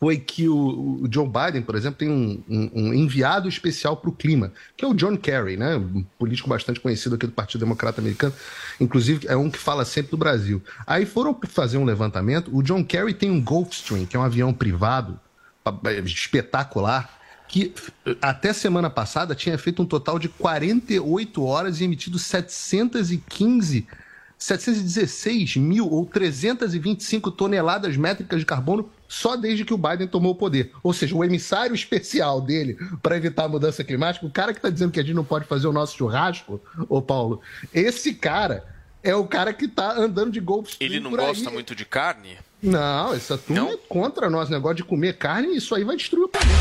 foi 0.00 0.16
que 0.16 0.48
o, 0.48 1.02
o 1.02 1.08
Joe 1.10 1.26
Biden, 1.26 1.62
por 1.62 1.74
exemplo, 1.74 1.98
tem 1.98 2.08
um, 2.08 2.42
um, 2.48 2.70
um 2.72 2.94
enviado 2.94 3.48
especial 3.48 3.96
para 3.96 4.08
o 4.08 4.12
clima, 4.12 4.52
que 4.76 4.84
é 4.84 4.88
o 4.88 4.94
John 4.94 5.16
Kerry, 5.16 5.56
né? 5.56 5.76
um 5.76 6.04
político 6.18 6.48
bastante 6.48 6.78
conhecido 6.78 7.16
aqui 7.16 7.26
do 7.26 7.32
Partido 7.32 7.60
Democrata 7.60 8.00
Americano, 8.00 8.32
inclusive 8.80 9.26
é 9.26 9.36
um 9.36 9.50
que 9.50 9.58
fala 9.58 9.84
sempre 9.84 10.12
do 10.12 10.16
Brasil. 10.16 10.62
Aí 10.86 11.04
foram 11.04 11.38
fazer 11.48 11.78
um 11.78 11.84
levantamento, 11.84 12.56
o 12.56 12.62
John 12.62 12.84
Kerry 12.84 13.12
tem 13.12 13.30
um 13.30 13.42
Gulfstream, 13.42 14.06
que 14.06 14.16
é 14.16 14.20
um 14.20 14.22
avião 14.22 14.52
privado 14.52 15.18
espetacular, 16.04 17.18
que 17.48 17.74
até 18.22 18.52
semana 18.52 18.88
passada 18.88 19.34
tinha 19.34 19.58
feito 19.58 19.82
um 19.82 19.86
total 19.86 20.18
de 20.18 20.28
48 20.28 21.44
horas 21.44 21.80
e 21.80 21.84
emitido 21.84 22.18
715 22.18 23.86
716 24.38 25.56
mil 25.56 25.90
ou 25.90 26.06
325 26.06 27.30
toneladas 27.32 27.96
métricas 27.96 28.40
de 28.40 28.46
carbono 28.46 28.88
só 29.08 29.36
desde 29.36 29.64
que 29.64 29.74
o 29.74 29.78
Biden 29.78 30.06
tomou 30.06 30.32
o 30.32 30.36
poder. 30.36 30.72
Ou 30.82 30.92
seja, 30.92 31.16
o 31.16 31.24
emissário 31.24 31.74
especial 31.74 32.40
dele 32.40 32.76
para 33.02 33.16
evitar 33.16 33.44
a 33.44 33.48
mudança 33.48 33.82
climática, 33.82 34.24
o 34.26 34.30
cara 34.30 34.52
que 34.52 34.58
está 34.58 34.70
dizendo 34.70 34.92
que 34.92 35.00
a 35.00 35.02
gente 35.02 35.14
não 35.14 35.24
pode 35.24 35.46
fazer 35.46 35.66
o 35.66 35.72
nosso 35.72 35.96
churrasco, 35.96 36.60
ô 36.88 37.02
Paulo, 37.02 37.40
esse 37.72 38.14
cara 38.14 38.64
é 39.02 39.14
o 39.14 39.26
cara 39.26 39.52
que 39.52 39.64
está 39.64 39.96
andando 39.98 40.30
de 40.30 40.40
Gulf 40.40 40.74
Ele 40.78 41.00
não 41.00 41.10
gosta 41.10 41.48
aí. 41.48 41.54
muito 41.54 41.74
de 41.74 41.84
carne? 41.84 42.36
Não, 42.62 43.14
essa 43.14 43.38
turma 43.38 43.62
não? 43.62 43.70
é 43.70 43.76
contra 43.88 44.28
nós, 44.28 44.50
negócio 44.50 44.76
de 44.78 44.84
comer 44.84 45.16
carne, 45.16 45.56
isso 45.56 45.74
aí 45.74 45.84
vai 45.84 45.96
destruir 45.96 46.24
o 46.24 46.28
planeta. 46.28 46.52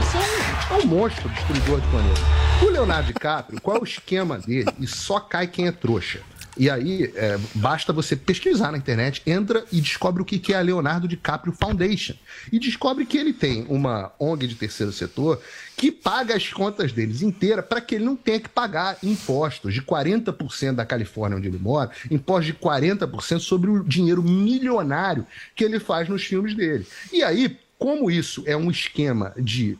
Você 0.00 0.16
é 0.16 0.76
um, 0.76 0.80
é 0.80 0.84
um 0.84 0.86
monstro 0.86 1.28
destruidor 1.28 1.80
de 1.80 1.88
planeta. 1.88 2.20
O 2.64 2.70
Leonardo 2.70 3.08
DiCaprio, 3.08 3.60
qual 3.60 3.76
é 3.78 3.80
o 3.80 3.84
esquema 3.84 4.38
dele? 4.38 4.70
E 4.78 4.86
só 4.86 5.18
cai 5.18 5.48
quem 5.48 5.66
é 5.66 5.72
trouxa. 5.72 6.20
E 6.56 6.68
aí, 6.68 7.10
é, 7.14 7.38
basta 7.54 7.92
você 7.92 8.14
pesquisar 8.14 8.72
na 8.72 8.78
internet, 8.78 9.22
entra 9.26 9.64
e 9.72 9.80
descobre 9.80 10.22
o 10.22 10.24
que 10.24 10.52
é 10.52 10.56
a 10.56 10.60
Leonardo 10.60 11.08
DiCaprio 11.08 11.52
Foundation. 11.52 12.14
E 12.52 12.58
descobre 12.58 13.06
que 13.06 13.16
ele 13.16 13.32
tem 13.32 13.64
uma 13.68 14.12
ONG 14.18 14.46
de 14.46 14.54
terceiro 14.54 14.92
setor 14.92 15.40
que 15.76 15.90
paga 15.90 16.36
as 16.36 16.52
contas 16.52 16.92
deles 16.92 17.22
inteiras 17.22 17.64
para 17.64 17.80
que 17.80 17.94
ele 17.94 18.04
não 18.04 18.14
tenha 18.14 18.38
que 18.38 18.48
pagar 18.48 18.98
impostos 19.02 19.72
de 19.72 19.82
40% 19.82 20.74
da 20.74 20.84
Califórnia 20.84 21.38
onde 21.38 21.48
ele 21.48 21.58
mora, 21.58 21.90
impostos 22.10 22.46
de 22.46 22.54
40% 22.54 23.40
sobre 23.40 23.70
o 23.70 23.82
dinheiro 23.82 24.22
milionário 24.22 25.26
que 25.54 25.64
ele 25.64 25.80
faz 25.80 26.08
nos 26.08 26.22
filmes 26.22 26.54
dele. 26.54 26.86
E 27.12 27.22
aí, 27.22 27.58
como 27.78 28.10
isso 28.10 28.44
é 28.46 28.56
um 28.56 28.70
esquema 28.70 29.32
de 29.36 29.78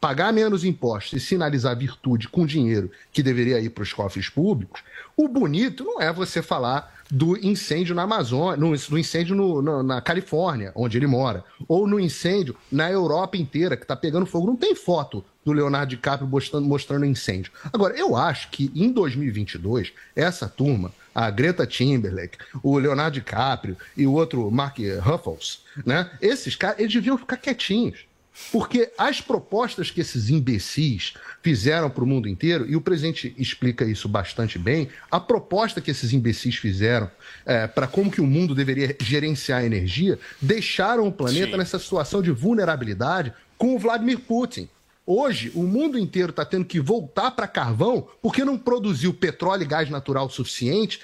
pagar 0.00 0.32
menos 0.32 0.64
impostos 0.64 1.14
e 1.14 1.20
sinalizar 1.20 1.76
virtude 1.76 2.28
com 2.28 2.46
dinheiro 2.46 2.90
que 3.12 3.22
deveria 3.22 3.60
ir 3.60 3.70
para 3.70 3.82
os 3.82 3.92
cofres 3.92 4.28
públicos, 4.28 4.82
o 5.16 5.28
bonito 5.28 5.84
não 5.84 6.00
é 6.00 6.12
você 6.12 6.40
falar 6.40 6.96
do 7.10 7.36
incêndio 7.38 7.94
na 7.94 8.02
Amazônia, 8.02 8.56
do 8.56 8.98
incêndio 8.98 9.34
no, 9.34 9.62
no, 9.62 9.82
na 9.82 10.00
Califórnia, 10.00 10.72
onde 10.74 10.98
ele 10.98 11.06
mora, 11.06 11.42
ou 11.66 11.86
no 11.86 11.98
incêndio 11.98 12.54
na 12.70 12.90
Europa 12.90 13.36
inteira, 13.36 13.76
que 13.76 13.84
está 13.84 13.96
pegando 13.96 14.26
fogo. 14.26 14.46
Não 14.46 14.56
tem 14.56 14.74
foto 14.74 15.24
do 15.44 15.52
Leonardo 15.52 15.90
DiCaprio 15.90 16.28
mostrando, 16.28 16.66
mostrando 16.66 17.06
incêndio. 17.06 17.50
Agora, 17.72 17.96
eu 17.96 18.14
acho 18.14 18.50
que 18.50 18.70
em 18.74 18.92
2022, 18.92 19.92
essa 20.14 20.46
turma, 20.48 20.92
a 21.14 21.30
Greta 21.30 21.66
Timberlake, 21.66 22.38
o 22.62 22.78
Leonardo 22.78 23.14
DiCaprio 23.14 23.76
e 23.96 24.06
o 24.06 24.12
outro 24.12 24.50
Mark 24.50 24.76
Ruffles, 25.00 25.62
né? 25.84 26.10
Esses 26.20 26.54
caras, 26.54 26.78
eles 26.78 26.92
deviam 26.92 27.16
ficar 27.16 27.38
quietinhos. 27.38 28.07
Porque 28.50 28.90
as 28.96 29.20
propostas 29.20 29.90
que 29.90 30.00
esses 30.00 30.30
imbecis 30.30 31.14
fizeram 31.42 31.90
para 31.90 32.04
o 32.04 32.06
mundo 32.06 32.28
inteiro, 32.28 32.68
e 32.68 32.76
o 32.76 32.80
presidente 32.80 33.34
explica 33.36 33.84
isso 33.84 34.08
bastante 34.08 34.58
bem, 34.58 34.88
a 35.10 35.20
proposta 35.20 35.80
que 35.80 35.90
esses 35.90 36.12
imbecis 36.12 36.56
fizeram 36.56 37.10
é, 37.44 37.66
para 37.66 37.86
como 37.86 38.10
que 38.10 38.20
o 38.20 38.26
mundo 38.26 38.54
deveria 38.54 38.96
gerenciar 39.00 39.60
a 39.60 39.66
energia, 39.66 40.18
deixaram 40.40 41.06
o 41.06 41.12
planeta 41.12 41.52
Sim. 41.52 41.58
nessa 41.58 41.78
situação 41.78 42.22
de 42.22 42.30
vulnerabilidade 42.30 43.32
com 43.56 43.74
o 43.74 43.78
Vladimir 43.78 44.20
Putin. 44.20 44.68
Hoje, 45.10 45.50
o 45.54 45.62
mundo 45.62 45.98
inteiro 45.98 46.30
está 46.30 46.44
tendo 46.44 46.66
que 46.66 46.78
voltar 46.78 47.30
para 47.30 47.48
carvão 47.48 48.06
porque 48.20 48.44
não 48.44 48.58
produziu 48.58 49.14
petróleo 49.14 49.62
e 49.62 49.66
gás 49.66 49.88
natural 49.88 50.28
suficiente 50.28 51.00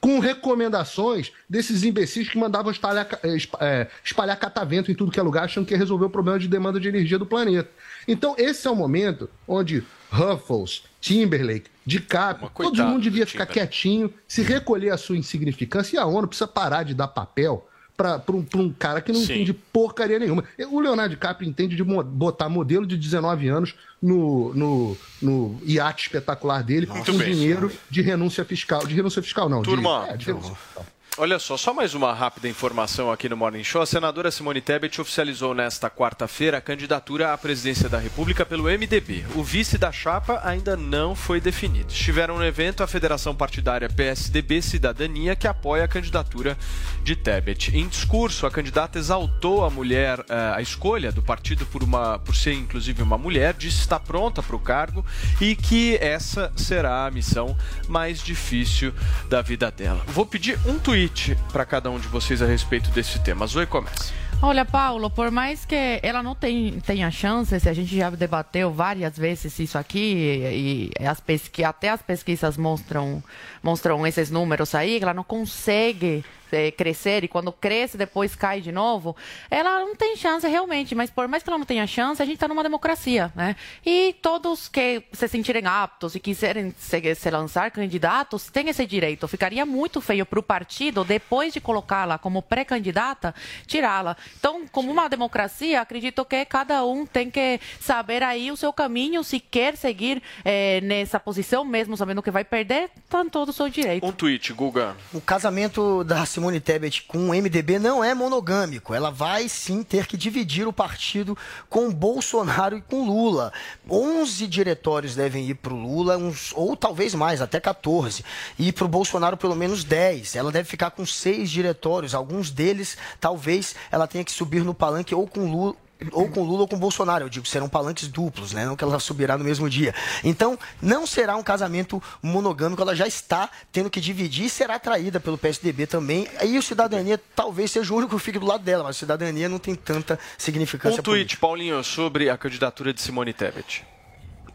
com 0.00 0.18
recomendações 0.20 1.32
desses 1.48 1.82
imbecis 1.82 2.28
que 2.28 2.38
mandavam 2.38 2.70
espalhar, 2.70 3.08
eh, 3.22 3.36
eh, 3.60 3.88
espalhar 4.04 4.38
catavento 4.38 4.90
em 4.90 4.94
tudo 4.94 5.10
que 5.10 5.18
é 5.18 5.22
lugar, 5.22 5.44
achando 5.44 5.66
que 5.66 5.74
ia 5.74 5.78
resolver 5.78 6.06
o 6.06 6.10
problema 6.10 6.38
de 6.38 6.46
demanda 6.46 6.78
de 6.78 6.88
energia 6.88 7.18
do 7.18 7.26
planeta. 7.26 7.70
Então, 8.06 8.34
esse 8.38 8.66
é 8.66 8.70
o 8.70 8.76
momento 8.76 9.28
onde 9.46 9.84
Ruffles, 10.10 10.84
Timberlake, 11.00 11.70
DiCaprio, 11.84 12.50
todo 12.54 12.84
mundo 12.84 13.02
devia 13.02 13.26
ficar 13.26 13.46
quietinho, 13.46 14.12
se 14.26 14.42
recolher 14.42 14.90
a 14.90 14.96
sua 14.96 15.16
insignificância, 15.16 15.96
e 15.96 15.98
a 15.98 16.06
ONU 16.06 16.28
precisa 16.28 16.46
parar 16.46 16.84
de 16.84 16.94
dar 16.94 17.08
papel 17.08 17.68
para 17.98 18.22
um, 18.30 18.46
um, 18.54 18.72
cara 18.72 19.00
que 19.00 19.10
não 19.10 19.18
Sim. 19.18 19.34
entende 19.34 19.52
porcaria 19.52 20.20
nenhuma. 20.20 20.44
O 20.70 20.78
Leonardo 20.78 21.16
DiCaprio 21.16 21.48
entende 21.48 21.74
de 21.74 21.82
botar 21.82 22.48
modelo 22.48 22.86
de 22.86 22.96
19 22.96 23.48
anos 23.48 23.74
no, 24.00 24.54
no, 24.54 24.96
no 25.20 25.60
iate 25.64 26.04
espetacular 26.04 26.62
dele 26.62 26.86
Muito 26.86 27.10
com 27.10 27.18
bem, 27.18 27.34
dinheiro 27.34 27.72
de 27.90 28.00
renúncia 28.00 28.44
fiscal. 28.44 28.86
De 28.86 28.94
renúncia 28.94 29.20
fiscal, 29.20 29.48
não. 29.48 29.62
Turma, 29.62 30.04
de, 30.04 30.10
é, 30.10 30.16
de 30.16 30.26
renúncia 30.26 30.54
fiscal. 30.54 30.86
Olha 31.20 31.40
só, 31.40 31.56
só 31.56 31.74
mais 31.74 31.94
uma 31.94 32.14
rápida 32.14 32.48
informação 32.48 33.10
aqui 33.10 33.28
no 33.28 33.36
Morning 33.36 33.64
Show. 33.64 33.82
A 33.82 33.86
senadora 33.86 34.30
Simone 34.30 34.60
Tebet 34.60 35.00
oficializou 35.00 35.52
nesta 35.52 35.90
quarta-feira 35.90 36.58
a 36.58 36.60
candidatura 36.60 37.32
à 37.32 37.36
presidência 37.36 37.88
da 37.88 37.98
República 37.98 38.46
pelo 38.46 38.66
MDB. 38.70 39.24
O 39.34 39.42
vice 39.42 39.76
da 39.76 39.90
chapa 39.90 40.40
ainda 40.44 40.76
não 40.76 41.16
foi 41.16 41.40
definido. 41.40 41.92
Estiveram 41.92 42.36
no 42.36 42.44
evento 42.44 42.84
a 42.84 42.86
Federação 42.86 43.34
Partidária 43.34 43.88
PSDB 43.88 44.62
Cidadania, 44.62 45.34
que 45.34 45.48
apoia 45.48 45.82
a 45.82 45.88
candidatura 45.88 46.56
de 47.02 47.16
Tebet. 47.16 47.76
Em 47.76 47.88
discurso, 47.88 48.46
a 48.46 48.50
candidata 48.50 48.96
exaltou 48.96 49.64
a 49.64 49.70
mulher, 49.70 50.24
eh, 50.28 50.52
a 50.54 50.62
escolha 50.62 51.10
do 51.10 51.20
partido 51.20 51.66
por, 51.66 51.82
uma, 51.82 52.20
por 52.20 52.36
ser 52.36 52.52
inclusive 52.52 53.02
uma 53.02 53.18
mulher, 53.18 53.54
disse 53.54 53.80
estar 53.80 53.98
pronta 53.98 54.40
para 54.40 54.54
o 54.54 54.60
cargo 54.60 55.04
e 55.40 55.56
que 55.56 55.96
essa 55.96 56.52
será 56.54 57.06
a 57.06 57.10
missão 57.10 57.56
mais 57.88 58.22
difícil 58.22 58.94
da 59.28 59.42
vida 59.42 59.68
dela. 59.68 60.04
Vou 60.06 60.24
pedir 60.24 60.56
um 60.64 60.78
tweet 60.78 61.07
para 61.52 61.64
cada 61.64 61.90
um 61.90 61.98
de 61.98 62.08
vocês 62.08 62.42
a 62.42 62.46
respeito 62.46 62.90
desse 62.90 63.18
tema. 63.20 63.46
Zoe 63.46 63.66
começa. 63.66 64.12
Olha, 64.40 64.64
Paulo, 64.64 65.10
por 65.10 65.32
mais 65.32 65.64
que 65.64 65.98
ela 66.00 66.22
não 66.22 66.32
tem, 66.32 66.78
tenha 66.80 67.10
chance, 67.10 67.58
se 67.58 67.68
a 67.68 67.72
gente 67.72 67.96
já 67.96 68.08
debateu 68.08 68.72
várias 68.72 69.18
vezes 69.18 69.58
isso 69.58 69.76
aqui, 69.76 70.92
e 71.00 71.04
as 71.04 71.18
pesqui, 71.18 71.64
até 71.64 71.88
as 71.88 72.00
pesquisas 72.00 72.56
mostram, 72.56 73.22
mostram 73.60 74.06
esses 74.06 74.30
números 74.30 74.76
aí, 74.76 75.00
ela 75.02 75.12
não 75.12 75.24
consegue 75.24 76.24
é, 76.52 76.70
crescer 76.70 77.24
e 77.24 77.28
quando 77.28 77.52
cresce 77.52 77.96
depois 77.96 78.34
cai 78.34 78.60
de 78.60 78.72
novo, 78.72 79.16
ela 79.50 79.80
não 79.80 79.94
tem 79.94 80.16
chance 80.16 80.46
realmente. 80.46 80.94
Mas 80.94 81.10
por 81.10 81.28
mais 81.28 81.42
que 81.42 81.50
ela 81.50 81.58
não 81.58 81.66
tenha 81.66 81.86
chance, 81.86 82.22
a 82.22 82.24
gente 82.24 82.34
está 82.34 82.48
numa 82.48 82.62
democracia, 82.62 83.32
né? 83.34 83.56
E 83.84 84.14
todos 84.22 84.68
que 84.68 85.02
se 85.12 85.28
sentirem 85.28 85.66
aptos 85.66 86.14
e 86.14 86.20
quiserem 86.20 86.74
se, 86.78 87.14
se 87.14 87.30
lançar 87.30 87.70
candidatos 87.70 88.46
têm 88.50 88.68
esse 88.68 88.86
direito. 88.86 89.28
Ficaria 89.28 89.64
muito 89.64 90.00
feio 90.00 90.24
para 90.26 90.38
o 90.38 90.42
partido, 90.42 91.04
depois 91.04 91.52
de 91.52 91.60
colocá-la 91.60 92.18
como 92.18 92.42
pré-candidata, 92.42 93.34
tirá-la. 93.66 94.16
Então, 94.38 94.66
como 94.70 94.90
uma 94.90 95.08
democracia, 95.08 95.80
acredito 95.80 96.24
que 96.24 96.44
cada 96.44 96.84
um 96.84 97.06
tem 97.06 97.30
que 97.30 97.60
saber 97.80 98.22
aí 98.22 98.50
o 98.50 98.56
seu 98.56 98.72
caminho, 98.72 99.22
se 99.22 99.40
quer 99.40 99.76
seguir 99.76 100.22
é, 100.44 100.80
nessa 100.80 101.18
posição, 101.20 101.64
mesmo 101.64 101.96
sabendo 101.96 102.22
que 102.22 102.30
vai 102.30 102.44
perder, 102.44 102.90
está 103.04 103.24
todo 103.24 103.50
o 103.50 103.52
seu 103.52 103.68
direito. 103.68 104.06
Um 104.06 104.12
tweet, 104.12 104.52
Guga. 104.52 104.96
O 105.12 105.20
casamento 105.20 106.04
da 106.04 106.22
Simone 106.38 106.60
Tebet 106.60 107.02
com 107.02 107.30
o 107.30 107.34
MDB 107.34 107.80
não 107.80 108.04
é 108.04 108.14
monogâmico. 108.14 108.94
Ela 108.94 109.10
vai 109.10 109.48
sim 109.48 109.82
ter 109.82 110.06
que 110.06 110.16
dividir 110.16 110.68
o 110.68 110.72
partido 110.72 111.36
com 111.68 111.92
Bolsonaro 111.92 112.76
e 112.76 112.80
com 112.80 113.04
Lula. 113.04 113.52
11 113.90 114.46
diretórios 114.46 115.16
devem 115.16 115.48
ir 115.48 115.54
para 115.54 115.74
o 115.74 115.76
Lula, 115.76 116.16
uns, 116.16 116.52
ou 116.54 116.76
talvez 116.76 117.12
mais, 117.12 117.42
até 117.42 117.58
14. 117.58 118.24
E 118.56 118.70
para 118.70 118.84
o 118.84 118.88
Bolsonaro, 118.88 119.36
pelo 119.36 119.56
menos 119.56 119.82
10. 119.82 120.36
Ela 120.36 120.52
deve 120.52 120.68
ficar 120.68 120.92
com 120.92 121.04
seis 121.04 121.50
diretórios. 121.50 122.14
Alguns 122.14 122.52
deles, 122.52 122.96
talvez, 123.18 123.74
ela 123.90 124.06
tenha 124.06 124.22
que 124.22 124.30
subir 124.30 124.62
no 124.62 124.72
palanque 124.72 125.16
ou 125.16 125.26
com 125.26 125.50
Lula 125.50 125.74
ou 126.12 126.28
com 126.28 126.42
Lula 126.42 126.62
ou 126.62 126.68
com 126.68 126.78
Bolsonaro, 126.78 127.24
eu 127.24 127.28
digo, 127.28 127.46
serão 127.46 127.68
palanques 127.68 128.08
duplos, 128.08 128.52
né? 128.52 128.64
Não 128.64 128.76
que 128.76 128.84
ela 128.84 128.98
subirá 129.00 129.36
no 129.36 129.44
mesmo 129.44 129.68
dia. 129.68 129.94
Então, 130.22 130.58
não 130.80 131.06
será 131.06 131.36
um 131.36 131.42
casamento 131.42 132.02
monogâmico, 132.22 132.80
ela 132.80 132.94
já 132.94 133.06
está 133.06 133.50
tendo 133.72 133.90
que 133.90 134.00
dividir 134.00 134.46
e 134.46 134.50
será 134.50 134.78
traída 134.78 135.18
pelo 135.18 135.36
PSDB 135.36 135.86
também. 135.86 136.28
Aí 136.38 136.56
o 136.56 136.62
Cidadania 136.62 137.20
talvez 137.34 137.70
seja 137.70 137.92
o 137.92 137.96
único 137.96 138.16
que 138.16 138.22
fique 138.22 138.38
do 138.38 138.46
lado 138.46 138.62
dela, 138.62 138.84
mas 138.84 138.96
a 138.96 138.98
Cidadania 138.98 139.48
não 139.48 139.58
tem 139.58 139.74
tanta 139.74 140.18
significância. 140.36 141.00
Um 141.00 141.02
tweet, 141.02 141.36
política. 141.36 141.40
Paulinho, 141.40 141.82
sobre 141.82 142.30
a 142.30 142.36
candidatura 142.36 142.92
de 142.92 143.00
Simone 143.00 143.32
Tebet. 143.32 143.84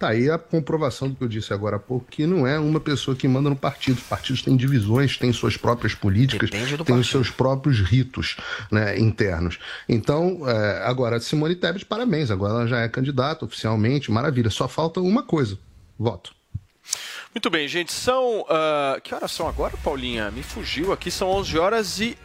Tá 0.03 0.09
aí 0.09 0.29
a 0.29 0.37
comprovação 0.37 1.07
do 1.07 1.15
que 1.15 1.23
eu 1.23 1.29
disse 1.29 1.53
agora 1.53 1.77
há 1.77 1.79
pouco, 1.79 2.05
que 2.09 2.27
não 2.27 2.45
é 2.45 2.59
uma 2.59 2.79
pessoa 2.79 3.15
que 3.15 3.25
manda 3.25 3.49
no 3.49 3.55
partido. 3.55 3.97
Os 3.97 4.03
partidos 4.03 4.41
têm 4.41 4.57
divisões, 4.57 5.17
têm 5.17 5.31
suas 5.31 5.55
próprias 5.55 5.95
políticas, 5.95 6.49
têm 6.49 6.95
os 6.97 7.09
seus 7.09 7.29
próprios 7.29 7.79
ritos 7.79 8.35
né, 8.69 8.99
internos. 8.99 9.59
Então, 9.87 10.41
é, 10.45 10.83
agora, 10.85 11.21
Simone 11.21 11.55
Tebet, 11.55 11.85
parabéns, 11.85 12.29
agora 12.29 12.53
ela 12.53 12.67
já 12.67 12.81
é 12.81 12.89
candidata 12.89 13.45
oficialmente, 13.45 14.11
maravilha. 14.11 14.49
Só 14.49 14.67
falta 14.67 14.99
uma 14.99 15.23
coisa: 15.23 15.57
voto. 15.97 16.35
Muito 17.33 17.49
bem, 17.49 17.65
gente, 17.69 17.93
são. 17.93 18.45
ah, 18.49 18.99
que 19.01 19.15
horas 19.15 19.31
são 19.31 19.47
agora, 19.47 19.77
Paulinha? 19.77 20.29
Me 20.31 20.43
fugiu 20.43 20.91
aqui, 20.91 21.09
são 21.09 21.29
11 21.29 21.57
horas 21.57 21.99
e 22.01 22.17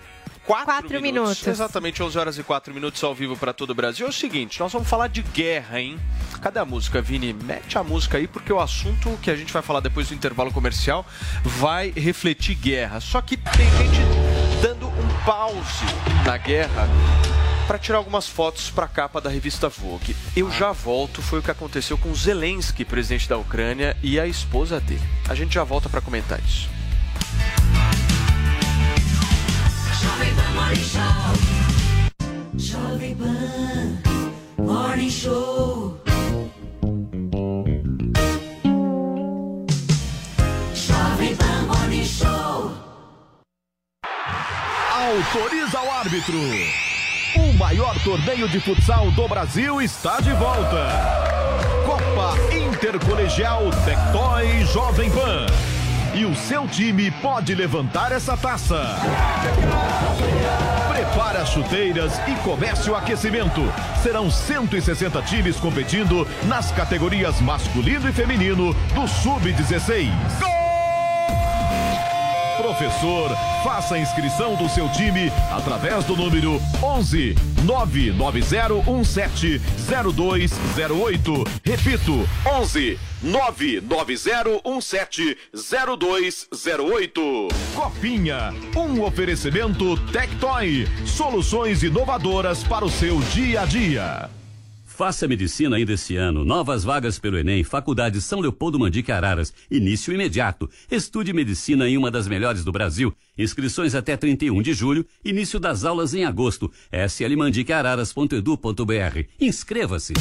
4, 0.49 0.65
Quatro 0.65 1.03
minutos. 1.03 1.47
Exatamente, 1.47 2.03
11 2.03 2.19
horas 2.19 2.39
e 2.39 2.43
4 2.43 2.73
minutos 2.73 3.05
ao 3.05 3.15
vivo 3.15 3.37
para 3.37 3.53
todo 3.53 3.71
o 3.71 3.75
Brasil. 3.75 4.07
É 4.07 4.09
o 4.09 4.13
seguinte, 4.13 4.59
nós 4.59 4.73
vamos 4.73 4.89
falar 4.89 5.09
de 5.09 5.21
guerra, 5.21 5.79
hein? 5.79 6.01
Cadê 6.41 6.59
a 6.59 6.65
música, 6.65 7.03
Vini? 7.03 7.35
Mete 7.35 7.77
a 7.77 7.85
música 7.85 8.17
aí, 8.17 8.27
porque 8.27 8.51
o 8.51 8.59
assunto 8.59 9.19
que 9.21 9.31
a 9.31 9.37
gente 9.37 9.53
vai 9.53 9.61
falar 9.61 9.81
depois 9.81 10.09
do 10.09 10.15
intervalo 10.15 10.51
comercial 10.51 11.05
vai 11.45 11.93
refletir 11.95 12.55
guerra. 12.55 12.99
Só 12.99 13.21
que 13.21 13.37
tem 13.37 13.71
gente 13.77 14.01
dando 14.63 14.87
um 14.87 15.25
pause 15.27 15.85
na 16.25 16.39
guerra 16.39 16.89
para 17.67 17.79
tirar 17.79 17.99
algumas 17.99 18.27
fotos 18.27 18.71
para 18.71 18.87
a 18.87 18.89
capa 18.89 19.21
da 19.21 19.29
revista 19.29 19.69
Vogue. 19.69 20.17
Eu 20.35 20.51
já 20.51 20.73
volto, 20.73 21.21
foi 21.21 21.41
o 21.41 21.43
que 21.43 21.51
aconteceu 21.51 21.99
com 21.99 22.15
Zelensky, 22.15 22.87
presidente 22.87 23.29
da 23.29 23.37
Ucrânia, 23.37 23.95
e 24.03 24.19
a 24.19 24.27
esposa 24.27 24.81
dele. 24.81 25.07
A 25.29 25.35
gente 25.35 25.53
já 25.53 25.63
volta 25.63 25.91
para 25.91 26.01
comentar 26.01 26.41
isso. 26.41 26.71
Jovem 30.01 30.35
Pan 30.37 30.55
Morning 30.55 30.85
Show. 30.85 31.33
Jovem 32.57 33.17
Pan 33.17 33.99
Morning 34.59 35.11
Show. 35.11 36.01
Jovem 40.75 41.37
Pan 41.37 41.67
Morning 41.67 42.05
Show. 42.05 42.73
Autoriza 44.93 45.81
o 45.81 45.91
árbitro. 45.91 46.39
O 47.37 47.53
maior 47.59 47.99
torneio 48.05 48.49
de 48.49 48.61
futsal 48.61 49.11
do 49.11 49.27
Brasil 49.27 49.83
está 49.83 50.21
de 50.21 50.33
volta. 50.35 50.89
Copa 51.85 52.37
Intercolegial 52.55 53.71
Tectoy 53.85 54.65
Jovem 54.67 55.11
Pan. 55.11 55.78
E 56.15 56.25
o 56.25 56.35
seu 56.35 56.67
time 56.67 57.11
pode 57.11 57.55
levantar 57.55 58.13
essa 58.13 58.37
taça. 58.37 58.97
Prepare 60.91 61.39
as 61.39 61.49
chuteiras 61.51 62.13
e 62.27 62.35
comece 62.43 62.91
o 62.91 62.97
aquecimento. 62.97 63.63
Serão 64.03 64.31
160 64.31 65.23
times 65.23 65.57
competindo 65.57 66.27
nas 66.47 66.73
categorias 66.73 67.41
masculino 67.41 68.09
e 68.09 68.13
feminino 68.13 68.75
do 68.95 69.07
Sub-16. 69.07 70.58
Professor, 72.59 73.31
faça 73.63 73.95
a 73.95 74.01
inscrição 74.01 74.57
do 74.57 74.69
seu 74.69 74.91
time 74.91 75.31
através 75.49 76.05
do 76.05 76.17
número 76.17 76.61
11 76.83 77.37
99017 77.65 79.63
0208. 80.13 81.45
Repito, 81.65 82.29
11 82.45 82.99
99017 83.23 85.39
0208. 85.55 87.49
Copinha, 87.77 88.53
um 88.77 89.05
oferecimento 89.05 89.97
Tectoy, 90.11 90.89
soluções 91.07 91.85
inovadoras 91.85 92.65
para 92.65 92.85
o 92.85 92.91
seu 92.91 93.21
dia 93.21 93.61
a 93.63 93.67
dia. 93.67 94.38
Faça 94.99 95.27
medicina 95.29 95.77
ainda 95.77 95.93
esse 95.93 96.17
ano. 96.17 96.45
Novas 96.45 96.83
vagas 96.83 97.21
pelo 97.21 97.39
Enem, 97.39 97.63
Faculdade 97.63 98.21
São 98.21 98.41
Leopoldo 98.41 98.81
Mandique 98.81 99.13
Araras. 99.13 99.55
Início 99.71 100.13
imediato. 100.13 100.69
Estude 100.91 101.33
medicina 101.33 101.89
em 101.89 101.97
uma 101.97 102.11
das 102.11 102.27
melhores 102.27 102.65
do 102.65 102.73
Brasil. 102.73 103.15
Inscrições 103.39 103.95
até 103.95 104.17
31 104.17 104.61
de 104.61 104.75
julho. 104.75 105.07
Início 105.25 105.61
das 105.61 105.85
aulas 105.85 106.15
em 106.15 106.25
agosto. 106.25 106.69
slmandiqueararas.edu.br. 106.91 109.29
Inscreva-se. 109.41 110.15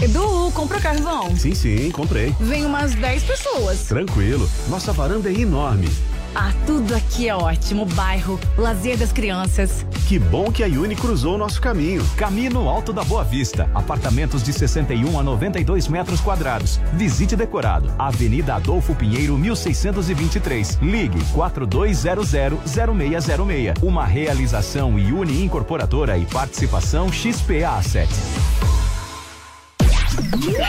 Edu, 0.00 0.52
comprou 0.54 0.80
carvão? 0.80 1.36
Sim, 1.36 1.56
sim, 1.56 1.90
comprei. 1.90 2.32
Vem 2.38 2.64
umas 2.64 2.94
10 2.94 3.24
pessoas. 3.24 3.88
Tranquilo. 3.88 4.48
Nossa 4.68 4.92
varanda 4.92 5.28
é 5.28 5.40
enorme. 5.40 5.88
Ah, 6.34 6.52
tudo 6.66 6.94
aqui 6.94 7.28
é 7.28 7.34
ótimo. 7.34 7.84
Bairro, 7.84 8.38
lazer 8.56 8.96
das 8.96 9.12
crianças. 9.12 9.84
Que 10.08 10.18
bom 10.18 10.52
que 10.52 10.62
a 10.62 10.66
Uni 10.66 10.94
cruzou 10.94 11.34
o 11.34 11.38
nosso 11.38 11.60
caminho. 11.60 12.04
Caminho 12.16 12.68
Alto 12.68 12.92
da 12.92 13.02
Boa 13.04 13.24
Vista. 13.24 13.68
Apartamentos 13.74 14.42
de 14.42 14.52
61 14.52 15.18
a 15.18 15.22
92 15.22 15.88
metros 15.88 16.20
quadrados. 16.20 16.78
Visite 16.92 17.34
decorado. 17.36 17.90
Avenida 17.98 18.54
Adolfo 18.54 18.94
Pinheiro, 18.94 19.36
1623. 19.36 20.78
Ligue 20.82 21.18
4200-0606. 21.34 23.82
Uma 23.82 24.04
realização 24.04 24.98
Uni 25.12 25.44
Incorporadora 25.44 26.16
e 26.16 26.24
participação 26.26 27.10
XPA 27.12 27.78
Asset. 27.78 28.08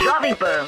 Jovem 0.02 0.34
Pan. 0.34 0.66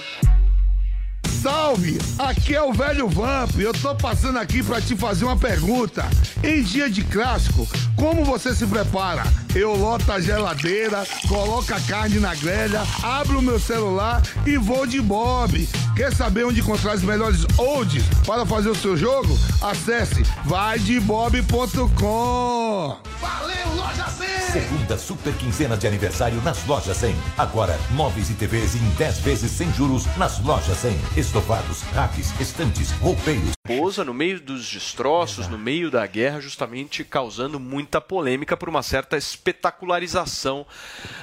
Salve! 1.45 1.99
Aqui 2.19 2.55
é 2.55 2.63
o 2.63 2.73
velho 2.73 3.07
Vamp. 3.07 3.59
Eu 3.59 3.75
tô 3.75 3.95
passando 3.95 4.39
aqui 4.39 4.63
pra 4.63 4.81
te 4.81 4.97
fazer 4.97 5.27
uma 5.27 5.37
pergunta. 5.37 6.03
Em 6.43 6.63
dia 6.63 6.89
de 6.89 7.05
clássico, 7.05 7.69
como 7.97 8.25
você 8.25 8.55
se 8.55 8.67
prepara? 8.67 9.25
Eu 9.55 9.77
loto 9.77 10.11
a 10.11 10.19
geladeira, 10.19 11.07
coloco 11.29 11.75
a 11.75 11.81
carne 11.81 12.19
na 12.19 12.35
grelha, 12.35 12.83
abro 13.03 13.41
o 13.41 13.43
meu 13.43 13.61
celular 13.61 14.23
e 14.47 14.57
vou 14.57 14.87
de 14.87 15.03
Bob. 15.03 15.69
Quer 15.95 16.15
saber 16.15 16.47
onde 16.47 16.61
encontrar 16.61 16.95
os 16.95 17.03
melhores 17.03 17.45
olds 17.59 18.03
para 18.27 18.47
fazer 18.47 18.71
o 18.71 18.75
seu 18.75 18.97
jogo? 18.97 19.39
Acesse 19.61 20.23
vaidebob.com. 20.47 22.97
Valeu, 23.21 23.75
Loja 23.77 24.09
100! 24.09 24.35
Segunda 24.55 24.97
super 24.97 25.35
quinzena 25.35 25.77
de 25.77 25.87
aniversário 25.87 26.41
nas 26.43 26.65
Lojas 26.65 26.97
100. 26.97 27.15
Agora, 27.37 27.79
móveis 27.91 28.31
e 28.31 28.35
TVs 28.35 28.77
em 28.77 28.89
10 28.91 29.19
vezes 29.19 29.51
sem 29.51 29.73
juros 29.73 30.07
nas 30.17 30.41
Lojas 30.41 30.79
100. 30.79 30.97
Estofados, 31.35 31.83
racks, 31.93 32.41
estantes, 32.41 32.93
roupeiros. 32.93 33.55
Esposa 33.67 34.05
no 34.05 34.15
meio 34.15 34.39
dos 34.39 34.71
destroços, 34.71 35.49
no 35.49 35.59
meio 35.59 35.91
da 35.91 36.07
guerra, 36.07 36.39
justamente 36.39 37.03
causando 37.03 37.59
muita 37.59 38.01
polêmica 38.01 38.57
por 38.57 38.69
uma 38.69 38.85
certa 38.85 39.17
espetacularização 39.17 40.65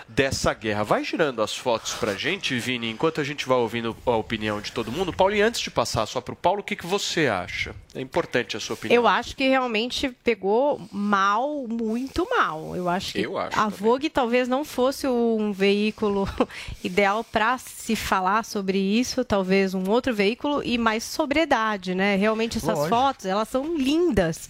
dessa 0.10 0.54
guerra. 0.54 0.84
Vai 0.84 1.06
girando 1.06 1.42
as 1.42 1.56
fotos 1.56 1.94
pra 1.94 2.16
gente, 2.16 2.58
Vini, 2.60 2.90
enquanto 2.90 3.22
a 3.22 3.24
gente 3.24 3.48
vai 3.48 3.58
ouvindo 3.58 3.96
a 4.06 4.18
opinião 4.18 4.60
de 4.60 4.72
todo 4.72 4.92
mundo. 4.92 5.14
Paulo, 5.14 5.36
e 5.36 5.42
antes 5.42 5.62
de 5.62 5.72
passar 5.72 6.06
só 6.08 6.20
pro 6.20 6.36
Paulo, 6.36 6.60
o 6.62 6.64
que, 6.64 6.76
que 6.76 6.86
você 6.86 7.28
acha? 7.28 7.74
É 7.94 8.02
importante 8.02 8.58
a 8.58 8.60
sua 8.60 8.74
opinião. 8.74 9.02
Eu 9.02 9.08
acho 9.08 9.36
que 9.36 9.48
realmente 9.48 10.10
pegou 10.24 10.82
mal, 10.92 11.68
muito 11.68 12.28
mal. 12.30 12.76
Eu 12.76 12.90
acho 12.90 13.14
que 13.14 13.22
Eu 13.22 13.38
acho 13.38 13.58
a 13.58 13.70
Vogue 13.70 14.10
talvez 14.10 14.48
não 14.48 14.66
fosse 14.66 15.08
um 15.08 15.54
veículo 15.54 16.28
ideal 16.84 17.24
para 17.24 17.58
se 17.60 17.96
falar 17.96 18.44
sobre 18.44 18.80
isso, 18.80 19.24
talvez 19.24 19.74
um 19.74 19.84
outro 20.02 20.14
veículo 20.14 20.64
e 20.64 20.78
mais 20.78 21.04
sobriedade, 21.04 21.94
né? 21.94 22.16
Realmente 22.16 22.58
essas 22.58 22.78
Lógico. 22.78 22.90
fotos, 22.90 23.26
elas 23.26 23.48
são 23.48 23.78
lindas, 23.78 24.50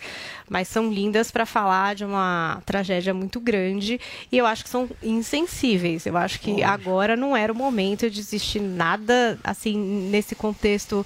mas 0.50 0.68
são 0.68 0.92
lindas 0.92 1.30
para 1.30 1.46
falar 1.46 1.94
de 1.94 2.06
uma 2.06 2.62
tragédia 2.66 3.14
muito 3.14 3.40
grande 3.40 4.00
e 4.32 4.38
eu 4.38 4.46
acho 4.46 4.64
que 4.64 4.70
são 4.70 4.90
insensíveis. 5.04 6.06
Eu 6.06 6.16
acho 6.18 6.40
que 6.40 6.64
agora 6.64 7.16
não 7.16 7.36
era 7.36 7.52
o 7.52 7.56
momento 7.56 8.10
de 8.10 8.20
existir 8.20 8.62
nada 8.62 9.38
assim 9.44 9.78
nesse 10.10 10.34
contexto 10.34 11.06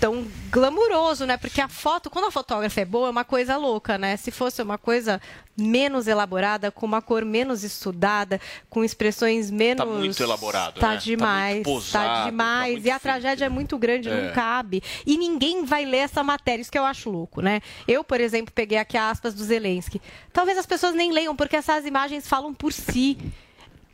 tão 0.00 0.26
glamuroso, 0.50 1.26
né? 1.26 1.36
Porque 1.36 1.60
a 1.60 1.68
foto, 1.68 2.08
quando 2.08 2.26
a 2.26 2.30
fotógrafa 2.30 2.80
é 2.80 2.84
boa, 2.84 3.08
é 3.08 3.10
uma 3.10 3.24
coisa 3.24 3.56
louca, 3.56 3.98
né? 3.98 4.16
Se 4.16 4.30
fosse 4.30 4.62
uma 4.62 4.78
coisa 4.78 5.20
menos 5.56 6.06
elaborada, 6.06 6.70
com 6.70 6.86
uma 6.86 7.02
cor 7.02 7.24
menos 7.24 7.64
estudada, 7.64 8.40
com 8.70 8.84
expressões 8.84 9.50
menos. 9.50 9.84
Tá 9.84 9.90
muito 9.90 10.22
elaborado, 10.22 10.78
Tá 10.80 10.90
né? 10.90 10.94
Tá 10.94 11.00
demais. 11.00 11.58
Tá, 11.58 11.64
posado, 11.64 12.06
tá 12.06 12.24
demais. 12.26 12.72
muito 12.74 12.86
e 12.86 12.90
a 12.90 12.98
tragédia 13.00 13.44
é 13.46 13.48
muito 13.48 13.76
grande, 13.76 14.08
É. 14.08 14.26
não 14.28 14.32
cabe. 14.34 14.82
E 15.04 15.18
ninguém 15.18 15.64
vai 15.64 15.84
ler 15.84 15.98
essa 15.98 16.22
matéria, 16.22 16.62
isso 16.62 16.70
que 16.70 16.78
eu 16.78 16.84
acho 16.84 17.10
louco, 17.10 17.40
né? 17.40 17.60
Eu, 17.88 18.04
por 18.04 18.20
exemplo, 18.20 18.52
peguei 18.54 18.78
aqui 18.78 18.96
aspas 18.96 19.34
do 19.34 19.42
Zelensky. 19.42 20.00
Talvez 20.32 20.56
as 20.56 20.66
pessoas 20.66 20.94
nem 20.94 21.10
leiam, 21.12 21.34
porque 21.34 21.56
essas 21.56 21.84
imagens 21.84 22.28
falam 22.28 22.54
por 22.54 22.72
si. 22.72 23.18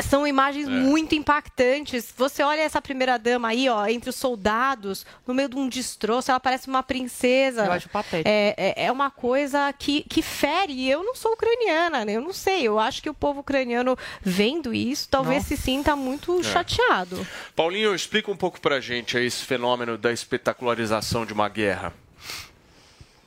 São 0.01 0.27
imagens 0.27 0.67
É. 0.67 0.71
muito 0.71 1.15
impactantes. 1.15 2.13
Você 2.17 2.43
olha 2.43 2.61
essa 2.61 2.83
primeira 2.83 3.17
dama 3.19 3.49
aí, 3.49 3.69
ó, 3.69 3.87
entre 3.87 4.11
os 4.11 4.17
soldados, 4.17 5.07
no 5.27 5.33
meio 5.33 5.49
de 5.49 5.57
um 5.57 5.69
destroço, 5.69 6.31
ela 6.31 6.41
parece 6.41 6.67
uma 6.69 6.83
princesa. 6.83 7.65
Eu 7.67 7.73
acho 7.73 7.89
patético. 7.89 8.29
É, 8.29 8.55
é, 8.57 8.85
é 8.87 8.93
uma 8.93 9.11
coisa 9.11 9.73
que, 9.73 10.03
que 10.09 10.21
fere. 10.21 10.73
E 10.73 10.91
Eu 10.91 11.05
não 11.05 11.15
sou 11.15 11.33
ucraniana, 11.35 12.05
né? 12.05 12.15
Eu 12.15 12.21
não 12.21 12.33
sei. 12.33 12.63
Eu 12.63 12.79
acho 12.79 13.01
que 13.03 13.09
o 13.09 13.15
povo 13.15 13.41
ucraniano, 13.41 13.97
vendo 14.21 14.75
isso, 14.75 15.09
talvez 15.09 15.45
se 15.47 15.57
sinta 15.57 15.95
muito 15.95 16.41
É. 16.41 16.43
chateado. 16.43 17.27
Paulinho, 17.55 17.95
explica 17.95 18.31
um 18.31 18.37
pouco 18.37 18.61
pra 18.61 18.81
gente 18.81 19.17
aí 19.17 19.27
esse 19.27 19.45
fenômeno 19.45 19.97
da 19.97 20.13
espetacularização 20.13 21.25
de 21.25 21.33
uma 21.33 21.49
guerra. 21.49 21.93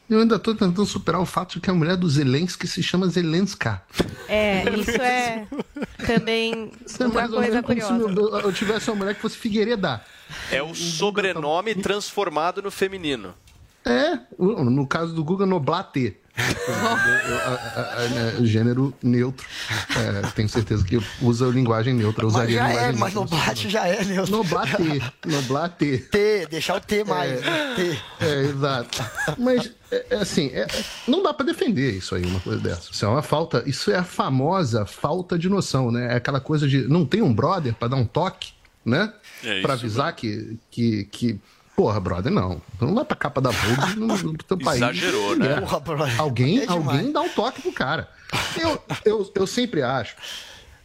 Eu 0.10 0.22
ainda 0.22 0.40
tô 0.40 0.54
tentando 0.56 0.86
superar 0.86 1.20
o 1.20 1.26
fato 1.26 1.56
de 1.56 1.60
que 1.60 1.70
a 1.70 1.74
mulher 1.74 1.98
do 1.98 2.10
Zelensky 2.10 2.66
se 2.66 2.82
chama 2.82 3.08
Zelenska. 3.08 3.82
É, 4.28 4.64
isso 4.78 5.02
é 5.02 5.46
também 6.06 6.72
Isso 6.86 7.04
é 7.04 7.10
coisa 7.10 7.40
menos 7.40 7.66
como 7.66 7.82
se 7.82 7.88
curiosa. 7.88 8.20
eu, 8.22 8.40
eu 8.40 8.54
tivesse 8.54 8.90
uma 8.90 8.96
mulher 8.96 9.16
que 9.16 9.22
fosse 9.22 9.38
Figueiredo. 9.38 10.00
É 10.52 10.62
o 10.64 10.74
sobrenome 10.74 11.76
transformado 11.76 12.62
no 12.62 12.72
feminino. 12.72 13.34
É, 13.88 14.20
no 14.40 14.86
caso 14.88 15.14
do 15.14 15.24
Guga, 15.24 15.46
Noblate. 15.46 16.18
É, 18.40 18.44
gênero 18.46 18.94
neutro. 19.02 19.46
É, 19.96 20.28
tenho 20.36 20.48
certeza 20.48 20.84
que 20.86 21.00
usa 21.22 21.48
linguagem 21.48 21.94
neutra. 21.94 22.24
Eu 22.24 22.28
Mas 22.28 22.36
usaria 22.36 22.58
já 22.58 22.68
é, 22.70 22.72
linguagem 22.92 23.00
mas. 23.00 23.14
Noblate 23.14 23.70
já 23.70 23.88
é, 23.88 24.04
né? 24.06 24.24
Noblate. 24.30 25.04
Noblate. 25.26 25.98
T, 26.12 26.48
deixar 26.50 26.76
o 26.76 26.80
T 26.82 27.04
mais, 27.04 27.42
né? 27.42 27.74
T. 27.76 28.00
É, 28.24 28.42
exato. 28.44 29.04
Mas, 29.38 29.72
é, 29.92 30.06
é 30.12 30.16
assim, 30.18 30.48
é- 30.54 30.68
não 31.08 31.24
dá 31.24 31.34
pra 31.34 31.46
defender 31.46 31.92
isso 31.98 32.14
aí, 32.16 32.24
uma 32.26 32.40
coisa 32.40 32.60
dessa. 32.60 32.92
Isso 32.92 33.06
é 33.06 33.08
uma 33.08 33.22
falta, 33.24 33.64
isso 33.66 33.90
é 33.92 33.96
a 33.98 34.04
famosa 34.04 34.86
falta 34.86 35.38
de 35.40 35.50
noção, 35.50 35.92
né? 35.92 36.14
É 36.14 36.18
aquela 36.18 36.40
coisa 36.40 36.68
de 36.68 36.88
não 36.88 37.06
tem 37.06 37.22
um 37.22 37.34
brother 37.34 37.74
pra 37.74 37.88
dar 37.88 37.98
um 37.98 38.06
toque, 38.06 38.52
né? 38.86 39.12
É 39.44 39.62
Pra 39.62 39.74
isso 39.76 39.86
avisar 39.86 40.16
que, 40.16 40.58
que, 40.70 41.06
que. 41.06 41.40
Porra, 41.78 42.00
brother, 42.00 42.32
não. 42.32 42.60
Não 42.82 42.96
vai 42.96 43.06
pra 43.06 43.16
capa 43.16 43.40
da 43.40 43.52
Vogue 43.52 44.00
no, 44.00 44.08
no 44.08 44.38
teu 44.40 44.58
país. 44.60 44.82
Exagerou, 44.82 45.36
né? 45.36 45.54
é. 45.54 45.62
Porra, 45.62 45.80
brother. 45.80 46.20
Alguém, 46.20 46.64
É 46.64 46.68
alguém 46.68 47.12
dá 47.12 47.22
um 47.22 47.30
toque 47.30 47.62
pro 47.62 47.72
cara. 47.72 48.10
Eu, 48.60 48.82
eu, 49.06 49.32
eu 49.36 49.46
sempre 49.46 49.84
acho. 49.84 50.16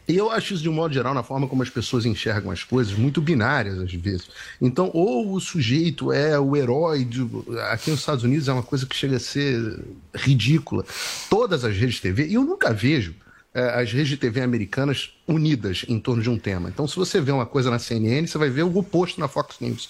E 0.07 0.14
eu 0.14 0.30
acho 0.30 0.53
isso, 0.53 0.62
de 0.62 0.68
um 0.68 0.72
modo 0.74 0.93
geral, 0.93 1.14
na 1.14 1.22
forma 1.22 1.49
como 1.49 1.62
as 1.62 1.70
pessoas 1.70 2.05
enxergam 2.05 2.51
as 2.51 2.62
coisas, 2.62 2.93
muito 2.93 3.22
binárias 3.22 3.78
às 3.78 3.90
vezes. 3.95 4.28
Então, 4.61 4.90
ou 4.93 5.32
o 5.32 5.40
sujeito 5.40 6.12
é 6.12 6.38
o 6.38 6.55
herói. 6.55 7.07
De... 7.07 7.26
Aqui 7.70 7.90
nos 7.90 8.01
Estados 8.01 8.22
Unidos 8.22 8.47
é 8.47 8.53
uma 8.53 8.62
coisa 8.62 8.84
que 8.84 8.95
chega 8.95 9.16
a 9.16 9.20
ser 9.20 9.82
ridícula. 10.14 10.84
Todas 11.30 11.64
as 11.64 11.74
redes 11.74 11.95
de 11.95 12.03
TV, 12.03 12.26
e 12.26 12.34
eu 12.34 12.45
nunca 12.45 12.70
vejo 12.70 13.14
eh, 13.55 13.80
as 13.80 13.90
redes 13.90 14.09
de 14.09 14.18
TV 14.18 14.43
americanas 14.43 15.14
unidas 15.26 15.86
em 15.88 15.99
torno 15.99 16.22
de 16.22 16.28
um 16.28 16.38
tema. 16.38 16.68
Então, 16.68 16.86
se 16.86 16.97
você 16.97 17.18
vê 17.18 17.32
uma 17.32 17.47
coisa 17.47 17.70
na 17.70 17.78
CNN, 17.78 18.26
você 18.26 18.36
vai 18.36 18.51
ver 18.51 18.64
o 18.64 18.76
oposto 18.76 19.18
na 19.18 19.28
Fox 19.28 19.57
News. 19.59 19.88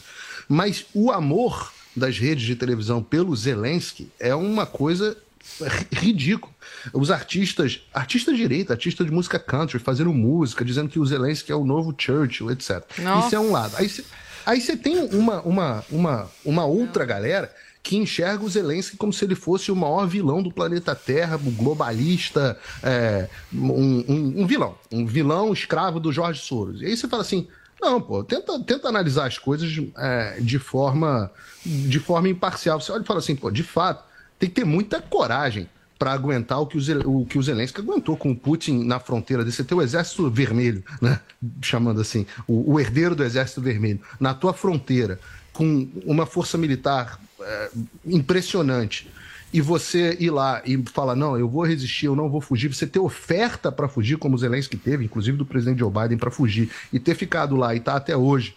Mas 0.49 0.85
o 0.95 1.11
amor 1.11 1.73
das 1.97 2.19
redes 2.19 2.45
de 2.45 2.57
televisão 2.57 3.03
pelo 3.03 3.35
Zelensky 3.37 4.09
é 4.19 4.35
uma 4.35 4.65
coisa 4.67 5.17
ri- 5.61 5.87
ridícula. 5.93 6.53
Os 6.93 7.11
artistas, 7.11 7.81
artistas 7.93 8.35
de 8.35 8.41
direita, 8.43 8.73
artistas 8.73 9.07
de 9.07 9.13
música 9.13 9.39
country, 9.39 9.79
fazendo 9.79 10.13
música, 10.13 10.65
dizendo 10.65 10.89
que 10.89 10.99
o 10.99 11.05
Zelensky 11.07 11.53
é 11.53 11.55
o 11.57 11.65
novo 11.65 11.95
Churchill, 11.97 12.51
etc. 12.51 12.83
Nossa. 12.99 13.27
Isso 13.27 13.37
é 13.37 13.41
um 13.41 13.53
lado. 13.53 13.75
Aí 13.77 13.89
você 13.89 14.05
aí 14.45 14.61
você 14.61 14.77
tem 14.77 14.99
uma, 15.15 15.41
uma, 15.43 15.85
uma, 15.91 16.31
uma 16.45 16.65
outra 16.65 17.05
galera 17.05 17.53
que 17.83 17.97
enxerga 17.97 18.45
o 18.45 18.49
Zelensky 18.49 18.97
como 18.97 19.13
se 19.13 19.25
ele 19.25 19.35
fosse 19.35 19.71
o 19.71 19.77
maior 19.77 20.07
vilão 20.07 20.43
do 20.43 20.51
planeta 20.53 20.95
Terra, 20.95 21.37
um 21.37 21.51
globalista, 21.51 22.57
é, 22.83 23.29
um, 23.53 24.05
um- 24.09 24.35
um 24.43 24.47
vilão, 24.47 24.77
um 24.91 25.05
vilão 25.05 25.53
escravo 25.53 25.99
do 26.01 26.13
Jorge 26.13 26.41
Soros. 26.41 26.81
E 26.81 26.87
aí 26.87 26.97
você 26.97 27.07
fala 27.09 27.23
assim, 27.23 27.47
não, 27.83 28.01
pô, 28.01 28.23
tenta, 28.23 28.59
tenta 28.61 28.89
analisar 28.89 29.27
as 29.27 29.37
coisas 29.37 29.69
é, 29.99 30.39
de 30.41 30.59
forma 30.59 31.31
de 31.65 31.99
forma 31.99 32.29
imparcial. 32.29 32.81
Você 32.81 32.93
olha 32.93 33.03
e 33.03 33.07
fala 33.07 33.19
assim, 33.19 33.35
pô, 33.35 33.51
de 33.51 33.65
fato, 33.65 34.05
tem 34.39 34.49
que 34.49 34.55
ter 34.55 34.65
muita 34.65 35.03
coragem 35.03 35.69
para 35.99 36.13
aguentar 36.13 36.61
o 36.61 36.67
que 36.67 36.79
o, 36.79 37.21
o 37.21 37.27
que 37.27 37.39
o 37.39 37.43
Zelensky 37.43 37.81
aguentou 37.81 38.17
com 38.17 38.31
o 38.31 38.37
Putin 38.37 38.85
na 38.85 38.99
fronteira 38.99 39.45
desse 39.45 39.63
teu 39.65 39.83
exército 39.83 40.31
vermelho, 40.31 40.83
né? 41.01 41.21
Chamando 41.61 42.01
assim, 42.01 42.27
o, 42.47 42.73
o 42.73 42.81
herdeiro 42.81 43.15
do 43.15 43.25
exército 43.25 43.61
vermelho, 43.61 44.01
na 44.19 44.33
tua 44.33 44.53
fronteira, 44.53 45.19
com 45.53 45.89
uma 46.05 46.25
força 46.25 46.57
militar 46.57 47.21
é, 47.41 47.71
impressionante. 48.05 49.09
E 49.53 49.61
você 49.61 50.17
ir 50.19 50.31
lá 50.31 50.63
e 50.65 50.83
falar, 50.93 51.15
não, 51.15 51.39
eu 51.39 51.49
vou 51.49 51.65
resistir, 51.65 52.07
eu 52.07 52.17
não 52.17 52.29
vou 52.29 52.41
fugir, 52.41 52.73
você 52.73 52.87
ter 52.87 52.99
oferta 52.99 53.71
para 53.71 53.89
fugir, 53.89 54.17
como 54.17 54.35
o 54.35 54.39
Zelensky 54.39 54.77
teve, 54.77 55.05
inclusive 55.05 55.37
do 55.37 55.45
presidente 55.45 55.81
Joe 55.81 55.91
Biden, 55.91 56.17
para 56.17 56.31
fugir, 56.31 56.71
e 56.93 56.99
ter 56.99 57.15
ficado 57.15 57.55
lá 57.55 57.75
e 57.75 57.81
tá 57.81 57.97
até 57.97 58.17
hoje, 58.17 58.57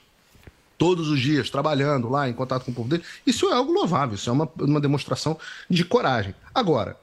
todos 0.78 1.10
os 1.10 1.20
dias, 1.20 1.50
trabalhando 1.50 2.10
lá, 2.10 2.30
em 2.30 2.34
contato 2.34 2.64
com 2.66 2.72
o 2.72 2.74
povo 2.74 2.90
dele, 2.90 3.04
isso 3.26 3.50
é 3.50 3.54
algo 3.54 3.74
louvável, 3.74 4.16
isso 4.16 4.30
é 4.30 4.34
uma, 4.34 4.50
uma 4.60 4.80
demonstração 4.80 5.38
de 5.70 5.84
coragem. 5.84 6.34
Agora, 6.54 6.98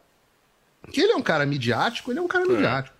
que 0.90 1.00
ele 1.00 1.12
é 1.12 1.16
um 1.16 1.22
cara 1.22 1.44
midiático, 1.44 2.10
ele 2.10 2.18
é 2.18 2.22
um 2.22 2.28
cara 2.28 2.46
midiático. 2.46 2.96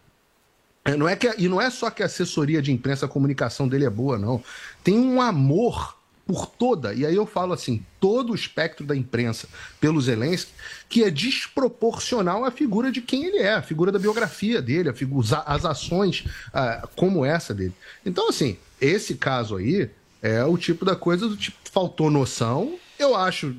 É, 0.84 0.96
Não 0.96 1.08
é 1.08 1.14
que, 1.14 1.32
e 1.38 1.48
não 1.48 1.60
é 1.60 1.70
só 1.70 1.90
que 1.90 2.02
a 2.02 2.06
assessoria 2.06 2.60
de 2.60 2.72
imprensa, 2.72 3.06
a 3.06 3.08
comunicação 3.08 3.68
dele 3.68 3.84
é 3.84 3.90
boa, 3.90 4.18
não. 4.18 4.42
Tem 4.82 4.98
um 4.98 5.20
amor 5.20 5.96
por 6.26 6.46
toda, 6.46 6.94
e 6.94 7.04
aí 7.04 7.14
eu 7.16 7.26
falo 7.26 7.52
assim, 7.52 7.84
todo 8.00 8.30
o 8.32 8.34
espectro 8.34 8.86
da 8.86 8.94
imprensa 8.96 9.48
pelo 9.80 10.00
Zelensky, 10.00 10.52
que 10.88 11.02
é 11.02 11.10
desproporcional 11.10 12.44
à 12.44 12.50
figura 12.50 12.90
de 12.92 13.00
quem 13.00 13.24
ele 13.24 13.38
é, 13.38 13.54
a 13.54 13.62
figura 13.62 13.90
da 13.90 13.98
biografia 13.98 14.62
dele, 14.62 14.88
a 14.88 14.94
figu- 14.94 15.18
os 15.18 15.32
a- 15.32 15.42
as 15.46 15.64
ações 15.64 16.24
ah, 16.54 16.88
como 16.96 17.24
essa 17.24 17.52
dele. 17.52 17.74
Então, 18.06 18.28
assim, 18.28 18.56
esse 18.80 19.14
caso 19.16 19.56
aí 19.56 19.90
é 20.22 20.44
o 20.44 20.56
tipo 20.56 20.84
da 20.84 20.94
coisa 20.94 21.28
do 21.28 21.36
tipo, 21.36 21.56
faltou 21.70 22.10
noção, 22.10 22.76
eu 22.98 23.16
acho 23.16 23.54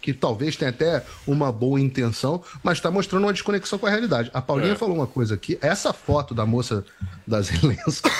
que 0.00 0.12
talvez 0.12 0.56
tenha 0.56 0.70
até 0.70 1.04
uma 1.26 1.52
boa 1.52 1.78
intenção, 1.80 2.42
mas 2.62 2.78
está 2.78 2.90
mostrando 2.90 3.24
uma 3.24 3.32
desconexão 3.32 3.78
com 3.78 3.86
a 3.86 3.90
realidade. 3.90 4.30
A 4.34 4.42
Paulinha 4.42 4.72
É. 4.72 4.76
falou 4.76 4.96
uma 4.96 5.06
coisa 5.06 5.34
aqui, 5.34 5.56
essa 5.60 5.92
foto 5.92 6.34
da 6.34 6.44
moça 6.46 6.84
da 7.26 7.40
Zelensky 7.42 8.10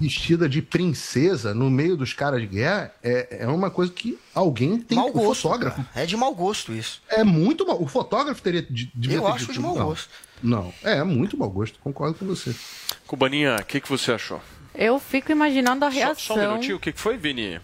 vestida 0.00 0.48
de 0.48 0.60
princesa 0.62 1.54
no 1.54 1.70
meio 1.70 1.96
dos 1.96 2.12
caras 2.12 2.40
de 2.40 2.46
guerra 2.46 2.92
é, 3.02 3.38
é 3.40 3.46
uma 3.48 3.70
coisa 3.70 3.92
que 3.92 4.18
alguém 4.34 4.78
tem 4.78 4.96
Mau 4.96 5.08
o 5.08 5.12
gosto, 5.12 5.42
fotógrafo. 5.42 5.76
cara. 5.82 5.88
É 6.02 6.06
de 6.06 6.16
mau 6.16 6.34
gosto 6.34 6.72
isso. 6.72 7.02
É 7.08 7.24
muito 7.24 7.66
mal. 7.66 7.80
O 7.82 7.86
fotógrafo 7.86 8.40
teria 8.42 8.62
de, 8.62 8.90
devia 8.94 9.16
Eu 9.18 9.26
acho 9.26 9.52
de 9.52 9.60
mau 9.60 9.74
não. 9.76 9.86
gosto. 9.86 10.10
Não, 10.42 10.72
é 10.82 11.02
muito 11.02 11.36
mau 11.36 11.48
gosto, 11.48 11.78
concordo 11.78 12.18
com 12.18 12.26
você. 12.26 12.54
Cubaninha, 13.06 13.56
o 13.60 13.64
que, 13.64 13.80
que 13.80 13.88
você 13.88 14.12
achou? 14.12 14.40
Eu 14.74 14.98
fico 14.98 15.32
imaginando 15.32 15.84
a 15.84 15.90
Só, 15.90 15.96
reação. 15.96 16.14
só 16.16 16.34
um 16.34 16.48
minutinho, 16.50 16.76
o 16.76 16.80
que, 16.80 16.92
que 16.92 17.00
foi, 17.00 17.16
Vini? 17.16 17.58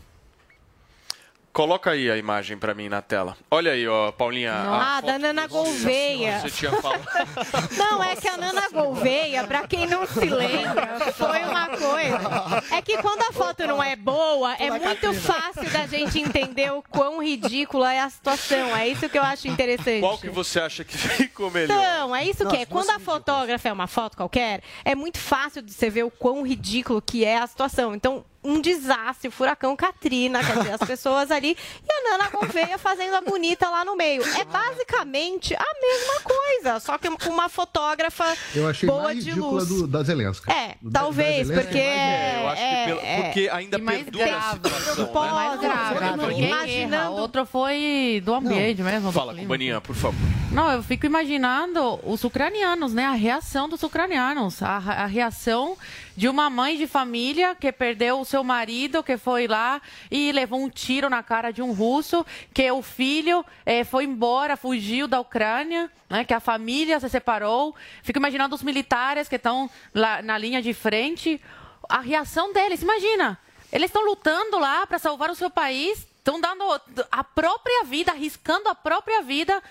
Coloca 1.52 1.90
aí 1.90 2.10
a 2.10 2.16
imagem 2.16 2.56
pra 2.56 2.72
mim 2.72 2.88
na 2.88 3.02
tela. 3.02 3.36
Olha 3.50 3.72
aí, 3.72 3.86
ó, 3.86 4.10
Paulinha. 4.10 4.52
a 4.54 4.96
Ah, 4.96 5.00
da 5.02 5.18
Nana 5.18 5.46
Gouveia. 5.46 6.40
Você 6.40 6.50
tinha 6.50 6.72
falado. 6.80 7.04
Não, 7.76 8.02
é 8.02 8.16
que 8.16 8.26
a 8.26 8.38
Nana 8.38 8.70
Gouveia, 8.70 9.44
pra 9.46 9.66
quem 9.66 9.86
não 9.86 10.06
se 10.06 10.24
lembra, 10.24 11.12
foi 11.12 11.40
uma 11.44 11.68
coisa. 11.68 12.64
É 12.74 12.80
que 12.80 12.96
quando 13.02 13.20
a 13.22 13.32
foto 13.32 13.66
não 13.66 13.82
é 13.82 13.94
boa, 13.96 14.54
é 14.54 14.70
muito 14.70 15.12
fácil 15.12 15.68
da 15.70 15.86
gente 15.86 16.18
entender 16.18 16.72
o 16.72 16.82
quão 16.82 17.22
ridícula 17.22 17.92
é 17.92 18.00
a 18.00 18.08
situação. 18.08 18.74
É 18.74 18.88
isso 18.88 19.06
que 19.08 19.18
eu 19.18 19.22
acho 19.22 19.46
interessante. 19.46 20.00
Qual 20.00 20.16
que 20.18 20.30
você 20.30 20.58
acha 20.58 20.84
que 20.84 20.96
ficou 20.96 21.50
melhor? 21.50 21.74
Então, 21.78 22.16
é 22.16 22.24
isso 22.24 22.44
Não, 22.44 22.50
que 22.50 22.56
é. 22.56 22.66
Quando 22.66 22.88
a 22.90 22.98
fotógrafa 22.98 23.68
é 23.68 23.72
uma 23.72 23.86
foto 23.86 24.16
qualquer, 24.16 24.62
é 24.84 24.94
muito 24.94 25.18
fácil 25.18 25.60
de 25.60 25.70
você 25.72 25.90
ver 25.90 26.04
o 26.04 26.10
quão 26.10 26.42
ridículo 26.46 27.02
que 27.02 27.24
é 27.26 27.36
a 27.36 27.46
situação. 27.46 27.94
Então, 27.94 28.24
um 28.44 28.60
desastre, 28.60 29.30
furacão 29.30 29.76
Katrina, 29.76 30.42
quer 30.44 30.56
dizer, 30.58 30.72
as 30.72 30.80
pessoas 30.86 31.30
ali 31.30 31.56
e 31.88 31.92
a 31.92 32.10
Nana 32.18 32.28
Gouveia 32.30 32.76
fazendo 32.76 33.14
a 33.14 33.20
bonita 33.20 33.68
lá 33.68 33.84
no 33.84 33.94
meio. 33.96 34.22
É 34.36 34.44
basicamente 34.44 35.54
a 35.54 35.64
mesma 35.80 36.20
coisa, 36.22 36.80
só 36.80 36.98
que 36.98 37.08
com 37.10 37.30
uma 37.30 37.48
fotógrafa 37.48 38.24
Eu 38.54 38.66
achei 38.68 38.88
boa 38.88 39.04
mais 39.04 39.24
de 39.24 39.32
luz. 39.32 39.68
do, 39.68 39.86
da 39.86 40.02
Zelensky. 40.02 40.50
É, 40.50 40.74
da- 40.82 41.00
talvez, 41.00 41.48
da 41.48 41.54
porque 41.62 41.78
é 41.78 42.40
Eu 42.42 42.48
acho 42.48 42.56
que 42.62 42.66
é, 42.68 42.84
pelo- 42.86 43.00
é. 43.00 43.22
porque 43.22 43.48
ainda 43.52 43.78
mais 43.78 44.02
perdura 44.02 44.36
a 44.36 44.52
situação. 44.52 45.06
Pode, 45.06 45.26
né? 45.28 45.32
mais 45.34 45.60
grave, 45.60 46.00
Não, 46.16 46.18
porque 46.18 46.42
imaginando- 46.42 47.12
outro 47.12 47.46
foi 47.46 48.22
do 48.24 48.34
ambiente 48.34 48.82
mesmo. 48.82 49.08
do 49.08 49.12
Fala. 49.12 49.34
Cubaninha, 49.34 49.80
por 49.80 49.94
favor. 49.94 50.18
Não, 50.50 50.70
eu 50.70 50.82
fico 50.82 51.06
imaginando 51.06 51.98
os 52.04 52.24
ucranianos, 52.24 52.92
né? 52.92 53.06
A 53.06 53.12
reação 53.12 53.68
dos 53.68 53.82
ucranianos. 53.82 54.62
A, 54.62 54.76
a 54.76 55.06
reação 55.06 55.76
de 56.16 56.28
uma 56.28 56.50
mãe 56.50 56.76
de 56.76 56.86
família 56.86 57.54
que 57.54 57.72
perdeu 57.72 58.20
o 58.20 58.24
seu 58.24 58.44
marido, 58.44 59.02
que 59.02 59.16
foi 59.16 59.46
lá 59.46 59.80
e 60.10 60.32
levou 60.32 60.60
um 60.60 60.68
tiro 60.68 61.08
na 61.08 61.22
cara 61.22 61.50
de 61.50 61.62
um 61.62 61.72
russo, 61.72 62.24
que 62.52 62.70
o 62.70 62.82
filho 62.82 63.44
eh, 63.64 63.84
foi 63.84 64.04
embora, 64.04 64.56
fugiu 64.56 65.08
da 65.08 65.20
Ucrânia, 65.20 65.90
né? 66.08 66.24
Que 66.24 66.34
a 66.34 66.40
família 66.40 67.00
se 67.00 67.08
separou. 67.08 67.74
Fico 68.02 68.18
imaginando 68.18 68.54
os 68.54 68.62
militares 68.62 69.28
que 69.28 69.36
estão 69.36 69.70
na 69.94 70.36
linha 70.36 70.60
de 70.60 70.74
frente. 70.74 71.40
A 71.88 72.00
reação 72.00 72.52
deles, 72.52 72.82
imagina. 72.82 73.38
Eles 73.72 73.86
estão 73.86 74.04
lutando 74.04 74.58
lá 74.58 74.86
para 74.86 74.98
salvar 74.98 75.30
o 75.30 75.34
seu 75.34 75.48
país, 75.48 76.06
estão 76.18 76.38
dando 76.38 76.62
a 77.10 77.24
própria 77.24 77.84
vida, 77.84 78.12
arriscando 78.12 78.68
a 78.68 78.74
própria 78.74 79.22
vida 79.22 79.62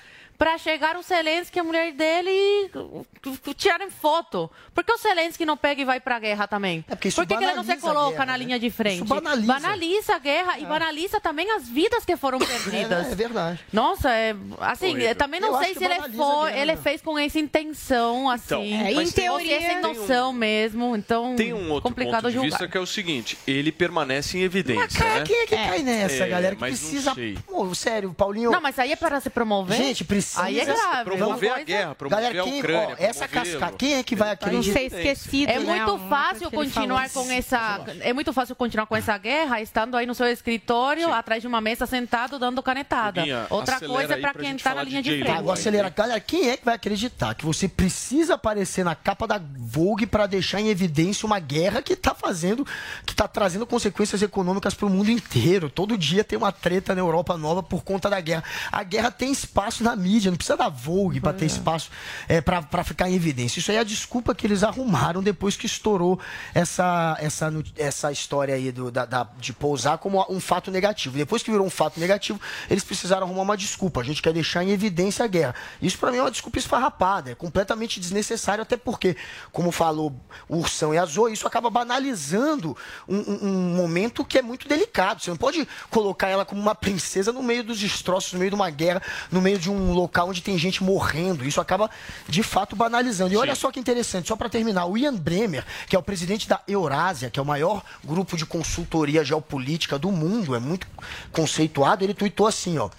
para 0.41 0.57
chegar 0.57 0.97
o 0.97 1.03
Zelensky, 1.03 1.59
a 1.59 1.63
mulher 1.63 1.91
dele, 1.93 2.31
e 2.31 3.53
tirarem 3.53 3.91
foto. 3.91 4.49
Por 4.73 4.83
que 4.83 4.91
o 4.91 4.97
Zelensky 4.97 5.45
não 5.45 5.55
pega 5.55 5.83
e 5.83 5.85
vai 5.85 5.99
para 5.99 6.15
a 6.15 6.19
guerra 6.19 6.47
também? 6.47 6.83
É 6.89 6.95
porque 6.95 7.09
isso 7.09 7.21
Por 7.21 7.27
que, 7.27 7.37
que 7.37 7.43
ele 7.43 7.53
não 7.53 7.63
se 7.63 7.77
coloca 7.77 8.09
guerra, 8.13 8.25
na 8.25 8.31
né? 8.31 8.37
linha 8.39 8.59
de 8.59 8.71
frente? 8.71 8.95
Isso 8.95 9.05
banaliza. 9.05 9.45
Banaliza 9.53 10.15
a 10.15 10.17
guerra 10.17 10.57
e 10.57 10.65
banaliza 10.65 11.21
também 11.21 11.51
as 11.51 11.69
vidas 11.69 12.03
que 12.05 12.17
foram 12.17 12.39
perdidas. 12.39 13.09
É, 13.09 13.11
é 13.11 13.15
verdade. 13.15 13.59
Nossa, 13.71 14.09
é, 14.09 14.35
assim, 14.61 14.95
também 15.15 15.39
não 15.39 15.49
Eu 15.53 15.63
sei 15.63 15.75
se 15.75 15.85
ele, 15.85 15.93
a 15.93 16.09
foi, 16.09 16.57
ele 16.57 16.75
fez 16.77 17.03
com 17.03 17.19
essa 17.19 17.37
intenção, 17.37 18.27
assim. 18.27 18.73
É, 18.73 18.93
mas 18.95 19.09
em 19.09 19.11
teoria- 19.11 19.57
é 19.57 19.59
sem 19.59 20.21
um- 20.23 20.33
mesmo, 20.33 20.95
então 20.95 21.35
Tem 21.35 21.53
um 21.53 21.69
outro 21.69 21.87
complicado 21.87 22.23
ponto 22.23 22.29
de 22.29 22.33
julgar. 22.33 22.49
vista 22.49 22.67
que 22.67 22.75
é 22.75 22.81
o 22.81 22.87
seguinte: 22.87 23.37
ele 23.45 23.71
permanece 23.71 24.39
em 24.39 24.41
evidência. 24.41 24.81
Mas, 24.85 24.97
cara, 24.97 25.19
né? 25.19 25.23
quem 25.23 25.37
é 25.37 25.45
que 25.45 25.55
cai 25.55 25.83
nessa, 25.83 26.23
É, 26.23 26.27
galera? 26.27 26.55
Que 26.55 26.61
precisa. 26.61 27.13
Pô, 27.45 27.75
sério, 27.75 28.11
Paulinho. 28.11 28.49
Não, 28.49 28.59
mas 28.59 28.79
aí 28.79 28.91
é 28.91 28.95
para 28.95 29.19
se 29.21 29.29
promover? 29.29 29.77
Gente, 29.77 30.03
precisa. 30.03 30.30
Aí 30.35 30.59
é 30.59 30.65
grave. 30.65 31.03
Promover 31.03 31.49
a 31.49 31.53
coisa- 31.53 31.65
guerra, 31.65 31.95
promover 31.95 32.23
Galera, 32.23 32.41
a 32.41 32.43
quem, 32.45 32.59
Ucrânia. 32.59 32.97
ó, 32.99 33.03
essa 33.03 33.27
casca, 33.27 33.71
quem 33.77 33.93
é 33.95 34.03
que 34.03 34.15
vai 34.15 34.31
acreditar? 34.31 34.73
ser 34.79 34.85
esquecido, 34.85 35.49
É 35.49 35.59
né? 35.59 35.75
muito 35.75 35.95
Uma 35.95 36.09
fácil 36.09 36.51
continuar 36.51 37.09
com 37.09 37.31
essa. 37.31 37.81
É 38.01 38.13
muito 38.13 38.31
fácil 38.33 38.55
continuar 38.55 38.85
com 38.85 38.95
essa 38.95 39.17
guerra 39.17 39.61
estando 39.61 39.95
aí 39.97 40.05
no 40.05 40.13
seu 40.15 40.27
escritório, 40.27 41.11
atrás 41.13 41.41
de 41.41 41.47
uma 41.47 41.61
mesa, 41.61 41.85
sentado, 41.85 42.37
dando 42.37 42.61
canetada. 42.61 43.21
Guguinha, 43.21 43.47
Outra 43.49 43.79
coisa 43.79 44.13
é 44.13 44.17
para 44.17 44.33
pra 44.33 44.41
quem 44.41 44.55
está 44.55 44.75
na 44.75 44.83
linha 44.83 45.01
de 45.01 45.09
frente. 45.19 45.31
Agora 45.31 45.57
acelera. 45.57 45.89
Galera, 45.89 46.19
quem 46.19 46.49
é 46.49 46.57
que 46.57 46.65
vai 46.65 46.75
acreditar 46.75 47.33
que 47.35 47.45
você 47.45 47.67
precisa 47.67 48.35
aparecer 48.35 48.83
na 48.85 48.95
capa 48.95 49.27
da 49.27 49.41
Vogue 49.57 50.05
para 50.05 50.27
deixar 50.27 50.59
em 50.59 50.69
evidência 50.69 51.25
uma 51.25 51.39
guerra 51.39 51.81
que 51.81 51.95
tá 51.95 52.13
fazendo, 52.13 52.65
que 53.05 53.15
tá 53.15 53.27
trazendo 53.27 53.65
consequências 53.65 54.21
econômicas 54.21 54.73
para 54.73 54.85
o 54.85 54.89
mundo 54.89 55.09
inteiro? 55.09 55.69
Todo 55.69 55.97
dia 55.97 56.23
tem 56.23 56.37
uma 56.37 56.51
treta 56.51 56.93
na 56.93 57.01
Europa 57.01 57.37
nova 57.37 57.63
por 57.63 57.83
conta 57.83 58.09
da 58.09 58.19
guerra. 58.19 58.43
A 58.71 58.83
guerra 58.83 59.09
tem 59.11 59.31
espaço 59.31 59.83
na 59.83 59.95
mídia, 59.95 60.20
não 60.29 60.37
precisa 60.37 60.57
da 60.57 60.69
Vogue 60.69 61.19
para 61.19 61.33
ter 61.33 61.45
espaço 61.45 61.89
é, 62.27 62.41
para 62.41 62.83
ficar 62.83 63.09
em 63.09 63.15
evidência. 63.15 63.59
Isso 63.59 63.71
aí 63.71 63.77
é 63.77 63.79
a 63.79 63.83
desculpa 63.83 64.35
que 64.35 64.45
eles 64.45 64.63
arrumaram 64.63 65.23
depois 65.23 65.55
que 65.55 65.65
estourou 65.65 66.19
essa, 66.53 67.17
essa, 67.19 67.51
essa 67.77 68.11
história 68.11 68.53
aí 68.55 68.71
do, 68.71 68.91
da, 68.91 69.05
da- 69.05 69.27
de 69.39 69.53
pousar 69.53 69.97
como 69.97 70.23
um 70.29 70.39
fato 70.39 70.69
negativo. 70.71 71.17
Depois 71.17 71.41
que 71.43 71.51
virou 71.51 71.65
um 71.65 71.69
fato 71.69 71.99
negativo, 71.99 72.39
eles 72.69 72.83
precisaram 72.83 73.25
arrumar 73.25 73.41
uma 73.43 73.57
desculpa. 73.57 74.01
A 74.01 74.03
gente 74.03 74.21
quer 74.21 74.33
deixar 74.33 74.63
em 74.63 74.71
evidência 74.71 75.25
a 75.25 75.27
guerra. 75.27 75.55
Isso 75.81 75.97
para 75.97 76.11
mim 76.11 76.17
é 76.17 76.21
uma 76.21 76.31
desculpa 76.31 76.57
esfarrapada, 76.59 77.31
é 77.31 77.35
completamente 77.35 77.99
desnecessário, 77.99 78.61
até 78.61 78.77
porque, 78.77 79.15
como 79.51 79.71
falou 79.71 80.13
o 80.49 80.57
Ursão 80.57 80.93
e 80.93 80.97
a 80.97 81.05
Zoe, 81.05 81.33
isso 81.33 81.47
acaba 81.47 81.69
banalizando 81.69 82.75
um, 83.07 83.17
um- 83.17 83.39
um 83.47 83.75
momento 83.75 84.23
que 84.25 84.37
é 84.37 84.41
muito 84.41 84.67
delicado. 84.67 85.21
Você 85.21 85.29
não 85.29 85.37
pode 85.37 85.67
colocar 85.89 86.27
ela 86.27 86.45
como 86.45 86.61
uma 86.61 86.75
princesa 86.75 87.31
no 87.31 87.41
meio 87.43 87.63
dos 87.63 87.79
destroços, 87.79 88.33
no 88.33 88.39
meio 88.39 88.51
de 88.51 88.55
uma 88.55 88.69
guerra, 88.69 89.01
no 89.31 89.41
meio 89.41 89.57
de 89.57 89.69
um 89.69 89.93
local 90.11 90.27
onde 90.29 90.41
tem 90.41 90.57
gente 90.57 90.83
morrendo. 90.83 91.45
Isso 91.47 91.61
acaba, 91.61 91.89
de 92.27 92.43
fato, 92.43 92.75
banalizando. 92.75 93.33
E 93.33 93.37
olha 93.37 93.55
só 93.55 93.71
que 93.71 93.79
interessante, 93.79 94.27
só 94.27 94.35
para 94.35 94.49
terminar, 94.49 94.85
o 94.85 94.97
Ian 94.97 95.15
Bremer, 95.15 95.65
que 95.87 95.95
é 95.95 95.99
o 95.99 96.03
presidente 96.03 96.49
da 96.49 96.59
Eurásia, 96.67 97.29
que 97.29 97.39
é 97.39 97.43
o 97.43 97.45
maior 97.45 97.81
grupo 98.03 98.35
de 98.35 98.45
consultoria 98.45 99.23
geopolítica 99.23 99.97
do 99.97 100.11
mundo, 100.11 100.53
é 100.53 100.59
muito 100.59 100.85
conceituado, 101.31 102.03
ele 102.03 102.13
tuitou 102.13 102.45
assim, 102.45 102.77
ó. 102.77 102.89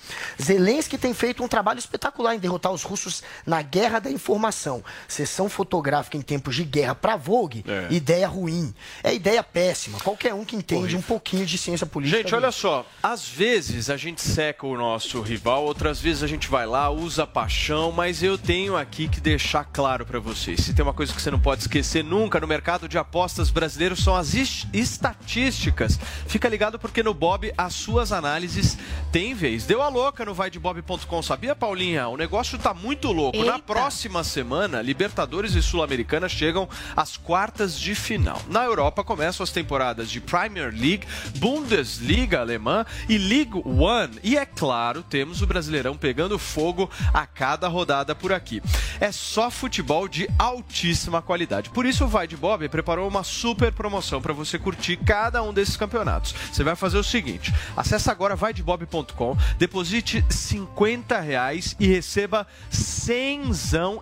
Zelensky 0.40 0.96
tem 0.96 1.12
feito 1.12 1.44
um 1.44 1.48
trabalho 1.48 1.78
espetacular 1.78 2.34
em 2.34 2.38
derrotar 2.38 2.72
os 2.72 2.82
russos 2.82 3.22
na 3.46 3.60
guerra 3.60 3.98
da 3.98 4.10
informação. 4.10 4.82
Sessão 5.06 5.48
fotográfica 5.50 6.16
em 6.16 6.22
tempos 6.22 6.56
de 6.56 6.64
guerra 6.64 6.94
para 6.94 7.16
Vogue, 7.16 7.62
É. 7.68 7.92
ideia 7.92 8.26
ruim. 8.26 8.74
É 9.04 9.14
ideia 9.14 9.42
péssima. 9.42 9.98
Qualquer 10.00 10.32
um 10.32 10.44
que 10.46 10.56
entende 10.56 10.96
um 10.96 11.02
pouquinho 11.02 11.44
de 11.44 11.58
ciência 11.58 11.86
política. 11.86 12.22
Gente, 12.22 12.34
olha 12.34 12.50
só, 12.50 12.86
às 13.02 13.26
vezes 13.28 13.90
a 13.90 13.96
gente 13.98 14.22
seca 14.22 14.66
o 14.66 14.76
nosso 14.76 15.20
rival, 15.20 15.64
outras 15.64 16.00
vezes 16.00 16.22
a 16.22 16.26
gente 16.26 16.48
vai 16.48 16.66
lá, 16.66 16.88
usa 16.92 17.26
paixão, 17.26 17.90
mas 17.90 18.22
eu 18.22 18.38
tenho 18.38 18.76
aqui 18.76 19.08
que 19.08 19.20
deixar 19.20 19.64
claro 19.64 20.04
pra 20.06 20.20
vocês. 20.20 20.60
Se 20.60 20.74
tem 20.74 20.82
uma 20.84 20.92
coisa 20.92 21.12
que 21.12 21.20
você 21.20 21.30
não 21.30 21.40
pode 21.40 21.62
esquecer 21.62 22.04
nunca 22.04 22.38
no 22.38 22.46
mercado 22.46 22.88
de 22.88 22.98
apostas 22.98 23.50
brasileiro 23.50 23.96
são 23.96 24.14
as 24.14 24.34
estatísticas. 24.34 25.98
Fica 26.26 26.48
ligado 26.48 26.78
porque 26.78 27.02
no 27.02 27.14
Bob 27.14 27.52
as 27.56 27.74
suas 27.74 28.12
análises 28.12 28.78
têm 29.10 29.34
vez. 29.34 29.64
Deu 29.64 29.82
a 29.82 29.88
louca 29.88 30.24
no 30.24 30.34
vaidebob.com, 30.34 31.22
sabia, 31.22 31.54
Paulinha? 31.54 32.08
O 32.08 32.16
negócio 32.16 32.58
tá 32.58 32.72
muito 32.74 33.10
louco. 33.10 33.38
Na 33.38 33.54
Eita. 33.54 33.58
próxima 33.60 34.22
semana, 34.22 34.82
Libertadores 34.82 35.54
e 35.54 35.62
Sul-Americana 35.62 36.28
chegam 36.28 36.68
às 36.96 37.16
quartas 37.16 37.78
de 37.78 37.94
final. 37.94 38.40
Na 38.48 38.64
Europa 38.64 39.02
começam 39.02 39.42
as 39.44 39.50
temporadas 39.50 40.10
de 40.10 40.20
Premier 40.20 40.72
League, 40.72 41.06
Bundesliga 41.36 42.40
alemã 42.40 42.84
e 43.08 43.18
League 43.18 43.60
One. 43.64 44.18
E 44.22 44.36
é 44.36 44.44
claro, 44.46 45.02
temos 45.02 45.42
o 45.42 45.46
Brasileirão 45.46 45.96
pegando 45.96 46.38
fogo 46.38 46.81
a 47.12 47.26
cada 47.26 47.68
rodada 47.68 48.14
por 48.14 48.32
aqui. 48.32 48.62
É 49.00 49.10
só 49.10 49.50
futebol 49.50 50.08
de 50.08 50.28
altíssima 50.38 51.22
qualidade. 51.22 51.70
Por 51.70 51.86
isso 51.86 52.04
o 52.04 52.08
Vai 52.08 52.26
de 52.26 52.36
Bob 52.36 52.68
preparou 52.68 53.08
uma 53.08 53.24
super 53.24 53.72
promoção 53.72 54.20
para 54.20 54.32
você 54.32 54.58
curtir 54.58 54.96
cada 54.96 55.42
um 55.42 55.52
desses 55.52 55.76
campeonatos. 55.76 56.34
Você 56.52 56.62
vai 56.62 56.76
fazer 56.76 56.98
o 56.98 57.04
seguinte: 57.04 57.52
acesse 57.76 58.10
agora 58.10 58.36
vaidebob.com, 58.36 59.36
deposite 59.58 60.24
50 60.28 61.20
reais 61.20 61.76
e 61.78 61.86
receba 61.86 62.46
100 62.70 63.52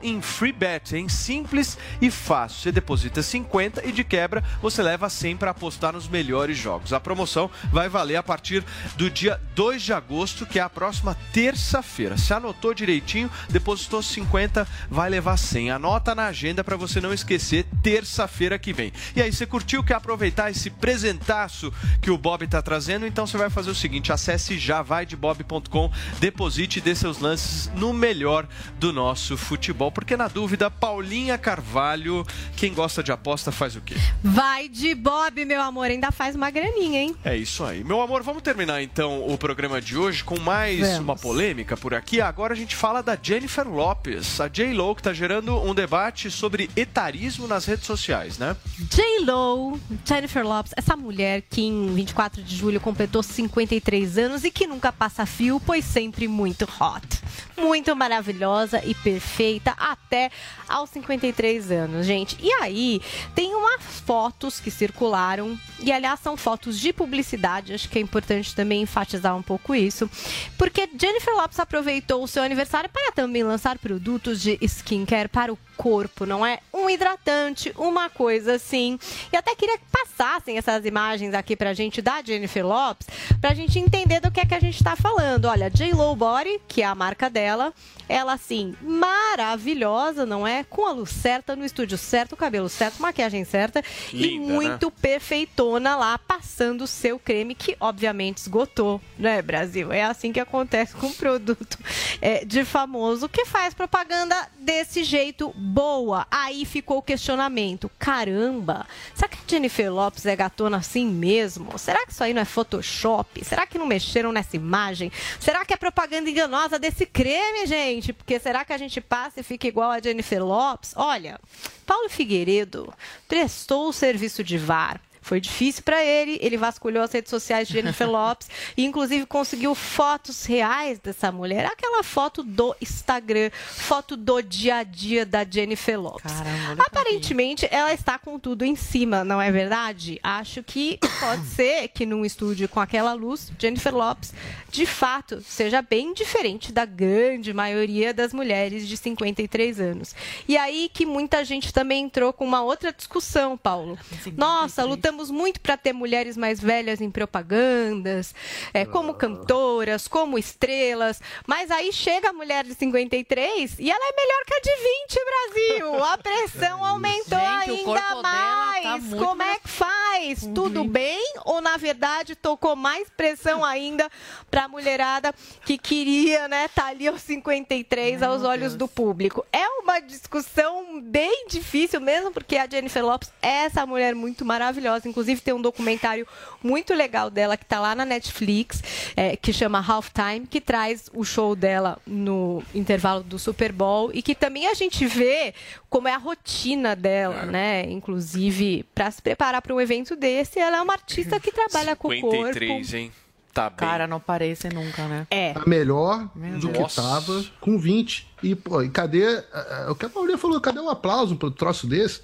em 0.03 0.21
free 0.21 0.53
bet, 0.53 0.95
hein? 0.95 1.09
Simples 1.09 1.79
e 2.01 2.11
fácil. 2.11 2.61
Você 2.61 2.73
deposita 2.73 3.23
50 3.23 3.87
e 3.87 3.93
de 3.93 4.05
quebra 4.05 4.45
você 4.61 4.83
leva 4.83 5.09
100 5.09 5.37
para 5.37 5.51
apostar 5.51 5.93
nos 5.93 6.09
melhores 6.09 6.57
jogos. 6.57 6.93
A 6.93 7.01
promoção 7.01 7.51
vai 7.73 7.89
valer 7.89 8.17
a 8.17 8.23
partir 8.23 8.65
do 8.97 9.11
dia 9.11 9.41
2 9.55 9.83
de 9.83 9.93
agosto, 9.93 10.47
que 10.47 10.59
é 10.59 10.63
a 10.63 10.69
próxima 10.69 11.17
terça-feira. 11.33 12.17
Se 12.17 12.33
anotou 12.33 12.70
direitinho, 12.75 13.31
depositou 13.49 14.03
50, 14.03 14.67
vai 14.91 15.09
levar 15.11 15.37
100. 15.37 15.71
Anota 15.71 16.15
na 16.15 16.27
agenda 16.27 16.63
para 16.63 16.77
você 16.77 17.01
não 17.01 17.13
esquecer, 17.13 17.67
terça-feira 17.83 18.59
que 18.59 18.73
vem. 18.73 18.93
E 19.15 19.23
aí, 19.23 19.33
você 19.33 19.47
curtiu, 19.47 19.83
quer 19.83 19.95
aproveitar 19.95 20.51
esse 20.51 20.71
presentaço 20.71 21.73
que 22.01 22.11
o 22.11 22.19
Bob 22.19 22.45
está 22.45 22.63
trazendo? 22.63 23.07
Então 23.07 23.27
você 23.27 23.37
vai 23.37 23.51
fazer 23.51 23.71
o 23.71 23.75
seguinte, 23.75 24.13
acesse 24.13 24.59
já 24.59 24.83
vaidebob.com, 24.83 25.91
deposite 26.19 26.79
e 26.79 26.81
dê 26.81 26.95
seus 26.95 27.19
lances 27.19 27.71
no 27.75 27.93
melhor 27.93 28.47
do 28.79 28.93
nosso 28.93 29.37
futebol. 29.37 29.91
Porque 29.91 30.17
na 30.17 30.29
dúvida, 30.29 30.71
Paulinha 30.71 31.37
Carvalho, 31.39 32.27
quem 32.57 32.73
gosta 32.73 33.03
de 33.03 33.13
aposta 33.13 33.51
faz 33.53 33.77
o 33.77 33.81
quê? 33.81 33.95
Vai 34.23 34.69
de 34.69 34.95
Bob, 34.95 35.45
meu 35.45 35.61
amor. 35.63 35.87
Ainda 35.87 36.11
faz 36.11 36.35
uma 36.35 36.51
graninha, 36.51 37.01
hein? 37.01 37.17
É 37.25 37.37
isso 37.37 37.65
aí. 37.65 37.83
Meu 37.83 38.01
amor, 38.01 38.23
vamos 38.23 38.43
terminar 38.43 38.83
então 38.83 39.27
o 39.27 39.37
programa 39.39 39.81
de 39.81 39.97
hoje 39.97 40.23
com 40.23 40.39
mais 40.39 40.81
Vamos. 40.81 40.99
uma 40.99 41.17
polêmica 41.17 41.77
por 41.77 41.95
aqui. 41.95 42.21
Agora 42.21 42.55
a 42.55 42.57
gente 42.61 42.77
fala 42.77 43.03
da 43.03 43.19
Jennifer 43.21 43.67
Lopes, 43.67 44.41
a 44.41 44.47
J-Lo, 44.47 44.95
que 44.95 45.03
tá 45.03 45.13
gerando 45.13 45.57
um 45.59 45.75
debate 45.75 46.31
sobre 46.31 46.71
etarismo 46.77 47.49
nas 47.49 47.65
redes 47.65 47.87
sociais, 47.87 48.39
né? 48.39 48.57
J-Lo, 48.79 49.81
Jennifer 50.05 50.47
Lopes, 50.47 50.73
essa 50.77 50.95
mulher 50.97 51.43
que 51.49 51.63
em 51.63 51.95
24 51.95 52.43
de 52.43 52.55
julho 52.55 52.81
completou 52.81 53.23
53 53.23 54.19
anos 54.19 54.45
e 54.45 54.51
que 54.51 54.67
nunca 54.67 54.93
passa 54.93 55.25
fio, 55.25 55.61
pois 55.65 55.85
sempre 55.85 56.29
muito 56.29 56.65
hot. 56.65 57.21
Muito 57.57 57.95
maravilhosa 57.97 58.83
e 58.85 58.95
perfeita 58.95 59.73
até 59.79 60.31
aos 60.69 60.91
53 60.91 61.71
anos, 61.71 62.07
gente. 62.07 62.37
E 62.41 62.51
aí, 62.55 63.01
tem 63.35 63.55
umas 63.55 63.83
fotos 64.05 64.61
que 64.61 64.71
circularam, 64.71 65.59
e 65.79 65.93
aliás, 65.93 66.21
são 66.21 66.37
fotos 66.37 66.79
de 66.79 66.93
publicidade, 66.93 67.75
acho 67.75 67.89
que 67.89 67.99
é 67.99 68.03
importante 68.03 68.55
também 68.55 68.83
enfatizar 68.83 69.37
um 69.37 69.43
pouco 69.43 69.75
isso, 69.75 70.11
porque 70.57 70.89
Jennifer 70.99 71.35
Lopes 71.35 71.59
aproveitou 71.59 72.23
o 72.23 72.29
seu 72.29 72.43
aniversário 72.51 72.91
para 72.91 73.13
também 73.13 73.45
lançar 73.45 73.79
produtos 73.79 74.41
de 74.41 74.59
skincare 74.63 75.29
para 75.29 75.53
o 75.53 75.59
corpo, 75.81 76.27
não 76.27 76.45
é? 76.45 76.59
Um 76.75 76.91
hidratante, 76.91 77.73
uma 77.75 78.11
coisa 78.11 78.57
assim. 78.57 78.99
E 79.33 79.37
até 79.37 79.55
queria 79.55 79.79
que 79.79 79.85
passassem 79.91 80.59
essas 80.59 80.85
imagens 80.85 81.33
aqui 81.33 81.57
pra 81.57 81.73
gente 81.73 82.03
da 82.03 82.23
Jennifer 82.23 82.67
Lopes, 82.67 83.09
pra 83.41 83.55
gente 83.55 83.79
entender 83.79 84.21
do 84.21 84.31
que 84.31 84.41
é 84.41 84.45
que 84.45 84.55
a 84.55 84.61
gente 84.61 84.85
tá 84.85 84.95
falando. 84.95 85.47
Olha, 85.47 85.71
J-Lo 85.71 86.15
Body, 86.15 86.61
que 86.69 86.83
é 86.83 86.85
a 86.85 86.95
marca 86.95 87.31
dela, 87.31 87.73
ela 88.07 88.35
assim, 88.35 88.75
maravilhosa, 88.83 90.27
não 90.27 90.47
é? 90.47 90.65
Com 90.65 90.87
a 90.87 90.93
luz 90.93 91.11
certa, 91.11 91.57
no 91.57 91.65
estúdio 91.65 91.97
certo, 91.97 92.37
cabelo 92.37 92.69
certo, 92.69 93.01
maquiagem 93.01 93.45
certa 93.45 93.83
e 94.13 94.17
Linda, 94.19 94.47
né? 94.47 94.53
muito 94.53 94.91
perfeitona 94.91 95.97
lá, 95.97 96.19
passando 96.19 96.83
o 96.83 96.87
seu 96.87 97.19
creme, 97.19 97.55
que 97.55 97.75
obviamente 97.81 98.39
esgotou, 98.39 99.01
né, 99.19 99.41
Brasil? 99.41 99.91
É 99.91 100.03
assim 100.03 100.31
que 100.31 100.41
acontece 100.41 100.95
com 100.95 101.07
um 101.07 101.13
produto 101.13 101.79
é, 102.21 102.45
de 102.45 102.67
famoso 102.67 103.31
que 103.31 103.47
faz 103.47 103.73
propaganda 103.73 104.37
desse 104.59 105.05
jeito 105.05 105.55
boa. 105.71 106.27
Aí 106.31 106.65
ficou 106.65 106.99
o 106.99 107.03
questionamento: 107.03 107.91
caramba, 107.99 108.87
será 109.15 109.29
que 109.29 109.39
a 109.39 109.49
Jennifer 109.49 109.93
Lopes 109.93 110.27
é 110.27 110.35
gatona 110.35 110.79
assim 110.79 111.07
mesmo? 111.07 111.79
Será 111.79 112.05
que 112.05 112.13
isso 112.13 112.25
aí 112.25 112.35
não 112.35 112.43
é 112.43 112.45
Photoshop? 112.45 113.45
Será 113.45 113.67
que 113.67 113.79
não 113.79 113.87
mexeram 113.87 114.33
nessa 114.33 114.57
imagem? 114.57 115.13
Será 115.39 115.65
que 115.65 115.73
é 115.73 115.77
propaganda 115.77 116.29
enganosa 116.29 116.79
desse 116.79 117.07
creme, 117.07 117.67
gente? 117.67 118.13
Porque 118.13 118.39
será 118.39 118.65
que 118.65 118.73
a 118.73 118.79
gente 118.79 119.01
passa 119.01 119.41
e 119.41 119.43
fica 119.43 119.69
igual 119.69 119.91
a 119.91 120.01
Jennifer 120.01 120.45
Lopes? 120.45 120.93
Olha, 120.97 121.39
Paulo 121.87 122.09
Figueiredo 122.09 122.93
prestou 123.29 123.89
o 123.89 123.93
serviço 123.93 124.43
de 124.43 124.59
VAR 124.59 125.01
Foi 125.21 125.41
difícil 125.41 125.83
para 125.83 126.03
ele, 126.03 126.39
ele 126.41 126.57
vasculhou 126.57 127.03
as 127.03 127.13
redes 127.13 127.31
sociais 127.31 127.69
de 127.69 127.75
Jennifer 127.75 128.09
Lopes 128.11 128.49
e 128.77 128.85
inclusive 128.85 129.27
conseguiu 129.27 129.75
fotos 129.75 130.45
reais 130.45 130.99
dessa 130.99 131.31
mulher, 131.31 131.67
aquela 131.67 132.03
foto 132.03 132.43
do 132.43 132.75
Instagram, 132.81 133.51
foto 133.53 134.17
do 134.17 134.41
dia 134.41 134.77
a 134.77 134.83
dia 134.83 135.27
da 135.27 135.45
Jennifer 135.45 136.01
Lopes. 136.01 136.33
Aparentemente, 136.79 137.69
ela 137.71 137.93
está 137.93 138.19
com 138.19 138.39
tudo 138.39 138.65
em 138.65 138.77
cima, 138.77 139.25
não 139.25 139.41
é 139.41 139.51
verdade? 139.51 140.19
Acho 140.23 140.63
que 140.63 140.99
pode 141.19 141.47
ser 141.55 141.89
que 141.89 142.07
num 142.07 142.25
estúdio 142.25 142.69
com 142.69 142.81
aquela 142.81 143.13
luz, 143.13 143.53
Jennifer 143.59 143.95
Lopes, 143.95 144.33
de 144.71 144.87
fato, 144.87 145.43
seja 145.43 145.83
bem 145.83 146.15
diferente 146.15 146.73
da 146.73 146.85
grande 146.85 147.53
maioria 147.53 148.15
das 148.15 148.33
mulheres 148.33 148.87
de 148.87 148.97
53 148.97 149.81
anos. 149.81 150.15
E 150.47 150.57
aí 150.57 150.89
que 150.93 151.05
muita 151.05 151.45
gente 151.45 151.73
também 151.73 152.05
entrou 152.05 152.33
com 152.33 152.45
uma 152.45 152.63
outra 152.63 152.93
discussão, 152.93 153.57
Paulo. 153.57 153.99
Nossa, 154.37 154.85
lutamos 154.85 155.20
muito 155.29 155.61
para 155.61 155.77
ter 155.77 155.93
mulheres 155.93 156.37
mais 156.37 156.61
velhas 156.61 157.01
em 157.01 157.11
propagandas, 157.11 158.33
é, 158.73 158.85
como 158.85 159.15
cantoras, 159.15 160.07
como 160.07 160.39
estrelas, 160.39 161.21
mas 161.49 161.69
aí 161.73 161.93
chega 161.93 162.31
a 162.31 162.33
mulher 162.33 162.65
de 162.65 162.75
53 162.75 163.81
e 163.81 163.91
ela 163.91 164.09
é 164.09 164.17
melhor 164.17 164.45
que 164.47 164.55
a 164.55 164.61
de 164.61 164.71
20, 164.77 165.21
Brasil. 165.25 166.05
A 166.11 166.19
pressão 166.19 166.85
aumentou 166.85 167.39
Gente, 167.39 167.89
ainda 167.89 168.01
tá 168.01 168.23
mais. 168.23 169.05
muito 169.05 169.25
Como 169.25 169.43
é 169.43 169.59
que 169.59 169.69
faz? 169.69 170.41
Tudo 170.55 170.85
bem? 170.85 171.35
Ou 171.45 171.61
na 171.61 171.77
verdade 171.77 172.35
tocou 172.35 172.77
mais 172.77 173.09
pressão 173.11 173.65
ainda 173.65 174.09
para 174.51 174.65
a 174.65 174.69
mulherada 174.69 175.33
que 175.65 175.79
queria, 175.79 176.49
né, 176.49 176.69
tá 176.69 176.87
ali 176.87 177.09
aos 177.09 177.23
53 177.23 178.23
aos 178.23 178.43
olhos 178.43 178.77
do 178.77 178.87
público? 178.87 179.45
É 179.53 179.67
uma 179.91 180.01
discussão 180.01 181.01
bem 181.03 181.47
difícil 181.49 182.01
mesmo, 182.01 182.31
porque 182.31 182.57
a 182.57 182.67
Jennifer 182.69 183.05
Lopes 183.05 183.33
é 183.43 183.65
essa 183.65 183.85
mulher 183.85 184.15
muito 184.15 184.45
maravilhosa. 184.45 185.09
Inclusive 185.09 185.41
tem 185.41 185.53
um 185.53 185.61
documentário 185.61 186.27
muito 186.63 186.95
legal 186.95 187.29
dela 187.29 187.57
que 187.57 187.65
tá 187.65 187.81
lá 187.81 187.95
na 187.95 188.05
Netflix, 188.05 188.83
é, 189.17 189.37
que 189.37 189.53
chama 189.53 189.85
Halftime, 189.85 190.47
que 190.49 190.61
traz 190.61 191.11
o 191.13 191.25
show 191.25 191.57
dela 191.57 191.99
no 192.07 192.63
intervalo 192.75 193.23
do 193.23 193.39
Super 193.39 193.73
Bowl 193.73 194.11
e 194.15 194.23
que 194.23 194.35
também 194.35 194.69
a 194.69 194.75
gente 194.75 195.05
vê 195.07 195.53
como 195.89 196.07
é 196.07 196.15
a 196.15 196.19
rotina 196.19 196.95
dela, 196.95 197.47
né? 197.47 197.85
Inclusive, 197.91 198.85
para 198.95 199.11
se 199.11 199.21
preparar 199.21 199.61
para 199.61 199.75
um 199.75 199.81
evento 199.81 200.15
desse, 200.15 200.61
ela 200.61 200.79
é 200.79 200.81
uma 200.81 200.93
artista 200.93 201.41
que 201.41 201.51
trabalha 201.51 201.97
com 201.97 202.09
o 202.09 202.21
corpo. 202.21 202.37
53, 202.37 202.95
hein? 202.95 203.13
Tá 203.53 203.69
bem. 203.69 203.79
Cara, 203.79 204.07
não 204.07 204.21
parece 204.21 204.69
nunca, 204.69 205.07
né? 205.09 205.27
É. 205.31 205.53
Tá 205.53 205.65
melhor 205.67 206.29
Meu 206.35 206.59
do 206.59 206.69
Deus. 206.69 206.95
que 206.95 207.01
tava 207.01 207.45
com 207.61 207.79
20. 207.79 208.29
E, 208.43 208.55
pô, 208.55 208.81
e 208.83 208.89
cadê. 208.89 209.25
é, 209.25 209.45
é, 209.53 209.91
O 209.91 209.95
que 209.95 210.07
a 210.07 210.09
Paulinha 210.09 210.39
falou, 210.39 210.61
cadê 210.61 210.79
o 210.79 210.89
aplauso 210.89 211.37
pro 211.37 211.51
troço 211.51 211.87
desse? 211.87 212.23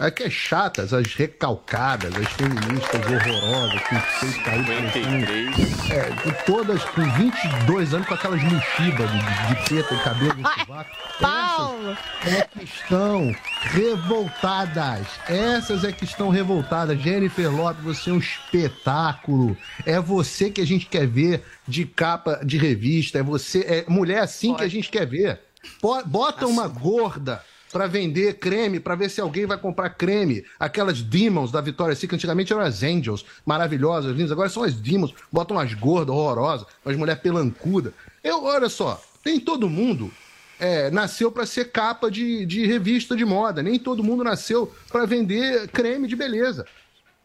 É 0.00 0.10
que 0.12 0.22
é 0.22 0.30
chatas, 0.30 0.92
as 0.94 1.12
recalcadas, 1.14 2.14
as 2.14 2.28
feministas 2.34 3.00
horrorosas, 3.04 3.82
com 3.82 4.00
seis 4.20 4.36
caídos. 4.44 4.92
com- 4.92 5.92
É, 5.92 6.32
todas 6.46 6.84
com 6.84 7.02
22 7.14 7.92
anos, 7.94 8.06
com 8.06 8.14
aquelas 8.14 8.40
mochibas 8.44 9.10
de, 9.10 9.18
de, 9.18 9.54
de 9.54 9.68
teta 9.68 9.94
e 9.94 9.98
cabelo 10.04 10.34
de 10.34 10.42
sovaco. 10.60 10.90
Paulo! 11.20 11.96
É 12.24 12.42
que 12.42 12.62
estão 12.64 13.34
revoltadas. 13.62 15.06
Essas 15.28 15.82
é 15.82 15.90
que 15.90 16.04
estão 16.04 16.28
revoltadas. 16.28 17.00
Jennifer 17.00 17.50
Lopes, 17.50 17.82
você 17.82 18.10
é 18.10 18.12
um 18.12 18.18
espetáculo. 18.18 19.56
É 19.84 19.98
você 20.00 20.48
que 20.50 20.60
a 20.60 20.66
gente 20.66 20.86
quer 20.86 21.06
ver 21.08 21.42
de 21.66 21.84
capa 21.84 22.40
de 22.44 22.56
revista. 22.56 23.18
É 23.18 23.22
você, 23.22 23.60
é 23.60 23.84
mulher 23.88 24.20
assim 24.20 24.54
que 24.54 24.62
a 24.62 24.68
gente 24.68 24.88
quer 24.90 25.06
ver. 25.06 25.40
Bota 26.06 26.46
uma 26.46 26.68
gorda 26.68 27.42
pra 27.72 27.86
vender 27.86 28.38
creme, 28.38 28.80
pra 28.80 28.94
ver 28.94 29.10
se 29.10 29.20
alguém 29.20 29.46
vai 29.46 29.58
comprar 29.58 29.90
creme. 29.90 30.44
Aquelas 30.58 31.02
Demons 31.02 31.50
da 31.50 31.60
Victoria's 31.60 31.98
Secret, 31.98 32.16
antigamente 32.16 32.52
eram 32.52 32.62
as 32.62 32.82
Angels, 32.82 33.24
maravilhosas, 33.44 34.16
lindas. 34.16 34.32
Agora 34.32 34.48
são 34.48 34.62
as 34.62 34.74
Demons. 34.74 35.14
Botam 35.30 35.56
umas 35.56 35.72
gordas 35.74 36.14
horrorosas, 36.14 36.66
umas 36.84 36.96
mulher 36.96 37.20
pelancuda. 37.20 37.92
Eu, 38.22 38.44
olha 38.44 38.68
só, 38.68 39.02
tem 39.22 39.38
todo 39.38 39.68
mundo 39.68 40.10
é, 40.58 40.90
nasceu 40.90 41.30
para 41.30 41.46
ser 41.46 41.70
capa 41.70 42.10
de, 42.10 42.44
de 42.44 42.66
revista 42.66 43.16
de 43.16 43.24
moda. 43.24 43.62
Nem 43.62 43.78
todo 43.78 44.02
mundo 44.02 44.24
nasceu 44.24 44.72
para 44.90 45.06
vender 45.06 45.68
creme 45.68 46.08
de 46.08 46.16
beleza. 46.16 46.66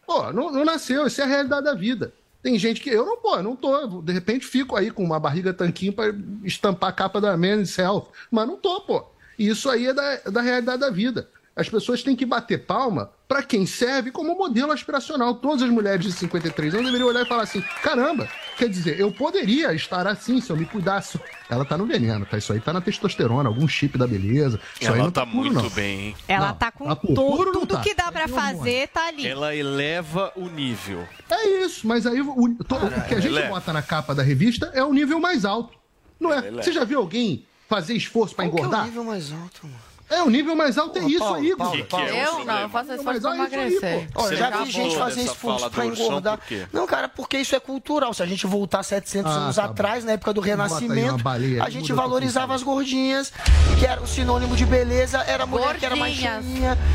Pô, 0.06 0.32
não, 0.32 0.52
não 0.52 0.65
nasceu, 0.65 1.07
isso 1.07 1.22
é 1.22 1.24
a 1.24 1.28
realidade 1.28 1.65
da 1.65 1.74
vida. 1.74 2.14
Tem 2.41 2.60
gente 2.60 2.82
que. 2.82 2.90
Eu 2.90 3.06
não, 3.06 3.18
pô, 3.18 3.41
não 3.41 3.56
tô. 3.56 4.02
De 4.02 4.11
repente 4.11 4.45
fico 4.45 4.76
aí 4.76 4.91
com 4.91 5.03
uma 5.03 5.20
barriga 5.20 5.53
tanquinho 5.53 5.94
para 5.94 6.14
estampar 6.44 6.90
a 6.90 6.94
capa 6.94 7.22
da 7.22 7.38
Men's 7.38 7.78
Health. 7.78 8.07
Mas 8.30 8.45
não 8.45 8.57
tô, 8.57 8.82
pô. 8.82 9.06
E 9.38 9.47
isso 9.47 9.69
aí 9.69 9.88
é 9.88 9.93
da, 9.93 10.15
da 10.31 10.41
realidade 10.41 10.80
da 10.80 10.89
vida. 10.89 11.30
As 11.55 11.69
pessoas 11.69 12.01
têm 12.01 12.15
que 12.15 12.26
bater 12.26 12.65
palma 12.65 13.11
para 13.27 13.43
quem 13.43 13.64
serve 13.68 14.10
como 14.10 14.35
modelo 14.35 14.72
aspiracional. 14.72 15.35
Todas 15.35 15.61
as 15.61 15.69
mulheres 15.69 16.03
de 16.03 16.11
53 16.11 16.73
anos 16.73 16.88
deveriam 16.88 17.07
olhar 17.10 17.22
e 17.22 17.27
falar 17.27 17.43
assim: 17.43 17.61
caramba, 17.84 18.27
quer 18.57 18.68
dizer, 18.68 18.99
eu 18.99 19.11
poderia 19.11 19.72
estar 19.72 20.07
assim 20.07 20.41
se 20.41 20.49
eu 20.49 20.57
me 20.57 20.65
cuidasse. 20.65 21.19
Ela 21.47 21.64
tá 21.64 21.77
no 21.77 21.85
veneno, 21.85 22.26
tá? 22.26 22.39
Isso 22.39 22.51
aí 22.53 22.60
tá 22.60 22.73
na 22.73 22.81
testosterona, 22.81 23.47
algum 23.49 23.68
chip 23.68 23.99
da 23.99 24.07
beleza. 24.07 24.60
Isso 24.81 24.89
aí 24.91 24.97
Ela 24.97 25.03
não 25.05 25.11
tá 25.11 25.22
tá 25.23 25.27
puro, 25.31 25.43
muito 25.53 25.61
não. 25.61 25.69
bem, 25.69 25.99
hein? 26.07 26.15
Ela 26.27 26.47
Não, 26.47 26.55
tá 26.55 26.72
com 26.72 26.88
tá 26.88 26.95
puro. 26.95 27.51
não 27.51 27.60
tudo 27.61 27.76
tá. 27.76 27.81
que 27.81 27.93
dá 27.93 28.11
pra 28.11 28.27
fazer, 28.27 28.88
tá 28.88 29.05
ali. 29.10 29.27
Ela 29.27 29.55
eleva 29.55 30.31
o 30.35 30.49
nível. 30.49 31.07
É 31.30 31.47
isso, 31.65 31.88
mas 31.88 32.07
aí 32.07 32.19
o, 32.19 32.55
to- 32.64 32.76
o 32.77 33.01
que 33.07 33.14
a 33.14 33.19
gente 33.19 33.38
é- 33.38 33.47
bota 33.47 33.72
na 33.72 33.84
capa 33.84 34.15
da 34.15 34.23
revista 34.23 34.72
é 34.73 34.84
o 34.84 34.91
nível 34.91 35.19
mais 35.19 35.45
alto. 35.45 35.77
Não 36.19 36.34
é? 36.34 36.47
É- 36.47 36.51
Você 36.51 36.72
já 36.72 36.84
viu 36.84 36.97
alguém 36.97 37.45
fazer 37.74 37.95
esforço 37.95 38.36
pra 38.36 38.45
Qual 38.45 38.54
que 38.56 38.60
é 38.60 38.62
o 38.62 38.66
engordar? 38.68 38.86
nível 38.86 39.04
mais 39.04 39.32
alto, 39.32 39.62
mano? 39.66 39.93
É, 40.14 40.23
o 40.23 40.30
nível 40.30 40.56
mais 40.56 40.77
alto 40.77 40.99
é 40.99 41.03
isso 41.03 41.19
Paulo, 41.19 41.35
aí, 41.35 41.56
Paulo. 41.56 42.07
Eu 42.07 42.45
não, 42.45 42.60
eu 42.60 42.69
faço 42.69 42.88
pra 43.03 43.11
olha 43.11 43.18
isso 43.18 43.27
aí, 43.27 43.38
emagrecer. 43.38 44.07
Olha, 44.15 44.38
já 44.38 44.49
vi 44.49 44.72
gente 44.72 44.95
fazer 44.98 45.22
esforço 45.23 45.69
pra 45.69 45.85
engordar. 45.85 46.40
Não, 46.72 46.85
cara, 46.85 47.07
porque 47.10 47.38
isso 47.38 47.56
é 47.56 47.60
cultural. 47.60 48.14
Se 48.14 48.22
a 48.22 48.26
gente 48.26 48.45
voltar 48.45 48.84
700 48.84 49.31
Ah, 49.31 49.35
anos 49.35 49.56
tá 49.56 49.65
atrás, 49.65 50.03
na 50.03 50.14
época 50.14 50.34
do 50.34 50.41
Renascimento, 50.41 51.23
baleia, 51.23 51.64
a 51.64 51.69
gente 51.69 51.91
valorizava 51.94 52.53
as 52.53 52.64
gordinhas, 52.64 53.31
que 53.80 53.85
era 53.85 54.02
o 54.02 54.07
sinônimo 54.07 54.56
de 54.56 54.65
beleza, 54.65 55.19
era 55.19 55.44
a 55.44 55.48
mulher 55.48 55.77
que 55.77 55.85
era 55.85 55.95
mais. 55.95 56.18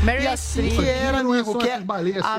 Meryl 0.03 0.23
E 0.23 0.27
assim 0.27 0.85
era, 0.85 1.23
Não 1.23 1.33
é 1.33 1.39
amigo. 1.39 1.57
Que 1.57 1.69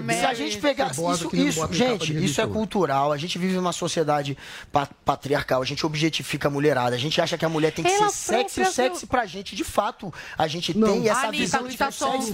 vê. 0.02 0.14
se 0.14 0.24
a 0.24 0.34
gente 0.34 0.58
bota 0.60 1.12
isso, 1.12 1.36
isso 1.36 1.68
gente, 1.72 2.24
isso 2.24 2.40
é 2.40 2.46
cultural. 2.46 3.12
A 3.12 3.16
gente 3.16 3.38
vive 3.38 3.54
numa 3.54 3.72
sociedade 3.72 4.36
pa- 4.72 4.88
patriarcal. 5.04 5.62
A 5.62 5.64
gente 5.64 5.84
objetifica 5.84 6.48
a 6.48 6.50
mulherada. 6.50 6.96
A 6.96 6.98
gente 6.98 7.20
acha 7.20 7.36
que 7.36 7.44
a 7.44 7.48
mulher 7.48 7.72
tem 7.72 7.84
que 7.84 7.90
ser 7.90 8.10
sexy. 8.10 8.64
Sexy 8.64 9.06
pra 9.06 9.26
gente, 9.26 9.54
de 9.54 9.64
fato, 9.64 10.12
a 10.36 10.46
gente 10.46 10.69
Não. 10.74 10.88
tem 10.92 11.08
essa 11.08 11.20
Anitta, 11.28 11.36
visão 11.36 11.68
de 11.68 11.76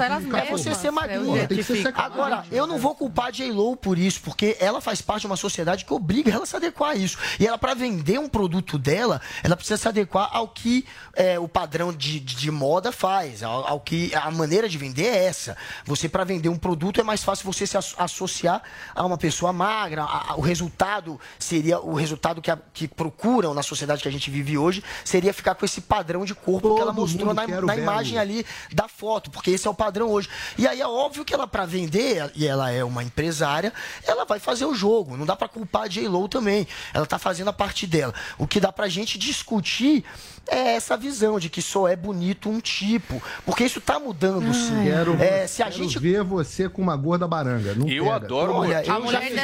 elas 0.06 0.24
é 0.24 0.50
você 0.50 0.68
mesmas, 0.70 0.76
ser 0.78 0.90
magrinha. 0.90 1.42
eu 1.42 1.48
Tem 1.48 1.58
que 1.58 1.64
ser 1.64 1.72
identifico. 1.74 1.82
sexy. 1.98 2.00
Agora, 2.12 2.44
eu 2.50 2.66
não 2.66 2.78
vou 2.78 2.94
culpar 2.94 3.26
a 3.26 3.30
J-Lo 3.30 3.76
por 3.76 3.98
isso, 3.98 4.20
porque 4.22 4.56
ela 4.60 4.80
faz 4.80 5.00
parte 5.00 5.22
de 5.22 5.26
uma 5.26 5.36
sociedade 5.36 5.84
que 5.84 5.92
obriga 5.92 6.30
ela 6.32 6.44
a 6.44 6.46
se 6.46 6.56
adequar 6.56 6.90
a 6.90 6.94
isso. 6.94 7.18
E 7.38 7.46
ela, 7.46 7.58
para 7.58 7.74
vender 7.74 8.18
um 8.18 8.28
produto 8.28 8.78
dela, 8.78 9.20
ela 9.42 9.56
precisa 9.56 9.76
se 9.76 9.88
adequar 9.88 10.28
ao 10.32 10.48
que 10.48 10.84
é, 11.14 11.38
o 11.38 11.48
padrão 11.48 11.92
de, 11.92 12.20
de, 12.20 12.34
de 12.36 12.50
moda 12.50 12.90
faz, 12.92 13.42
ao, 13.42 13.66
ao 13.66 13.80
que 13.80 14.14
a 14.14 14.30
maneira 14.30 14.68
de 14.68 14.76
vender 14.78 15.04
é 15.06 15.24
essa. 15.26 15.56
Você, 15.84 16.08
para 16.08 16.24
vender 16.24 16.48
um 16.48 16.56
produto, 16.58 17.00
é 17.00 17.04
mais 17.04 17.22
fácil 17.22 17.44
você 17.44 17.66
se 17.66 17.76
asso- 17.76 17.94
associar 17.98 18.62
a 18.94 19.04
uma 19.04 19.16
pessoa 19.18 19.52
magra. 19.52 20.02
a- 20.02 20.32
a- 20.32 20.36
o 20.36 20.40
resultado 20.40 21.18
seria 21.38 21.78
o 21.80 21.94
resultado 21.94 22.40
que, 22.42 22.50
a- 22.50 22.58
que 22.72 22.88
procuram 22.88 23.54
na 23.54 23.62
sociedade 23.62 24.02
que 24.02 24.08
a 24.08 24.12
gente 24.12 24.30
vive 24.30 24.58
hoje, 24.58 24.82
seria 25.04 25.32
ficar 25.32 25.54
com 25.54 25.64
esse 25.64 25.80
padrão 25.80 26.24
de 26.24 26.34
corpo 26.34 26.74
que 26.74 26.80
ela 26.80 26.92
Todo 26.92 27.00
mostrou 27.00 27.34
na, 27.34 27.46
na 27.46 27.76
imagem 27.76 28.18
ali 28.18 28.25
da 28.72 28.88
foto, 28.88 29.30
porque 29.30 29.50
esse 29.50 29.66
é 29.66 29.70
o 29.70 29.74
padrão 29.74 30.08
hoje. 30.10 30.28
E 30.58 30.66
aí 30.66 30.80
é 30.80 30.86
óbvio 30.86 31.24
que 31.24 31.32
ela, 31.34 31.46
para 31.46 31.64
vender, 31.64 32.30
e 32.34 32.46
ela 32.46 32.70
é 32.70 32.82
uma 32.84 33.02
empresária, 33.02 33.72
ela 34.06 34.24
vai 34.24 34.38
fazer 34.38 34.64
o 34.64 34.74
jogo. 34.74 35.16
Não 35.16 35.26
dá 35.26 35.36
para 35.36 35.48
culpar 35.48 35.82
a 35.82 35.88
J-Lo 35.88 36.28
também. 36.28 36.66
Ela 36.92 37.06
tá 37.06 37.18
fazendo 37.18 37.48
a 37.48 37.52
parte 37.52 37.86
dela. 37.86 38.14
O 38.38 38.46
que 38.46 38.60
dá 38.60 38.72
pra 38.72 38.88
gente 38.88 39.18
discutir 39.18 40.04
é 40.48 40.74
essa 40.76 40.96
visão 40.96 41.38
de 41.40 41.48
que 41.50 41.60
só 41.60 41.88
é 41.88 41.96
bonito 41.96 42.48
um 42.48 42.60
tipo. 42.60 43.20
Porque 43.44 43.64
isso 43.64 43.80
tá 43.80 43.98
mudando, 43.98 44.52
sim. 44.54 44.84
Quero, 44.84 45.14
É, 45.22 45.46
se 45.46 45.62
a 45.62 45.66
quero 45.66 45.76
gente 45.82 45.98
ver 45.98 46.22
você 46.22 46.68
com 46.68 46.80
uma 46.82 46.96
gorda 46.96 47.26
baranga. 47.26 47.74
Não 47.74 47.88
Eu 47.88 48.04
pega. 48.04 48.16
adoro 48.16 48.54
Olha, 48.54 48.82
eu 48.86 49.10
já 49.10 49.20
fiquei 49.20 49.36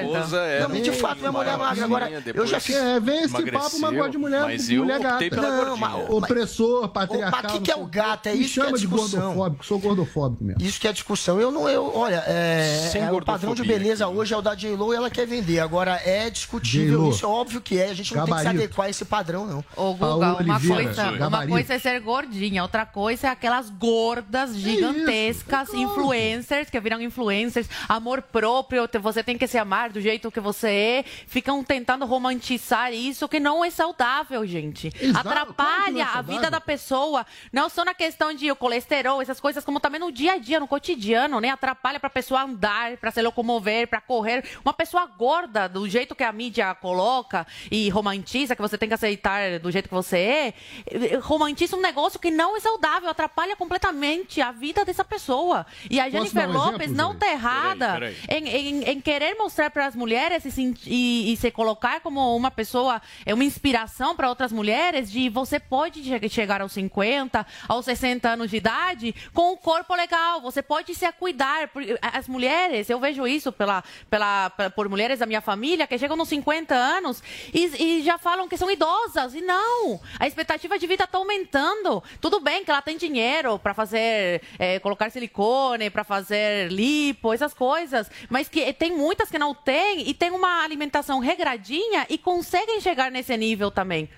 esposa 0.00 0.38
é 0.38 0.60
Não, 0.60 0.70
de 0.80 0.92
fato, 0.92 1.18
minha 1.18 1.32
mulher 1.32 1.56
magra. 1.58 1.84
Agora, 1.84 2.22
eu 2.34 2.46
já 2.46 2.58
fiz. 2.60 2.76
É, 2.76 2.98
vem 3.00 3.24
esse 3.24 3.50
papo, 3.50 3.78
mas 3.80 3.94
gosta 3.94 4.10
de 4.10 4.18
mulher, 4.18 4.42
Mas 4.42 4.70
eu 4.70 4.82
mulher 4.82 5.00
optei 5.00 5.28
gata. 5.30 5.42
pela 5.42 5.64
Não, 5.66 5.76
mas- 5.76 6.10
Opressor, 6.10 6.88
patriarcal. 6.88 7.40
Mas 7.42 7.52
o 7.52 7.54
que, 7.58 7.64
que 7.64 7.70
é 7.70 7.76
o 7.76 7.86
gato? 7.86 7.99
É 8.24 8.34
Me 8.34 8.40
isso 8.40 8.54
que 8.54 8.60
é 8.60 8.64
chama 8.64 8.78
de 8.78 8.86
discussão. 8.86 9.20
gordofóbico, 9.20 9.64
sou 9.66 9.78
gordofóbico 9.78 10.44
mesmo. 10.44 10.62
Isso 10.62 10.80
que 10.80 10.88
é 10.88 10.92
discussão. 10.92 11.40
Eu 11.40 11.50
não, 11.50 11.68
eu, 11.68 11.92
olha, 11.96 12.22
é, 12.26 12.88
Sem 12.92 13.02
é 13.02 13.12
o 13.12 13.22
padrão 13.24 13.54
de 13.54 13.62
beleza 13.64 14.06
hoje 14.08 14.32
é 14.34 14.36
o 14.36 14.42
da 14.42 14.54
J-Lo 14.54 14.92
e 14.92 14.96
ela 14.96 15.10
quer 15.10 15.26
vender. 15.26 15.60
Agora 15.60 16.00
é 16.04 16.30
discutível, 16.30 17.10
isso 17.10 17.24
é 17.24 17.28
óbvio 17.28 17.60
que 17.60 17.78
é. 17.78 17.90
A 17.90 17.94
gente 17.94 18.14
não 18.14 18.24
tem 18.24 18.32
que 18.34 18.38
se 18.40 18.44
Gabarito. 18.44 18.64
adequar 18.64 18.86
a 18.86 18.90
esse 18.90 19.04
padrão, 19.04 19.46
não. 19.46 19.64
Ô, 19.76 19.92
Guga, 19.94 20.14
uma 20.16 20.36
Oliveira, 20.38 20.84
coisa, 20.84 21.02
uma 21.10 21.16
gabarito. 21.18 21.52
coisa 21.52 21.74
é 21.74 21.78
ser 21.78 22.00
gordinha, 22.00 22.62
outra 22.62 22.84
coisa 22.86 23.26
é 23.28 23.30
aquelas 23.30 23.70
gordas 23.70 24.56
gigantescas, 24.56 25.72
influencers, 25.74 26.70
que 26.70 26.80
viram 26.80 27.00
influencers, 27.00 27.68
amor 27.88 28.22
próprio, 28.22 28.88
você 29.02 29.22
tem 29.22 29.36
que 29.38 29.46
se 29.46 29.58
amar 29.58 29.90
do 29.90 30.00
jeito 30.00 30.30
que 30.30 30.40
você 30.40 30.68
é, 30.68 31.04
ficam 31.26 31.62
tentando 31.64 32.04
romantizar 32.06 32.92
isso 32.92 33.28
que 33.28 33.40
não 33.40 33.64
é 33.64 33.70
saudável, 33.70 34.44
gente. 34.46 34.88
Exato, 35.00 35.22
claro 35.28 35.46
que 35.54 35.62
não 35.62 35.68
é 35.68 35.70
Atrapalha 35.80 36.04
a 36.04 36.06
saudável. 36.06 36.34
vida 36.36 36.50
da 36.50 36.60
pessoa, 36.60 37.26
não 37.52 37.68
só 37.68 37.84
na 37.84 37.89
questão 37.94 38.32
de 38.34 38.50
o 38.50 38.56
colesterol, 38.56 39.20
essas 39.22 39.40
coisas, 39.40 39.64
como 39.64 39.80
também 39.80 40.00
no 40.00 40.10
dia 40.12 40.32
a 40.34 40.38
dia, 40.38 40.60
no 40.60 40.68
cotidiano, 40.68 41.40
né? 41.40 41.48
Atrapalha 41.50 41.98
pra 42.00 42.10
pessoa 42.10 42.42
andar, 42.42 42.96
pra 42.96 43.10
se 43.10 43.20
locomover, 43.22 43.86
pra 43.88 44.00
correr. 44.00 44.44
Uma 44.64 44.72
pessoa 44.72 45.06
gorda, 45.06 45.68
do 45.68 45.88
jeito 45.88 46.14
que 46.14 46.24
a 46.24 46.32
mídia 46.32 46.74
coloca 46.74 47.46
e 47.70 47.88
romantiza, 47.90 48.54
que 48.56 48.62
você 48.62 48.76
tem 48.78 48.88
que 48.88 48.94
aceitar 48.94 49.58
do 49.58 49.70
jeito 49.70 49.88
que 49.88 49.94
você 49.94 50.54
é, 50.86 51.16
romantiza 51.22 51.76
um 51.76 51.80
negócio 51.80 52.18
que 52.18 52.30
não 52.30 52.56
é 52.56 52.60
saudável, 52.60 53.08
atrapalha 53.10 53.56
completamente 53.56 54.40
a 54.40 54.52
vida 54.52 54.84
dessa 54.84 55.04
pessoa. 55.04 55.66
E 55.90 55.98
a 56.00 56.08
Jennifer 56.08 56.48
um 56.48 56.52
Lopes 56.52 56.80
exemplo, 56.86 56.96
não 56.96 57.12
Zé? 57.12 57.18
tá 57.18 57.30
errada 57.32 57.92
Peraí, 57.92 58.16
Em, 58.28 58.48
em- 58.48 58.84
em 58.90 59.00
querer 59.00 59.34
mostrar 59.36 59.70
para 59.70 59.86
as 59.86 59.94
mulheres 59.96 60.44
e, 60.44 60.50
se- 60.50 60.74
e- 60.86 61.32
e 61.32 61.36
se 61.36 61.50
colocar 61.50 62.00
como 62.00 62.36
uma 62.36 62.50
pessoa, 62.50 63.00
é 63.24 63.32
uma 63.34 63.44
inspiração 63.44 64.14
para 64.14 64.28
outras 64.28 64.52
mulheres 64.52 65.10
de 65.10 65.28
você 65.28 65.58
pode 65.58 66.02
che- 66.02 66.28
chegar 66.28 66.60
aos 66.60 66.72
50, 66.72 67.46
aos 67.68 67.79
60 67.82 68.28
anos 68.28 68.50
de 68.50 68.56
idade 68.56 69.14
com 69.32 69.52
um 69.52 69.56
corpo 69.56 69.94
legal, 69.94 70.40
você 70.40 70.62
pode 70.62 70.94
se 70.94 71.10
cuidar. 71.12 71.70
As 72.00 72.28
mulheres, 72.28 72.88
eu 72.88 72.98
vejo 73.00 73.26
isso 73.26 73.52
pela, 73.52 73.82
pela, 74.08 74.50
por 74.74 74.88
mulheres 74.88 75.18
da 75.18 75.26
minha 75.26 75.40
família 75.40 75.86
que 75.86 75.98
chegam 75.98 76.16
nos 76.16 76.28
50 76.28 76.74
anos 76.74 77.22
e, 77.52 77.98
e 77.98 78.02
já 78.02 78.18
falam 78.18 78.48
que 78.48 78.56
são 78.56 78.70
idosas. 78.70 79.34
E 79.34 79.40
não, 79.40 80.00
a 80.18 80.26
expectativa 80.26 80.78
de 80.78 80.86
vida 80.86 81.04
está 81.04 81.18
aumentando. 81.18 82.02
Tudo 82.20 82.40
bem 82.40 82.64
que 82.64 82.70
ela 82.70 82.82
tem 82.82 82.96
dinheiro 82.96 83.58
para 83.58 83.74
fazer, 83.74 84.42
eh, 84.58 84.78
colocar 84.80 85.10
silicone, 85.10 85.90
para 85.90 86.04
fazer 86.04 86.70
lipo, 86.70 87.32
essas 87.32 87.54
coisas, 87.54 88.10
mas 88.28 88.48
que 88.48 88.72
tem 88.72 88.92
muitas 88.92 89.30
que 89.30 89.38
não 89.38 89.54
têm 89.54 90.08
e 90.08 90.14
tem 90.14 90.30
uma 90.30 90.62
alimentação 90.62 91.18
regradinha 91.18 92.06
e 92.08 92.18
conseguem 92.18 92.80
chegar 92.80 93.10
nesse 93.10 93.36
nível 93.36 93.70
também. 93.70 94.08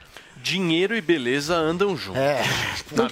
Dinheiro 0.43 0.97
e 0.97 1.01
beleza 1.01 1.55
andam 1.55 1.97
juntos. 1.97 2.20
É, 2.20 2.43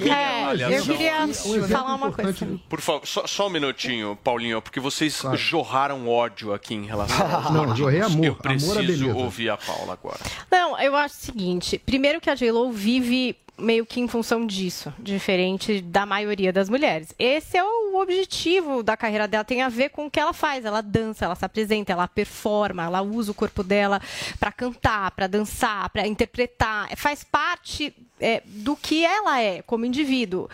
É, 0.09 0.79
eu 0.79 0.83
queria 0.83 1.29
falar 1.69 1.95
uma 1.95 2.11
coisa. 2.11 2.47
Por 2.69 2.81
favor, 2.81 3.07
só, 3.07 3.27
só 3.27 3.47
um 3.47 3.51
minutinho, 3.51 4.19
Paulinho, 4.23 4.61
porque 4.61 4.81
vocês 4.81 5.23
jorraram 5.35 6.09
ódio 6.09 6.53
aqui 6.53 6.75
em 6.75 6.85
relação 6.87 7.25
aos 7.35 7.51
Não, 7.51 7.77
jorrei 7.77 8.01
amor. 8.01 8.25
Eu 8.25 8.33
Amor 8.33 8.43
preciso 8.43 8.75
beleza. 8.75 9.15
ouvir 9.15 9.51
a 9.51 9.57
Paula 9.57 9.93
agora. 9.93 10.19
Não, 10.51 10.79
eu 10.81 10.97
acho 10.97 11.15
o 11.15 11.19
seguinte. 11.19 11.79
Primeiro 11.79 12.21
que 12.21 12.29
a 12.29 12.35
J-Lo 12.35 12.71
vive 12.73 13.37
meio 13.61 13.85
que 13.87 14.01
em 14.01 14.09
função 14.09 14.47
disso, 14.47 14.93
diferente 14.99 15.81
da 15.81 16.07
maioria 16.07 16.53
das 16.53 16.69
mulheres. 16.69 17.15
Esse 17.19 17.57
é 17.57 17.65
o 17.65 17.97
objetivo 18.01 18.83
da 18.83 18.97
carreira 18.97 19.29
dela, 19.29 19.45
tem 19.45 19.63
a 19.63 19.69
ver 19.69 19.91
com 19.91 20.07
o 20.07 20.11
que 20.11 20.19
ela 20.19 20.33
faz. 20.33 20.65
Ela 20.65 20.81
dança, 20.81 21.25
ela 21.25 21.35
se 21.35 21.45
apresenta, 21.45 21.93
ela 21.93 22.09
performa, 22.09 22.85
ela 22.85 23.03
usa 23.03 23.31
o 23.31 23.35
corpo 23.35 23.63
dela 23.63 24.01
para 24.39 24.51
cantar, 24.51 25.11
para 25.13 25.27
dançar, 25.27 25.89
para 25.91 26.07
interpretar. 26.07 26.97
Faz 26.97 27.23
parte 27.23 27.95
é, 28.19 28.43
do 28.45 28.77
que 28.77 29.05
ela 29.05 29.41
é 29.41 29.63
como 29.63 29.85
indivíduo. 29.85 30.49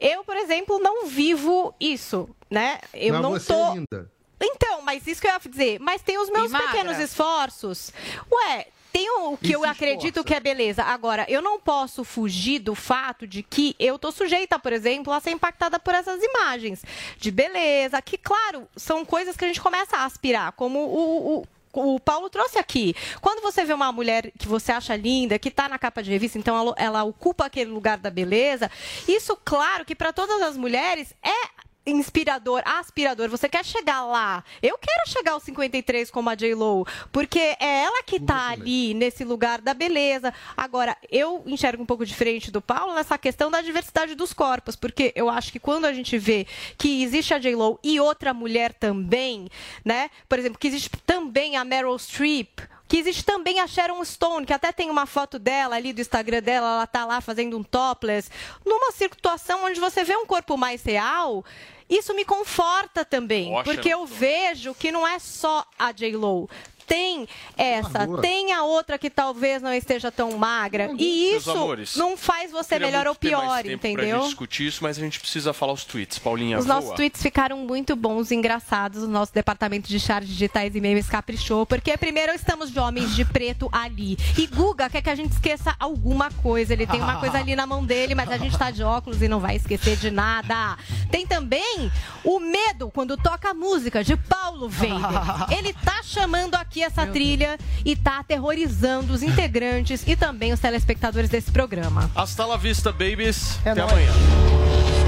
Eu, 0.00 0.24
por 0.24 0.36
exemplo, 0.36 0.78
não 0.78 1.06
vivo 1.06 1.74
isso, 1.78 2.28
né? 2.50 2.78
Eu 2.94 3.20
não 3.20 3.32
você 3.32 3.52
tô 3.52 3.74
linda. 3.74 4.10
então, 4.40 4.82
mas 4.82 5.06
isso 5.06 5.20
que 5.20 5.26
eu 5.26 5.32
ia 5.32 5.38
dizer. 5.38 5.78
Mas 5.80 6.02
tem 6.02 6.18
os 6.18 6.30
meus 6.30 6.50
pequenos 6.50 6.98
esforços. 6.98 7.92
Ué, 8.30 8.66
tem 8.92 9.08
o 9.10 9.36
que 9.36 9.52
eu 9.52 9.64
acredito 9.64 10.24
que 10.24 10.34
é 10.34 10.40
beleza. 10.40 10.82
Agora, 10.82 11.24
eu 11.28 11.40
não 11.40 11.60
posso 11.60 12.04
fugir 12.04 12.58
do 12.58 12.74
fato 12.74 13.26
de 13.26 13.42
que 13.42 13.74
eu 13.78 13.98
tô 13.98 14.10
sujeita, 14.10 14.58
por 14.58 14.72
exemplo, 14.72 15.12
a 15.12 15.20
ser 15.20 15.30
impactada 15.30 15.78
por 15.78 15.94
essas 15.94 16.22
imagens 16.22 16.82
de 17.16 17.30
beleza, 17.30 18.00
que, 18.02 18.18
claro, 18.18 18.68
são 18.76 19.04
coisas 19.04 19.36
que 19.36 19.44
a 19.44 19.48
gente 19.48 19.60
começa 19.60 19.96
a 19.96 20.04
aspirar, 20.04 20.52
como 20.52 20.78
o. 20.78 21.38
o 21.38 21.44
o 21.72 22.00
Paulo 22.00 22.28
trouxe 22.28 22.58
aqui. 22.58 22.96
Quando 23.20 23.40
você 23.40 23.64
vê 23.64 23.72
uma 23.72 23.92
mulher 23.92 24.32
que 24.36 24.48
você 24.48 24.72
acha 24.72 24.96
linda, 24.96 25.38
que 25.38 25.48
está 25.48 25.68
na 25.68 25.78
capa 25.78 26.02
de 26.02 26.10
revista, 26.10 26.36
então 26.36 26.58
ela, 26.58 26.74
ela 26.76 27.04
ocupa 27.04 27.46
aquele 27.46 27.70
lugar 27.70 27.96
da 27.96 28.10
beleza, 28.10 28.68
isso, 29.06 29.36
claro, 29.44 29.84
que 29.84 29.94
para 29.94 30.12
todas 30.12 30.42
as 30.42 30.56
mulheres 30.56 31.14
é 31.22 31.59
inspirador, 31.90 32.62
aspirador. 32.64 33.28
Você 33.28 33.48
quer 33.48 33.64
chegar 33.64 34.04
lá. 34.04 34.44
Eu 34.62 34.78
quero 34.78 35.08
chegar 35.08 35.32
aos 35.32 35.42
53 35.42 36.10
como 36.10 36.30
a 36.30 36.34
J-Lo, 36.34 36.86
porque 37.12 37.38
é 37.38 37.84
ela 37.84 38.02
que 38.02 38.20
tá 38.20 38.48
ali 38.50 38.94
nesse 38.94 39.24
lugar 39.24 39.60
da 39.60 39.74
beleza. 39.74 40.32
Agora, 40.56 40.96
eu 41.10 41.42
enxergo 41.46 41.82
um 41.82 41.86
pouco 41.86 42.06
diferente 42.06 42.50
do 42.50 42.60
Paulo 42.60 42.94
nessa 42.94 43.18
questão 43.18 43.50
da 43.50 43.60
diversidade 43.60 44.14
dos 44.14 44.32
corpos, 44.32 44.76
porque 44.76 45.12
eu 45.14 45.28
acho 45.28 45.52
que 45.52 45.58
quando 45.58 45.84
a 45.84 45.92
gente 45.92 46.16
vê 46.18 46.46
que 46.78 47.02
existe 47.02 47.34
a 47.34 47.38
J-Lo 47.38 47.78
e 47.82 48.00
outra 48.00 48.32
mulher 48.32 48.72
também, 48.72 49.48
né? 49.84 50.10
Por 50.28 50.38
exemplo, 50.38 50.58
que 50.58 50.68
existe 50.68 50.90
também 51.06 51.56
a 51.56 51.64
Meryl 51.64 51.98
Streep, 51.98 52.60
que 52.90 52.96
existe 52.96 53.24
também 53.24 53.60
a 53.60 53.68
Sharon 53.68 54.04
Stone, 54.04 54.44
que 54.44 54.52
até 54.52 54.72
tem 54.72 54.90
uma 54.90 55.06
foto 55.06 55.38
dela 55.38 55.76
ali 55.76 55.92
do 55.92 56.00
Instagram 56.00 56.42
dela, 56.42 56.74
ela 56.74 56.86
tá 56.88 57.04
lá 57.04 57.20
fazendo 57.20 57.56
um 57.56 57.62
topless, 57.62 58.28
numa 58.66 58.90
situação 58.90 59.64
onde 59.64 59.78
você 59.78 60.02
vê 60.02 60.16
um 60.16 60.26
corpo 60.26 60.56
mais 60.56 60.82
real, 60.82 61.44
isso 61.90 62.14
me 62.14 62.24
conforta 62.24 63.04
também, 63.04 63.52
Ó, 63.52 63.62
porque 63.64 63.88
eu 63.88 64.06
vejo 64.06 64.74
que 64.74 64.92
não 64.92 65.06
é 65.06 65.18
só 65.18 65.66
a 65.78 65.90
J-Lo. 65.90 66.48
Tem 66.90 67.28
essa, 67.56 68.04
tem 68.20 68.52
a 68.52 68.64
outra 68.64 68.98
que 68.98 69.08
talvez 69.08 69.62
não 69.62 69.72
esteja 69.72 70.10
tão 70.10 70.36
magra. 70.36 70.90
E 70.98 71.36
isso 71.36 71.48
amores, 71.52 71.94
não 71.94 72.16
faz 72.16 72.50
você 72.50 72.80
melhor 72.80 73.06
ou 73.06 73.14
pior, 73.14 73.62
Pra 73.62 73.72
entendeu? 73.72 74.16
gente 74.18 74.24
discutir 74.30 74.66
isso, 74.66 74.82
mas 74.82 74.98
a 74.98 75.00
gente 75.00 75.20
precisa 75.20 75.52
falar 75.52 75.72
os 75.72 75.84
tweets. 75.84 76.18
Paulinha, 76.18 76.58
Os 76.58 76.66
voa. 76.66 76.74
nossos 76.80 76.90
tweets 76.96 77.22
ficaram 77.22 77.58
muito 77.58 77.94
bons 77.94 78.32
e 78.32 78.34
engraçados. 78.34 79.04
O 79.04 79.08
nosso 79.08 79.32
departamento 79.32 79.88
de 79.88 80.00
charts 80.00 80.28
digitais 80.28 80.74
e 80.74 80.80
memes 80.80 81.08
caprichou. 81.08 81.64
Porque, 81.64 81.96
primeiro, 81.96 82.32
estamos 82.32 82.72
de 82.72 82.80
homens 82.80 83.14
de 83.14 83.24
preto 83.24 83.68
ali. 83.70 84.18
E 84.36 84.48
Guga 84.48 84.90
quer 84.90 85.00
que 85.00 85.10
a 85.10 85.14
gente 85.14 85.30
esqueça 85.30 85.76
alguma 85.78 86.28
coisa. 86.42 86.72
Ele 86.72 86.88
tem 86.88 87.00
uma 87.00 87.20
coisa 87.20 87.38
ali 87.38 87.54
na 87.54 87.68
mão 87.68 87.84
dele, 87.84 88.16
mas 88.16 88.28
a 88.32 88.36
gente 88.36 88.58
tá 88.58 88.72
de 88.72 88.82
óculos 88.82 89.22
e 89.22 89.28
não 89.28 89.38
vai 89.38 89.54
esquecer 89.54 89.96
de 89.96 90.10
nada. 90.10 90.76
Tem 91.08 91.24
também 91.24 91.88
o 92.24 92.40
medo 92.40 92.90
quando 92.90 93.16
toca 93.16 93.50
a 93.50 93.54
música 93.54 94.02
de 94.02 94.16
Paulo 94.16 94.68
Veiga. 94.68 95.46
Ele 95.56 95.72
tá 95.72 96.02
chamando 96.02 96.56
aqui 96.56 96.79
essa 96.82 97.06
trilha 97.06 97.58
e 97.84 97.94
tá 97.96 98.20
aterrorizando 98.20 99.12
os 99.12 99.22
integrantes 99.22 100.04
e 100.06 100.16
também 100.16 100.52
os 100.52 100.60
telespectadores 100.60 101.30
desse 101.30 101.50
programa. 101.50 102.10
Hasta 102.14 102.44
la 102.46 102.56
vista, 102.56 102.92
babies. 102.92 103.58
É 103.64 103.70
Até 103.70 103.80
nóis. 103.80 103.92
amanhã. 103.92 104.12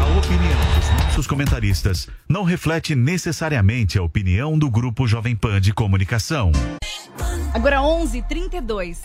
A 0.00 0.16
opinião 0.18 0.58
dos 0.78 1.04
nossos 1.04 1.26
comentaristas 1.26 2.08
não 2.28 2.44
reflete 2.44 2.94
necessariamente 2.94 3.98
a 3.98 4.02
opinião 4.02 4.58
do 4.58 4.70
Grupo 4.70 5.06
Jovem 5.08 5.34
Pan 5.34 5.60
de 5.60 5.72
Comunicação. 5.72 6.52
Agora 7.52 7.78
11h32. 7.80 8.98